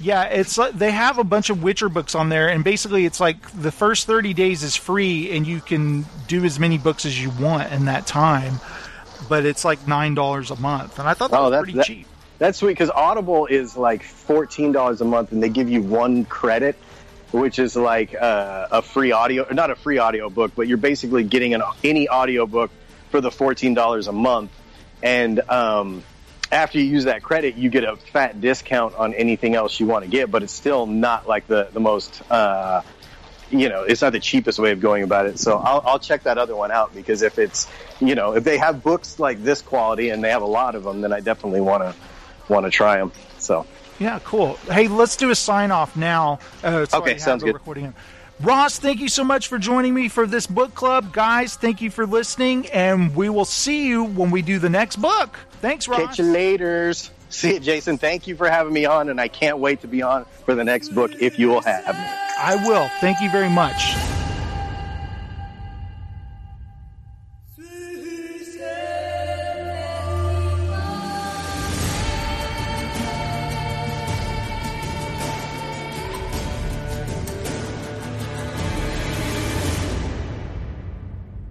Yeah, 0.00 0.24
it's 0.24 0.56
like 0.58 0.72
they 0.72 0.90
have 0.90 1.18
a 1.18 1.24
bunch 1.24 1.50
of 1.50 1.62
Witcher 1.62 1.88
books 1.88 2.14
on 2.14 2.28
there, 2.30 2.48
and 2.48 2.64
basically 2.64 3.04
it's 3.04 3.20
like 3.20 3.50
the 3.52 3.70
first 3.70 4.06
thirty 4.06 4.32
days 4.34 4.62
is 4.62 4.76
free, 4.76 5.30
and 5.36 5.46
you 5.46 5.60
can 5.60 6.06
do 6.26 6.44
as 6.44 6.58
many 6.58 6.78
books 6.78 7.04
as 7.04 7.20
you 7.22 7.30
want 7.30 7.70
in 7.72 7.84
that 7.84 8.06
time. 8.06 8.60
But 9.28 9.44
it's 9.44 9.64
like 9.64 9.86
nine 9.86 10.14
dollars 10.14 10.50
a 10.50 10.56
month, 10.56 10.98
and 10.98 11.06
I 11.08 11.14
thought 11.14 11.30
that 11.30 11.38
Oh, 11.38 11.44
was 11.44 11.50
that's 11.52 11.62
pretty 11.64 11.76
that- 11.78 11.86
cheap. 11.86 12.06
That's 12.38 12.58
sweet 12.58 12.70
because 12.72 12.90
Audible 12.90 13.46
is 13.46 13.76
like 13.76 14.02
fourteen 14.02 14.72
dollars 14.72 15.00
a 15.00 15.04
month, 15.04 15.30
and 15.32 15.40
they 15.42 15.48
give 15.50 15.68
you 15.70 15.80
one 15.82 16.24
credit, 16.24 16.76
which 17.32 17.58
is 17.58 17.74
like 17.74 18.14
uh, 18.14 18.68
a 18.70 18.82
free 18.82 19.12
audio, 19.12 19.46
not 19.50 19.70
a 19.70 19.74
free 19.74 19.98
audio 19.98 20.30
book, 20.30 20.52
but 20.54 20.68
you're 20.68 20.76
basically 20.76 21.24
getting 21.24 21.54
an 21.54 21.62
any 21.82 22.06
audio 22.08 22.46
book 22.46 22.70
for 23.10 23.20
the 23.20 23.30
fourteen 23.30 23.74
dollars 23.74 24.06
a 24.06 24.12
month. 24.12 24.50
And 25.02 25.40
um, 25.50 26.04
after 26.52 26.78
you 26.78 26.84
use 26.84 27.04
that 27.04 27.22
credit, 27.22 27.56
you 27.56 27.70
get 27.70 27.84
a 27.84 27.96
fat 27.96 28.40
discount 28.40 28.94
on 28.94 29.14
anything 29.14 29.54
else 29.54 29.80
you 29.80 29.86
want 29.86 30.04
to 30.04 30.10
get, 30.10 30.30
but 30.30 30.42
it's 30.42 30.52
still 30.52 30.86
not 30.86 31.26
like 31.26 31.46
the 31.46 31.68
the 31.72 31.80
most. 31.80 32.22
Uh, 32.30 32.82
you 33.50 33.68
know, 33.68 33.82
it's 33.82 34.00
not 34.00 34.12
the 34.12 34.20
cheapest 34.20 34.58
way 34.58 34.72
of 34.72 34.80
going 34.80 35.02
about 35.02 35.26
it. 35.26 35.38
So 35.38 35.58
I'll, 35.58 35.82
I'll 35.84 35.98
check 35.98 36.22
that 36.22 36.38
other 36.38 36.56
one 36.56 36.70
out 36.70 36.94
because 36.94 37.20
if 37.20 37.38
it's, 37.38 37.68
you 38.00 38.14
know, 38.14 38.34
if 38.34 38.44
they 38.44 38.56
have 38.56 38.82
books 38.82 39.18
like 39.18 39.42
this 39.44 39.60
quality 39.60 40.08
and 40.08 40.24
they 40.24 40.30
have 40.30 40.40
a 40.40 40.46
lot 40.46 40.74
of 40.74 40.84
them, 40.84 41.02
then 41.02 41.12
I 41.12 41.20
definitely 41.20 41.60
want 41.60 41.82
to 41.82 41.94
want 42.50 42.64
to 42.64 42.70
try 42.70 42.96
them. 42.96 43.12
So 43.38 43.66
Yeah, 43.98 44.18
cool. 44.24 44.54
Hey, 44.70 44.88
let's 44.88 45.16
do 45.16 45.30
a 45.30 45.34
sign 45.34 45.70
off 45.70 45.96
now. 45.96 46.38
Uh, 46.62 46.84
so 46.86 46.98
Okay, 46.98 47.18
sounds 47.18 47.42
good. 47.42 47.54
Recording. 47.54 47.84
him. 47.84 47.94
Ross, 48.40 48.78
thank 48.78 48.98
you 48.98 49.08
so 49.08 49.22
much 49.22 49.46
for 49.46 49.58
joining 49.58 49.94
me 49.94 50.08
for 50.08 50.26
this 50.26 50.48
book 50.48 50.74
club. 50.74 51.12
Guys, 51.12 51.54
thank 51.54 51.80
you 51.80 51.90
for 51.90 52.06
listening, 52.06 52.66
and 52.70 53.14
we 53.14 53.28
will 53.28 53.44
see 53.44 53.86
you 53.86 54.02
when 54.04 54.30
we 54.32 54.42
do 54.42 54.58
the 54.58 54.70
next 54.70 54.96
book. 54.96 55.38
Thanks, 55.60 55.86
Ross. 55.86 56.00
catch 56.00 56.18
you 56.18 56.24
laters. 56.24 57.10
See 57.32 57.54
you, 57.54 57.60
Jason. 57.60 57.96
Thank 57.96 58.26
you 58.26 58.36
for 58.36 58.46
having 58.46 58.74
me 58.74 58.84
on, 58.84 59.08
and 59.08 59.18
I 59.18 59.28
can't 59.28 59.56
wait 59.56 59.80
to 59.80 59.86
be 59.86 60.02
on 60.02 60.26
for 60.44 60.54
the 60.54 60.64
next 60.64 60.90
book 60.90 61.12
if 61.18 61.38
you 61.38 61.48
will 61.48 61.62
have 61.62 61.94
me. 61.94 62.04
I 62.38 62.56
will. 62.68 62.90
Thank 63.00 63.22
you 63.22 63.30
very 63.30 63.48
much. 63.48 63.94